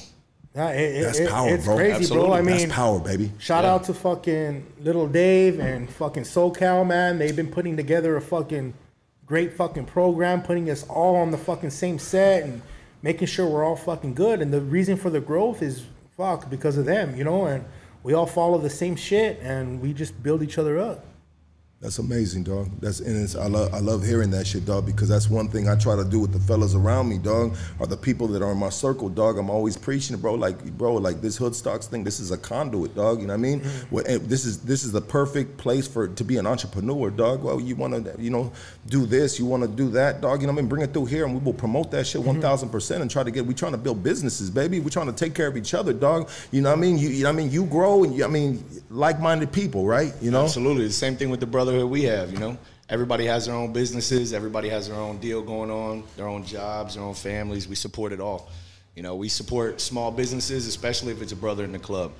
Yeah, 0.55 0.69
it, 0.71 1.03
That's 1.03 1.19
it- 1.21 1.29
power, 1.31 1.49
it's 1.49 1.65
bro. 1.65 1.77
crazy, 1.77 1.93
Absolutely. 1.95 2.27
bro. 2.29 2.35
I 2.37 2.43
That's 2.43 2.62
mean, 2.62 2.71
power, 2.71 2.99
baby. 3.01 3.33
shout 3.39 3.65
Yeah. 3.65 3.73
out 3.75 3.85
to 3.85 3.95
fucking 3.95 4.65
Little 4.83 5.09
Dave 5.09 5.59
and 5.59 5.89
fucking 5.91 6.25
SoCal, 6.25 6.87
man. 6.87 7.19
They've 7.19 7.35
been 7.35 7.51
putting 7.51 7.77
together 7.77 8.16
a 8.16 8.21
fucking 8.21 8.75
great 9.27 9.57
fucking 9.57 9.87
program, 9.87 10.43
putting 10.43 10.69
us 10.71 10.85
all 10.89 11.16
on 11.16 11.31
the 11.31 11.39
fucking 11.39 11.71
same 11.71 11.99
set 11.99 12.43
and 12.45 12.61
making 13.03 13.27
sure 13.29 13.47
we're 13.49 13.65
all 13.65 13.75
fucking 13.77 14.15
good. 14.15 14.43
And 14.43 14.53
the 14.53 14.61
reason 14.61 14.97
for 14.97 15.09
the 15.11 15.21
growth 15.21 15.62
is 15.62 15.85
fuck 16.16 16.51
because 16.51 16.77
of 16.77 16.85
them, 16.85 17.16
you 17.16 17.25
know. 17.25 17.47
And 17.47 17.65
we 18.05 18.12
all 18.12 18.26
follow 18.26 18.59
the 18.59 18.70
same 18.70 18.94
shit, 18.94 19.40
and 19.40 19.81
we 19.81 19.93
just 19.93 20.22
build 20.22 20.43
each 20.43 20.59
other 20.59 20.78
up. 20.78 21.05
That's 21.85 21.98
amazing, 21.98 22.44
dog. 22.44 22.70
That's 22.81 23.01
and 23.01 23.23
it's, 23.23 23.36
I 23.36 23.47
love 23.47 23.74
I 23.74 23.78
love 23.78 24.02
hearing 24.02 24.31
that 24.31 24.47
shit, 24.47 24.65
dog, 24.65 24.86
because 24.86 25.06
that's 25.06 25.28
one 25.28 25.48
thing 25.48 25.69
I 25.69 25.77
try 25.77 25.94
to 25.94 26.05
do 26.05 26.19
with 26.19 26.32
the 26.32 26.40
fellas 26.40 26.74
around 26.74 27.11
me, 27.11 27.19
dog, 27.19 27.55
or 27.78 27.86
the 27.86 27.97
people 27.98 28.27
that 28.28 28.40
are 28.40 28.52
in 28.52 28.56
my 28.56 28.70
circle, 28.70 29.11
dog. 29.11 29.36
I'm 29.36 29.51
always 29.51 29.77
preaching, 29.77 30.16
bro. 30.16 30.32
Like, 30.32 30.65
bro, 30.78 30.94
like 30.94 31.20
this 31.20 31.36
hood 31.36 31.55
stocks 31.55 31.86
thing. 31.86 32.02
This 32.02 32.20
is 32.20 32.31
a 32.31 32.39
conduit, 32.39 32.94
dog. 32.94 33.20
You 33.20 33.27
know 33.27 33.35
what 33.35 33.39
I 33.40 33.43
mean? 33.43 33.61
Mm-hmm. 33.61 33.94
Well, 33.94 34.05
this 34.20 34.47
is 34.47 34.61
this 34.61 34.82
is 34.82 34.93
the 34.93 35.02
perfect 35.02 35.59
place 35.59 35.86
for 35.86 36.09
to 36.09 36.24
be 36.24 36.39
an 36.39 36.47
entrepreneur, 36.47 37.11
dog. 37.11 37.43
Well, 37.44 37.61
you 37.61 37.77
want 37.77 38.02
to, 38.02 38.15
you 38.19 38.31
know, 38.31 38.51
do 38.86 39.05
this, 39.05 39.39
you 39.39 39.44
want 39.44 39.62
to 39.62 39.69
do 39.69 39.90
that, 39.90 40.23
dog. 40.23 40.40
You 40.40 40.47
know 40.47 40.55
what 40.55 40.61
I 40.61 40.62
mean? 40.62 40.70
Bring 40.70 40.82
it 40.85 40.94
through 40.94 41.05
here, 41.05 41.27
and 41.27 41.35
we 41.35 41.40
will 41.44 41.52
promote 41.52 41.90
that 41.90 42.06
shit 42.06 42.23
Mm-hmm. 42.23 42.28
one 42.28 42.40
thousand 42.40 42.70
percent, 42.70 43.02
and 43.02 43.11
try 43.11 43.23
to 43.23 43.31
get. 43.31 43.44
We 43.44 43.52
trying 43.52 43.73
to 43.73 43.78
build 43.78 44.02
businesses, 44.02 44.48
baby. 44.48 44.81
We're 44.81 44.89
trying 44.89 45.09
to 45.09 45.12
take 45.12 45.35
care 45.35 45.48
of 45.48 45.59
each 45.59 45.74
other, 45.74 45.93
dog. 45.93 46.31
You 46.51 46.62
know 46.62 46.70
what 46.70 46.78
I 46.78 46.81
mean? 46.81 46.97
You, 46.97 47.11
you 47.11 47.24
know 47.24 47.28
what 47.28 47.35
I 47.35 47.43
mean? 47.43 47.51
You 47.51 47.66
grow, 47.66 48.05
and 48.05 48.16
you, 48.16 48.24
I 48.24 48.28
mean, 48.28 48.65
like-minded 48.89 49.52
people, 49.52 49.85
right? 49.85 50.15
You 50.23 50.31
know. 50.31 50.44
Absolutely. 50.44 50.86
The 50.86 50.93
same 50.94 51.16
thing 51.16 51.28
with 51.28 51.40
the 51.40 51.47
brotherhood 51.75 51.91
we 51.91 52.03
have, 52.05 52.33
you 52.33 52.39
know. 52.39 52.57
Everybody 52.89 53.25
has 53.27 53.47
their 53.47 53.55
own 53.55 53.73
businesses, 53.73 54.33
everybody 54.33 54.69
has 54.69 54.89
their 54.89 54.97
own 54.97 55.19
deal 55.19 55.43
going 55.43 55.71
on, 55.71 56.05
their 56.17 56.29
own 56.29 56.45
jobs, 56.45 56.95
their 56.95 57.03
own 57.03 57.15
families. 57.15 57.67
We 57.67 57.75
support 57.75 58.13
it 58.13 58.21
all. 58.21 58.51
You 58.95 59.03
know, 59.03 59.17
we 59.17 59.29
support 59.29 59.81
small 59.81 60.11
businesses, 60.11 60.67
especially 60.67 61.13
if 61.13 61.23
it's 61.23 61.33
a 61.33 61.37
brother 61.37 61.65
in 61.65 61.73
the 61.73 61.79
club. 61.79 62.13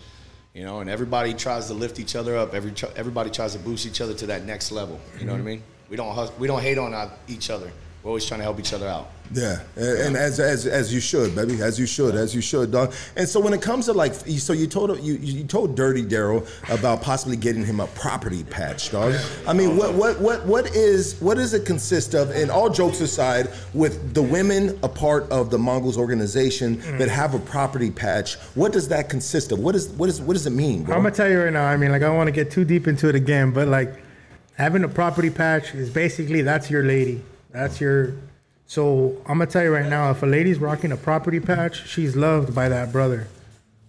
You 0.55 0.65
know, 0.65 0.81
and 0.81 0.89
everybody 0.89 1.35
tries 1.35 1.67
to 1.67 1.75
lift 1.75 1.99
each 1.99 2.17
other 2.17 2.37
up. 2.37 2.55
Every 2.55 2.73
everybody 2.97 3.31
tries 3.31 3.53
to 3.53 3.59
boost 3.59 3.87
each 3.87 4.01
other 4.01 4.15
to 4.15 4.27
that 4.27 4.45
next 4.45 4.73
level. 4.73 4.99
You 5.19 5.27
know 5.27 5.33
what 5.33 5.39
I 5.39 5.39
mm-hmm. 5.41 5.47
mean? 5.47 5.63
We 5.91 5.97
don't 5.97 6.39
we 6.39 6.47
don't 6.47 6.63
hate 6.63 6.79
on 6.79 7.11
each 7.29 7.51
other. 7.51 7.71
We're 8.05 8.11
always 8.11 8.27
trying 8.27 8.41
to 8.41 8.45
help 8.45 8.61
each 8.61 8.75
other 8.75 8.87
out. 8.87 9.09
Yeah, 9.33 9.61
and, 9.77 9.99
and 9.99 10.17
as 10.17 10.39
as 10.39 10.67
as 10.67 10.93
you 10.93 11.01
should, 11.01 11.35
baby, 11.35 11.63
as 11.63 11.81
you 11.81 11.87
should, 11.87 12.15
as 12.15 12.35
you 12.35 12.43
should, 12.43 12.71
dog. 12.71 12.93
And 13.17 13.27
so 13.27 13.41
when 13.41 13.55
it 13.55 13.63
comes 13.63 13.87
to 13.87 13.95
like, 13.95 14.13
so 14.13 14.53
you 14.53 14.67
told 14.67 15.01
you 15.01 15.15
you 15.15 15.43
told 15.45 15.75
Dirty 15.75 16.05
Daryl 16.05 16.47
about 16.71 17.01
possibly 17.01 17.39
getting 17.39 17.65
him 17.65 17.81
a 17.81 17.87
property 17.87 18.45
patch, 18.45 18.91
dog. 18.91 19.15
I 19.47 19.55
mean, 19.55 19.79
what 19.79 19.95
what 19.95 20.21
what 20.21 20.45
what 20.45 20.77
is 20.77 21.19
what 21.23 21.39
does 21.39 21.55
it 21.55 21.65
consist 21.65 22.15
of? 22.15 22.29
And 22.33 22.51
all 22.51 22.69
jokes 22.69 23.01
aside, 23.01 23.49
with 23.73 24.13
the 24.13 24.23
women 24.23 24.79
a 24.83 24.89
part 24.89 25.25
of 25.31 25.49
the 25.49 25.59
Mongols 25.59 25.97
organization 25.97 26.77
mm. 26.77 26.99
that 26.99 27.09
have 27.09 27.33
a 27.33 27.39
property 27.39 27.91
patch, 27.91 28.35
what 28.55 28.73
does 28.73 28.89
that 28.89 29.09
consist 29.09 29.51
of? 29.51 29.61
What 29.61 29.75
is 29.75 29.89
what 29.89 30.11
is 30.11 30.21
what 30.21 30.35
does 30.35 30.47
it 30.47 30.51
mean, 30.51 30.85
bro? 30.85 30.95
I'm 30.95 31.03
gonna 31.03 31.15
tell 31.15 31.31
you 31.31 31.43
right 31.43 31.53
now. 31.53 31.65
I 31.65 31.79
mean, 31.79 31.91
like 31.91 32.03
I 32.03 32.07
don't 32.07 32.19
want 32.19 32.29
to 32.29 32.33
get 32.33 32.51
too 32.51 32.67
deep 32.67 32.87
into 32.87 33.09
it 33.09 33.15
again, 33.15 33.53
but 33.53 33.69
like 33.69 33.95
having 34.59 34.85
a 34.85 34.89
property 34.89 35.31
patch 35.31 35.75
is 35.75 35.89
basically 35.89 36.43
that's 36.43 36.71
your 36.71 36.83
lady. 36.83 37.23
That's 37.55 37.81
your. 37.81 38.15
So 38.67 39.17
I'm 39.27 39.39
gonna 39.39 39.47
tell 39.47 39.63
you 39.63 39.73
right 39.73 39.89
now, 39.89 40.11
if 40.11 40.23
a 40.23 40.27
lady's 40.27 40.59
rocking 40.59 40.93
a 40.93 40.97
property 40.97 41.41
patch, 41.41 41.87
she's 41.89 42.17
loved 42.17 42.55
by 42.55 42.69
that 42.69 42.93
brother. 42.93 43.29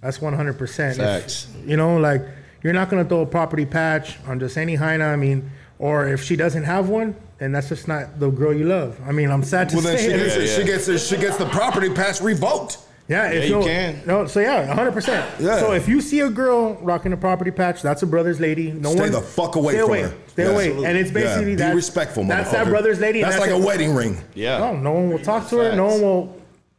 That's 0.02 0.22
100. 0.22 0.58
percent 0.58 0.98
Facts. 0.98 1.48
You 1.66 1.76
know, 1.76 1.98
like 1.98 2.22
you're 2.64 2.74
not 2.74 2.90
gonna 2.90 3.06
throw 3.06 3.22
a 3.22 3.26
property 3.26 3.66
patch 3.66 4.18
on 4.28 4.40
just 4.40 4.58
any 4.58 4.76
hyena. 4.76 5.06
I 5.06 5.16
mean, 5.16 5.50
or 5.80 6.08
if 6.08 6.24
she 6.24 6.36
doesn't 6.36 6.64
have 6.64 6.90
one, 6.90 7.16
then 7.40 7.52
that's 7.52 7.70
just 7.70 7.88
not 7.88 8.20
the 8.20 8.30
girl 8.30 8.54
you 8.54 8.66
love. 8.66 9.00
I 9.06 9.12
mean, 9.12 9.32
I'm 9.32 9.44
sad 9.44 9.70
to 9.70 9.78
well, 9.78 9.84
then 9.86 9.98
she 9.98 10.06
it. 10.06 10.18
gets, 10.18 10.36
Yeah, 10.38 10.58
she 10.58 10.64
gets 10.64 11.08
she 11.08 11.18
gets 11.18 11.38
the 11.38 11.48
property 11.48 11.90
patch 11.90 12.22
revoked. 12.22 12.78
Yeah, 13.07 13.30
if 13.30 13.45
you 13.49 13.60
no- 13.60 13.64
can. 13.64 14.02
No, 14.07 14.26
so 14.27 14.40
yeah, 14.40 14.65
100. 14.68 14.91
percent 14.91 15.23
Yeah. 15.40 15.60
So 15.60 15.73
if 15.73 15.88
you 15.88 16.02
see 16.02 16.22
a 16.22 16.30
girl 16.30 16.73
rocking 16.82 17.14
a 17.14 17.18
property 17.18 17.52
patch, 17.52 17.82
that's 17.84 18.02
a 18.02 18.07
brother's 18.07 18.40
lady. 18.40 18.72
No 18.72 18.91
Stay 18.91 18.99
one 19.02 19.11
the 19.11 19.22
fuck 19.22 19.56
away 19.56 19.73
stay 19.73 19.82
from 19.82 19.90
away. 19.90 20.02
her. 20.02 20.14
Stay 20.27 20.44
Yeah. 20.44 20.49
away. 20.49 20.64
Absolutely. 20.65 20.86
And 20.88 20.98
it's 20.98 21.11
basically 21.11 21.41
Yeah, 21.41 21.45
be 21.49 21.56
that. 21.56 21.76
respectful, 21.76 22.23
That's 22.26 22.52
that 22.52 22.68
brother's 22.68 22.99
lady. 22.99 23.22
and 23.22 23.32
That's 23.32 23.40
like 23.40 23.52
it. 23.52 23.61
a 23.61 23.64
wedding 23.64 23.94
ring. 23.94 24.18
Yeah. 24.34 24.57
No, 24.57 24.76
no 24.76 24.91
one 24.94 25.10
will 25.11 25.19
talk 25.19 25.48
to 25.49 25.57
her. 25.60 25.76
No 25.76 25.86
one 25.86 26.02
will. 26.02 26.36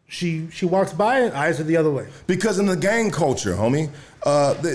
She 0.09 0.47
she 0.53 0.67
walks 0.67 0.93
by, 0.93 1.21
and 1.21 1.33
eyes 1.35 1.59
are 1.61 1.65
the 1.65 1.77
other 1.77 1.91
way. 1.91 2.07
Because 2.29 2.59
in 2.61 2.67
the 2.67 2.77
gang 2.77 3.11
culture, 3.11 3.55
homie, 3.55 3.89
uh, 4.23 4.55
the, 4.55 4.71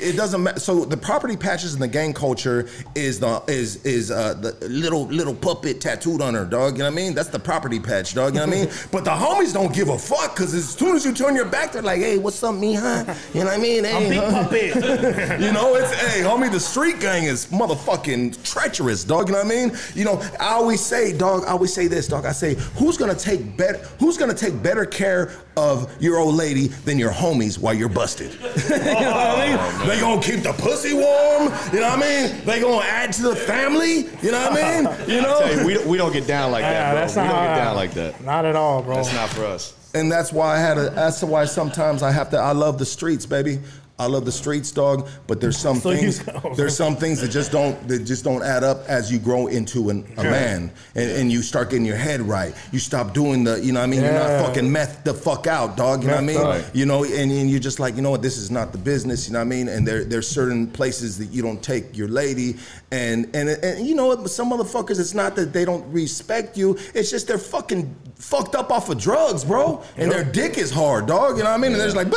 it 0.00 0.16
doesn't 0.16 0.42
matter. 0.42 0.58
So 0.58 0.84
the 0.84 0.96
property 0.96 1.36
patches 1.36 1.74
in 1.74 1.80
the 1.80 1.88
gang 1.88 2.14
culture 2.14 2.68
is 2.94 3.20
the 3.20 3.42
is 3.48 3.84
is 3.84 4.10
uh, 4.10 4.34
the 4.34 4.52
little 4.68 5.04
little 5.06 5.34
puppet 5.34 5.80
tattooed 5.80 6.22
on 6.22 6.34
her, 6.34 6.46
dog. 6.46 6.72
You 6.72 6.78
know 6.78 6.84
what 6.86 6.92
I 6.92 6.96
mean? 6.96 7.14
That's 7.14 7.28
the 7.28 7.38
property 7.38 7.78
patch, 7.78 8.14
dog. 8.14 8.34
You 8.34 8.40
know 8.40 8.46
what 8.46 8.56
I 8.56 8.60
mean? 8.64 8.70
But 8.92 9.04
the 9.04 9.10
homies 9.10 9.52
don't 9.52 9.74
give 9.74 9.88
a 9.88 9.98
fuck 9.98 10.36
because 10.36 10.54
as 10.54 10.68
soon 10.68 10.94
as 10.94 11.04
you 11.04 11.12
turn 11.12 11.34
your 11.34 11.44
back, 11.44 11.72
they're 11.72 11.82
like, 11.82 12.00
"Hey, 12.00 12.16
what's 12.16 12.42
up, 12.42 12.54
me, 12.54 12.74
huh?" 12.74 13.04
You 13.34 13.40
know 13.40 13.46
what 13.46 13.58
I 13.58 13.62
mean? 13.62 13.84
Hey, 13.84 13.96
I'm 13.96 14.08
big 14.08 14.20
huh? 14.20 14.42
puppet. 14.44 15.40
You 15.44 15.52
know, 15.52 15.74
it's 15.74 15.92
hey, 15.92 16.22
homie, 16.22 16.50
the 16.50 16.60
street 16.60 17.00
gang 17.00 17.24
is 17.24 17.46
motherfucking 17.46 18.42
treacherous, 18.44 19.04
dog. 19.04 19.28
You 19.28 19.34
know 19.34 19.42
what 19.42 19.52
I 19.52 19.66
mean? 19.66 19.76
You 19.94 20.04
know, 20.04 20.22
I 20.40 20.54
always 20.54 20.80
say, 20.80 21.16
dog, 21.16 21.44
I 21.44 21.50
always 21.50 21.74
say 21.74 21.88
this, 21.88 22.08
dog. 22.08 22.24
I 22.24 22.32
say, 22.32 22.54
who's 22.76 22.96
gonna 22.96 23.14
take 23.14 23.56
better 23.56 23.78
who's 23.98 24.16
gonna 24.16 24.34
take 24.34 24.62
better 24.62 24.86
care 24.86 25.32
of 25.56 25.92
your 26.00 26.18
old 26.18 26.34
lady 26.34 26.68
than 26.68 26.98
your 26.98 27.12
homies 27.12 27.58
while 27.58 27.74
you're 27.74 27.88
busted? 27.88 28.38
you 28.94 29.04
know 29.04 29.10
what 29.10 29.38
I 29.38 29.46
mean? 29.48 29.56
Oh, 29.60 29.86
they 29.86 30.00
gonna 30.00 30.22
keep 30.22 30.42
the 30.42 30.52
pussy 30.52 30.94
warm, 30.94 31.52
you 31.72 31.80
know 31.80 31.88
what 31.88 31.98
I 32.04 32.26
mean? 32.28 32.44
They 32.44 32.60
gonna 32.60 32.84
add 32.84 33.12
to 33.14 33.22
the 33.22 33.36
family, 33.36 34.06
you 34.22 34.30
know 34.30 34.50
what 34.50 34.52
I 34.62 34.80
mean? 34.82 35.08
You 35.08 35.20
know? 35.22 35.38
Tell 35.40 35.58
you, 35.60 35.66
we, 35.66 35.74
don't- 35.74 35.86
we 35.86 35.96
don't 35.98 36.12
get 36.12 36.26
down 36.26 36.50
like 36.52 36.62
Yeah, 36.62 36.72
that, 36.72 36.90
bro. 36.92 37.00
that's 37.00 37.16
we 37.16 37.22
not 37.22 37.28
don't 37.32 37.42
get 37.44 37.48
how- 37.58 37.64
down 37.64 37.76
like 37.76 37.92
that. 37.94 38.24
Not 38.24 38.44
at 38.44 38.56
all, 38.56 38.82
bro. 38.82 38.96
That's 38.96 39.12
not 39.14 39.28
for 39.30 39.44
us. 39.44 39.74
and 39.94 40.10
that's 40.10 40.32
why 40.32 40.56
I 40.56 40.58
had 40.58 40.78
a. 40.78 40.90
That's 40.90 41.22
why 41.22 41.44
sometimes 41.44 42.02
I 42.02 42.10
have 42.10 42.30
to. 42.30 42.38
I 42.38 42.52
love 42.52 42.78
the 42.78 42.86
streets, 42.86 43.26
baby. 43.26 43.60
I 43.96 44.06
love 44.06 44.24
the 44.24 44.32
streets, 44.32 44.72
dog. 44.72 45.08
But 45.28 45.40
there's 45.40 45.56
some 45.56 45.76
So 45.76 45.94
things. 45.94 46.24
There's 46.56 46.76
some 46.76 46.96
things 46.96 47.20
that 47.20 47.30
just 47.30 47.52
don't. 47.52 47.86
That 47.86 48.00
just 48.00 48.24
don't 48.24 48.42
add 48.42 48.64
up 48.64 48.84
as 48.88 49.10
you 49.12 49.20
grow 49.20 49.46
into 49.46 49.90
an, 49.90 50.04
a 50.16 50.24
man, 50.24 50.72
and, 50.96 51.10
and 51.12 51.32
you 51.32 51.42
start 51.42 51.70
getting 51.70 51.86
your 51.86 51.96
head 51.96 52.20
right. 52.20 52.54
You 52.72 52.80
stop 52.80 53.14
doing 53.14 53.44
the. 53.44 53.60
You 53.64 53.72
know, 53.72 53.78
what 53.80 53.84
I 53.84 53.88
mean, 53.88 54.02
you're 54.02 54.12
not 54.12 54.46
fucking 54.46 54.70
meth 54.70 55.04
the 55.04 55.14
fuck 55.14 55.46
out, 55.46 55.76
dog. 55.76 56.02
You 56.02 56.08
know 56.08 56.14
what 56.14 56.22
I 56.22 56.26
mean? 56.26 56.36
up. 56.38 56.64
You 56.74 56.86
know, 56.86 57.04
and, 57.04 57.30
and 57.30 57.48
you're 57.48 57.60
just 57.60 57.78
like, 57.78 57.94
you 57.94 58.02
know 58.02 58.10
what? 58.10 58.22
This 58.22 58.36
is 58.36 58.50
not 58.50 58.72
the 58.72 58.78
business. 58.78 59.28
You 59.28 59.34
know 59.34 59.38
what 59.38 59.46
I 59.46 59.48
mean? 59.48 59.68
And 59.68 59.86
there 59.86 60.02
there's 60.02 60.26
certain 60.26 60.66
places 60.66 61.16
that 61.18 61.26
you 61.26 61.42
don't 61.42 61.62
take 61.62 61.96
your 61.96 62.08
lady, 62.08 62.56
and 62.90 63.30
and 63.34 63.48
and 63.48 63.86
you 63.86 63.94
know 63.94 64.06
what? 64.08 64.28
Some 64.28 64.50
motherfuckers, 64.50 64.98
it's 64.98 65.14
not 65.14 65.36
that 65.36 65.52
they 65.52 65.64
don't 65.64 65.84
respect 65.92 66.56
you. 66.56 66.76
It's 66.94 67.10
just 67.12 67.28
they're 67.28 67.38
fucking 67.38 67.94
fucked 68.16 68.54
up 68.54 68.72
off 68.72 68.88
of 68.88 68.98
drugs, 68.98 69.44
bro. 69.44 69.82
And 69.96 70.10
their 70.10 70.24
dick 70.24 70.56
is 70.56 70.70
hard, 70.70 71.06
dog. 71.06 71.36
You 71.36 71.44
know 71.44 71.50
what 71.50 71.56
I 71.56 71.58
mean? 71.58 71.72
And 71.72 71.80
they're 71.80 71.88
just 71.88 71.96
like, 71.96 72.10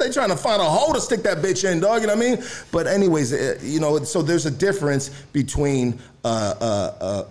they 0.00 0.10
trying 0.10 0.30
to 0.30 0.36
find 0.36 0.62
a 0.62 0.64
hole 0.64 0.94
to 0.94 1.00
stick 1.00 1.19
that 1.24 1.38
bitch 1.38 1.70
in, 1.70 1.80
dog. 1.80 2.00
You 2.02 2.06
know 2.08 2.14
what 2.16 2.24
I 2.26 2.30
mean? 2.36 2.44
But 2.72 2.86
anyways, 2.86 3.32
eh, 3.32 3.58
you 3.62 3.80
know, 3.80 3.98
so 4.04 4.22
there's 4.22 4.46
a 4.46 4.50
difference 4.50 5.08
between. 5.32 5.98
Uh, 6.24 6.54
uh, 6.60 6.94
uh, 7.00 7.24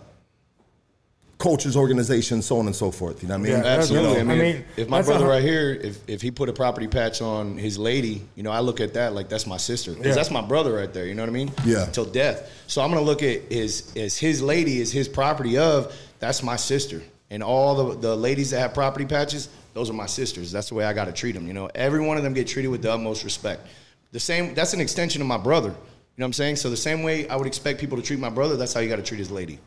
cultures, 1.38 1.78
organizations, 1.78 2.46
so 2.46 2.60
on 2.60 2.66
and 2.66 2.76
so 2.76 2.92
forth. 2.92 3.22
You 3.24 3.30
know 3.30 3.38
what 3.38 3.48
I 3.50 3.54
mean? 3.54 3.64
Yeah, 3.64 3.70
Absolutely. 3.70 4.10
you 4.18 4.24
know, 4.26 4.32
I 4.34 4.36
mean, 4.36 4.42
I 4.42 4.44
if- 4.50 4.56
mean, 4.56 4.66
if, 4.76 4.90
my 4.90 4.98
that's 4.98 5.08
a 5.08 5.12
brother 5.12 5.28
right 5.28 5.42
here, 5.42 5.72
if, 5.72 6.00
if 6.10 6.22
he 6.22 6.32
put 6.32 6.50
a 6.50 6.54
property 6.54 6.88
patch 6.88 7.22
on 7.22 7.58
his 7.58 7.78
lady, 7.78 8.26
you 8.36 8.44
know, 8.44 8.52
I 8.52 8.60
look 8.60 8.82
at 8.82 8.94
that 8.96 9.14
like 9.14 9.30
that's 9.30 9.48
my 9.48 9.56
sister. 9.56 9.94
'Cause 9.96 10.06
Yeah. 10.06 10.16
that's 10.16 10.32
my 10.32 10.42
brother 10.42 10.74
right 10.74 10.94
there. 10.94 11.06
You 11.06 11.16
know 11.16 11.22
what 11.22 11.30
I 11.30 11.34
mean? 11.34 11.52
Yeah. 11.66 11.86
Till 11.86 12.04
death. 12.06 12.52
So 12.68 12.82
I'm 12.82 12.90
gonna 12.92 13.06
look 13.06 13.24
at 13.24 13.44
his 13.50 13.90
as 13.96 14.18
his 14.18 14.42
lady 14.42 14.82
is 14.82 14.92
his 14.92 15.08
property 15.08 15.58
of. 15.58 15.94
That's 16.20 16.44
my 16.44 16.58
sister. 16.58 17.02
And 17.32 17.42
all 17.42 17.76
the 17.94 17.96
the 18.10 18.16
ladies 18.18 18.50
that 18.52 18.60
have 18.60 18.74
property 18.74 19.06
patches, 19.06 19.48
those 19.80 19.90
are 19.90 19.94
my 19.94 20.06
sisters. 20.06 20.52
That's 20.52 20.68
the 20.68 20.76
way 20.76 20.84
I 20.84 20.92
got 20.92 21.06
to 21.06 21.14
treat 21.14 21.32
them. 21.32 21.48
You 21.48 21.54
know, 21.54 21.70
every 21.74 22.02
one 22.02 22.18
of 22.18 22.24
them 22.24 22.34
get 22.34 22.48
treated 22.48 22.68
with 22.68 22.82
the 22.82 22.92
utmost 22.92 23.24
respect. 23.24 23.66
The 24.12 24.20
same. 24.20 24.54
That's 24.54 24.74
an 24.74 24.82
extension 24.82 25.22
of 25.22 25.28
my 25.28 25.38
brother. 25.38 25.70
You 25.70 25.76
know 26.18 26.26
what 26.26 26.26
I'm 26.26 26.34
saying? 26.34 26.58
So 26.58 26.70
the 26.70 26.76
same 26.76 27.02
way 27.02 27.30
I 27.30 27.38
would 27.38 27.48
expect 27.48 27.80
people 27.80 27.96
to 27.96 28.04
treat 28.04 28.20
my 28.20 28.30
brother, 28.30 28.58
that's 28.58 28.74
how 28.74 28.82
you 28.82 28.90
got 28.90 28.98
to 28.98 29.02
treat 29.02 29.20
his 29.20 29.32
lady. 29.32 29.58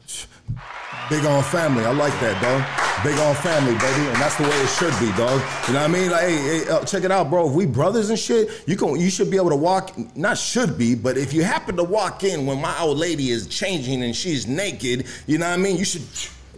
Big 1.08 1.24
on 1.24 1.42
family. 1.44 1.86
I 1.86 1.92
like 1.92 2.12
that, 2.20 2.36
dog. 2.42 2.62
Big 3.02 3.18
on 3.20 3.34
family, 3.36 3.72
baby. 3.72 4.06
And 4.06 4.16
that's 4.16 4.36
the 4.36 4.42
way 4.42 4.50
it 4.50 4.68
should 4.68 4.92
be, 5.00 5.10
dog. 5.16 5.40
You 5.66 5.72
know 5.72 5.80
what 5.80 5.88
I 5.88 5.88
mean? 5.88 6.10
Like, 6.10 6.22
hey, 6.24 6.36
hey 6.36 6.68
uh, 6.68 6.84
check 6.84 7.04
it 7.04 7.10
out, 7.10 7.30
bro. 7.30 7.48
If 7.48 7.54
we 7.54 7.64
brothers 7.64 8.10
and 8.10 8.18
shit, 8.18 8.64
you 8.66 8.76
can 8.76 9.00
you 9.00 9.08
should 9.08 9.30
be 9.30 9.38
able 9.38 9.48
to 9.48 9.56
walk, 9.56 9.96
not 10.14 10.36
should 10.36 10.76
be, 10.76 10.94
but 10.94 11.16
if 11.16 11.32
you 11.32 11.42
happen 11.42 11.74
to 11.76 11.84
walk 11.84 12.22
in 12.22 12.44
when 12.44 12.60
my 12.60 12.78
old 12.80 12.98
lady 12.98 13.30
is 13.30 13.46
changing 13.46 14.02
and 14.02 14.14
she's 14.14 14.46
naked, 14.46 15.06
you 15.26 15.38
know 15.38 15.48
what 15.48 15.54
I 15.54 15.56
mean? 15.56 15.78
You 15.78 15.86
should 15.86 16.02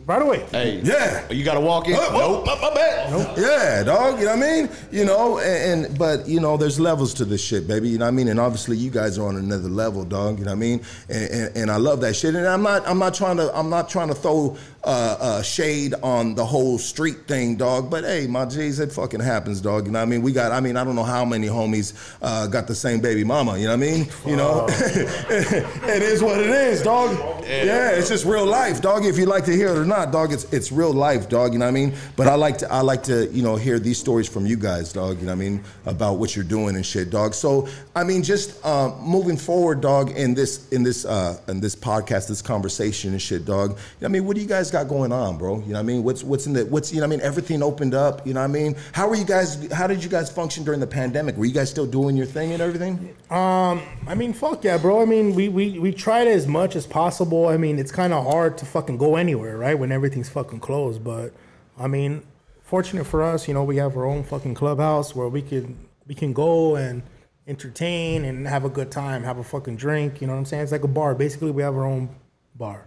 Right 0.07 0.21
away. 0.21 0.41
Hey, 0.51 0.81
Yeah. 0.83 1.27
Oh, 1.31 1.33
you 1.33 1.45
got 1.45 1.55
to 1.55 1.61
walk 1.61 1.89
in. 1.89 1.95
Oh, 1.95 2.09
oh, 2.11 2.19
nope, 2.45 2.47
my, 2.47 2.61
my 2.61 2.75
bad. 2.75 3.39
Yeah, 3.39 3.83
dog. 3.85 4.19
You 4.19 4.27
know 4.27 4.37
what 4.37 4.45
I 4.45 4.51
mean? 4.53 4.69
You 4.93 5.07
know, 5.07 5.39
and, 5.39 5.87
and 5.87 5.99
but 5.99 6.29
you 6.29 6.41
know, 6.41 6.59
there's 6.59 6.79
levels 6.79 7.15
to 7.15 7.25
this 7.25 7.43
shit, 7.43 7.67
baby. 7.67 7.89
You 7.89 7.97
know 7.97 8.05
what 8.05 8.09
I 8.09 8.13
mean? 8.13 8.29
And 8.29 8.39
obviously, 8.39 8.77
you 8.77 8.91
guys 8.91 9.19
are 9.19 9.27
on 9.27 9.37
another 9.37 9.71
level, 9.71 10.05
dog. 10.05 10.39
You 10.39 10.45
know 10.45 10.51
what 10.51 10.57
I 10.57 10.61
mean? 10.61 10.83
And, 11.09 11.31
and, 11.31 11.57
and 11.57 11.71
I 11.71 11.77
love 11.77 12.03
that 12.03 12.17
shit. 12.17 12.35
And 12.35 12.47
I'm 12.47 12.63
not, 12.63 12.87
I'm 12.87 12.99
not 12.99 13.15
trying 13.15 13.39
to, 13.39 13.57
I'm 13.57 13.71
not 13.71 13.89
trying 13.89 14.09
to 14.09 14.15
throw 14.15 14.59
uh, 14.85 15.17
uh, 15.21 15.43
shade 15.43 15.95
on 16.03 16.35
the 16.35 16.45
whole 16.45 16.79
street 16.79 17.27
thing, 17.27 17.57
dog. 17.57 17.91
But 17.91 18.05
hey, 18.05 18.27
my 18.27 18.45
G's, 18.45 18.81
it 18.81 18.93
fucking 18.93 19.21
happens, 19.21 19.61
dog. 19.61 19.87
You 19.87 19.93
know 19.93 19.99
what 19.99 20.05
I 20.05 20.09
mean? 20.09 20.23
We 20.23 20.33
got, 20.33 20.53
I 20.53 20.61
mean, 20.61 20.77
I 20.77 20.85
don't 20.85 20.95
know 20.95 21.05
how 21.05 21.25
many 21.25 21.47
homies 21.47 21.95
uh, 22.23 22.47
got 22.47 22.67
the 22.67 22.75
same 22.75 23.01
baby 23.01 23.25
mama. 23.25 23.57
You 23.59 23.65
know 23.65 23.77
what 23.77 23.87
I 23.87 23.91
mean? 23.91 24.09
You 24.27 24.37
know, 24.37 24.67
it 24.69 26.03
is 26.03 26.23
what 26.23 26.41
it 26.41 26.51
is, 26.51 26.83
dog. 26.83 27.17
Yeah, 27.45 27.91
it's 27.91 28.09
just 28.09 28.25
real 28.25 28.47
life, 28.47 28.81
dog. 28.81 29.05
If 29.05 29.19
you 29.19 29.27
like 29.27 29.45
to 29.47 29.53
hear 29.53 29.69
it 29.69 29.79
or 29.79 29.85
not, 29.85 30.13
dog, 30.13 30.33
it's 30.33 30.45
it's 30.53 30.73
real 30.73 30.93
life, 30.93 31.29
dog. 31.29 31.53
You 31.53 31.59
know 31.59 31.67
what 31.67 31.71
I 31.71 31.73
mean? 31.73 31.95
But 32.17 32.27
I 32.27 32.35
like 32.35 32.59
to 32.59 32.73
I 32.73 32.81
like 32.81 33.03
to 33.05 33.31
you 33.31 33.43
know 33.43 33.57
hear 33.57 33.79
these 33.79 33.99
stories 33.99 34.29
from 34.29 34.47
you 34.47 34.57
guys, 34.57 34.93
dog. 34.93 35.19
You 35.19 35.27
know 35.27 35.33
what 35.33 35.43
I 35.43 35.49
mean 35.49 35.65
about 35.87 36.15
what 36.15 36.35
you're 36.37 36.45
doing 36.45 36.77
and 36.77 36.85
shit, 36.85 37.11
dog. 37.11 37.35
So 37.35 37.69
I 37.95 38.05
mean, 38.05 38.23
just 38.23 38.65
um, 38.65 38.99
moving 39.03 39.37
forward, 39.37 39.81
dog, 39.81 40.11
in 40.11 40.35
this 40.35 40.69
in 40.71 40.83
this 40.83 41.05
uh, 41.05 41.39
in 41.49 41.61
this 41.61 41.77
podcast, 41.77 42.29
this 42.29 42.43
conversation 42.43 43.13
and 43.13 43.21
shit, 43.21 43.45
dog. 43.45 43.79
I 44.03 44.09
mean, 44.09 44.25
what 44.25 44.37
do 44.37 44.43
you 44.43 44.49
guys 44.49 44.71
got 44.75 44.89
going 44.89 45.13
on, 45.13 45.39
bro? 45.39 45.61
You 45.61 45.69
know 45.69 45.73
what 45.75 45.79
I 45.79 45.83
mean? 45.83 46.03
What's 46.03 46.23
what's 46.25 46.47
in 46.47 46.53
the 46.53 46.67
what's 46.67 46.93
you 46.93 46.99
know 46.99 47.05
I 47.05 47.09
mean? 47.09 47.21
Everything 47.21 47.63
opened 47.63 47.95
up. 47.95 48.27
You 48.27 48.35
know 48.35 48.41
what 48.41 48.51
I 48.51 48.53
mean? 48.53 48.77
How 48.93 49.09
were 49.09 49.15
you 49.15 49.25
guys? 49.25 49.71
How 49.73 49.87
did 49.87 50.03
you 50.03 50.11
guys 50.11 50.31
function 50.31 50.65
during 50.65 50.81
the 50.81 50.87
pandemic? 50.87 51.37
Were 51.37 51.45
you 51.45 51.55
guys 51.55 51.71
still 51.71 51.87
doing 51.87 52.17
your 52.17 52.27
thing 52.27 52.53
and 52.53 52.61
everything? 52.61 53.15
Um, 53.31 53.81
I 54.07 54.15
mean, 54.15 54.33
fuck 54.33 54.65
yeah, 54.65 54.77
bro. 54.79 55.01
I 55.01 55.05
mean, 55.05 55.35
we 55.35 55.49
we 55.49 55.79
we 55.79 55.93
tried 55.93 56.27
as 56.27 56.47
much 56.47 56.77
as 56.77 56.87
possible. 56.87 57.49
I 57.49 57.57
mean, 57.57 57.79
it's 57.79 57.93
kind 57.93 58.13
of 58.13 58.25
hard 58.25 58.59
to 58.59 58.67
fucking 58.67 58.99
go 58.99 59.17
anywhere, 59.17 59.57
right? 59.57 59.79
When 59.79 59.93
everything's 59.93 60.29
fucking 60.29 60.61
closed. 60.61 61.05
But 61.05 61.33
I 61.79 61.87
mean, 61.87 62.23
fortunate 62.63 63.05
for 63.05 63.23
us, 63.23 63.47
you 63.47 63.55
know, 63.55 63.63
we 63.63 63.77
have 63.77 63.97
our 63.97 64.05
own 64.05 64.25
fucking 64.25 64.55
clubhouse 64.55 65.15
where 65.15 65.29
we 65.29 65.43
can 65.43 65.79
we 66.07 66.15
can 66.15 66.33
go 66.33 66.77
and 66.77 67.03
entertain 67.47 68.25
and 68.25 68.49
have 68.49 68.65
a 68.65 68.69
good 68.69 68.91
time, 68.91 69.23
have 69.23 69.39
a 69.39 69.45
fucking 69.45 69.77
drink. 69.77 70.21
You 70.21 70.27
know 70.27 70.33
what 70.33 70.41
I'm 70.41 70.45
saying? 70.47 70.65
It's 70.65 70.73
like 70.73 70.85
a 70.85 70.89
bar. 70.89 71.15
Basically, 71.15 71.51
we 71.51 71.63
have 71.63 71.75
our 71.75 71.85
own 71.85 72.09
bar, 72.55 72.87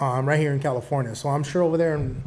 um, 0.00 0.28
right 0.28 0.38
here 0.40 0.52
in 0.52 0.60
California. 0.60 1.14
So 1.14 1.28
I'm 1.28 1.42
sure 1.42 1.62
over 1.62 1.76
there 1.76 1.94
in 1.94 2.22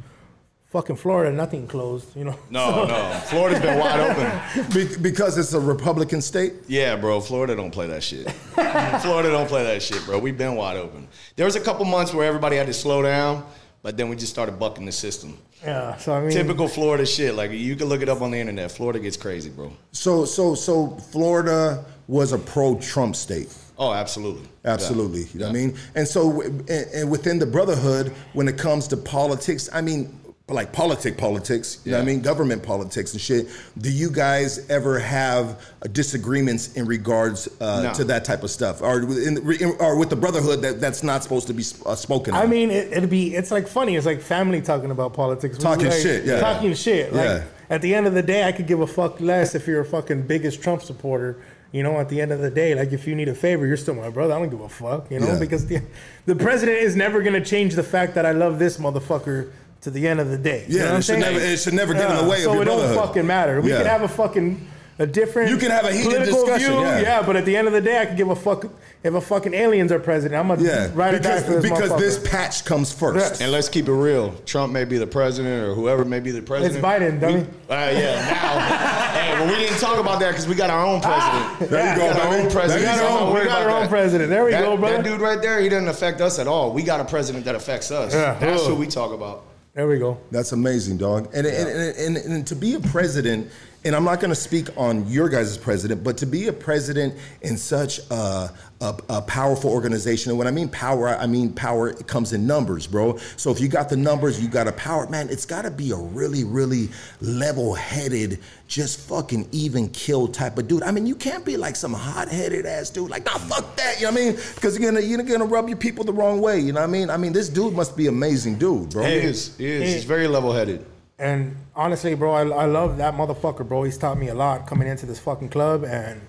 fucking 0.67 0.97
Florida, 0.97 1.35
nothing 1.35 1.67
closed. 1.67 2.15
You 2.15 2.25
know? 2.25 2.39
No, 2.49 2.85
no. 2.85 3.21
Florida's 3.25 3.61
been 3.61 3.79
wide 3.79 3.99
open. 3.99 4.69
Be- 4.73 4.97
because 4.97 5.37
it's 5.37 5.53
a 5.53 5.59
Republican 5.59 6.21
state. 6.21 6.53
Yeah, 6.67 6.95
bro. 6.95 7.21
Florida 7.21 7.55
don't 7.55 7.71
play 7.71 7.87
that 7.87 8.03
shit. 8.03 8.29
Florida 8.31 9.31
don't 9.31 9.47
play 9.47 9.63
that 9.63 9.81
shit, 9.81 10.03
bro. 10.05 10.19
We've 10.19 10.37
been 10.37 10.55
wide 10.55 10.77
open. 10.77 11.07
There 11.35 11.45
was 11.45 11.55
a 11.55 11.61
couple 11.61 11.85
months 11.85 12.13
where 12.13 12.27
everybody 12.27 12.57
had 12.57 12.67
to 12.67 12.73
slow 12.73 13.01
down, 13.01 13.45
but 13.81 13.95
then 13.97 14.09
we 14.09 14.15
just 14.15 14.33
started 14.33 14.59
bucking 14.59 14.85
the 14.85 14.91
system. 14.91 15.37
Yeah. 15.63 15.95
So 15.97 16.13
I 16.13 16.21
mean, 16.21 16.31
Typical 16.31 16.67
Florida 16.67 17.05
shit. 17.05 17.33
Like 17.35 17.51
you 17.51 17.75
can 17.75 17.87
look 17.87 18.01
it 18.01 18.09
up 18.09 18.21
on 18.21 18.31
the 18.31 18.37
internet. 18.37 18.71
Florida 18.71 18.99
gets 18.99 19.17
crazy, 19.17 19.49
bro. 19.49 19.71
So 19.91 20.25
so 20.25 20.55
so 20.55 20.89
Florida 21.11 21.85
was 22.07 22.33
a 22.33 22.37
pro-Trump 22.37 23.15
state. 23.15 23.55
Oh, 23.77 23.91
absolutely. 23.93 24.47
Absolutely. 24.63 25.21
Yeah. 25.21 25.27
You 25.33 25.39
know 25.41 25.45
what 25.47 25.51
I 25.51 25.53
mean? 25.59 25.75
And 25.95 26.07
so, 26.07 26.41
and, 26.41 26.69
and 26.69 27.11
within 27.11 27.39
the 27.39 27.45
brotherhood, 27.45 28.13
when 28.33 28.47
it 28.47 28.57
comes 28.57 28.87
to 28.89 28.97
politics, 28.97 29.69
I 29.73 29.81
mean, 29.81 30.17
like 30.47 30.71
politic 30.71 31.17
politics, 31.17 31.81
you 31.83 31.91
know 31.91 31.97
what 31.97 32.03
I 32.03 32.05
mean? 32.05 32.21
Government 32.21 32.61
politics 32.61 33.13
and 33.13 33.19
shit. 33.21 33.47
Do 33.79 33.91
you 33.91 34.11
guys 34.11 34.69
ever 34.69 34.99
have 34.99 35.59
uh, 35.81 35.87
disagreements 35.91 36.73
in 36.75 36.85
regards 36.85 37.49
uh, 37.59 37.81
No. 37.81 37.93
to 37.95 38.03
that 38.05 38.25
type 38.25 38.43
of 38.43 38.51
stuff? 38.51 38.81
Or, 38.83 39.01
in, 39.01 39.37
in, 39.39 39.75
or 39.79 39.97
with 39.97 40.11
the 40.11 40.15
brotherhood 40.15 40.61
that, 40.61 40.79
that's 40.79 41.01
not 41.01 41.23
supposed 41.23 41.47
to 41.47 41.53
be 41.53 41.63
uh, 41.85 41.95
spoken 41.95 42.35
I 42.35 42.43
of? 42.43 42.49
mean, 42.51 42.69
it, 42.69 42.93
it'd 42.93 43.09
be 43.09 43.35
it's 43.35 43.49
like 43.49 43.67
funny. 43.67 43.95
It's 43.95 44.05
like 44.05 44.21
family 44.21 44.61
talking 44.61 44.91
about 44.91 45.13
politics. 45.15 45.57
Talking 45.57 45.87
Like, 45.87 45.99
shit, 45.99 46.25
yeah. 46.25 46.39
Talking 46.39 46.75
shit. 46.75 47.11
Like 47.11 47.25
Yeah. 47.25 47.43
at 47.71 47.81
the 47.81 47.95
end 47.95 48.05
of 48.05 48.13
the 48.13 48.21
day, 48.23 48.43
I 48.47 48.51
could 48.51 48.67
give 48.67 48.81
a 48.81 48.87
fuck 48.87 49.19
less 49.19 49.55
if 49.55 49.65
you're 49.65 49.81
a 49.81 49.85
fucking 49.85 50.27
biggest 50.27 50.61
Trump 50.61 50.83
supporter. 50.83 51.37
You 51.75 51.83
know, 51.83 51.99
at 51.99 52.07
the 52.07 52.21
end 52.21 52.31
of 52.31 52.39
the 52.39 52.49
day, 52.49 52.73
like 52.73 52.93
if 52.93 53.05
you 53.05 53.15
need 53.15 53.27
a 53.27 53.35
favor, 53.35 53.67
you're 53.67 53.75
still 53.75 53.95
my 53.95 54.09
brother. 54.09 54.33
I 54.33 54.39
don't 54.39 54.49
give 54.49 54.61
a 54.61 54.69
fuck. 54.69 55.11
You 55.11 55.19
know, 55.19 55.27
Yeah. 55.33 55.39
because 55.39 55.65
the 55.67 55.81
the 56.25 56.35
president 56.35 56.77
is 56.77 56.95
never 56.95 57.21
gonna 57.21 57.43
change 57.43 57.75
the 57.75 57.83
fact 57.83 58.15
that 58.15 58.25
I 58.25 58.31
love 58.31 58.59
this 58.59 58.77
motherfucker 58.77 59.49
to 59.81 59.91
the 59.91 60.07
end 60.07 60.21
of 60.21 60.29
the 60.29 60.37
day. 60.37 60.63
You 60.69 60.79
Yeah, 60.79 60.85
know 60.91 60.95
it 60.97 61.03
should 61.03 61.19
never- 61.19 61.37
it 61.39 61.59
should 61.59 61.73
never 61.73 61.93
get 61.93 62.09
in 62.09 62.15
the 62.15 62.23
way 62.31 62.37
of 62.37 62.41
it. 62.41 62.43
so 62.45 62.53
your 62.53 62.61
it 62.61 62.65
don't 62.65 62.95
fucking 62.95 63.27
matter. 63.27 63.59
We 63.59 63.71
Yeah. 63.71 63.77
could 63.79 63.87
have 63.87 64.03
a 64.03 64.07
fucking 64.07 64.65
a 64.97 65.05
different. 65.05 65.49
You 65.49 65.57
can 65.57 65.71
have 65.71 65.85
a 65.85 65.91
heated 65.91 66.11
political 66.11 66.45
discussion, 66.45 66.71
View, 66.71 66.81
yeah. 66.81 67.21
but 67.21 67.35
at 67.35 67.45
the 67.45 67.55
end 67.55 67.67
of 67.67 67.73
the 67.73 67.81
day, 67.81 67.99
I 68.01 68.05
can 68.05 68.15
give 68.15 68.29
a 68.29 68.35
fuck 68.35 68.65
if 69.03 69.13
a 69.13 69.21
fucking 69.21 69.53
aliens 69.53 69.91
are 69.91 69.99
president. 69.99 70.39
I'm 70.39 70.47
gonna 70.47 70.63
yeah, 70.67 70.89
ride 70.93 71.13
or 71.13 71.19
die 71.19 71.41
because, 71.41 71.45
for 71.45 71.61
this 71.61 71.69
because 71.69 71.99
this 71.99 72.29
patch 72.29 72.65
comes 72.65 72.91
first. 72.91 73.41
And 73.41 73.51
let's 73.51 73.69
keep 73.69 73.87
it 73.87 73.93
real. 73.93 74.33
Trump 74.45 74.73
may 74.73 74.85
be 74.85 74.97
the 74.97 75.05
president 75.05 75.67
or 75.67 75.75
whoever 75.75 76.05
may 76.05 76.19
be 76.19 76.31
the 76.31 76.41
president. 76.41 76.77
It's 76.77 76.85
Biden, 76.85 77.19
dummy. 77.19 77.41
We- 77.41 77.47
Uh, 77.69 77.91
yeah, 77.91 78.15
now. 78.15 78.59
hey, 79.19 79.33
well, 79.33 79.47
we 79.47 79.63
didn't 79.63 79.79
talk 79.79 79.99
about 79.99 80.19
that 80.21 80.31
because 80.31 80.47
we 80.47 80.55
got 80.55 80.69
our 80.69 80.85
own 80.85 81.01
president. 81.01 81.69
There 81.69 81.93
you 81.93 81.99
go, 81.99 82.07
We 82.07 82.13
got 82.13 82.25
our 82.25 82.37
own 82.37 82.49
president. 82.49 82.81
We 82.81 82.85
got 82.85 82.99
our 82.99 83.19
own- 83.19 83.33
not 83.33 83.39
we 83.41 83.45
got 83.45 83.61
our 83.61 83.69
own 83.69 83.87
president. 83.87 84.29
There 84.29 84.45
we 84.45 84.51
that, 84.51 84.61
go, 84.63 84.77
brother. 84.77 84.97
That 84.97 85.03
dude 85.03 85.21
right 85.21 85.41
there, 85.41 85.59
he 85.59 85.69
doesn't 85.69 85.89
affect 85.89 86.21
us 86.21 86.39
at 86.39 86.47
all. 86.47 86.71
We 86.71 86.83
got 86.83 86.99
a 86.99 87.05
president 87.05 87.45
that 87.45 87.55
affects 87.55 87.91
us. 87.91 88.13
Yeah. 88.13 88.37
That's 88.39 88.63
Ugh. 88.63 88.71
what 88.71 88.79
we 88.79 88.87
talk 88.87 89.11
about. 89.11 89.43
There 89.75 89.87
we 89.87 89.99
go. 89.99 90.17
That's 90.31 90.53
amazing, 90.53 90.97
dog. 90.97 91.29
And, 91.33 91.45
and, 91.45 91.69
and, 91.69 91.97
and, 91.97 92.17
and 92.17 92.47
to 92.47 92.55
be 92.55 92.75
a 92.75 92.79
president, 92.79 93.51
and 93.85 93.95
I'm 93.95 94.03
not 94.03 94.19
going 94.19 94.29
to 94.31 94.35
speak 94.35 94.75
on 94.77 95.07
your 95.07 95.29
guys' 95.29 95.57
president, 95.59 96.03
but 96.03 96.17
to 96.17 96.25
be 96.25 96.47
a 96.47 96.53
president 96.53 97.13
in 97.43 97.55
such 97.55 97.99
a, 98.09 98.51
a, 98.81 98.99
a 99.09 99.21
powerful 99.21 99.69
organization, 99.69 100.31
and 100.31 100.39
when 100.39 100.47
I 100.47 100.51
mean 100.51 100.69
power, 100.69 101.09
I 101.09 101.27
mean 101.27 101.53
power 101.53 101.89
it 101.89 102.07
comes 102.07 102.33
in 102.33 102.47
numbers, 102.47 102.87
bro. 102.87 103.17
So 103.37 103.51
if 103.51 103.61
you 103.61 103.67
got 103.67 103.89
the 103.89 103.95
numbers, 103.95 104.41
you 104.41 104.49
got 104.49 104.67
a 104.67 104.71
power, 104.71 105.07
man, 105.07 105.29
it's 105.29 105.45
got 105.45 105.61
to 105.61 105.71
be 105.71 105.91
a 105.91 105.95
really, 105.95 106.43
really 106.43 106.89
level 107.21 107.75
headed, 107.75 108.39
just 108.67 109.07
fucking 109.07 109.47
even 109.51 109.89
kill 109.89 110.27
type 110.27 110.57
of 110.57 110.67
dude. 110.67 110.81
I 110.81 110.89
mean, 110.89 111.05
you 111.05 111.15
can't 111.15 111.45
be 111.45 111.55
like 111.55 111.75
some 111.75 111.93
hot 111.93 112.27
headed 112.27 112.65
ass 112.65 112.89
dude, 112.89 113.11
like, 113.11 113.23
nah, 113.25 113.37
fuck 113.37 113.75
that, 113.75 113.99
you 113.99 114.07
know 114.07 114.13
what 114.13 114.19
I 114.19 114.25
mean? 114.25 114.35
Because 114.55 114.79
you're 114.79 114.91
going 114.91 115.07
you're 115.07 115.21
gonna 115.21 115.45
rub 115.45 115.69
your 115.69 115.77
people 115.77 116.03
the 116.03 116.13
wrong 116.13 116.41
way, 116.41 116.59
you 116.59 116.73
know 116.73 116.79
what 116.79 116.89
I 116.89 116.91
mean? 116.91 117.11
I 117.11 117.17
mean, 117.17 117.33
this 117.33 117.49
dude 117.49 117.75
must 117.75 117.95
be 117.95 118.07
amazing 118.07 118.57
dude, 118.57 118.89
bro. 118.89 119.03
He 119.03 119.13
is. 119.13 119.55
He 119.57 119.67
is. 119.67 119.93
He's 119.93 120.03
very 120.05 120.27
level 120.27 120.51
headed. 120.51 120.83
And 121.17 121.55
honestly, 121.75 122.13
bro, 122.13 122.33
I, 122.33 122.41
I 122.41 122.65
love 122.65 122.97
that 122.97 123.13
motherfucker, 123.13 123.67
bro. 123.67 123.83
He's 123.83 123.97
taught 123.97 124.17
me 124.17 124.27
a 124.27 124.35
lot 124.35 124.67
coming 124.67 124.87
into 124.87 125.05
this 125.05 125.19
fucking 125.19 125.49
club, 125.49 125.83
and 125.85 126.21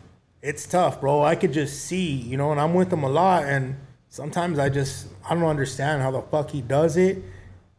it's 0.43 0.67
tough, 0.67 1.01
bro. 1.01 1.23
I 1.25 1.35
could 1.35 1.53
just 1.53 1.85
see, 1.85 2.13
you 2.13 2.37
know, 2.37 2.53
and 2.53 2.61
I'm 2.61 2.73
with 2.75 2.93
him 2.93 3.03
a 3.03 3.09
lot, 3.09 3.45
and 3.45 3.77
sometimes 4.09 4.59
I 4.59 4.69
just 4.69 5.09
I 5.29 5.35
don't 5.35 5.45
understand 5.45 6.03
how 6.03 6.13
the 6.13 6.23
fuck 6.23 6.51
he 6.51 6.63
does 6.63 6.97
it, 6.97 7.19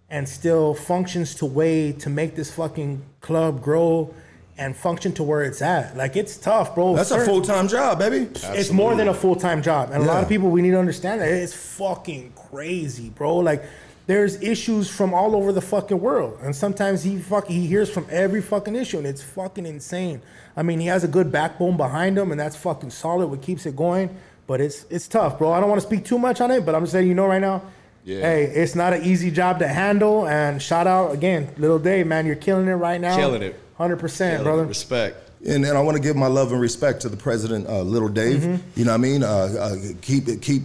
and 0.10 0.28
still 0.28 0.74
functions 0.74 1.34
to 1.36 1.46
way 1.46 1.94
to 1.94 2.10
make 2.10 2.36
this 2.36 2.54
fucking 2.54 3.04
club 3.22 3.62
grow 3.62 4.14
and 4.58 4.76
function 4.76 5.14
to 5.14 5.24
where 5.24 5.44
it's 5.44 5.62
at. 5.62 5.96
Like 5.96 6.18
it's 6.18 6.36
tough, 6.36 6.76
bro. 6.76 6.96
That's 6.96 7.12
a 7.12 7.24
full 7.24 7.42
time 7.42 7.70
job, 7.70 8.00
baby. 8.00 8.28
it's 8.34 8.72
more 8.72 8.96
than 8.96 9.08
a 9.08 9.14
full 9.14 9.36
time 9.36 9.62
job, 9.62 9.92
and 9.92 10.04
a 10.04 10.06
lot 10.06 10.22
of 10.22 10.28
people 10.28 10.50
we 10.50 10.62
need 10.62 10.72
to 10.72 10.80
understand 10.80 11.22
that 11.22 11.30
it's 11.30 11.54
fucking 11.54 12.34
crazy, 12.50 13.10
bro. 13.12 13.38
Like 13.38 13.64
there's 14.08 14.42
issues 14.42 14.90
from 14.90 15.14
all 15.14 15.36
over 15.36 15.52
the 15.52 15.62
fucking 15.62 16.00
world, 16.00 16.40
and 16.42 16.56
sometimes 16.56 17.04
he 17.04 17.20
fuck 17.20 17.48
he 17.48 17.68
hears 17.68 17.90
from 17.90 18.08
every 18.10 18.42
fucking 18.42 18.76
issue, 18.76 18.98
and 18.98 19.06
it's 19.06 19.22
fucking 19.22 19.66
insane. 19.66 20.22
I 20.56 20.64
mean, 20.64 20.80
he 20.80 20.88
has 20.88 21.04
a 21.04 21.08
good 21.08 21.32
backbone 21.32 21.78
behind 21.78 22.18
him, 22.18 22.32
and 22.32 22.40
that's 22.40 22.56
fucking 22.56 22.90
solid. 22.90 23.28
What 23.28 23.42
keeps 23.42 23.66
it 23.66 23.76
going, 23.76 24.10
but 24.48 24.62
it's 24.62 24.86
it's 24.90 25.08
tough, 25.08 25.38
bro. 25.38 25.52
I 25.52 25.60
don't 25.60 25.70
want 25.70 25.82
to 25.82 25.88
speak 25.88 26.06
too 26.06 26.18
much 26.18 26.42
on 26.42 26.52
it, 26.52 26.66
but 26.66 26.74
I'm 26.74 26.84
just 26.84 26.94
letting 26.94 27.10
you 27.10 27.16
know 27.16 27.28
right 27.28 27.42
now. 27.42 27.62
Yeah. 28.06 28.22
Hey, 28.22 28.46
it's 28.46 28.74
not 28.74 28.94
an 28.94 29.04
easy 29.04 29.30
job 29.30 29.60
to 29.60 29.68
handle, 29.68 30.26
and 30.26 30.62
shout 30.62 30.88
out 30.88 31.12
again, 31.12 31.54
little 31.58 31.78
Dave, 31.78 32.08
man, 32.08 32.26
you're 32.26 32.38
killing 32.38 32.68
it 32.70 32.76
right 32.76 33.02
now. 33.02 33.18
Killing 33.18 33.42
it. 33.42 33.60
hundred 33.78 33.98
percent, 33.98 34.40
Yeah, 34.40 34.44
brother. 34.44 34.66
Respect. 34.66 35.30
And, 35.46 35.66
and 35.66 35.78
I 35.78 35.82
want 35.82 35.98
to 35.98 36.02
give 36.02 36.16
my 36.16 36.28
love 36.28 36.52
and 36.54 36.60
respect 36.60 37.02
to 37.02 37.10
the 37.10 37.18
president, 37.18 37.68
uh, 37.68 37.82
Little 37.82 38.10
Dave. 38.10 38.40
Mm-hmm. 38.40 38.80
You 38.80 38.86
know 38.86 38.92
what 38.92 38.96
I 38.96 38.98
mean? 38.98 39.24
Uh, 39.24 39.28
uh, 39.28 39.76
keep 40.02 40.28
it, 40.30 40.42
keep, 40.42 40.64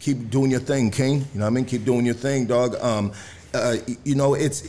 keep 0.00 0.30
doing 0.30 0.50
your 0.50 0.60
thing, 0.60 0.90
King. 0.90 1.18
You 1.18 1.26
know 1.34 1.44
what 1.44 1.46
I 1.46 1.50
mean? 1.50 1.64
Keep 1.66 1.84
doing 1.84 2.06
your 2.06 2.14
thing, 2.14 2.46
dog. 2.46 2.74
Um, 2.76 3.12
uh, 3.54 3.76
you 4.04 4.14
know, 4.14 4.34
it's 4.34 4.60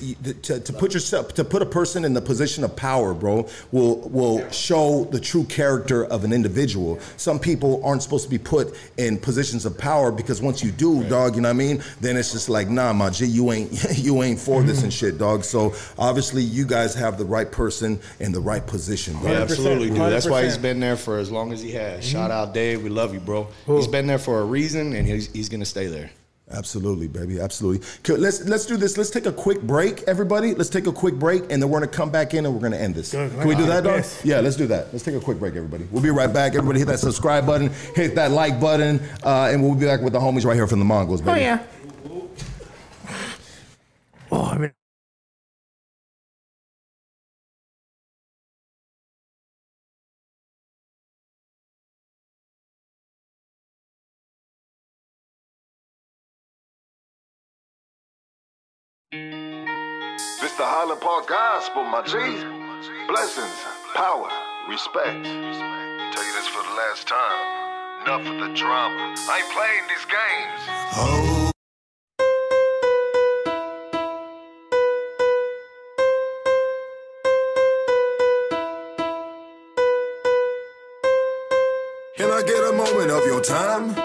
to, 0.42 0.60
to 0.60 0.74
put 0.74 0.94
yourself 0.94 1.34
to 1.36 1.44
put 1.44 1.62
a 1.62 1.66
person 1.66 2.04
in 2.06 2.14
the 2.14 2.22
position 2.22 2.64
of 2.64 2.76
power, 2.76 3.14
bro, 3.14 3.48
will 3.72 4.00
will 4.10 4.50
show 4.52 5.06
the 5.06 5.20
true 5.20 5.44
character 5.46 6.06
of 6.06 6.24
an 6.24 6.34
individual. 6.34 7.00
Some 7.18 7.40
people 7.40 7.82
aren't 7.86 8.02
supposed 8.02 8.24
to 8.24 8.30
be 8.30 8.38
put 8.38 8.76
in 8.98 9.18
positions 9.20 9.66
of 9.66 9.78
power 9.78 10.12
because 10.12 10.42
once 10.42 10.64
you 10.64 10.72
do, 10.72 11.04
dog, 11.08 11.36
you 11.36 11.42
know 11.42 11.50
what 11.50 11.56
I 11.56 11.58
mean? 11.58 11.84
Then 12.00 12.18
it's 12.18 12.32
just 12.32 12.50
like, 12.50 12.70
nah, 12.70 12.94
my 12.94 13.10
G, 13.10 13.26
you 13.26 13.52
ain't 13.52 13.72
you 13.98 14.24
ain't 14.24 14.40
for 14.40 14.64
this 14.64 14.84
and 14.84 14.92
shit, 14.92 15.18
dog. 15.18 15.44
So 15.44 15.76
obviously, 15.98 16.44
you 16.44 16.66
guys 16.66 16.96
have 16.96 17.18
the 17.18 17.26
right 17.26 17.52
person 17.52 18.00
in 18.20 18.32
the 18.32 18.42
right 18.42 18.66
position, 18.66 19.14
dog. 19.16 19.24
We 19.24 19.30
100%, 19.30 19.42
absolutely 19.42 19.90
do. 19.90 19.96
That's 19.96 20.28
why 20.28 20.44
he's 20.44 20.58
100%. 20.58 20.62
been 20.62 20.80
there 20.80 20.98
for 20.98 21.20
as 21.20 21.32
long 21.32 21.54
as 21.54 21.62
he 21.62 21.72
has. 21.72 22.04
Shout 22.04 22.32
out 22.32 22.54
Dave. 22.54 22.84
We 22.84 22.90
love 22.90 23.14
you, 23.14 23.20
bro. 23.20 23.48
He's 23.68 23.88
been 23.88 24.08
there 24.08 24.20
for 24.20 24.40
a 24.40 24.46
reason, 24.46 24.94
and 24.94 25.08
he's, 25.08 25.32
he's 25.32 25.50
going 25.50 25.60
to 25.60 25.66
stay 25.66 25.88
there. 25.88 26.12
Absolutely, 26.54 27.08
baby. 27.08 27.40
Absolutely. 27.40 27.86
Let's 28.18 28.44
let's 28.46 28.66
do 28.66 28.78
this. 28.78 28.98
Let's 28.98 29.10
take 29.10 29.26
a 29.26 29.32
quick 29.32 29.62
break, 29.62 30.04
everybody. 30.04 30.54
Let's 30.54 30.70
take 30.70 30.88
a 30.88 30.92
quick 30.92 31.16
break, 31.16 31.44
and 31.50 31.62
then 31.62 31.70
we're 31.70 31.80
gonna 31.80 31.92
come 31.92 32.12
back 32.12 32.34
in 32.34 32.46
and 32.46 32.54
we're 32.54 32.62
gonna 32.62 32.78
end 32.78 32.96
this. 32.96 33.12
Good. 33.12 33.32
Can 33.32 33.48
we 33.48 33.56
do 33.56 33.66
that, 33.66 33.84
dog? 33.84 34.04
Yeah, 34.24 34.40
let's 34.42 34.56
do 34.56 34.68
that. 34.68 34.92
Let's 34.92 35.04
take 35.04 35.16
a 35.16 35.20
quick 35.20 35.40
break, 35.40 35.56
everybody. 35.56 35.88
We'll 35.92 36.04
be 36.04 36.10
right 36.10 36.32
back. 36.32 36.56
Everybody, 36.56 36.80
hit 36.80 36.88
that 36.88 37.00
subscribe 37.00 37.46
button, 37.46 37.72
hit 37.96 38.16
that 38.16 38.32
like 38.32 38.60
button, 38.60 39.00
uh, 39.24 39.50
and 39.52 39.64
we'll 39.64 39.76
be 39.76 39.86
back 39.86 40.02
with 40.02 40.14
the 40.14 40.20
homies 40.20 40.46
right 40.46 40.56
here 40.56 40.68
from 40.68 40.80
the 40.80 40.86
Mongols, 40.86 41.22
baby. 41.22 41.32
Oh 41.32 41.36
yeah. 41.42 41.64
Oh, 44.32 44.46
I 44.46 44.58
mean. 44.58 44.72
Highland 60.84 61.02
Park 61.02 61.28
Gospel, 61.28 61.84
my 61.84 62.02
G. 62.02 62.18
Blessings, 63.08 63.54
power, 63.94 64.32
respect. 64.68 65.24
Tell 65.24 66.26
you 66.26 66.34
this 66.34 66.48
for 66.48 66.64
the 66.64 66.74
last 66.74 67.08
time. 67.08 68.02
Enough 68.02 68.26
of 68.26 68.40
the 68.40 68.50
drama. 68.56 69.14
I 69.30 69.38
ain't 69.38 69.52
playing 69.54 69.86
these 69.94 70.06
games. 70.10 70.62
Can 82.18 82.32
I 82.32 82.42
get 82.42 82.58
a 82.58 82.76
moment 82.76 83.12
of 83.12 83.24
your 83.28 83.42
time? 83.42 83.96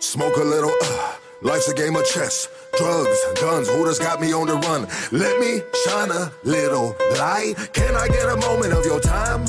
Smoke 0.00 0.36
a 0.38 0.42
little, 0.42 0.74
uh, 0.82 1.15
Life's 1.42 1.68
a 1.68 1.74
game 1.74 1.96
of 1.96 2.04
chess. 2.06 2.48
Drugs, 2.78 3.18
guns, 3.40 3.68
hooters 3.68 3.98
got 3.98 4.20
me 4.20 4.32
on 4.32 4.46
the 4.46 4.54
run. 4.54 4.88
Let 5.12 5.38
me 5.38 5.60
shine 5.84 6.10
a 6.10 6.32
little 6.44 6.96
light. 7.18 7.54
Can 7.72 7.94
I 7.94 8.08
get 8.08 8.28
a 8.28 8.36
moment 8.36 8.72
of 8.72 8.84
your 8.86 9.00
time? 9.00 9.46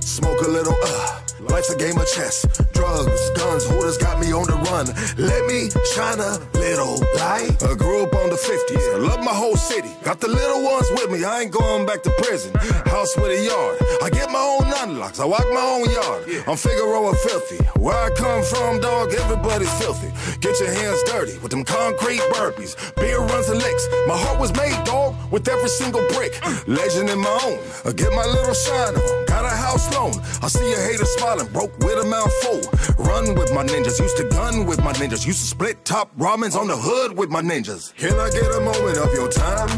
Smoke 0.00 0.40
a 0.46 0.48
little, 0.48 0.74
uh. 0.82 1.20
Life's 1.40 1.70
a 1.70 1.76
game 1.76 1.98
of 1.98 2.06
chess. 2.06 2.46
Drugs, 2.78 3.30
guns, 3.30 3.66
hooters 3.66 3.98
got 3.98 4.20
me 4.20 4.32
on 4.32 4.46
the 4.46 4.54
run. 4.70 4.86
Let 5.18 5.42
me 5.50 5.66
shine 5.94 6.20
a 6.22 6.38
little 6.54 7.02
light. 7.18 7.58
I 7.66 7.74
grew 7.74 8.06
up 8.06 8.14
on 8.14 8.30
the 8.30 8.38
50s. 8.38 8.94
I 8.94 8.98
love 8.98 9.18
my 9.24 9.34
whole 9.34 9.56
city. 9.56 9.90
Got 10.04 10.20
the 10.20 10.28
little 10.28 10.62
ones 10.62 10.86
with 10.92 11.10
me. 11.10 11.24
I 11.24 11.42
ain't 11.42 11.50
going 11.50 11.86
back 11.86 12.04
to 12.04 12.10
prison. 12.22 12.54
House 12.86 13.16
with 13.16 13.34
a 13.34 13.40
yard. 13.42 13.82
I 14.00 14.10
get 14.10 14.30
my 14.30 14.38
own 14.38 14.70
unlocks. 14.78 15.18
I 15.18 15.24
walk 15.24 15.46
my 15.50 15.66
own 15.74 15.90
yard. 15.90 16.22
I'm 16.46 16.56
Figueroa 16.56 17.16
filthy. 17.16 17.58
Where 17.82 17.98
I 17.98 18.10
come 18.10 18.44
from, 18.44 18.78
dog, 18.78 19.12
everybody's 19.12 19.74
filthy. 19.74 20.14
Get 20.38 20.60
your 20.60 20.70
hands 20.70 21.02
dirty 21.10 21.36
with 21.38 21.50
them 21.50 21.64
concrete 21.64 22.22
burpees. 22.30 22.78
Beer 22.94 23.18
runs 23.18 23.48
and 23.48 23.58
licks. 23.58 23.88
My 24.06 24.16
heart 24.16 24.38
was 24.38 24.54
made, 24.54 24.78
dog, 24.84 25.16
with 25.32 25.48
every 25.48 25.68
single 25.68 26.06
brick. 26.14 26.38
Legend 26.68 27.10
in 27.10 27.18
my 27.18 27.38
own. 27.42 27.58
I 27.84 27.90
get 27.90 28.12
my 28.12 28.24
little 28.24 28.54
shine 28.54 28.94
on. 28.94 29.26
Got 29.26 29.44
a 29.44 29.56
house 29.66 29.92
loan. 29.94 30.14
I 30.42 30.48
see 30.48 30.72
a 30.72 30.78
hater 30.78 31.06
smiling, 31.18 31.48
broke 31.48 31.76
with 31.80 31.98
a 31.98 32.06
mouth 32.06 32.32
full. 32.42 32.67
Run 32.98 33.34
with 33.34 33.52
my 33.52 33.64
ninjas, 33.64 33.98
used 34.00 34.16
to 34.18 34.28
gun 34.28 34.66
with 34.66 34.82
my 34.82 34.92
ninjas, 34.92 35.26
used 35.26 35.40
to 35.40 35.46
split 35.46 35.84
top 35.84 36.14
ramens 36.16 36.56
on 36.56 36.68
the 36.68 36.76
hood 36.76 37.16
with 37.16 37.30
my 37.30 37.42
ninjas. 37.42 37.94
Can 37.96 38.14
I 38.18 38.30
get 38.30 38.50
a 38.54 38.60
moment 38.60 38.98
of 38.98 39.12
your 39.12 39.28
time? 39.28 39.68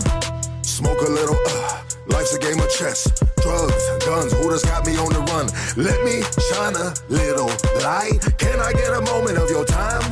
Smoke 0.62 1.00
a 1.02 1.10
little, 1.10 1.36
uh. 1.46 1.82
Life's 2.06 2.34
a 2.34 2.38
game 2.38 2.58
of 2.58 2.70
chess. 2.70 3.08
Drugs, 3.42 3.84
guns, 4.04 4.32
hooters 4.32 4.64
got 4.64 4.86
me 4.86 4.96
on 4.96 5.12
the 5.12 5.20
run. 5.30 5.46
Let 5.76 6.02
me 6.04 6.22
shine 6.48 6.76
a 6.76 6.94
little 7.08 7.48
light. 7.82 8.18
Can 8.38 8.58
I 8.60 8.72
get 8.72 8.92
a 8.92 9.00
moment 9.02 9.38
of 9.38 9.50
your 9.50 9.64
time? 9.64 10.02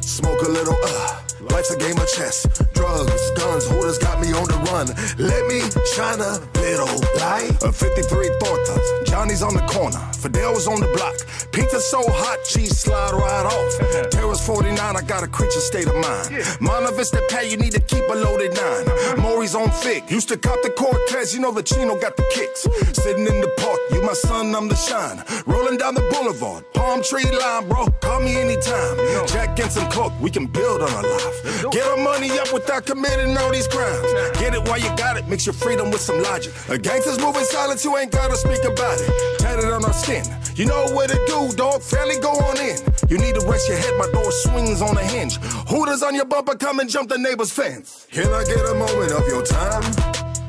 Smoke 0.00 0.42
a 0.42 0.48
little, 0.48 0.76
uh. 0.82 1.27
Life's 1.50 1.70
a 1.70 1.78
game 1.78 1.96
of 1.96 2.08
chess. 2.08 2.46
Drugs, 2.74 3.30
guns, 3.32 3.66
hooters 3.68 3.98
got 3.98 4.20
me 4.20 4.32
on 4.32 4.46
the 4.48 4.58
run. 4.70 4.86
Let 5.18 5.46
me 5.46 5.60
shine 5.94 6.20
a 6.20 6.38
little 6.60 6.94
light. 7.18 7.50
A 7.62 7.72
53 7.72 8.30
tortas. 8.40 9.06
Johnny's 9.06 9.42
on 9.42 9.54
the 9.54 9.66
corner. 9.66 9.98
Fidel 10.14 10.52
was 10.52 10.66
on 10.66 10.80
the 10.80 10.88
block. 10.96 11.16
Pizza 11.52 11.80
so 11.80 12.02
hot, 12.02 12.38
cheese 12.44 12.78
slide 12.78 13.12
right 13.12 13.46
off. 13.46 14.10
Terrace 14.10 14.44
49, 14.46 14.78
I 14.78 15.02
got 15.02 15.22
a 15.22 15.28
creature 15.28 15.60
state 15.60 15.86
of 15.86 15.94
mind. 15.96 16.30
Monte 16.60 16.94
Vista 16.96 17.22
pay, 17.28 17.50
you 17.50 17.56
need 17.56 17.72
to 17.72 17.80
keep 17.80 18.04
a 18.08 18.14
loaded 18.14 18.54
nine. 18.54 18.86
Uh-huh. 18.86 19.22
Maury's 19.22 19.54
on 19.54 19.70
thick. 19.70 20.10
Used 20.10 20.28
to 20.28 20.36
cop 20.36 20.62
the 20.62 20.70
Cortez, 20.70 21.34
you 21.34 21.40
know 21.40 21.52
the 21.52 21.62
Chino 21.62 21.98
got 21.98 22.16
the 22.16 22.24
kicks. 22.34 22.62
Sitting 22.92 23.26
in 23.26 23.40
the 23.40 23.52
park, 23.58 23.78
you 23.92 24.02
my 24.02 24.12
son, 24.12 24.54
I'm 24.54 24.68
the 24.68 24.76
shine. 24.76 25.22
Rolling 25.46 25.78
down 25.78 25.94
the 25.94 26.06
boulevard, 26.12 26.64
palm 26.74 27.02
tree 27.02 27.24
line, 27.30 27.68
bro. 27.68 27.86
Call 28.00 28.20
me 28.20 28.36
anytime. 28.36 28.96
Jack 29.26 29.58
and 29.60 29.70
some 29.70 29.90
coke, 29.90 30.12
we 30.20 30.30
can 30.30 30.46
build 30.46 30.82
on 30.82 30.90
our 30.90 31.02
life. 31.02 31.37
Get 31.72 31.86
our 31.86 31.96
money 31.96 32.30
up 32.38 32.52
without 32.52 32.86
committing 32.86 33.36
all 33.36 33.50
these 33.50 33.68
crimes. 33.68 34.06
Get 34.38 34.54
it 34.54 34.66
while 34.68 34.78
you 34.78 34.88
got 34.96 35.16
it, 35.16 35.28
mix 35.28 35.46
your 35.46 35.54
freedom 35.54 35.90
with 35.90 36.00
some 36.00 36.22
logic. 36.22 36.52
A 36.68 36.78
gangster's 36.78 37.18
moving 37.18 37.44
silence, 37.44 37.84
you 37.84 37.96
ain't 37.96 38.12
gotta 38.12 38.36
speak 38.36 38.64
about 38.64 38.98
it. 39.00 39.38
Tatted 39.38 39.70
on 39.72 39.84
our 39.84 39.92
skin, 39.92 40.24
you 40.54 40.66
know 40.66 40.86
what 40.92 41.10
to 41.10 41.16
do, 41.26 41.56
dog. 41.56 41.82
Fairly 41.82 42.18
go 42.18 42.30
on 42.30 42.58
in. 42.58 42.78
You 43.08 43.18
need 43.18 43.34
to 43.34 43.46
rest 43.46 43.68
your 43.68 43.78
head, 43.78 43.94
my 43.98 44.08
door 44.12 44.30
swings 44.30 44.82
on 44.82 44.96
a 44.96 45.04
hinge. 45.04 45.36
Hooters 45.68 46.02
on 46.02 46.14
your 46.14 46.26
bumper, 46.26 46.56
come 46.56 46.80
and 46.80 46.90
jump 46.90 47.08
the 47.08 47.18
neighbor's 47.18 47.52
fence. 47.52 48.06
Can 48.10 48.32
I 48.32 48.44
get 48.44 48.64
a 48.64 48.74
moment 48.74 49.12
of 49.12 49.26
your 49.28 49.44
time? 49.44 49.82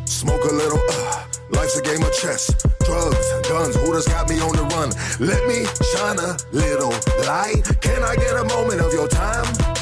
Smoke 0.05 0.43
a 0.43 0.53
little, 0.53 0.79
uh. 0.89 1.25
Life's 1.51 1.77
a 1.77 1.81
game 1.81 2.01
of 2.03 2.13
chess. 2.13 2.51
Drugs, 2.85 3.31
guns, 3.47 3.75
hooters 3.75 4.07
got 4.07 4.29
me 4.29 4.39
on 4.39 4.55
the 4.55 4.63
run. 4.75 4.89
Let 5.19 5.47
me 5.47 5.65
shine 5.93 6.19
a 6.19 6.37
little 6.51 6.91
light. 7.25 7.63
Can 7.81 8.03
I 8.03 8.15
get 8.15 8.35
a 8.35 8.43
moment 8.45 8.81
of 8.81 8.93
your 8.93 9.07
time? 9.07 9.78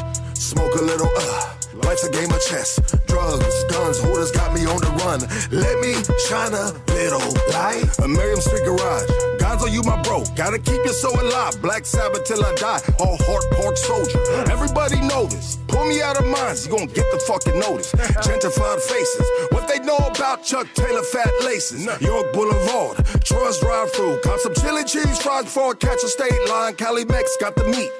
Smoke 0.48 0.76
a 0.76 0.82
little, 0.82 1.10
uh. 1.18 1.53
Life's 1.84 2.06
a 2.06 2.10
game 2.10 2.32
of 2.32 2.40
chess. 2.40 2.80
Drugs, 3.06 3.64
guns, 3.68 3.99
hooters 3.99 4.32
got 4.32 4.53
me 4.56 4.64
on 4.64 4.80
the 4.80 4.88
run. 5.03 5.19
Let 5.52 5.76
me 5.84 5.91
shine 6.24 6.56
a 6.56 6.72
little 6.95 7.28
light. 7.52 7.84
A 7.99 8.07
Miriam 8.07 8.40
Street 8.40 8.64
Garage. 8.64 9.11
Gonzo, 9.44 9.69
you 9.69 9.84
my 9.84 10.02
bro. 10.03 10.24
Gotta 10.38 10.57
keep 10.57 10.80
your 10.88 10.95
soul 10.95 11.19
alive. 11.19 11.61
Black 11.61 11.86
Sabbath 11.86 12.24
till 12.24 12.45
I 12.45 12.56
die. 12.56 12.80
All 13.03 13.18
heart 13.28 13.44
pork 13.60 13.76
soldier. 13.76 14.24
Everybody 14.49 15.02
know 15.02 15.26
this. 15.26 15.57
Pull 15.68 15.84
me 15.84 16.02
out 16.02 16.15
of 16.18 16.26
mines, 16.26 16.65
you 16.65 16.72
gon' 16.72 16.88
get 16.88 17.11
the 17.11 17.19
fucking 17.28 17.60
notice. 17.60 17.91
Gentrified 18.24 18.80
faces. 18.80 19.28
What 19.52 19.68
they 19.68 19.80
know 19.80 19.98
about 19.98 20.45
Chuck 20.45 20.68
Taylor 20.76 21.03
fat 21.03 21.30
laces. 21.44 21.86
York 21.99 22.32
Boulevard. 22.32 23.03
Troy's 23.22 23.60
drive 23.60 23.91
through. 23.91 24.22
Caught 24.22 24.40
some 24.40 24.56
chili 24.56 24.86
cheese 24.86 25.19
fries 25.19 25.44
before 25.44 25.72
I 25.72 25.76
catch 25.76 26.02
a 26.03 26.07
state 26.07 26.40
line. 26.48 26.76
Cali 26.76 27.03
Mex 27.03 27.36
got 27.36 27.56
the 27.57 27.65
meat. 27.65 27.91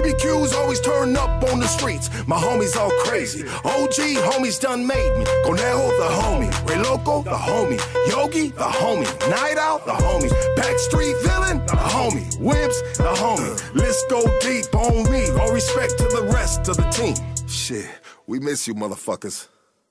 BBQs 0.00 0.54
always 0.54 0.80
turn 0.80 1.14
up 1.14 1.42
on 1.52 1.60
the 1.60 1.66
streets. 1.66 2.08
My 2.26 2.38
homies 2.38 2.74
all 2.74 2.90
crazy. 3.04 3.42
OG 3.64 4.16
homies 4.32 4.58
done 4.58 4.86
made 4.86 5.18
me. 5.18 5.24
Conejo 5.44 5.88
the 5.98 6.08
homie. 6.20 6.68
Ray 6.68 6.78
Loco 6.82 7.22
the 7.22 7.36
homie. 7.36 7.78
Yogi 8.08 8.48
the 8.48 8.64
homie. 8.64 9.04
Night 9.28 9.58
Out 9.58 9.84
the 9.84 9.92
homie. 9.92 10.30
Backstreet 10.56 11.20
Villain 11.22 11.58
the 11.66 11.76
homie. 11.76 12.24
Wimps 12.38 12.96
the 12.96 13.12
homie. 13.12 13.74
Let's 13.74 14.02
go 14.06 14.22
deep 14.40 14.74
on 14.74 15.10
me. 15.12 15.28
All 15.38 15.52
respect 15.52 15.98
to 15.98 16.04
the 16.04 16.30
rest 16.32 16.68
of 16.68 16.78
the 16.78 16.88
team. 16.90 17.14
Shit, 17.46 17.90
we 18.26 18.40
miss 18.40 18.66
you 18.66 18.74
motherfuckers. 18.74 19.48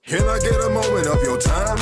Can 0.07 0.23
I 0.23 0.39
get 0.39 0.59
a 0.59 0.69
moment 0.69 1.05
of 1.05 1.21
your 1.21 1.37
time? 1.37 1.77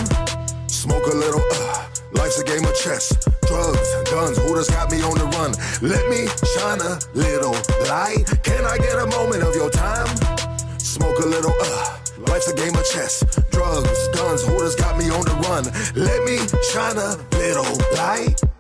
Smoke 0.68 1.06
a 1.06 1.16
little, 1.16 1.42
uh. 1.54 1.87
Life's 2.14 2.40
a 2.40 2.44
game 2.44 2.64
of 2.66 2.76
chess. 2.76 3.14
Drugs, 3.48 3.90
guns, 4.12 4.38
hooters 4.38 4.70
got 4.70 4.92
me 4.92 5.02
on 5.02 5.18
the 5.18 5.26
run. 5.38 5.52
Let 5.82 6.08
me 6.10 6.28
shine 6.56 6.82
a 6.82 7.00
little 7.14 7.56
light. 7.88 8.26
Can 8.44 8.66
I 8.66 8.78
get 8.78 8.98
a 9.00 9.08
moment 9.08 9.44
of 9.44 9.56
your 9.56 9.70
time? 9.70 10.08
Smoke 10.78 11.20
a 11.20 11.28
little, 11.28 11.54
uh. 11.62 11.98
Life's 12.28 12.48
a 12.50 12.56
game 12.56 12.76
of 12.76 12.86
chess. 12.86 13.24
Drugs, 13.52 14.08
guns, 14.10 14.44
hooters 14.46 14.76
got 14.76 14.98
me 14.98 15.10
on 15.10 15.24
the 15.26 15.36
run. 15.48 15.64
Let 15.96 16.24
me 16.26 16.38
shine 16.72 16.98
a 16.98 17.16
little 17.38 17.70
light. 17.96 18.57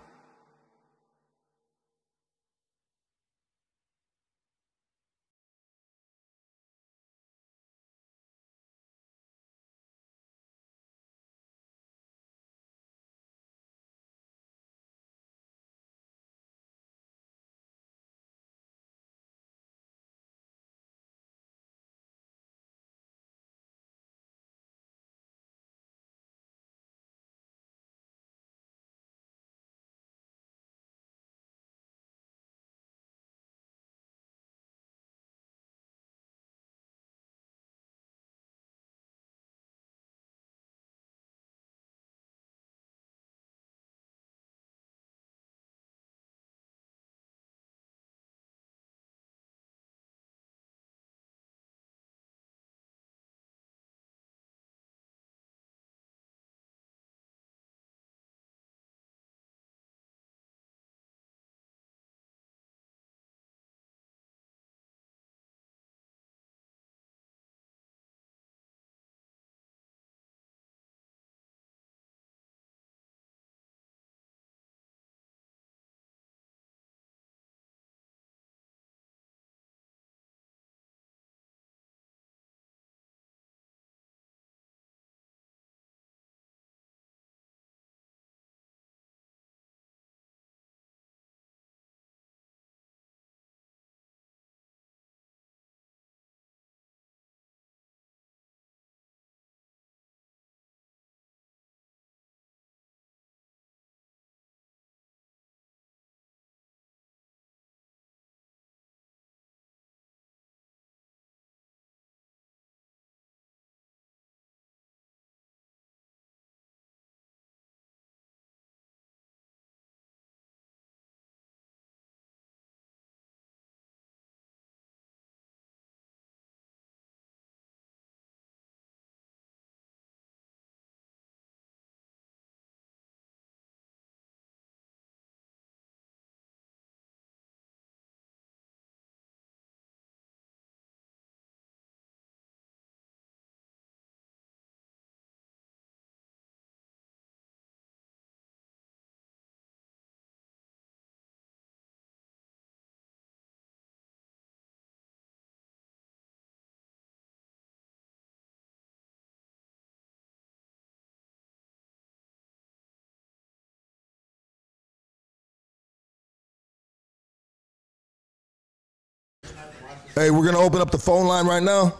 Hey, 170.15 170.31
we're 170.31 170.45
gonna 170.45 170.59
open 170.59 170.81
up 170.81 170.89
the 170.89 170.97
phone 170.97 171.27
line 171.27 171.45
right 171.45 171.61
now. 171.61 171.93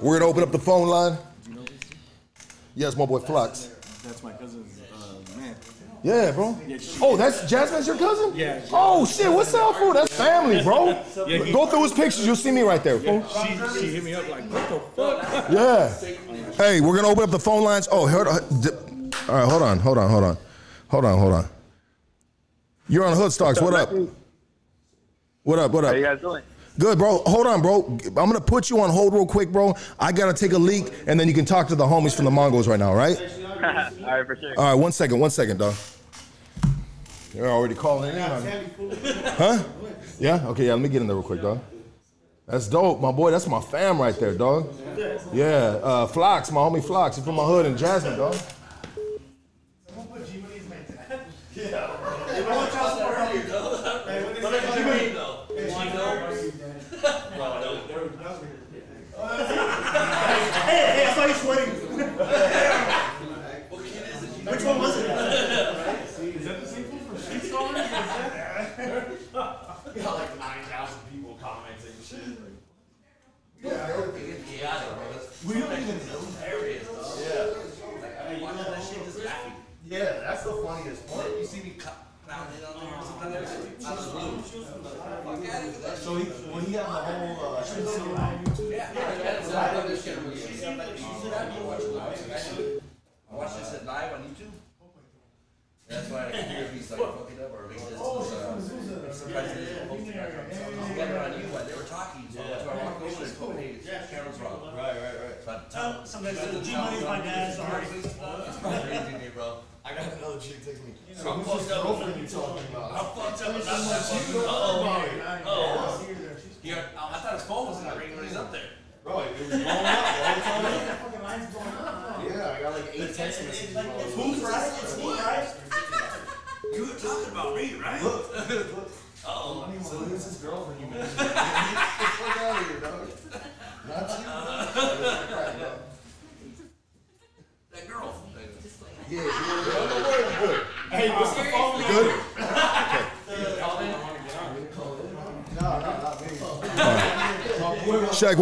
We're 0.00 0.18
gonna 0.18 0.30
open 0.30 0.42
up 0.42 0.52
the 0.52 0.58
phone 0.58 0.88
line. 0.88 1.18
Yes, 2.74 2.96
my 2.96 3.06
boy 3.06 3.18
Flux. 3.20 3.70
That's 4.04 4.22
my 4.22 4.32
cousin's 4.32 4.78
uh, 4.94 5.38
man. 5.38 5.56
Yeah, 6.02 6.30
bro. 6.30 6.56
Oh, 7.00 7.16
that's 7.16 7.48
Jasmine's 7.50 7.86
your 7.86 7.96
cousin? 7.96 8.32
Yeah. 8.36 8.60
Oh 8.70 9.04
shit, 9.06 9.32
what's 9.32 9.54
up, 9.54 9.74
fool? 9.76 9.92
That's 9.94 10.14
family, 10.14 10.62
bro. 10.62 11.02
Go 11.52 11.66
through 11.66 11.82
his 11.82 11.92
pictures, 11.92 12.26
you'll 12.26 12.36
see 12.36 12.52
me 12.52 12.60
right 12.60 12.84
there, 12.84 13.00
fool. 13.00 13.26
She, 13.28 13.80
she 13.80 13.94
hit 13.94 14.04
me 14.04 14.14
up 14.14 14.28
like, 14.28 14.44
what 14.50 14.68
the 14.68 14.80
fuck? 14.94 15.50
Yeah. 15.50 15.92
Hey, 16.56 16.80
we're 16.80 16.94
gonna 16.94 17.08
open 17.08 17.24
up 17.24 17.30
the 17.30 17.40
phone 17.40 17.64
lines. 17.64 17.88
Oh, 17.90 18.06
hold 18.06 18.28
on. 18.28 18.34
All 19.28 19.34
right, 19.34 19.48
hold 19.48 19.62
on, 19.62 19.78
hold 19.80 19.98
on, 19.98 20.10
hold 20.10 20.24
on, 20.24 20.36
hold 20.88 21.04
on, 21.04 21.18
hold 21.18 21.32
on. 21.32 21.48
You're 22.88 23.04
on 23.04 23.16
Hood 23.16 23.32
Stocks. 23.32 23.60
What 23.60 23.74
up? 23.74 23.90
What 25.46 25.60
up? 25.60 25.70
What 25.70 25.84
up? 25.84 25.90
How 25.90 25.96
you 25.96 26.02
guys 26.02 26.20
doing? 26.20 26.42
Good, 26.76 26.98
bro. 26.98 27.18
Hold 27.18 27.46
on, 27.46 27.62
bro. 27.62 27.84
I'm 28.04 28.14
gonna 28.14 28.40
put 28.40 28.68
you 28.68 28.80
on 28.80 28.90
hold 28.90 29.14
real 29.14 29.24
quick, 29.24 29.52
bro. 29.52 29.76
I 29.96 30.10
gotta 30.10 30.34
take 30.34 30.50
a 30.50 30.58
leak, 30.58 30.92
and 31.06 31.20
then 31.20 31.28
you 31.28 31.34
can 31.34 31.44
talk 31.44 31.68
to 31.68 31.76
the 31.76 31.84
homies 31.84 32.16
from 32.16 32.24
the 32.24 32.32
Mongols 32.32 32.66
right 32.66 32.80
now, 32.80 32.92
right? 32.92 33.16
All 33.46 33.62
right, 33.62 34.26
for 34.26 34.34
sure. 34.34 34.54
All 34.58 34.64
right, 34.64 34.74
one 34.74 34.90
second, 34.90 35.20
one 35.20 35.30
second, 35.30 35.58
dog. 35.58 35.76
You're 37.32 37.48
already 37.48 37.76
calling 37.76 38.16
in 38.16 38.20
on 38.22 38.42
Huh? 39.36 39.62
Yeah? 40.18 40.44
Okay, 40.48 40.66
yeah, 40.66 40.72
let 40.72 40.80
me 40.80 40.88
get 40.88 41.00
in 41.00 41.06
there 41.06 41.14
real 41.14 41.22
quick, 41.22 41.42
dog. 41.42 41.60
That's 42.48 42.66
dope, 42.66 43.00
my 43.00 43.12
boy. 43.12 43.30
That's 43.30 43.46
my 43.46 43.60
fam 43.60 44.00
right 44.00 44.18
there, 44.18 44.34
dog. 44.34 44.74
Yeah, 45.32 45.78
uh, 45.80 46.08
Flox, 46.08 46.50
my 46.50 46.60
homie 46.62 46.82
Flox. 46.82 47.14
He's 47.14 47.24
from 47.24 47.36
my 47.36 47.44
hood 47.44 47.66
in 47.66 47.76
Jasmine, 47.76 48.18
dog. 48.18 48.34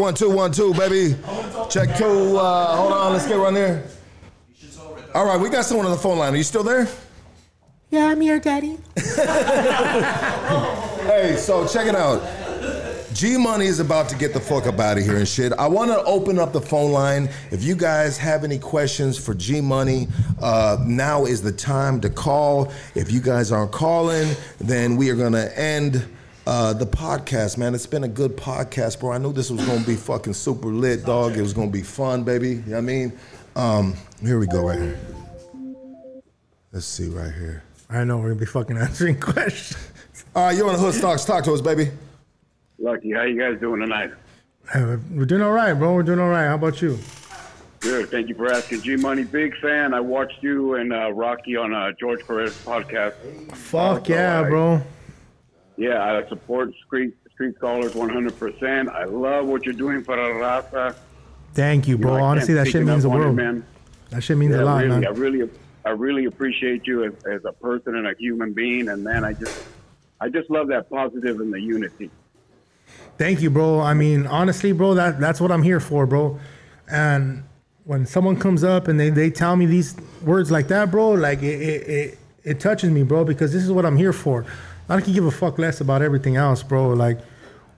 One, 0.05 0.13
two, 0.13 0.29
one, 0.29 0.53
two, 0.53 0.75
baby. 0.75 1.17
Check 1.71 1.97
two. 1.97 2.37
Uh, 2.37 2.77
hold 2.77 2.93
on, 2.93 3.15
let's 3.15 3.27
get 3.27 3.37
right 3.39 3.55
there. 3.55 3.83
All 5.15 5.25
right, 5.25 5.41
we 5.41 5.49
got 5.49 5.65
someone 5.65 5.87
on 5.87 5.93
the 5.93 5.99
phone 5.99 6.19
line. 6.19 6.35
Are 6.35 6.37
you 6.37 6.43
still 6.43 6.63
there? 6.63 6.87
Yeah, 7.89 8.09
I'm 8.09 8.21
here, 8.21 8.39
Daddy. 8.39 8.77
Hey, 11.05 11.37
so 11.37 11.69
check 11.69 11.87
it 11.87 11.95
out. 11.95 12.23
G 13.13 13.37
Money 13.37 13.67
is 13.67 13.79
about 13.79 14.09
to 14.09 14.17
get 14.17 14.33
the 14.33 14.41
fuck 14.41 14.67
up 14.67 14.81
out 14.81 14.97
of 14.97 15.05
here 15.05 15.17
and 15.19 15.29
shit. 15.29 15.53
I 15.53 15.69
want 15.69 15.91
to 15.91 16.03
open 16.05 16.39
up 16.39 16.53
the 16.53 16.61
phone 16.63 16.93
line. 16.93 17.29
If 17.51 17.63
you 17.63 17.77
guys 17.77 18.17
have 18.19 18.43
any 18.43 18.59
questions 18.59 19.19
for 19.19 19.35
G 19.35 19.61
Money, 19.61 20.09
uh, 20.41 20.79
now 20.85 21.27
is 21.27 21.43
the 21.43 21.53
time 21.53 22.01
to 22.01 22.11
call. 22.11 22.73
If 22.95 23.13
you 23.13 23.21
guys 23.21 23.53
aren't 23.53 23.71
calling, 23.71 24.35
then 24.59 24.97
we 24.97 25.11
are 25.11 25.15
gonna 25.15 25.51
end 25.55 26.09
uh, 26.47 26.73
the 26.73 26.87
podcast, 26.87 27.57
man. 27.59 27.75
It's 27.75 27.87
been 27.87 28.05
a 28.05 28.09
good 28.09 28.37
podcast, 28.37 29.01
bro. 29.01 29.13
I 29.13 29.19
knew 29.19 29.33
this 29.33 29.51
was 29.51 29.65
gonna 29.67 29.85
be 29.85 29.97
fucking 29.97 30.35
super 30.35 30.69
lit, 30.69 31.05
dog. 31.05 31.37
It 31.37 31.43
was 31.43 31.53
gonna 31.53 31.71
be 31.71 31.83
fun, 31.83 32.23
baby. 32.25 32.51
You 32.51 32.57
know 32.57 32.73
what 32.73 32.79
I 32.79 32.81
mean? 32.83 33.13
Um, 33.57 33.95
here 34.21 34.39
we 34.39 34.47
go, 34.47 34.67
right 34.67 34.79
here. 34.79 34.99
Let's 36.73 36.87
see, 36.87 37.09
right 37.09 37.33
here. 37.33 37.63
I 37.89 38.05
know 38.05 38.19
we're 38.19 38.29
gonna 38.29 38.41
be 38.41 38.47
fucking 38.47 38.77
answering 38.77 39.21
questions. 39.21 39.79
All 40.35 40.47
right, 40.47 40.57
you're 40.57 40.67
on 40.69 40.75
the 40.75 40.81
Hood 40.81 40.95
Stocks. 40.95 41.25
Talk 41.25 41.45
to 41.45 41.53
us, 41.53 41.61
baby. 41.61 41.91
Lucky, 42.79 43.13
how 43.13 43.23
you 43.23 43.39
guys 43.39 43.59
doing 43.61 43.81
tonight? 43.81 44.11
We're- 44.75 44.99
We're 45.13 45.25
doing 45.27 45.43
all 45.43 45.53
right, 45.53 45.73
bro. 45.75 45.95
We're 45.95 46.03
doing 46.03 46.19
all 46.19 46.29
right. 46.29 46.47
How 46.49 46.55
about 46.57 46.83
you? 46.83 46.99
Good. 47.81 48.11
Thank 48.11 48.29
you 48.31 48.35
for 48.35 48.51
asking. 48.51 48.81
G 48.81 48.97
Money, 48.97 49.25
big 49.25 49.55
fan. 49.59 49.93
I 49.95 50.01
watched 50.01 50.43
you 50.43 50.75
and 50.75 50.93
uh, 50.93 51.13
Rocky 51.13 51.55
on 51.57 51.73
uh, 51.75 51.93
George 52.01 52.27
Perez 52.27 52.53
podcast. 52.65 53.13
Fuck 53.55 54.07
So 54.07 54.13
yeah, 54.15 54.41
I- 54.41 54.49
bro. 54.49 54.83
Yeah, 55.77 56.03
I 56.23 56.29
support 56.29 56.73
Street 56.87 57.15
Street 57.33 57.57
Scholars 57.57 57.93
100%. 57.95 58.89
I 58.91 59.05
love 59.05 59.47
what 59.47 59.65
you're 59.65 59.75
doing 59.75 60.05
for 60.05 60.17
La 60.17 60.29
Raza. 60.63 60.95
Thank 61.53 61.89
you, 61.89 61.97
You 61.97 61.99
know, 61.99 62.09
bro. 62.09 62.15
I 62.15 62.19
can't 62.19 62.27
Honestly, 62.31 62.55
that 62.55 62.67
shit 62.69 62.85
means 62.85 63.03
the 63.03 63.09
enough 63.11 63.17
on 63.17 63.21
it, 63.21 63.25
world. 63.25 63.37
man. 63.37 63.67
That 64.11 64.23
shit 64.23 64.37
means 64.39 64.55
Yeah, 64.55 64.63
a 64.63 64.65
lot, 64.65 64.77
really, 64.85 64.89
man. 65.01 65.07
I 65.07 65.11
really, 65.11 65.51
I 65.85 65.91
really 65.91 66.25
appreciate 66.27 66.87
you 66.87 67.05
as, 67.05 67.13
as 67.25 67.45
a 67.45 67.53
person 67.53 67.97
and 67.97 68.07
a 68.07 68.15
human 68.19 68.53
being. 68.53 68.89
And 68.89 69.03
man, 69.03 69.25
I 69.25 69.33
just, 69.33 69.65
I 70.21 70.29
just 70.29 70.49
love 70.49 70.69
that 70.69 70.89
positive 70.89 71.41
and 71.41 71.53
the 71.53 71.61
unity. 71.61 72.11
Thank 73.19 73.43
you, 73.43 73.51
bro. 73.51 73.81
I 73.81 73.95
mean, 73.95 74.27
honestly, 74.29 74.71
bro, 74.73 74.95
that 74.95 75.19
that's 75.19 75.41
what 75.41 75.51
I'm 75.51 75.63
here 75.63 75.81
for, 75.81 76.07
bro. 76.07 76.39
And 76.89 77.43
when 77.85 78.07
someone 78.07 78.37
comes 78.39 78.63
up 78.63 78.87
and 78.89 78.99
they, 78.99 79.11
they 79.11 79.31
tell 79.31 79.57
me 79.57 79.67
these 79.67 79.97
words 80.23 80.51
like 80.53 80.69
that, 80.69 80.91
bro, 80.93 81.11
like 81.11 81.43
it, 81.43 81.61
it, 81.61 81.89
it, 81.89 82.19
it 82.45 82.61
touches 82.61 82.91
me, 82.91 83.03
bro, 83.03 83.25
because 83.25 83.53
this 83.53 83.63
is 83.65 83.73
what 83.73 83.85
I'm 83.85 83.97
here 83.97 84.13
for. 84.13 84.47
I 84.89 85.01
can 85.01 85.13
give 85.13 85.25
a 85.25 85.31
fuck 85.31 85.59
less 85.59 85.81
about 85.81 86.03
everything 86.03 86.37
else, 86.37 86.63
bro. 86.63 86.91
Like 86.91 87.19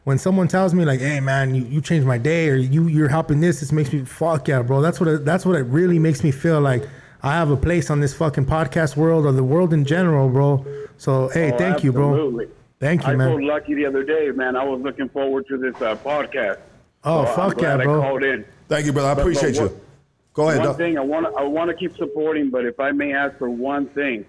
when 0.04 0.18
someone 0.18 0.48
tells 0.48 0.74
me 0.74 0.84
like, 0.84 1.00
"Hey, 1.00 1.20
man, 1.20 1.54
you, 1.54 1.64
you 1.64 1.80
changed 1.80 2.06
my 2.06 2.18
day," 2.18 2.48
or 2.50 2.56
"You 2.56 2.88
you're 2.88 3.08
helping 3.08 3.40
this," 3.40 3.60
this 3.60 3.72
makes 3.72 3.92
me 3.92 4.04
fuck 4.04 4.48
yeah, 4.48 4.62
bro. 4.62 4.80
That's 4.80 4.98
what 5.00 5.08
it, 5.08 5.24
that's 5.24 5.46
what 5.46 5.56
it 5.56 5.62
really 5.64 5.98
makes 5.98 6.22
me 6.24 6.30
feel 6.30 6.60
like. 6.60 6.84
I 7.22 7.32
have 7.32 7.50
a 7.50 7.56
place 7.56 7.90
on 7.90 8.00
this 8.00 8.14
fucking 8.14 8.46
podcast 8.46 8.96
world 8.96 9.26
or 9.26 9.32
the 9.32 9.42
world 9.42 9.72
in 9.72 9.84
general, 9.84 10.28
bro. 10.28 10.64
So 10.98 11.28
hey, 11.28 11.52
Oh, 11.52 11.58
thank 11.58 11.82
you, 11.82 11.92
bro. 11.92 12.40
Thank 12.78 13.04
you, 13.06 13.12
I 13.12 13.16
man. 13.16 13.28
told 13.30 13.42
Lucky 13.42 13.74
the 13.74 13.86
other 13.86 14.04
day, 14.04 14.30
man, 14.30 14.54
I 14.54 14.62
was 14.62 14.80
looking 14.82 15.08
forward 15.08 15.46
to 15.48 15.56
this 15.56 15.74
uh, 15.80 15.96
podcast. 15.96 16.58
Oh, 17.04 17.24
So 17.24 17.30
I'm 17.30 17.50
fuck 17.50 17.60
yeah, 17.62 17.76
bro. 17.78 18.02
I 18.02 18.06
called 18.08 18.22
in. 18.22 18.44
Thank 18.68 18.84
you, 18.86 18.92
brother. 18.92 19.08
I 19.08 19.14
But- 19.14 19.16
but 19.16 19.22
appreciate 19.22 19.60
what- 19.62 19.70
you. 19.72 19.80
Go 20.34 20.48
ahead, 20.50 20.58
One 20.58 20.66
dog. 20.68 20.76
thing 20.76 20.98
I 20.98 21.00
want 21.00 21.24
to 21.26 21.32
I 21.40 21.44
want 21.44 21.70
to 21.70 21.74
keep 21.74 21.96
supporting, 21.96 22.50
but 22.50 22.66
if 22.66 22.78
I 22.78 22.92
may 22.92 23.14
ask 23.14 23.38
for 23.38 23.48
one 23.48 23.86
thing, 23.86 24.26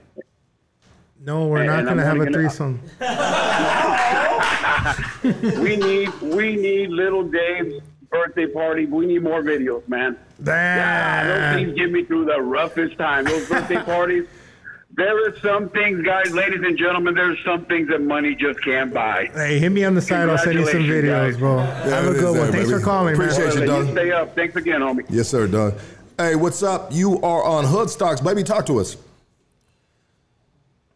No, 1.20 1.48
we're 1.48 1.60
And 1.60 1.68
not 1.68 1.86
gonna 1.86 2.04
have 2.04 2.16
a 2.16 2.20
gonna- 2.26 2.32
threesome. 2.32 2.80
we 5.64 5.76
need 5.78 6.10
we 6.22 6.56
need 6.56 6.90
little 6.90 7.24
Dave's 7.24 7.76
birthday 8.10 8.46
party. 8.48 8.86
We 8.86 9.06
need 9.08 9.24
more 9.24 9.42
videos, 9.42 9.88
man. 9.88 10.18
Ah, 10.48 11.24
those 11.26 11.56
things 11.56 11.74
get 11.78 11.92
me 11.92 12.04
through 12.06 12.26
the 12.26 12.42
roughest 12.42 12.98
time. 12.98 13.26
Those 13.26 13.48
birthday 13.50 13.76
parties. 13.84 14.26
There 14.96 15.28
are 15.28 15.38
some 15.40 15.70
things, 15.70 16.02
guys, 16.04 16.32
ladies 16.34 16.62
and 16.64 16.76
gentlemen. 16.78 17.14
There's 17.14 17.38
some 17.46 17.66
things 17.66 17.88
that 17.90 18.02
money 18.02 18.34
just 18.34 18.60
can't 18.64 18.92
buy. 18.94 19.30
Hey, 19.34 19.60
hit 19.60 19.70
me 19.72 19.84
on 19.84 19.94
the 19.94 20.02
side. 20.02 20.28
I'll 20.30 20.38
send 20.40 20.58
you 20.58 20.66
some 20.66 20.82
videos, 20.84 21.38
Congratulations, 21.38 21.38
bro. 21.38 21.58
guys. 21.58 21.92
Have 21.92 22.06
a 22.06 22.10
is 22.12 22.20
good 22.22 22.34
there, 22.36 22.42
one. 22.42 22.52
Thanks 22.52 22.68
baby. 22.70 22.80
for 22.80 22.86
calling, 22.86 23.18
man. 23.18 23.30
Appreciate 23.30 23.54
you, 23.60 23.66
Brother, 23.66 23.68
dog. 23.68 23.86
you 23.88 23.92
stay 23.92 24.12
up. 24.12 24.36
Thanks 24.36 24.56
again, 24.56 24.82
homie. 24.82 25.06
Yes, 25.10 25.30
sir, 25.30 25.46
dog. 25.48 25.76
Hey, 26.18 26.36
what's 26.36 26.64
up? 26.64 26.92
You 26.92 27.22
are 27.22 27.44
on 27.44 27.66
Hood 27.66 27.92
Stocks, 27.92 28.22
baby. 28.22 28.44
Talk 28.44 28.66
to 28.68 28.80
us. 28.80 28.98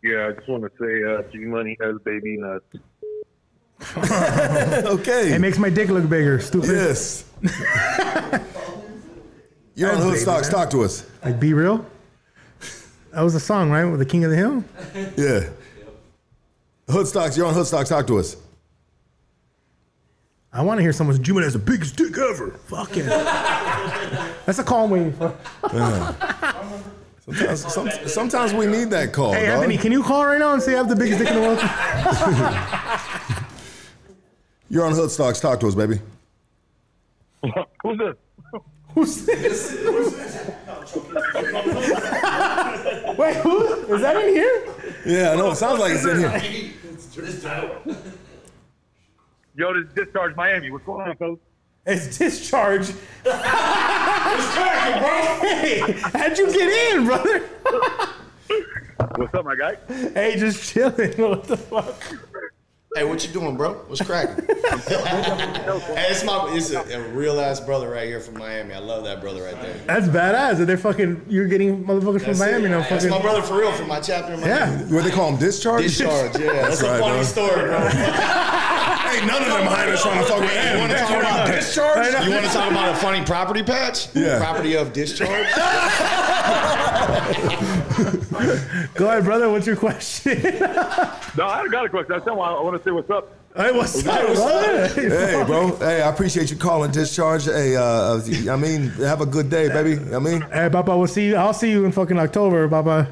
Yeah, 0.03 0.27
I 0.27 0.31
just 0.31 0.47
want 0.47 0.63
to 0.63 0.71
say 0.79 1.03
uh, 1.03 1.23
G 1.31 1.45
Money 1.45 1.77
has 1.81 1.95
baby 2.03 2.37
nuts. 2.37 2.65
okay. 3.97 5.33
It 5.33 5.41
makes 5.41 5.57
my 5.57 5.69
dick 5.69 5.89
look 5.89 6.07
bigger. 6.09 6.39
Stupid. 6.39 6.69
Yes. 6.69 7.25
You're 9.75 9.91
on 9.91 9.99
That's 9.99 10.09
Hood 10.09 10.19
Stocks. 10.19 10.49
Talk 10.49 10.69
to 10.71 10.83
us. 10.83 11.09
Like 11.23 11.39
be 11.39 11.53
real. 11.53 11.85
That 13.11 13.21
was 13.21 13.33
the 13.33 13.39
song, 13.39 13.71
right? 13.71 13.85
With 13.85 13.99
the 13.99 14.05
King 14.05 14.23
of 14.23 14.31
the 14.31 14.37
Hill. 14.37 14.63
Yeah. 15.17 15.49
Hood 16.89 17.07
Stocks. 17.07 17.37
You're 17.37 17.47
on 17.47 17.53
Hoodstocks, 17.53 17.89
Talk 17.89 18.07
to 18.07 18.19
us. 18.19 18.37
I 20.53 20.61
want 20.63 20.79
to 20.79 20.81
hear 20.81 20.91
someone's 20.91 21.19
Juma 21.19 21.41
has 21.43 21.53
the 21.53 21.59
biggest 21.59 21.95
dick 21.95 22.17
ever. 22.17 22.51
Fuck 22.67 22.95
yeah. 22.97 24.33
That's 24.45 24.59
a 24.59 24.63
call 24.63 24.83
I'm 24.85 24.89
waiting 24.89 25.13
for. 25.13 25.33
Sometimes, 27.33 27.73
some, 27.73 27.89
sometimes 28.07 28.53
we 28.53 28.65
need 28.65 28.89
that 28.89 29.13
call. 29.13 29.33
Hey 29.33 29.45
dog. 29.45 29.57
Anthony, 29.57 29.77
can 29.77 29.91
you 29.91 30.03
call 30.03 30.25
right 30.25 30.39
now 30.39 30.53
and 30.53 30.61
say 30.61 30.73
I 30.73 30.77
have 30.77 30.89
the 30.89 30.95
biggest 30.95 31.19
dick 31.19 31.29
in 31.29 31.35
the 31.35 31.41
world? 31.41 31.59
You're 34.69 34.85
on 34.85 34.93
Hoodstocks. 34.93 35.41
Talk 35.41 35.59
to 35.61 35.67
us, 35.67 35.75
baby. 35.75 35.99
Who's 37.83 37.97
this? 37.97 38.15
Who's 38.93 39.25
this? 39.25 39.71
Wait, 43.17 43.35
who? 43.37 43.73
Is 43.93 44.01
that 44.01 44.17
in 44.17 44.29
here? 44.33 44.65
Yeah, 45.05 45.31
I 45.31 45.35
know. 45.35 45.51
It 45.51 45.55
sounds 45.55 45.79
like 45.79 45.93
it's 45.93 46.05
in 46.05 46.19
here. 46.19 46.41
Yo, 49.55 49.73
this 49.73 49.87
is 49.87 49.93
Discharge 49.93 50.35
Miami. 50.35 50.71
What's 50.71 50.85
going 50.85 51.07
on, 51.07 51.15
folks? 51.17 51.41
It's 51.85 52.17
discharge. 52.17 52.89
What's 53.23 54.53
cracking, 54.53 55.01
bro? 55.01 55.49
Hey, 55.49 55.79
how'd 56.13 56.37
you 56.37 56.53
get 56.53 56.93
in, 56.95 57.05
brother? 57.05 57.39
What's 59.15 59.33
up, 59.33 59.45
my 59.45 59.55
guy? 59.55 59.77
Hey, 60.13 60.35
just 60.37 60.71
chilling. 60.71 61.13
What 61.17 61.45
the 61.45 61.57
fuck? 61.57 62.03
Hey, 62.93 63.05
what 63.05 63.25
you 63.25 63.31
doing, 63.31 63.55
bro? 63.55 63.75
What's 63.87 64.01
cracking? 64.01 64.45
hey, 64.47 64.55
it's 66.09 66.25
my 66.25 66.51
it's 66.53 66.71
a, 66.71 66.81
a 66.81 67.01
real 67.11 67.39
ass 67.39 67.61
brother 67.61 67.89
right 67.89 68.05
here 68.05 68.19
from 68.19 68.37
Miami. 68.37 68.73
I 68.73 68.79
love 68.79 69.05
that 69.05 69.21
brother 69.21 69.43
right 69.43 69.55
there. 69.61 69.77
That's 69.87 70.09
badass. 70.09 70.57
That 70.57 70.65
they're 70.65 70.77
fucking. 70.77 71.21
You're 71.29 71.47
getting 71.47 71.85
motherfuckers 71.85 72.19
from 72.19 72.33
That's 72.33 72.39
Miami 72.39 72.65
it. 72.65 72.69
now. 72.69 72.79
That's 72.79 72.89
Fucking. 73.05 73.09
my 73.09 73.21
brother 73.21 73.41
for 73.43 73.57
real 73.57 73.71
from 73.71 73.87
my 73.87 74.01
chapter 74.01 74.33
in 74.33 74.41
Miami. 74.41 74.83
Yeah. 74.83 74.93
What 74.93 75.05
they 75.05 75.11
call 75.11 75.29
him? 75.29 75.37
Discharge? 75.39 75.83
Discharge, 75.83 76.37
yeah. 76.37 76.51
That's, 76.51 76.83
right, 76.83 76.97
a 76.97 76.99
funny 76.99 77.13
bro. 77.13 77.23
story, 77.23 77.61
bro. 77.61 77.77
Ain't 77.79 79.25
none 79.25 79.41
of 79.41 79.47
them 79.47 79.67
hiders 79.67 80.01
trying 80.01 80.19
to 80.19 80.25
fuck 80.25 80.41
with 80.41 80.51
You 80.51 80.79
want 80.79 80.91
to 80.91 80.97
talk 80.97 81.09
about 81.11 81.47
discharge? 81.47 82.25
You 82.25 82.31
want 82.31 82.45
to 82.45 82.51
talk 82.51 82.71
about 82.71 82.93
a 82.93 82.97
funny 82.97 83.23
property 83.25 83.63
patch? 83.63 84.13
Yeah. 84.13 84.37
Property 84.37 84.75
of 84.75 84.91
discharge. 84.91 85.47
Go 88.95 89.07
ahead, 89.07 89.23
brother. 89.23 89.49
What's 89.49 89.67
your 89.67 89.75
question? 89.75 90.41
No, 91.37 91.45
I 91.47 91.61
don't 91.61 91.71
got 91.71 91.85
a 91.85 91.89
question. 91.89 92.11
I 92.11 92.19
tell 92.19 92.35
you, 92.35 92.41
I 92.41 92.61
want 92.61 92.77
to 92.77 92.83
say 92.83 92.91
what's 92.91 93.09
up. 93.09 93.33
hey, 93.55 93.71
what's 93.71 94.05
up, 94.05 94.35
brother? 94.35 94.87
Hey, 94.89 95.43
bro. 95.45 95.73
Hey, 95.77 96.01
I 96.01 96.09
appreciate 96.09 96.51
you 96.51 96.57
calling 96.57 96.91
Discharge. 96.91 97.45
Hey, 97.45 97.77
uh, 97.77 98.19
I 98.51 98.57
mean, 98.57 98.89
have 98.99 99.21
a 99.21 99.25
good 99.25 99.49
day, 99.49 99.69
baby. 99.69 100.13
I 100.13 100.19
mean, 100.19 100.41
Hey, 100.41 100.67
Papa, 100.69 100.97
we'll 100.97 101.07
see 101.07 101.27
you. 101.27 101.37
I'll 101.37 101.53
see 101.53 101.71
you 101.71 101.85
in 101.85 101.93
fucking 101.93 102.19
October, 102.19 102.67
Papa. 102.67 103.07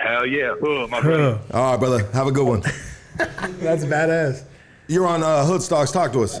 Hell 0.00 0.26
yeah. 0.26 0.54
Oh, 0.60 0.88
my 0.88 1.00
brother. 1.00 1.38
All 1.54 1.70
right, 1.70 1.78
brother. 1.78 2.10
Have 2.12 2.26
a 2.26 2.32
good 2.32 2.46
one. 2.46 2.60
That's 3.16 3.84
badass. 3.84 4.42
You're 4.88 5.06
on 5.06 5.22
uh, 5.22 5.44
Hood 5.44 5.62
Stocks. 5.62 5.92
Talk 5.92 6.12
to 6.14 6.22
us. 6.24 6.40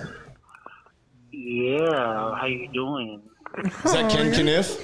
Yeah, 1.30 2.34
how 2.34 2.46
you 2.46 2.66
doing? 2.72 3.22
Is 3.64 3.92
that 3.92 4.10
Ken 4.10 4.32
Kniff? 4.32 4.80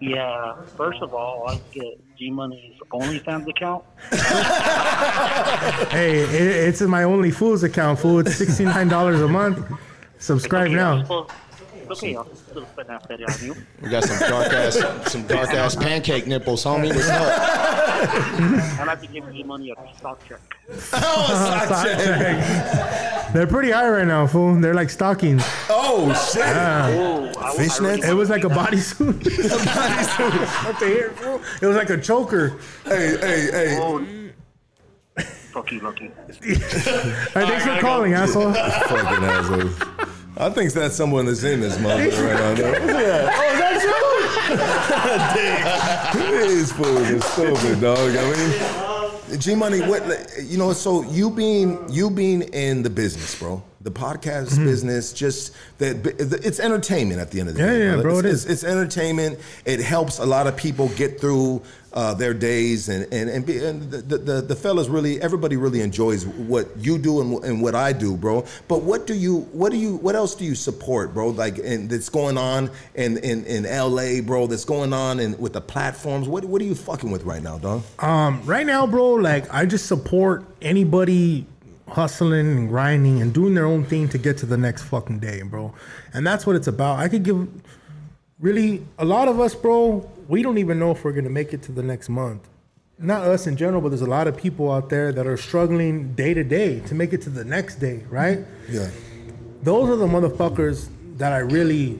Yeah, 0.00 0.60
first 0.76 1.00
of 1.00 1.14
all, 1.14 1.48
I 1.48 1.60
get 1.72 1.98
G 2.18 2.30
Money's 2.30 2.74
OnlyFans 2.92 3.48
account. 3.48 3.84
Hey, 5.90 6.20
it, 6.20 6.68
it's 6.68 6.80
in 6.80 6.90
my 6.90 7.02
only 7.04 7.30
Fools 7.30 7.62
account, 7.62 7.98
fool. 7.98 8.20
It's 8.20 8.36
sixty 8.36 8.64
nine 8.64 8.88
dollars 8.88 9.20
a 9.20 9.28
month. 9.28 9.58
Subscribe 10.18 10.70
now. 10.70 11.26
It's 11.88 12.02
okay, 12.02 12.16
I'll 12.16 12.34
still 12.34 12.66
spend 12.66 12.88
that 12.88 13.08
fetty 13.08 13.28
on 13.28 13.46
you. 13.46 13.54
We 13.82 13.90
got 13.90 14.04
some 14.04 14.28
dark 14.28 14.52
ass, 14.52 15.12
some 15.12 15.26
dark 15.26 15.50
ass 15.50 15.76
pancake 15.76 16.26
nipples, 16.26 16.64
homie. 16.64 16.88
What's 16.94 17.08
up? 17.08 17.38
I'd 18.80 18.84
like 18.86 19.00
to 19.00 19.06
give 19.06 19.32
G 19.32 19.42
Money 19.42 19.72
oh, 19.78 19.82
a 19.82 19.96
stock 19.96 20.20
check. 20.28 20.40
Stock 20.78 21.84
check. 21.84 23.32
They're 23.32 23.46
pretty 23.46 23.70
high 23.70 23.88
right 23.88 24.06
now, 24.06 24.26
fool. 24.26 24.60
They're 24.60 24.74
like 24.74 24.90
stockings. 24.90 25.42
Oh 25.68 26.12
shit! 26.32 26.44
Yeah. 26.44 26.86
Oh, 26.90 27.26
I, 27.38 27.50
I 27.50 27.56
Fishnets? 27.56 28.08
It 28.08 28.14
was 28.14 28.30
like 28.30 28.44
a 28.44 28.48
bodysuit. 28.48 29.24
What 30.64 30.80
the 30.80 30.86
hair, 30.86 31.10
fool? 31.10 31.40
It 31.62 31.66
was 31.66 31.76
like 31.76 31.90
a 31.90 31.98
choker. 31.98 32.58
Hey, 32.84 33.16
hey, 33.20 33.50
hey. 33.50 33.78
Oh, 33.80 34.04
fuck 35.52 35.70
you, 35.72 35.80
Lucky. 35.80 36.10
Hey, 36.42 36.54
thanks 36.54 37.64
for 37.64 37.78
calling, 37.80 38.14
asshole. 38.14 38.52
Fucking 38.54 39.24
assholes. 39.24 39.95
I 40.38 40.50
think 40.50 40.72
that's 40.72 40.94
someone 40.94 41.24
that's 41.26 41.42
in 41.44 41.60
this 41.60 41.78
mother 41.80 42.08
right 42.10 42.12
now. 42.12 42.54
Oh, 43.28 43.52
is 43.52 43.58
that 43.58 43.72
These 46.48 46.72
fools 46.72 47.10
are 47.10 47.20
stupid, 47.20 47.80
dog. 47.80 48.16
I 48.16 48.30
mean, 48.30 49.40
G 49.40 49.54
Money, 49.54 49.80
what 49.80 50.02
you 50.42 50.58
know? 50.58 50.72
So 50.72 51.02
you 51.10 51.30
being 51.30 51.78
you 51.90 52.10
being 52.10 52.42
in 52.42 52.82
the 52.82 52.90
business, 52.90 53.34
bro. 53.38 53.62
The 53.86 53.92
podcast 53.92 54.48
Mm-hmm. 54.50 54.64
business, 54.64 55.12
just 55.12 55.52
that 55.78 55.94
it's 56.18 56.58
entertainment 56.58 57.20
at 57.20 57.30
the 57.30 57.38
end 57.40 57.48
of 57.50 57.54
the 57.54 57.62
Yeah, 57.62 57.70
day. 57.78 57.84
yeah, 57.96 58.02
bro, 58.02 58.18
It's, 58.18 58.26
it 58.26 58.30
it's, 58.32 58.44
it's 58.46 58.64
entertainment. 58.64 59.38
It 59.64 59.78
helps 59.80 60.18
a 60.18 60.26
lot 60.26 60.48
of 60.48 60.56
people 60.56 60.88
get 60.96 61.20
through 61.20 61.62
uh, 61.92 62.12
their 62.14 62.34
days, 62.34 62.88
and 62.88 63.06
and 63.12 63.30
and, 63.30 63.46
be, 63.46 63.64
and 63.64 63.88
the, 63.92 63.98
the- 63.98 64.18
the 64.18 64.36
the 64.42 64.56
fellas 64.56 64.88
really, 64.88 65.22
everybody 65.22 65.56
really 65.56 65.80
enjoys 65.82 66.26
what 66.26 66.66
you 66.76 66.98
do 66.98 67.20
and, 67.20 67.44
and 67.44 67.62
what 67.62 67.74
I 67.76 67.92
do, 67.92 68.16
bro. 68.16 68.44
But 68.68 68.82
what 68.82 69.06
do 69.06 69.14
you, 69.14 69.42
what 69.52 69.70
do 69.70 69.78
you, 69.78 69.96
what 69.98 70.14
else 70.16 70.34
do 70.34 70.44
you 70.44 70.54
support, 70.56 71.14
bro? 71.14 71.28
Like, 71.28 71.56
and 71.58 71.88
that's 71.88 72.08
going 72.10 72.36
on 72.38 72.70
in 72.96 73.18
in 73.18 73.44
in 73.44 73.64
L.A., 73.66 74.20
bro. 74.20 74.48
That's 74.48 74.64
going 74.66 74.92
on 74.92 75.20
and 75.20 75.38
with 75.38 75.52
the 75.52 75.60
platforms. 75.60 76.26
What 76.28 76.44
what 76.44 76.60
are 76.60 76.64
you 76.66 76.74
fucking 76.74 77.10
with 77.12 77.22
right 77.22 77.42
now, 77.42 77.56
dog? 77.58 77.82
Um, 78.00 78.42
right 78.44 78.66
now, 78.66 78.84
bro, 78.88 79.10
like 79.14 79.44
I 79.54 79.64
just 79.64 79.86
support 79.86 80.44
anybody 80.60 81.46
hustling 81.88 82.46
and 82.56 82.68
grinding 82.68 83.22
and 83.22 83.32
doing 83.32 83.54
their 83.54 83.66
own 83.66 83.84
thing 83.84 84.08
to 84.08 84.18
get 84.18 84.36
to 84.38 84.46
the 84.46 84.56
next 84.56 84.82
fucking 84.84 85.18
day, 85.18 85.42
bro. 85.42 85.72
And 86.12 86.26
that's 86.26 86.46
what 86.46 86.56
it's 86.56 86.66
about. 86.66 86.98
I 86.98 87.08
could 87.08 87.22
give 87.22 87.48
really 88.40 88.84
a 88.98 89.04
lot 89.04 89.28
of 89.28 89.40
us, 89.40 89.54
bro, 89.54 90.08
we 90.28 90.42
don't 90.42 90.58
even 90.58 90.78
know 90.78 90.90
if 90.90 91.04
we're 91.04 91.12
gonna 91.12 91.30
make 91.30 91.52
it 91.52 91.62
to 91.62 91.72
the 91.72 91.82
next 91.82 92.08
month. 92.08 92.48
Not 92.98 93.22
us 93.22 93.46
in 93.46 93.56
general, 93.56 93.80
but 93.82 93.90
there's 93.90 94.02
a 94.02 94.06
lot 94.06 94.26
of 94.26 94.36
people 94.36 94.72
out 94.72 94.88
there 94.88 95.12
that 95.12 95.26
are 95.26 95.36
struggling 95.36 96.14
day 96.14 96.32
to 96.34 96.42
day 96.42 96.80
to 96.80 96.94
make 96.94 97.12
it 97.12 97.22
to 97.22 97.30
the 97.30 97.44
next 97.44 97.76
day, 97.76 98.02
right? 98.08 98.40
Yeah. 98.68 98.88
those 99.62 99.88
are 99.88 99.96
the 99.96 100.06
motherfuckers 100.06 100.88
that 101.18 101.32
I 101.32 101.38
really 101.38 101.98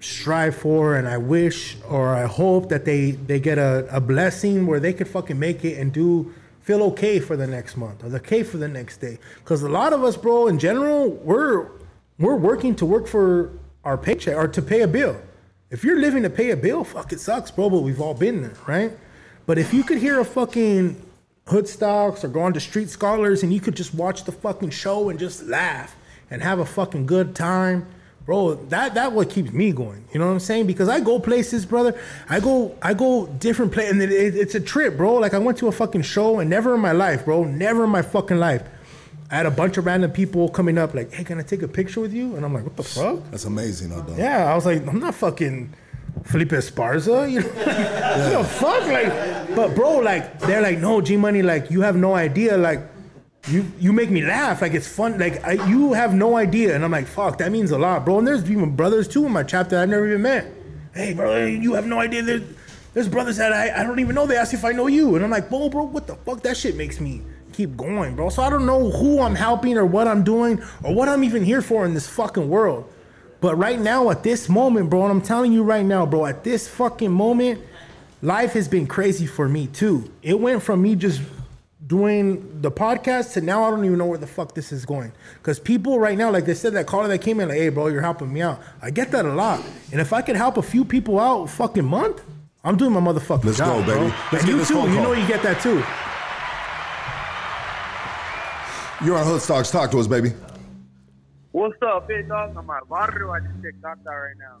strive 0.00 0.56
for 0.56 0.96
and 0.96 1.06
I 1.08 1.16
wish 1.16 1.76
or 1.88 2.08
I 2.14 2.26
hope 2.26 2.68
that 2.70 2.84
they 2.84 3.12
they 3.12 3.38
get 3.38 3.56
a, 3.58 3.86
a 3.94 4.00
blessing 4.00 4.66
where 4.66 4.80
they 4.80 4.92
could 4.92 5.06
fucking 5.08 5.38
make 5.38 5.64
it 5.64 5.78
and 5.78 5.92
do 5.92 6.34
feel 6.62 6.82
okay 6.82 7.18
for 7.18 7.36
the 7.36 7.46
next 7.46 7.76
month 7.76 8.04
or 8.04 8.14
okay 8.16 8.42
for 8.42 8.56
the 8.56 8.68
next 8.68 8.98
day. 8.98 9.18
Cause 9.44 9.62
a 9.62 9.68
lot 9.68 9.92
of 9.92 10.02
us, 10.04 10.16
bro, 10.16 10.46
in 10.46 10.58
general, 10.58 11.10
we're 11.10 11.70
we're 12.18 12.36
working 12.36 12.74
to 12.76 12.86
work 12.86 13.06
for 13.06 13.50
our 13.84 13.98
paycheck 13.98 14.36
or 14.36 14.48
to 14.48 14.62
pay 14.62 14.82
a 14.82 14.88
bill. 14.88 15.20
If 15.70 15.82
you're 15.82 15.98
living 15.98 16.22
to 16.22 16.30
pay 16.30 16.50
a 16.50 16.56
bill, 16.56 16.84
fuck 16.84 17.12
it 17.12 17.20
sucks, 17.20 17.50
bro, 17.50 17.70
but 17.70 17.80
we've 17.80 18.00
all 18.00 18.14
been 18.14 18.42
there, 18.42 18.54
right? 18.66 18.92
But 19.46 19.58
if 19.58 19.74
you 19.74 19.82
could 19.82 19.98
hear 19.98 20.20
a 20.20 20.24
fucking 20.24 21.02
hood 21.46 21.66
stocks 21.66 22.22
or 22.22 22.28
go 22.28 22.42
on 22.42 22.52
to 22.52 22.60
street 22.60 22.90
scholars 22.90 23.42
and 23.42 23.52
you 23.52 23.60
could 23.60 23.74
just 23.74 23.94
watch 23.94 24.24
the 24.24 24.32
fucking 24.32 24.70
show 24.70 25.08
and 25.08 25.18
just 25.18 25.42
laugh 25.44 25.96
and 26.30 26.42
have 26.42 26.60
a 26.60 26.66
fucking 26.66 27.06
good 27.06 27.34
time 27.34 27.86
bro 28.26 28.54
that 28.68 28.94
that 28.94 29.12
what 29.12 29.28
keeps 29.30 29.50
me 29.52 29.72
going 29.72 30.04
you 30.12 30.20
know 30.20 30.26
what 30.26 30.32
i'm 30.32 30.40
saying? 30.40 30.66
Because 30.66 30.88
i 30.88 31.00
go 31.00 31.18
places 31.18 31.64
brother. 31.66 31.98
I 32.28 32.38
go 32.40 32.76
i 32.82 32.94
go 32.94 33.26
different 33.26 33.72
places 33.72 33.92
and 33.92 34.02
it, 34.02 34.12
it- 34.12 34.36
it's 34.36 34.54
a 34.54 34.60
trip 34.60 34.96
bro. 34.96 35.14
Like 35.14 35.34
i 35.34 35.38
went 35.38 35.58
to 35.58 35.68
a 35.68 35.72
fucking 35.72 36.02
show 36.02 36.38
and 36.40 36.48
never 36.50 36.74
in 36.74 36.80
my 36.80 36.92
life 36.92 37.24
bro 37.24 37.44
never 37.44 37.84
in 37.84 37.90
my 37.90 38.02
fucking 38.02 38.38
life. 38.38 38.62
I 39.30 39.36
had 39.36 39.46
a 39.46 39.50
bunch 39.50 39.78
of 39.78 39.86
random 39.86 40.10
people 40.12 40.48
coming 40.50 40.76
up 40.78 40.94
like 40.94 41.12
hey 41.12 41.24
can 41.24 41.38
i 41.38 41.42
take 41.42 41.62
a 41.62 41.68
picture 41.68 42.00
with 42.00 42.12
you? 42.12 42.36
And 42.36 42.44
i'm 42.44 42.52
like 42.54 42.64
what 42.64 42.76
the 42.76 42.82
fuck? 42.84 43.18
That's 43.30 43.44
amazing, 43.46 43.90
though, 43.90 44.14
yeah, 44.16 44.50
I 44.50 44.54
was 44.54 44.66
like, 44.66 44.86
I'm 44.86 45.00
not 45.00 45.14
fucking 45.14 45.72
Felipe 46.24 46.50
Esparza, 46.50 47.30
you 47.32 47.40
know, 47.40 47.48
what 47.48 48.42
the 48.42 48.44
fuck, 48.44 48.82
like, 48.86 49.56
but 49.56 49.74
bro, 49.74 49.96
like, 49.98 50.38
they're 50.40 50.60
like, 50.60 50.78
no, 50.78 51.00
G 51.00 51.16
Money, 51.16 51.40
like, 51.42 51.70
you 51.70 51.80
have 51.80 51.96
no 51.96 52.14
idea, 52.14 52.56
like, 52.58 52.80
you 53.48 53.70
you 53.78 53.92
make 53.92 54.10
me 54.10 54.22
laugh, 54.22 54.62
like, 54.62 54.74
it's 54.74 54.86
fun, 54.86 55.18
like, 55.18 55.44
I, 55.44 55.52
you 55.68 55.92
have 55.92 56.14
no 56.14 56.36
idea, 56.36 56.74
and 56.74 56.84
I'm 56.84 56.92
like, 56.92 57.06
fuck, 57.06 57.38
that 57.38 57.50
means 57.50 57.70
a 57.70 57.78
lot, 57.78 58.04
bro, 58.04 58.18
and 58.18 58.26
there's 58.26 58.48
even 58.50 58.76
brothers 58.76 59.08
too 59.08 59.26
in 59.26 59.32
my 59.32 59.42
chapter 59.42 59.78
I've 59.78 59.88
never 59.88 60.06
even 60.06 60.22
met. 60.22 60.46
Hey, 60.94 61.14
brother, 61.14 61.48
you 61.48 61.74
have 61.74 61.86
no 61.86 61.98
idea. 61.98 62.22
There's, 62.22 62.42
there's 62.94 63.08
brothers 63.08 63.38
that 63.38 63.52
I, 63.52 63.80
I 63.80 63.82
don't 63.82 63.98
even 63.98 64.14
know. 64.14 64.26
They 64.26 64.36
ask 64.36 64.52
if 64.52 64.64
I 64.64 64.72
know 64.72 64.86
you, 64.86 65.16
and 65.16 65.24
I'm 65.24 65.30
like, 65.30 65.48
bro, 65.48 65.68
bro, 65.70 65.84
what 65.84 66.06
the 66.06 66.14
fuck? 66.16 66.42
That 66.42 66.56
shit 66.56 66.76
makes 66.76 67.00
me 67.00 67.22
keep 67.52 67.76
going, 67.76 68.14
bro. 68.14 68.28
So 68.28 68.42
I 68.42 68.50
don't 68.50 68.66
know 68.66 68.90
who 68.90 69.20
I'm 69.20 69.34
helping 69.34 69.76
or 69.76 69.86
what 69.86 70.06
I'm 70.06 70.22
doing 70.22 70.62
or 70.84 70.94
what 70.94 71.08
I'm 71.08 71.24
even 71.24 71.44
here 71.44 71.62
for 71.62 71.84
in 71.84 71.94
this 71.94 72.06
fucking 72.06 72.48
world. 72.48 72.90
But 73.40 73.56
right 73.56 73.80
now, 73.80 74.10
at 74.10 74.22
this 74.22 74.48
moment, 74.48 74.88
bro, 74.88 75.02
and 75.02 75.10
I'm 75.10 75.20
telling 75.20 75.52
you 75.52 75.62
right 75.62 75.84
now, 75.84 76.06
bro, 76.06 76.26
at 76.26 76.44
this 76.44 76.68
fucking 76.68 77.10
moment, 77.10 77.60
life 78.20 78.52
has 78.52 78.68
been 78.68 78.86
crazy 78.86 79.26
for 79.26 79.48
me 79.48 79.66
too. 79.66 80.12
It 80.22 80.38
went 80.38 80.62
from 80.62 80.80
me 80.80 80.94
just 80.94 81.20
doing 81.86 82.60
the 82.60 82.70
podcast 82.70 83.32
to 83.34 83.40
now 83.40 83.64
I 83.64 83.70
don't 83.70 83.84
even 83.84 83.98
know 83.98 84.06
where 84.06 84.18
the 84.18 84.26
fuck 84.26 84.54
this 84.54 84.72
is 84.72 84.84
going. 84.84 85.12
Because 85.38 85.58
people 85.58 85.98
right 85.98 86.16
now, 86.16 86.30
like 86.30 86.44
they 86.44 86.54
said, 86.54 86.72
that 86.74 86.86
caller 86.86 87.08
that 87.08 87.18
came 87.18 87.40
in, 87.40 87.48
like, 87.48 87.58
hey, 87.58 87.68
bro, 87.68 87.88
you're 87.88 88.02
helping 88.02 88.32
me 88.32 88.42
out. 88.42 88.60
I 88.80 88.90
get 88.90 89.10
that 89.12 89.24
a 89.24 89.32
lot. 89.32 89.62
And 89.90 90.00
if 90.00 90.12
I 90.12 90.22
could 90.22 90.36
help 90.36 90.56
a 90.56 90.62
few 90.62 90.84
people 90.84 91.18
out 91.18 91.46
fucking 91.46 91.84
month, 91.84 92.22
I'm 92.64 92.76
doing 92.76 92.92
my 92.92 93.00
motherfucking 93.00 93.44
Let's 93.44 93.58
job, 93.58 93.84
go, 93.86 93.92
baby. 93.94 94.08
bro. 94.10 94.16
Let's 94.32 94.44
and 94.44 94.46
get 94.46 94.48
you 94.58 94.64
too, 94.64 94.90
you 94.90 95.00
know 95.00 95.12
you 95.12 95.26
get 95.26 95.42
that 95.42 95.60
too. 95.60 95.82
You're 99.04 99.18
on 99.18 99.26
Hood 99.26 99.42
Stocks. 99.42 99.70
Talk 99.72 99.90
to 99.90 99.98
us, 99.98 100.06
baby. 100.06 100.32
What's 101.50 101.74
up, 101.82 102.06
big 102.06 102.28
dog? 102.28 102.56
I'm 102.56 102.70
out 102.70 102.88
barrio. 102.88 103.32
I 103.32 103.40
just 103.40 103.60
checked 103.62 103.84
out 103.84 104.02
that 104.04 104.10
right 104.10 104.36
now. 104.38 104.58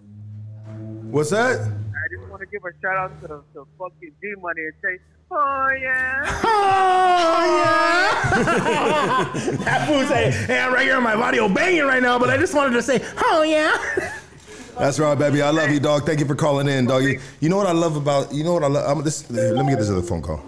What's 1.10 1.30
that? 1.30 1.60
I 1.60 2.16
just 2.16 2.28
want 2.28 2.40
to 2.40 2.46
give 2.46 2.62
a 2.64 2.72
shout 2.82 2.96
out 2.96 3.20
to, 3.22 3.28
to 3.54 3.66
fucking 3.78 4.12
G 4.20 4.34
Money 4.40 4.62
and 4.62 4.72
say, 4.82 4.98
oh 5.32 5.70
yeah. 5.80 6.40
Oh 6.44 7.44
yeah. 7.56 9.30
that 9.64 9.86
fool 9.86 10.04
say, 10.06 10.30
hey, 10.30 10.60
I'm 10.60 10.72
right 10.72 10.84
here 10.84 10.96
on 10.96 11.02
my 11.02 11.14
audio 11.14 11.48
banging 11.48 11.84
right 11.84 12.02
now, 12.02 12.18
but 12.18 12.30
I 12.30 12.36
just 12.36 12.54
wanted 12.54 12.74
to 12.74 12.82
say, 12.82 13.04
oh 13.18 13.42
yeah. 13.42 13.76
That's 14.78 14.98
right, 14.98 15.18
baby. 15.18 15.42
I 15.42 15.50
love 15.50 15.70
you, 15.70 15.80
dog. 15.80 16.06
Thank 16.06 16.20
you 16.20 16.26
for 16.26 16.34
calling 16.34 16.66
in, 16.66 16.86
dog. 16.86 17.02
You, 17.02 17.20
you 17.40 17.48
know 17.48 17.58
what 17.58 17.66
I 17.66 17.72
love 17.72 17.96
about 17.96 18.32
you 18.32 18.42
know 18.42 18.54
what 18.54 18.64
I 18.64 18.68
love. 18.68 18.98
I'm 18.98 19.04
this. 19.04 19.30
Let 19.30 19.64
me 19.64 19.72
get 19.72 19.78
this 19.78 19.90
other 19.90 20.02
phone 20.02 20.22
call. 20.22 20.42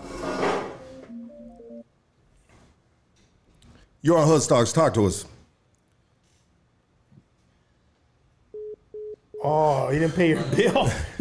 You're 4.00 4.18
on 4.18 4.26
Hood. 4.26 4.42
Talk 4.42 4.94
to 4.94 5.06
us. 5.06 5.26
Oh, 9.46 9.90
he 9.90 9.98
didn't 9.98 10.14
pay 10.14 10.30
your 10.30 10.42
bill. 10.44 10.90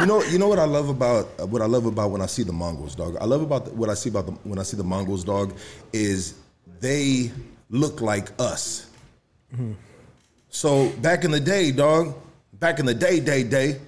you 0.00 0.06
know, 0.06 0.20
you 0.24 0.36
know 0.36 0.48
what 0.48 0.58
I 0.58 0.64
love 0.64 0.88
about 0.88 1.26
what 1.48 1.62
I 1.62 1.66
love 1.66 1.86
about 1.86 2.10
when 2.10 2.20
I 2.20 2.26
see 2.26 2.42
the 2.42 2.52
Mongols, 2.52 2.96
dog. 2.96 3.16
I 3.20 3.24
love 3.24 3.40
about 3.40 3.66
the, 3.66 3.70
what 3.70 3.88
I 3.88 3.94
see 3.94 4.10
about 4.10 4.26
the, 4.26 4.32
when 4.42 4.58
I 4.58 4.64
see 4.64 4.76
the 4.76 4.82
Mongols, 4.82 5.22
dog, 5.22 5.54
is 5.92 6.34
they 6.80 7.30
look 7.68 8.00
like 8.00 8.32
us. 8.40 8.90
Mm-hmm. 9.54 9.74
So 10.48 10.90
back 10.96 11.22
in 11.22 11.30
the 11.30 11.38
day, 11.38 11.70
dog, 11.70 12.16
back 12.54 12.80
in 12.80 12.86
the 12.86 12.94
day, 12.94 13.20
day, 13.20 13.44
day, 13.44 13.80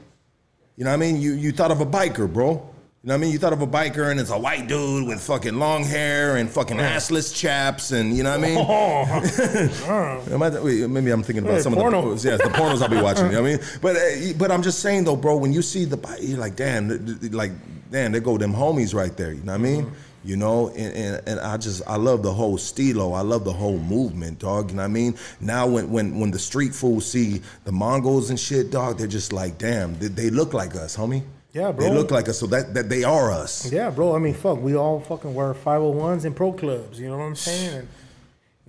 you 0.77 0.85
know 0.85 0.91
what 0.91 0.95
I 0.95 0.99
mean? 0.99 1.21
You 1.21 1.33
you 1.33 1.51
thought 1.51 1.73
of 1.73 1.81
a 1.81 1.87
biker, 1.87 2.33
bro. 2.33 2.72
You 3.05 3.09
know 3.09 3.15
what 3.15 3.19
I 3.19 3.21
mean? 3.23 3.33
You 3.33 3.39
thought 3.41 3.53
of 3.53 3.61
a 3.63 3.67
biker 3.67 4.13
and 4.13 4.21
it's 4.21 4.31
a 4.31 4.39
white 4.39 4.69
dude 4.69 5.09
with 5.09 5.21
fucking 5.21 5.59
long 5.59 5.83
hair 5.83 6.37
and 6.37 6.49
fucking 6.49 6.77
assless 6.77 7.35
chaps 7.35 7.91
and 7.91 8.17
you 8.17 8.23
know 8.23 8.39
what 8.39 8.45
I 8.45 10.21
mean? 10.21 10.31
Am 10.33 10.41
I, 10.41 10.49
wait, 10.61 10.89
maybe 10.89 11.11
I'm 11.11 11.25
thinking 11.25 11.43
about 11.45 11.57
Hey, 11.57 11.63
some 11.63 11.75
porno. 11.75 11.99
of 12.11 12.23
the 12.23 12.29
pornos. 12.29 12.39
yes, 12.39 12.41
the 12.41 12.51
pornos 12.55 12.81
I'll 12.81 12.89
be 12.89 13.01
watching. 13.03 13.27
You 13.27 13.33
know 13.33 13.43
what 13.43 13.49
I 13.49 13.57
mean? 13.57 13.65
But 13.81 13.97
uh, 13.97 14.39
but 14.39 14.53
I'm 14.53 14.63
just 14.63 14.79
saying 14.79 15.03
though, 15.03 15.17
bro, 15.17 15.37
when 15.37 15.53
you 15.53 15.63
see 15.63 15.85
the 15.85 15.99
you're 16.21 16.39
like, 16.39 16.55
damn, 16.55 17.19
like 17.33 17.51
damn, 17.91 18.13
there 18.13 18.21
go 18.21 18.39
them 18.39 18.55
homies 18.55 18.95
right 18.95 19.17
there. 19.17 19.33
You 19.33 19.43
know 19.43 19.51
what 19.53 19.61
I 19.61 19.65
mean? 19.65 19.91
You 20.25 20.37
know, 20.37 20.69
and, 20.69 20.95
and, 20.95 21.29
and 21.29 21.41
I 21.41 21.57
just 21.57 21.83
I 21.89 21.97
love 21.97 22.23
the 22.23 22.33
whole 22.33 22.57
stilo. 22.57 23.15
I 23.15 23.23
love 23.23 23.45
the 23.45 23.53
whole 23.53 23.79
movement, 23.81 24.39
dog. 24.39 24.71
You 24.71 24.77
know 24.77 24.83
what 24.83 24.91
I 24.91 24.93
mean? 24.93 25.17
Now 25.41 25.67
when 25.67 25.91
when 25.91 26.21
when 26.21 26.31
the 26.31 26.39
street 26.39 26.73
fools 26.73 27.05
see 27.11 27.43
the 27.65 27.73
Mongols 27.73 28.31
and 28.31 28.39
shit, 28.39 28.71
dog, 28.71 28.99
they're 28.99 29.09
just 29.09 29.33
like, 29.33 29.59
damn, 29.59 29.99
they, 29.99 30.07
they 30.07 30.31
look 30.31 30.55
like 30.55 30.77
us, 30.77 30.97
homie. 30.97 31.25
Yeah, 31.53 31.71
bro. 31.73 31.85
They 31.87 31.95
look 31.95 32.11
like 32.11 32.29
us, 32.29 32.39
so 32.39 32.47
that 32.47 32.73
that 32.75 32.89
they 32.89 33.05
are 33.05 33.31
us. 33.31 33.71
Yeah, 33.71 33.91
bro. 33.91 34.15
I 34.17 34.19
mean, 34.19 34.35
fuck, 34.35 34.59
we 34.61 34.75
all 34.75 35.01
fucking 35.01 35.35
wear 35.35 35.53
501s 35.53 36.25
and 36.25 36.35
pro 36.35 36.53
clubs. 36.53 36.99
You 36.99 37.09
know 37.09 37.19
what 37.19 37.25
I'm 37.25 37.37
saying? 37.37 37.77
And 37.79 37.89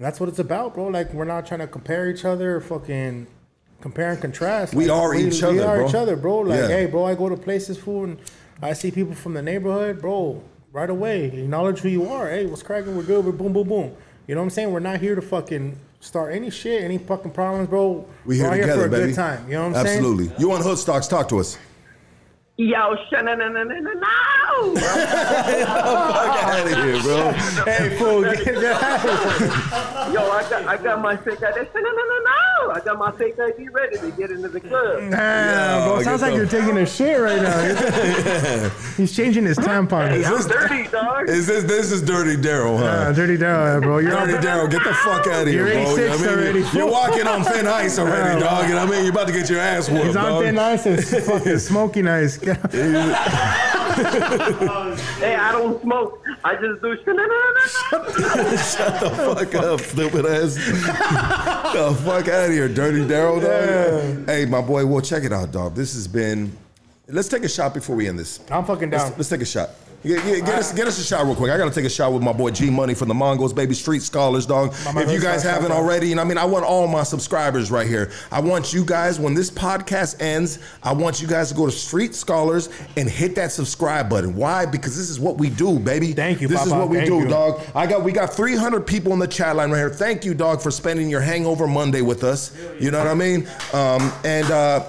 that's 0.05 0.19
what 0.19 0.27
it's 0.30 0.39
about, 0.39 0.73
bro. 0.73 0.88
Like, 0.88 1.14
we're 1.14 1.23
not 1.26 1.45
trying 1.45 1.61
to 1.61 1.68
compare 1.68 2.10
each 2.10 2.26
other, 2.26 2.60
fucking 2.60 3.27
compare 3.81 4.11
and 4.11 4.19
contrast. 4.22 4.73
We 4.73 4.88
Like, 4.88 4.97
are 4.99 5.15
each 5.15 5.41
We 5.41 5.47
other, 5.60 5.65
are 5.68 5.77
bro. 5.77 5.88
each 5.89 5.95
other, 5.95 6.15
bro. 6.18 6.39
Like, 6.39 6.60
Yeah. 6.60 6.68
hey, 6.68 6.85
bro, 6.88 7.05
I 7.05 7.15
go 7.15 7.30
to 7.30 7.38
places, 7.38 7.77
fool, 7.77 8.05
and 8.05 8.18
I 8.61 8.73
see 8.73 8.91
people 8.91 9.14
from 9.15 9.34
the 9.34 9.41
neighborhood, 9.41 10.01
bro. 10.01 10.41
Right 10.73 10.89
away, 10.89 11.26
acknowledge 11.26 11.80
who 11.80 11.89
you 11.89 12.07
are. 12.10 12.30
Hey, 12.30 12.47
what's 12.47 12.64
cracking? 12.64 12.97
We're 12.97 13.03
good. 13.03 13.23
We're 13.23 13.31
boom, 13.31 13.53
boom, 13.53 13.68
boom. 13.68 13.91
You 14.27 14.34
know 14.35 14.41
what 14.41 14.45
I'm 14.45 14.49
saying? 14.49 14.72
We're 14.73 14.80
not 14.80 14.99
here 14.99 15.14
to 15.15 15.22
fucking 15.22 15.77
start 15.99 16.34
any 16.34 16.49
shit, 16.49 16.81
any 16.81 16.97
fucking 16.97 17.31
problems, 17.31 17.69
bro. 17.69 18.05
We 18.26 18.38
here 18.38 18.49
We're 18.49 18.57
together, 18.57 18.81
for 18.81 18.88
a 18.88 18.89
baby. 18.89 19.07
good 19.10 19.15
time. 19.15 19.45
You 19.47 19.53
know 19.55 19.68
what 19.69 19.77
I'm 19.77 19.85
saying? 19.85 19.97
Absolutely. 19.99 20.31
You 20.39 20.49
want 20.49 20.64
Hood 20.64 20.80
Stocks? 20.80 21.07
Talk 21.07 21.30
to 21.30 21.39
us. 21.39 21.57
Yo, 22.55 22.95
shana 23.09 23.35
na 23.35 23.49
na 23.49 23.63
na 23.63 23.80
na 23.80 23.93
no. 23.93 24.75
Fuck 24.75 24.85
out 26.43 26.67
of 26.67 26.77
here, 26.84 27.01
bro. 27.01 27.31
hey, 27.65 27.97
fool, 27.97 28.21
get 28.21 28.45
Yo, 30.11 30.30
I 30.30 30.47
got 30.49 30.67
I 30.67 30.77
got 30.77 31.01
my 31.01 31.15
fake 31.17 31.41
ID. 31.41 31.55
No, 31.75 31.81
no, 31.81 31.91
no, 31.91 32.19
no. 32.19 32.71
I 32.71 32.81
got 32.84 32.97
my 32.97 33.11
fake 33.11 33.39
ID 33.39 33.69
ready 33.69 33.97
to 33.99 34.11
get 34.11 34.31
into 34.31 34.49
the 34.49 34.59
club. 34.59 35.03
Nah, 35.03 35.85
bro. 35.88 36.01
Sounds 36.03 36.21
get 36.21 36.27
like 36.30 36.35
you're 36.35 36.45
taking 36.47 36.77
a 36.77 36.85
shit 36.85 37.19
right 37.19 37.41
now. 37.41 38.69
He's 38.97 39.15
changing 39.15 39.45
his 39.45 39.57
tampon. 39.57 40.09
Hey, 40.09 40.25
I'm 40.25 40.41
dirty, 40.47 40.88
dog. 40.89 41.30
Is 41.30 41.47
this 41.47 41.63
this 41.63 41.91
is 41.91 42.01
Dirty 42.01 42.35
Daryl, 42.35 42.77
huh? 42.77 42.85
Uh, 42.85 43.11
dirty 43.13 43.38
Daryl, 43.38 43.81
bro. 43.81 43.97
You're 43.99 44.11
Dirty 44.11 44.34
Daryl, 44.45 44.69
get 44.69 44.84
the 44.84 44.93
fuck 44.93 45.25
out 45.27 45.43
of 45.43 45.47
here, 45.47 45.67
You're 45.67 45.84
bro. 45.84 45.97
86 45.97 45.99
I 45.99 46.21
mean, 46.21 46.30
already. 46.39 46.77
You're 46.77 46.91
walking 46.91 47.27
on 47.27 47.43
thin 47.43 47.67
ice 47.67 47.97
already, 47.99 48.39
Yeah. 48.39 48.45
dog. 48.45 48.65
And 48.65 48.80
I 48.80 48.85
mean? 48.85 49.03
You're 49.03 49.11
about 49.13 49.27
to 49.27 49.34
get 49.34 49.49
your 49.49 49.59
ass 49.59 49.89
whooped, 49.89 50.05
He's 50.07 50.15
on 50.15 50.25
dog. 50.30 50.43
thin 50.43 50.59
ice 50.59 50.85
and 50.85 50.99
s- 50.99 51.25
fucking 51.27 51.59
smoking 51.59 52.07
ice. 52.07 52.39
Hey, 54.03 55.35
I 55.35 55.51
don't 55.51 55.81
smoke. 55.81 56.21
I 56.43 56.55
just 56.55 56.81
do. 56.81 56.95
Shut 56.97 57.05
the 58.99 59.09
fuck 59.09 59.55
up, 59.55 59.80
stupid 59.80 60.25
ass. 60.25 60.55
the 60.55 62.01
fuck 62.03 62.27
out 62.27 62.45
of 62.45 62.51
here, 62.51 62.67
Dirty 62.67 62.99
Daryl, 62.99 63.41
dog. 63.41 64.27
Hey, 64.27 64.45
my 64.45 64.61
boy, 64.61 64.85
well, 64.85 65.01
check 65.01 65.23
it 65.23 65.34
out, 65.34 65.51
dog. 65.51 65.75
This 65.75 65.93
has 65.93 66.07
been. 66.07 66.55
Let's 67.07 67.27
take 67.27 67.43
a 67.43 67.49
shot 67.49 67.73
before 67.73 67.95
we 67.95 68.07
end 68.07 68.19
this. 68.19 68.39
I'm 68.49 68.65
fucking 68.65 68.89
down. 68.89 69.01
Let's, 69.01 69.17
let's 69.17 69.30
take 69.30 69.41
a 69.41 69.45
shot. 69.45 69.69
Get, 70.03 70.23
get- 70.25 70.45
get 70.45 70.55
us, 70.59 70.73
get 70.73 70.85
us 70.88 70.99
a 70.99 71.03
shot 71.03 71.25
real 71.25 71.35
quick. 71.35 71.49
I 71.51 71.57
gotta 71.57 71.71
take 71.71 71.85
a 71.85 71.89
shot 71.89 72.11
with 72.11 72.21
my 72.21 72.34
boy 72.34 72.51
G 72.51 72.69
Money 72.69 72.93
from 72.93 73.07
the 73.07 73.13
Mongols, 73.13 73.53
baby 73.53 73.73
Street 73.73 74.01
Scholars, 74.01 74.45
dog. 74.45 74.73
My 74.93 75.01
if 75.03 75.11
you 75.11 75.19
guys 75.21 75.43
haven't 75.43 75.71
already, 75.71 76.11
and 76.11 76.19
I 76.19 76.25
mean, 76.25 76.38
I 76.38 76.43
want 76.43 76.65
all 76.65 76.88
my 76.88 77.03
subscribers 77.03 77.71
right 77.71 77.88
here. 77.88 78.11
I 78.31 78.41
want 78.41 78.73
you 78.73 78.84
guys, 78.84 79.17
when 79.19 79.34
this 79.34 79.49
podcast 79.49 80.21
ends, 80.21 80.59
I 80.84 80.91
want 80.91 81.21
you 81.21 81.27
guys 81.27 81.49
to 81.49 81.55
go 81.55 81.65
to 81.65 81.71
Street 81.71 82.15
Scholars 82.15 82.69
and 82.97 83.09
hit 83.09 83.35
that 83.35 83.51
subscribe 83.53 84.09
button. 84.09 84.35
Why? 84.35 84.65
Because 84.65 84.97
this 84.97 85.09
is 85.09 85.19
what 85.21 85.38
we 85.38 85.49
do, 85.49 85.80
baby. 85.80 86.11
Thank 86.11 86.41
you, 86.41 86.47
This 86.49 86.65
is 86.65 86.71
what 86.73 86.89
we 86.89 86.97
Thank 86.97 87.09
do, 87.09 87.19
you. 87.19 87.27
dog. 87.30 87.61
I 87.73 87.88
got 87.88 88.03
we 88.03 88.11
got 88.11 88.34
300 88.34 88.85
people 88.85 89.13
in 89.13 89.19
the 89.19 89.27
chat 89.27 89.55
line 89.55 89.71
right 89.71 89.77
here. 89.77 89.89
Thank 89.89 90.25
you, 90.25 90.34
dog, 90.34 90.61
for 90.61 90.69
spending 90.71 91.09
your 91.09 91.21
hangover 91.21 91.65
Monday 91.65 92.01
with 92.01 92.23
us. 92.25 92.53
You 92.80 92.91
know 92.91 92.97
what 92.99 93.07
I 93.07 93.13
mean? 93.13 93.47
Um, 93.73 94.11
and 94.25 94.51
uh, 94.51 94.85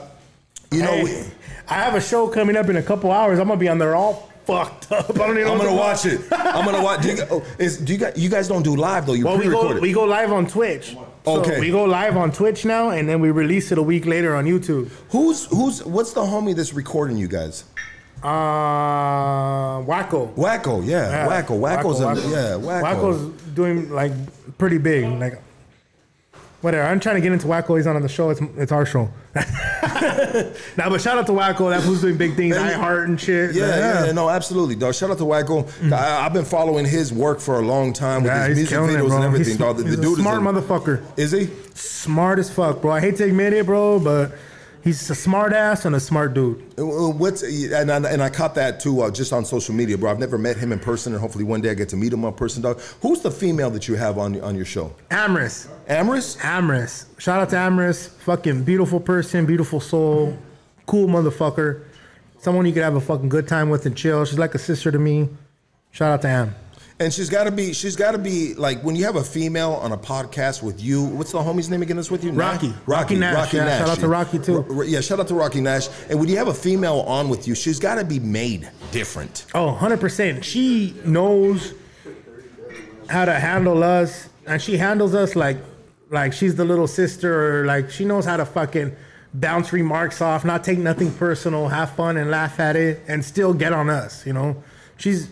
you 0.73 0.83
know. 0.83 1.07
Hey, 1.07 1.31
I 1.69 1.75
have 1.75 1.95
a 1.95 2.01
show 2.01 2.29
coming 2.29 2.57
up 2.57 2.69
in 2.69 2.77
a 2.77 2.83
couple 2.83 3.11
hours. 3.13 3.39
I'm 3.39 3.47
gonna 3.49 3.59
be 3.61 3.69
on 3.69 3.79
there 3.79 3.95
all 3.95 4.29
fucked 4.47 4.93
up. 4.93 5.11
I 5.15 5.27
don't 5.27 5.39
even 5.39 5.51
I'm 5.51 5.59
gonna 5.59 5.75
watch 5.75 6.07
it. 6.07 6.21
I'm 6.33 6.65
gonna 6.65 6.83
watch. 6.83 7.03
Do 7.03 7.09
you, 7.09 7.23
oh, 7.31 7.45
is, 7.59 7.79
do 7.79 7.93
you 7.93 7.99
guys? 7.99 8.13
You 8.17 8.29
guys 8.29 8.49
don't 8.49 8.63
do 8.63 8.77
live 8.77 9.07
though. 9.07 9.15
You 9.15 9.25
Well, 9.27 9.39
we 9.39 9.45
go 9.49 9.71
it. 9.73 9.81
we 9.81 9.93
go 9.93 10.05
live 10.05 10.33
on 10.33 10.47
Twitch. 10.47 10.97
So 11.25 11.41
Okay. 11.41 11.59
we 11.61 11.71
go 11.71 11.85
live 11.85 12.17
on 12.17 12.33
Twitch 12.33 12.65
now, 12.65 12.91
and 12.91 13.09
then 13.09 13.21
we 13.21 13.31
release 13.31 13.73
it 13.73 13.79
a 13.79 13.83
week 13.83 14.05
later 14.07 14.37
on 14.37 14.45
YouTube. 14.45 14.91
Who's 15.11 15.47
who's? 15.47 15.83
What's 15.85 16.13
the 16.13 16.21
homie 16.23 16.55
that's 16.55 16.75
recording 16.75 17.17
you 17.17 17.29
guys? 17.29 17.65
Uh, 18.23 19.83
Wacko. 19.83 20.35
Wacko, 20.35 20.85
yeah, 20.85 21.27
Wacko. 21.29 21.59
Wacko's 21.61 22.01
a, 22.01 22.29
yeah, 22.29 22.55
Wacko. 22.55 22.83
Wacko's 22.83 23.43
doing 23.55 23.91
like 23.91 24.13
pretty 24.59 24.79
big. 24.79 25.05
Like 25.05 25.41
whatever. 26.61 26.85
I'm 26.89 27.01
trying 27.01 27.17
to 27.17 27.21
get 27.21 27.33
into 27.33 27.47
Wacko. 27.47 27.77
He's 27.77 27.87
on 27.87 28.01
the 28.01 28.09
show. 28.09 28.31
It's 28.31 28.41
it's 28.57 28.73
our 28.73 28.87
show. 28.87 29.11
now, 30.77 30.89
but 30.89 31.01
shout 31.01 31.19
out 31.19 31.27
to 31.27 31.33
Wacko. 31.33 31.71
That 31.71 31.83
who's 31.83 32.01
doing 32.01 32.17
big 32.17 32.37
things. 32.37 32.57
I 32.57 32.73
heart 32.73 33.09
and 33.09 33.21
shit. 33.21 33.55
Yeah, 33.55 34.07
yeah, 34.07 34.13
no, 34.13 34.31
absolutely, 34.31 34.77
dog. 34.77 34.95
Shout 34.95 35.11
out 35.11 35.19
to 35.19 35.25
Wacko. 35.25 35.93
I, 35.93 36.25
I've 36.25 36.33
been 36.33 36.45
following 36.45 36.87
his 36.87 37.13
work 37.13 37.41
for 37.41 37.59
a 37.59 37.63
long 37.63 37.93
time 37.93 38.23
with 38.23 38.33
Mm. 38.33 38.37
Yeah, 38.37 38.47
his 38.49 38.57
music 38.59 38.75
killing 38.75 38.91
it, 38.95 38.99
videos 38.99 39.15
and 39.15 39.25
everything, 39.25 39.47
He's, 39.47 39.57
dog. 39.59 39.77
The, 39.79 39.85
he's 39.85 39.97
the 39.97 40.03
a 40.03 40.05
dude 40.05 40.19
smart 40.19 40.41
is 40.41 40.47
a, 40.47 40.53
motherfucker. 40.53 41.03
Is 41.19 41.33
he? 41.33 41.51
Smart 41.75 42.39
as 42.39 42.51
fuck, 42.51 42.81
bro. 42.81 42.93
I 42.93 43.01
hate 43.01 43.17
to 43.17 43.25
admit 43.25 43.53
it, 43.53 43.67
bro, 43.67 43.99
but 43.99 44.33
he's 44.85 45.11
a 45.11 45.15
smart 45.15 45.53
ass 45.53 45.87
and 45.87 45.97
a 45.97 46.01
smart 46.01 46.35
dude. 46.35 46.63
Uh, 46.79 46.85
What's 46.85 47.43
and 47.43 47.91
I, 47.91 47.97
and 47.97 48.23
I 48.23 48.29
caught 48.29 48.55
that 48.55 48.79
too 48.79 49.01
uh, 49.03 49.11
just 49.11 49.33
on 49.33 49.45
social 49.45 49.75
media, 49.75 49.99
bro. 49.99 50.11
I've 50.11 50.19
never 50.19 50.39
met 50.39 50.57
him 50.57 50.71
in 50.71 50.79
person, 50.79 51.13
and 51.13 51.21
hopefully 51.21 51.45
one 51.45 51.61
day 51.61 51.71
I 51.71 51.75
get 51.75 51.89
to 51.89 51.97
meet 51.97 52.13
him 52.13 52.25
in 52.25 52.33
person, 52.35 52.63
dog. 52.63 52.81
Who's 53.01 53.21
the 53.23 53.31
female 53.31 53.71
that 53.71 53.89
you 53.89 53.97
have 53.97 54.19
on 54.19 54.41
on 54.43 54.55
your 54.55 54.67
show? 54.67 54.95
Amorous. 55.11 55.69
Amorous? 55.89 56.37
Amorous. 56.45 57.07
Shout 57.19 57.41
out 57.41 57.51
to 57.51 57.57
Amorous. 57.57 58.09
Fucking 58.09 58.63
beautiful 58.63 59.01
person, 59.01 59.47
beautiful 59.47 59.81
soul, 59.81 60.37
cool 60.87 61.09
motherfucker. 61.09 61.85
Someone 62.39 62.67
you 62.67 62.73
could 62.73 62.83
have 62.83 62.95
a 62.95 63.01
fucking 63.01 63.31
good 63.31 63.49
time 63.49 63.71
with 63.71 63.87
and 63.87 63.97
chill. 63.97 64.25
She's 64.27 64.39
like 64.39 64.55
a 64.55 64.59
sister 64.59 64.93
to 64.93 64.99
me. 64.99 65.31
Shout 65.93 66.13
out 66.13 66.23
to 66.23 66.29
Am. 66.29 66.55
And 67.01 67.13
she's 67.13 67.29
got 67.29 67.45
to 67.45 67.51
be, 67.51 67.73
she's 67.73 67.97
got 67.97 68.13
to 68.13 68.19
be 68.19 68.55
like 68.55 68.83
when 68.85 68.95
you 68.95 69.05
have 69.05 69.17
a 69.17 69.25
female 69.25 69.73
on 69.73 69.91
a 69.91 69.97
podcast 69.97 70.63
with 70.63 70.81
you. 70.81 71.05
What's 71.05 71.33
the 71.33 71.39
homie's 71.39 71.69
name 71.69 71.83
again? 71.83 71.97
That's 71.97 72.11
with 72.11 72.23
you, 72.23 72.31
Rocky. 72.31 72.69
Rocky, 72.87 73.17
Rocky 73.17 73.17
Nash. 73.17 73.53
Yeah, 73.53 73.79
shout 73.79 73.89
out 73.89 73.99
to 73.99 74.09
Rocky, 74.09 74.39
too. 74.39 74.65
R- 74.71 74.85
yeah, 74.85 75.01
shout 75.01 75.19
out 75.19 75.27
to 75.29 75.35
Rocky 75.35 75.61
Nash. 75.61 75.89
And 76.09 76.21
when 76.21 76.29
you 76.29 76.37
have 76.37 76.47
a 76.47 76.55
female 76.55 77.01
on 77.01 77.29
with 77.29 77.49
you, 77.49 77.57
she's 77.57 77.81
got 77.81 77.97
to 77.97 78.05
be 78.05 78.21
made 78.21 78.71
different. 78.93 79.47
Oh, 79.55 79.77
100%. 79.81 80.45
She 80.45 80.95
knows 81.05 81.75
how 83.09 83.25
to 83.25 83.35
handle 83.35 83.83
us, 83.83 84.29
and 84.47 84.63
she 84.63 84.77
handles 84.77 85.15
us 85.15 85.35
like 85.37 85.59
like 86.11 86.33
she's 86.33 86.55
the 86.55 86.65
little 86.65 86.87
sister, 86.87 87.63
or 87.63 87.67
like 87.67 87.91
she 87.91 88.05
knows 88.05 88.25
how 88.25 88.37
to 88.37 88.47
fucking 88.47 88.95
bounce 89.35 89.73
remarks 89.73 90.21
off, 90.21 90.45
not 90.45 90.63
take 90.63 90.79
nothing 90.79 91.13
personal, 91.13 91.69
have 91.69 91.91
fun 91.97 92.17
and 92.17 92.31
laugh 92.31 92.61
at 92.61 92.77
it, 92.77 93.03
and 93.09 93.25
still 93.25 93.53
get 93.53 93.73
on 93.73 93.91
us, 93.91 94.25
you 94.25 94.33
know? 94.33 94.63
She's 94.97 95.29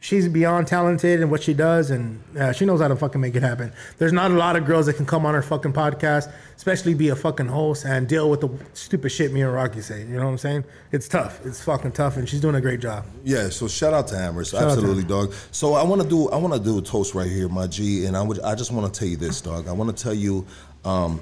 she's 0.00 0.26
beyond 0.26 0.66
talented 0.66 1.20
in 1.20 1.30
what 1.30 1.42
she 1.42 1.54
does, 1.54 1.90
and 1.90 2.20
uh, 2.36 2.52
she 2.52 2.64
knows 2.64 2.80
how 2.80 2.88
to 2.88 2.96
fucking 2.96 3.20
make 3.20 3.36
it 3.36 3.42
happen. 3.42 3.72
There's 3.98 4.12
not 4.12 4.30
a 4.30 4.34
lot 4.34 4.56
of 4.56 4.64
girls 4.64 4.86
that 4.86 4.94
can 4.94 5.06
come 5.06 5.24
on 5.24 5.34
her 5.34 5.42
fucking 5.42 5.74
podcast, 5.74 6.32
especially 6.56 6.94
be 6.94 7.10
a 7.10 7.16
fucking 7.16 7.46
host 7.46 7.84
and 7.84 8.08
deal 8.08 8.28
with 8.28 8.40
the 8.40 8.50
stupid 8.72 9.10
shit 9.10 9.32
me 9.32 9.42
and 9.42 9.52
Rocky 9.52 9.82
say. 9.82 10.00
You 10.00 10.16
know 10.16 10.24
what 10.24 10.32
I'm 10.32 10.38
saying? 10.38 10.64
It's 10.90 11.06
tough. 11.06 11.44
It's 11.46 11.62
fucking 11.62 11.92
tough, 11.92 12.16
and 12.16 12.28
she's 12.28 12.40
doing 12.40 12.56
a 12.56 12.60
great 12.60 12.80
job. 12.80 13.04
Yeah, 13.22 13.50
so 13.50 13.68
shout 13.68 13.92
out 13.92 14.08
to 14.08 14.16
Amherst, 14.16 14.52
Shout 14.52 14.62
out 14.62 14.66
to 14.66 14.72
absolutely, 14.72 15.04
dog. 15.04 15.32
So 15.52 15.74
I 15.74 15.84
want 15.84 16.02
to 16.02 16.08
do 16.08 16.28
I 16.30 16.36
want 16.36 16.54
to 16.54 16.60
do 16.60 16.78
a 16.78 16.82
toast 16.82 17.14
right 17.14 17.30
here, 17.30 17.48
my 17.48 17.66
G, 17.66 18.06
and 18.06 18.16
I 18.16 18.22
would 18.22 18.40
I 18.40 18.54
just 18.54 18.72
want 18.72 18.92
to 18.92 18.98
tell 18.98 19.08
you 19.08 19.16
this, 19.16 19.40
dog. 19.40 19.68
I 19.68 19.72
want 19.72 19.94
to 19.96 20.02
tell 20.02 20.14
you, 20.14 20.46
um, 20.84 21.20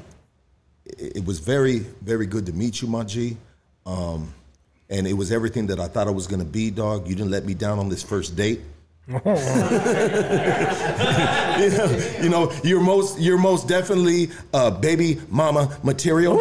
it, 0.85 1.19
it 1.19 1.25
was 1.25 1.41
very 1.41 1.81
very 2.01 2.27
good 2.27 2.47
to 2.47 2.53
meet 2.53 2.81
you, 2.81 2.89
my 2.89 3.03
G, 3.03 3.37
um, 3.87 4.33
and 4.91 5.07
it 5.07 5.13
was 5.15 5.31
everything 5.33 5.67
that 5.69 5.79
I 5.81 5.89
thought 5.89 6.07
it 6.09 6.15
was 6.15 6.27
gonna 6.27 6.45
be, 6.45 6.71
dog. 6.71 7.09
You 7.09 7.15
didn't 7.15 7.31
let 7.31 7.45
me 7.45 7.55
down 7.55 7.79
on 7.79 7.89
this 7.89 8.03
first 8.03 8.37
date. 8.37 8.61
you, 9.09 9.15
know, 11.71 12.13
you 12.23 12.29
know, 12.29 12.53
you're 12.63 12.81
most 12.81 13.19
you're 13.19 13.39
most 13.39 13.67
definitely 13.67 14.29
uh, 14.53 14.71
baby 14.71 15.19
mama 15.31 15.79
material. 15.83 16.35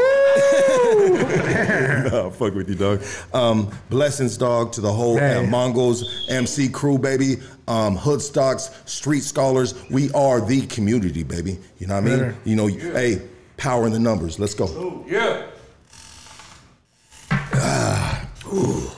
no, 2.11 2.29
fuck 2.37 2.53
with 2.53 2.67
you, 2.67 2.75
dog. 2.75 3.03
Um, 3.33 3.71
blessings, 3.89 4.35
dog, 4.37 4.73
to 4.73 4.81
the 4.81 4.91
whole 4.91 5.17
Hey. 5.17 5.35
uh, 5.35 5.43
Mongols 5.43 6.25
MC 6.29 6.67
crew, 6.69 6.97
baby. 6.97 7.37
Um, 7.69 7.95
Hood 7.95 8.21
Stocks, 8.21 8.69
Street 8.85 9.23
Scholars. 9.23 9.73
We 9.89 10.11
are 10.11 10.41
the 10.41 10.65
community, 10.67 11.23
baby. 11.23 11.59
You 11.79 11.87
know 11.87 11.95
what 11.95 12.03
I 12.03 12.07
mean? 12.07 12.19
Better. 12.19 12.35
You 12.43 12.55
know, 12.57 12.67
hey, 12.67 13.21
power 13.57 13.85
in 13.85 13.93
the 13.93 13.99
numbers. 13.99 14.39
Let's 14.39 14.53
go. 14.53 15.05
Yeah. 15.07 15.47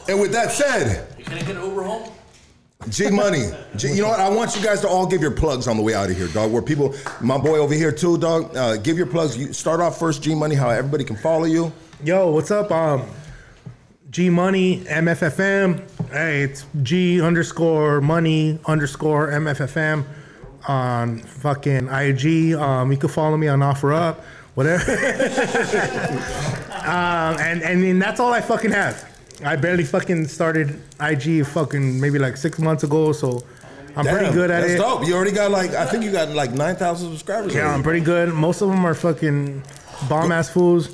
And 0.08 0.20
with 0.20 0.32
that 0.32 0.52
said, 0.52 1.08
can 1.24 1.38
I 1.38 1.42
get 1.42 1.56
an 1.56 1.64
Uber 1.64 1.84
home? 1.84 2.12
G 2.88 3.10
Money. 3.10 3.50
G, 3.76 3.90
you 3.90 4.02
know 4.02 4.08
what? 4.10 4.20
I 4.20 4.30
want 4.30 4.56
you 4.56 4.64
guys 4.64 4.82
to 4.82 4.88
all 4.88 5.06
give 5.06 5.22
your 5.22 5.32
plugs 5.32 5.68
on 5.68 5.76
the 5.76 5.84
way 5.84 5.94
out 5.94 6.10
of 6.10 6.16
here, 6.16 6.28
dog. 6.28 6.52
Where 6.52 6.62
people, 6.62 6.96
my 7.20 7.38
boy 7.38 7.58
over 7.60 7.74
here 7.74 7.92
too, 7.92 8.18
dog. 8.18 8.56
Uh, 8.56 8.78
give 8.78 8.98
your 8.98 9.08
plugs. 9.08 9.38
You 9.38 9.52
start 9.52 9.82
off 9.82 10.00
first, 10.00 10.24
G 10.24 10.34
Money. 10.34 10.56
How 10.56 10.70
everybody 10.70 11.04
can 11.04 11.18
follow 11.18 11.46
you. 11.46 11.74
Yo, 12.04 12.32
what's 12.32 12.52
up? 12.52 12.72
Um, 12.72 13.06
G 14.10 14.30
Money 14.30 14.80
MFFM. 14.86 16.10
Hey, 16.10 16.44
it's 16.44 16.66
G 16.82 17.22
underscore 17.22 18.00
Money 18.00 18.60
underscore 18.66 19.30
MFFM 19.30 20.06
on 20.68 21.20
fucking 21.20 21.90
IG. 21.90 22.54
Um, 22.54 22.92
you 22.92 22.98
can 22.98 23.10
follow 23.10 23.36
me 23.36 23.50
on 23.50 23.60
OfferUp, 23.60 24.16
whatever. 24.56 24.92
um, 26.72 27.38
and 27.40 27.62
and 27.62 27.84
then 27.84 28.00
that's 28.00 28.22
all 28.22 28.32
I 28.32 28.40
fucking 28.40 28.72
have. 28.72 29.09
I 29.44 29.56
barely 29.56 29.86
fucking 29.86 30.28
started 30.28 30.82
IG 31.00 31.46
fucking 31.46 32.00
maybe 32.00 32.20
like 32.20 32.38
six 32.38 32.60
months 32.60 32.84
ago, 32.84 33.12
so 33.14 33.44
I'm 33.96 34.06
pretty 34.06 34.34
good 34.34 34.52
at 34.52 34.62
that's 34.62 34.74
it. 34.74 34.78
dope. 34.78 35.06
You 35.06 35.16
already 35.16 35.32
got 35.32 35.52
like 35.52 35.72
I 35.72 35.86
think 35.86 36.04
you 36.04 36.12
got 36.12 36.30
like 36.30 36.52
nine 36.52 36.76
thousand 36.76 37.10
subscribers. 37.10 37.54
Yeah, 37.54 37.74
I'm 37.74 37.84
pretty 37.84 38.04
good. 38.04 38.34
Most 38.34 38.62
of 38.62 38.70
them 38.70 38.86
are 38.86 38.94
fucking 38.94 39.64
bomb 40.08 40.32
ass 40.32 40.50
fools. 40.50 40.90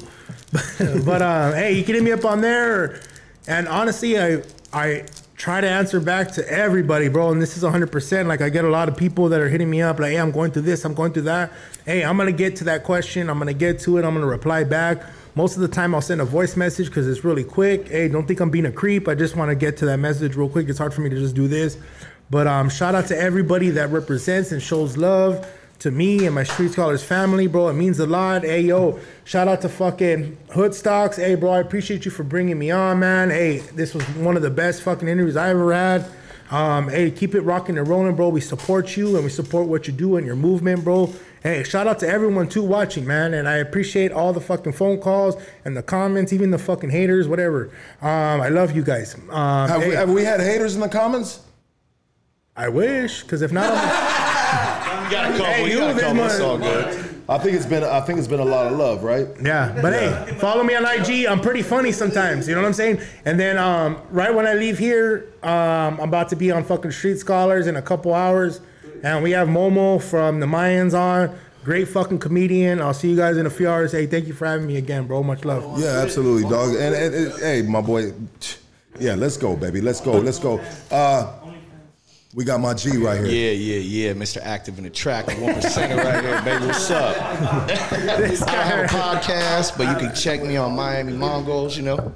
but 1.06 1.22
uh, 1.22 1.54
hey, 1.54 1.74
you 1.74 1.84
can 1.84 1.96
hit 1.96 2.04
me 2.04 2.12
up 2.12 2.26
on 2.26 2.42
there. 2.42 3.02
And 3.48 3.68
honestly, 3.68 4.20
I 4.20 4.44
I 4.74 5.06
try 5.36 5.62
to 5.62 5.70
answer 5.70 6.00
back 6.00 6.32
to 6.32 6.50
everybody, 6.50 7.08
bro. 7.10 7.32
And 7.32 7.42
this 7.42 7.58
is 7.58 7.64
100%. 7.64 8.26
Like 8.26 8.42
I 8.42 8.50
get 8.50 8.64
a 8.66 8.70
lot 8.70 8.88
of 8.88 8.96
people 8.96 9.30
that 9.30 9.42
are 9.42 9.50
hitting 9.50 9.70
me 9.70 9.82
up, 9.82 10.00
like, 10.00 10.12
hey, 10.12 10.18
I'm 10.18 10.32
going 10.32 10.52
through 10.52 10.64
this, 10.64 10.86
I'm 10.86 10.94
going 10.94 11.12
through 11.14 11.24
that. 11.24 11.52
Hey, 11.86 12.04
I'm 12.04 12.18
gonna 12.18 12.32
get 12.32 12.56
to 12.58 12.64
that 12.66 12.84
question. 12.84 13.30
I'm 13.30 13.38
gonna 13.38 13.54
get 13.54 13.80
to 13.82 13.98
it. 13.98 14.06
I'm 14.06 14.14
gonna 14.14 14.26
reply 14.26 14.64
back. 14.64 15.04
Most 15.38 15.58
of 15.58 15.62
the 15.62 15.68
time, 15.68 15.94
I'll 15.94 16.02
send 16.02 16.22
a 16.22 16.26
voice 16.26 16.56
message 16.56 16.88
because 16.88 17.10
it's 17.10 17.26
really 17.26 17.44
quick. 17.44 17.90
Hey, 17.90 18.08
don't 18.08 18.26
think 18.26 18.40
I'm 18.40 18.50
being 18.50 18.66
a 18.66 18.72
creep. 18.72 19.10
I 19.10 19.16
just 19.16 19.36
want 19.36 19.52
to 19.52 19.56
get 19.56 19.76
to 19.78 19.86
that 19.88 19.98
message 19.98 20.38
real 20.38 20.48
quick. 20.48 20.70
It's 20.70 20.80
hard 20.80 20.94
for 20.94 21.02
me 21.02 21.10
to 21.10 21.18
just 21.18 21.36
do 21.36 21.50
this. 21.50 21.78
But 22.30 22.48
um, 22.48 22.70
shout 22.70 22.96
out 22.96 23.08
to 23.08 23.18
everybody 23.18 23.70
that 23.72 23.90
represents 23.90 24.54
and 24.54 24.62
shows 24.62 24.96
love 24.96 25.46
to 25.80 25.92
me 25.92 26.26
and 26.26 26.34
my 26.34 26.44
Street 26.44 26.72
Scholars 26.72 27.04
family, 27.04 27.48
bro. 27.48 27.68
It 27.68 27.74
means 27.74 28.00
a 28.00 28.08
lot. 28.08 28.44
Hey, 28.44 28.62
yo, 28.62 28.98
shout 29.26 29.50
out 29.50 29.62
to 29.64 29.70
fucking 29.70 30.38
Hood 30.54 30.74
Stocks. 30.74 31.18
Hey, 31.18 31.36
bro, 31.36 31.52
I 31.52 31.60
appreciate 31.60 32.06
you 32.06 32.12
for 32.12 32.24
bringing 32.24 32.58
me 32.58 32.72
on, 32.72 33.00
man. 33.00 33.30
Hey, 33.30 33.58
this 33.58 33.94
was 33.94 34.08
one 34.12 34.38
of 34.38 34.42
the 34.42 34.50
best 34.50 34.84
fucking 34.84 35.08
interviews 35.08 35.36
I 35.36 35.50
ever 35.50 35.74
had. 35.74 36.06
Um, 36.50 36.88
hey, 36.88 37.12
keep 37.12 37.36
it 37.36 37.42
rocking 37.42 37.78
and 37.78 37.88
rolling, 37.88 38.16
bro. 38.16 38.30
We 38.30 38.40
support 38.40 38.96
you 38.96 39.16
and 39.16 39.26
we 39.26 39.30
support 39.30 39.68
what 39.68 39.86
you 39.86 39.94
do 39.94 40.16
and 40.16 40.26
your 40.26 40.38
movement, 40.38 40.86
bro. 40.86 41.12
Hey, 41.46 41.62
shout 41.62 41.86
out 41.86 42.00
to 42.00 42.10
everyone 42.10 42.50
too 42.50 42.64
watching, 42.64 43.06
man. 43.06 43.36
And 43.36 43.48
I 43.48 43.58
appreciate 43.58 44.12
all 44.12 44.34
the 44.34 44.42
fucking 44.42 44.74
phone 44.74 45.00
calls 45.00 45.36
and 45.64 45.78
the 45.78 45.84
comments, 45.84 46.34
even 46.34 46.50
the 46.50 46.58
fucking 46.58 46.90
haters, 46.90 47.28
whatever. 47.28 47.70
Um, 48.02 48.42
I 48.42 48.50
love 48.50 48.76
you 48.76 48.82
guys. 48.82 49.14
Um, 49.30 49.70
Have, 49.70 49.86
we, 49.86 49.94
have 49.94 50.10
we 50.10 50.24
had 50.24 50.40
haters 50.40 50.74
in 50.74 50.82
the 50.82 50.90
comments? 50.90 51.42
I 52.56 52.70
wish, 52.70 53.22
because 53.22 53.44
if 53.44 53.52
not, 53.52 53.72
I'm 53.72 55.06
You 55.06 55.12
got 55.12 55.26
a 55.26 55.38
couple. 55.38 55.46
Hey, 55.46 55.66
you 55.66 55.74
you, 55.74 55.78
got 55.78 55.96
a 55.96 56.00
couple. 56.00 56.24
It's 56.24 56.40
all 56.40 56.58
good. 56.58 57.22
I 57.30 57.38
think 57.38 57.56
it's 57.56 57.66
been 57.68 57.84
I 57.84 58.02
think 58.02 58.18
it's 58.18 58.28
been 58.28 58.40
a 58.40 58.46
lot 58.46 58.66
of 58.66 58.78
love, 58.80 59.04
right? 59.04 59.28
Yeah, 59.40 59.78
but 59.84 59.94
hey, 59.94 60.36
follow 60.40 60.64
me 60.64 60.74
on 60.74 60.84
IG. 60.84 61.28
I'm 61.28 61.42
pretty 61.42 61.62
funny 61.62 61.92
sometimes. 61.92 62.48
You 62.48 62.56
know 62.56 62.62
what 62.62 62.68
I'm 62.68 62.74
saying? 62.74 63.02
And 63.26 63.40
then 63.40 63.60
um, 63.60 64.02
right 64.10 64.34
when 64.34 64.48
I 64.48 64.56
leave 64.56 64.80
here, 64.80 65.32
um, 65.44 66.00
I'm 66.00 66.10
about 66.10 66.30
to 66.30 66.36
be 66.36 66.50
on 66.50 66.64
fucking 66.64 66.92
Street 66.92 67.20
Scholars 67.20 67.68
in 67.68 67.76
a 67.76 67.84
couple 67.84 68.16
hours, 68.16 68.62
and 69.04 69.24
we 69.24 69.32
have 69.32 69.48
Momo 69.48 70.02
from 70.02 70.40
the 70.40 70.46
Mayans 70.46 70.98
on. 70.98 71.38
Great 71.64 71.88
fucking 71.88 72.20
comedian. 72.20 72.80
I'll 72.80 72.94
see 72.94 73.10
you 73.10 73.16
guys 73.18 73.38
in 73.38 73.46
a 73.48 73.50
few 73.50 73.68
hours. 73.68 73.92
Hey, 73.92 74.06
thank 74.06 74.28
you 74.28 74.34
for 74.34 74.46
having 74.46 74.68
me 74.68 74.78
again, 74.78 75.08
bro. 75.08 75.24
Much 75.24 75.46
love. 75.46 75.80
Yeah, 75.80 76.00
absolutely, 76.04 76.48
dog. 76.50 76.76
And, 76.76 76.94
and, 76.94 77.16
and- 77.16 77.34
hey, 77.40 77.62
my 77.64 77.82
boy, 77.82 78.14
yeah, 79.00 79.16
let's 79.16 79.36
go, 79.38 79.56
baby. 79.56 79.82
Let's 79.82 80.00
go. 80.00 80.12
Let's 80.14 80.38
go. 80.40 80.62
Uh, 80.92 81.34
we 82.36 82.44
got 82.44 82.60
my 82.60 82.74
G 82.74 82.98
right 82.98 83.18
here. 83.18 83.28
Yeah, 83.28 83.52
yeah, 83.52 84.08
yeah. 84.10 84.14
Mr. 84.14 84.42
Active 84.44 84.78
in 84.78 84.84
the 84.84 84.90
track, 84.90 85.26
one 85.40 85.56
percenter 85.56 85.96
right 86.04 86.24
here, 86.24 86.42
baby. 86.44 86.66
What's 86.68 86.92
up? 86.92 87.16
I 87.18 87.68
don't 87.68 88.38
have 88.50 88.86
a 88.86 88.88
podcast, 88.94 89.78
but 89.78 89.88
you 89.88 90.06
can 90.08 90.14
check 90.14 90.44
me 90.44 90.58
on 90.58 90.76
Miami 90.76 91.14
Mongols. 91.14 91.78
You 91.78 91.84
know. 91.84 92.14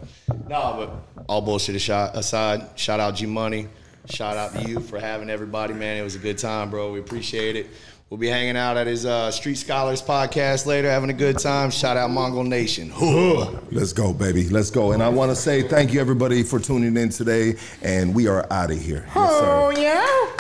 No, 0.48 1.02
but 1.16 1.24
all 1.30 1.42
bullshit 1.42 1.76
aside, 1.76 2.12
aside 2.16 2.68
shout 2.78 3.00
out 3.00 3.16
G 3.16 3.26
Money. 3.26 3.68
Shout 4.08 4.38
out 4.38 4.54
to 4.54 4.70
you 4.70 4.80
for 4.80 5.00
having 5.00 5.30
everybody, 5.30 5.74
man. 5.74 5.98
It 5.98 6.04
was 6.04 6.16
a 6.16 6.20
good 6.20 6.38
time, 6.38 6.70
bro. 6.70 6.92
We 6.92 7.00
appreciate 7.00 7.56
it. 7.56 7.68
We'll 8.10 8.18
be 8.18 8.28
hanging 8.28 8.58
out 8.58 8.76
at 8.76 8.88
his 8.88 9.06
uh, 9.06 9.30
Street 9.30 9.54
Scholars 9.56 10.02
podcast 10.02 10.66
later, 10.66 10.90
having 10.90 11.12
a 11.12 11.14
good 11.14 11.38
time. 11.38 11.70
Shout 11.70 11.96
out 11.96 12.10
Mongol 12.10 12.44
Nation. 12.44 12.92
Let's 13.72 13.94
go, 13.94 14.14
baby. 14.14 14.50
Let's 14.50 14.72
go. 14.72 14.94
And 14.94 15.04
I 15.04 15.10
want 15.10 15.30
to 15.30 15.36
say 15.36 15.62
thank 15.62 15.94
you, 15.94 16.02
everybody, 16.02 16.42
for 16.42 16.60
tuning 16.60 16.98
in 16.98 17.10
today. 17.10 17.56
And 17.84 18.16
we 18.16 18.28
are 18.28 18.52
out 18.52 18.72
of 18.72 18.82
here. 18.82 19.06
Yes, 19.16 19.40
sir. 19.40 19.74
yeah. 19.80 20.30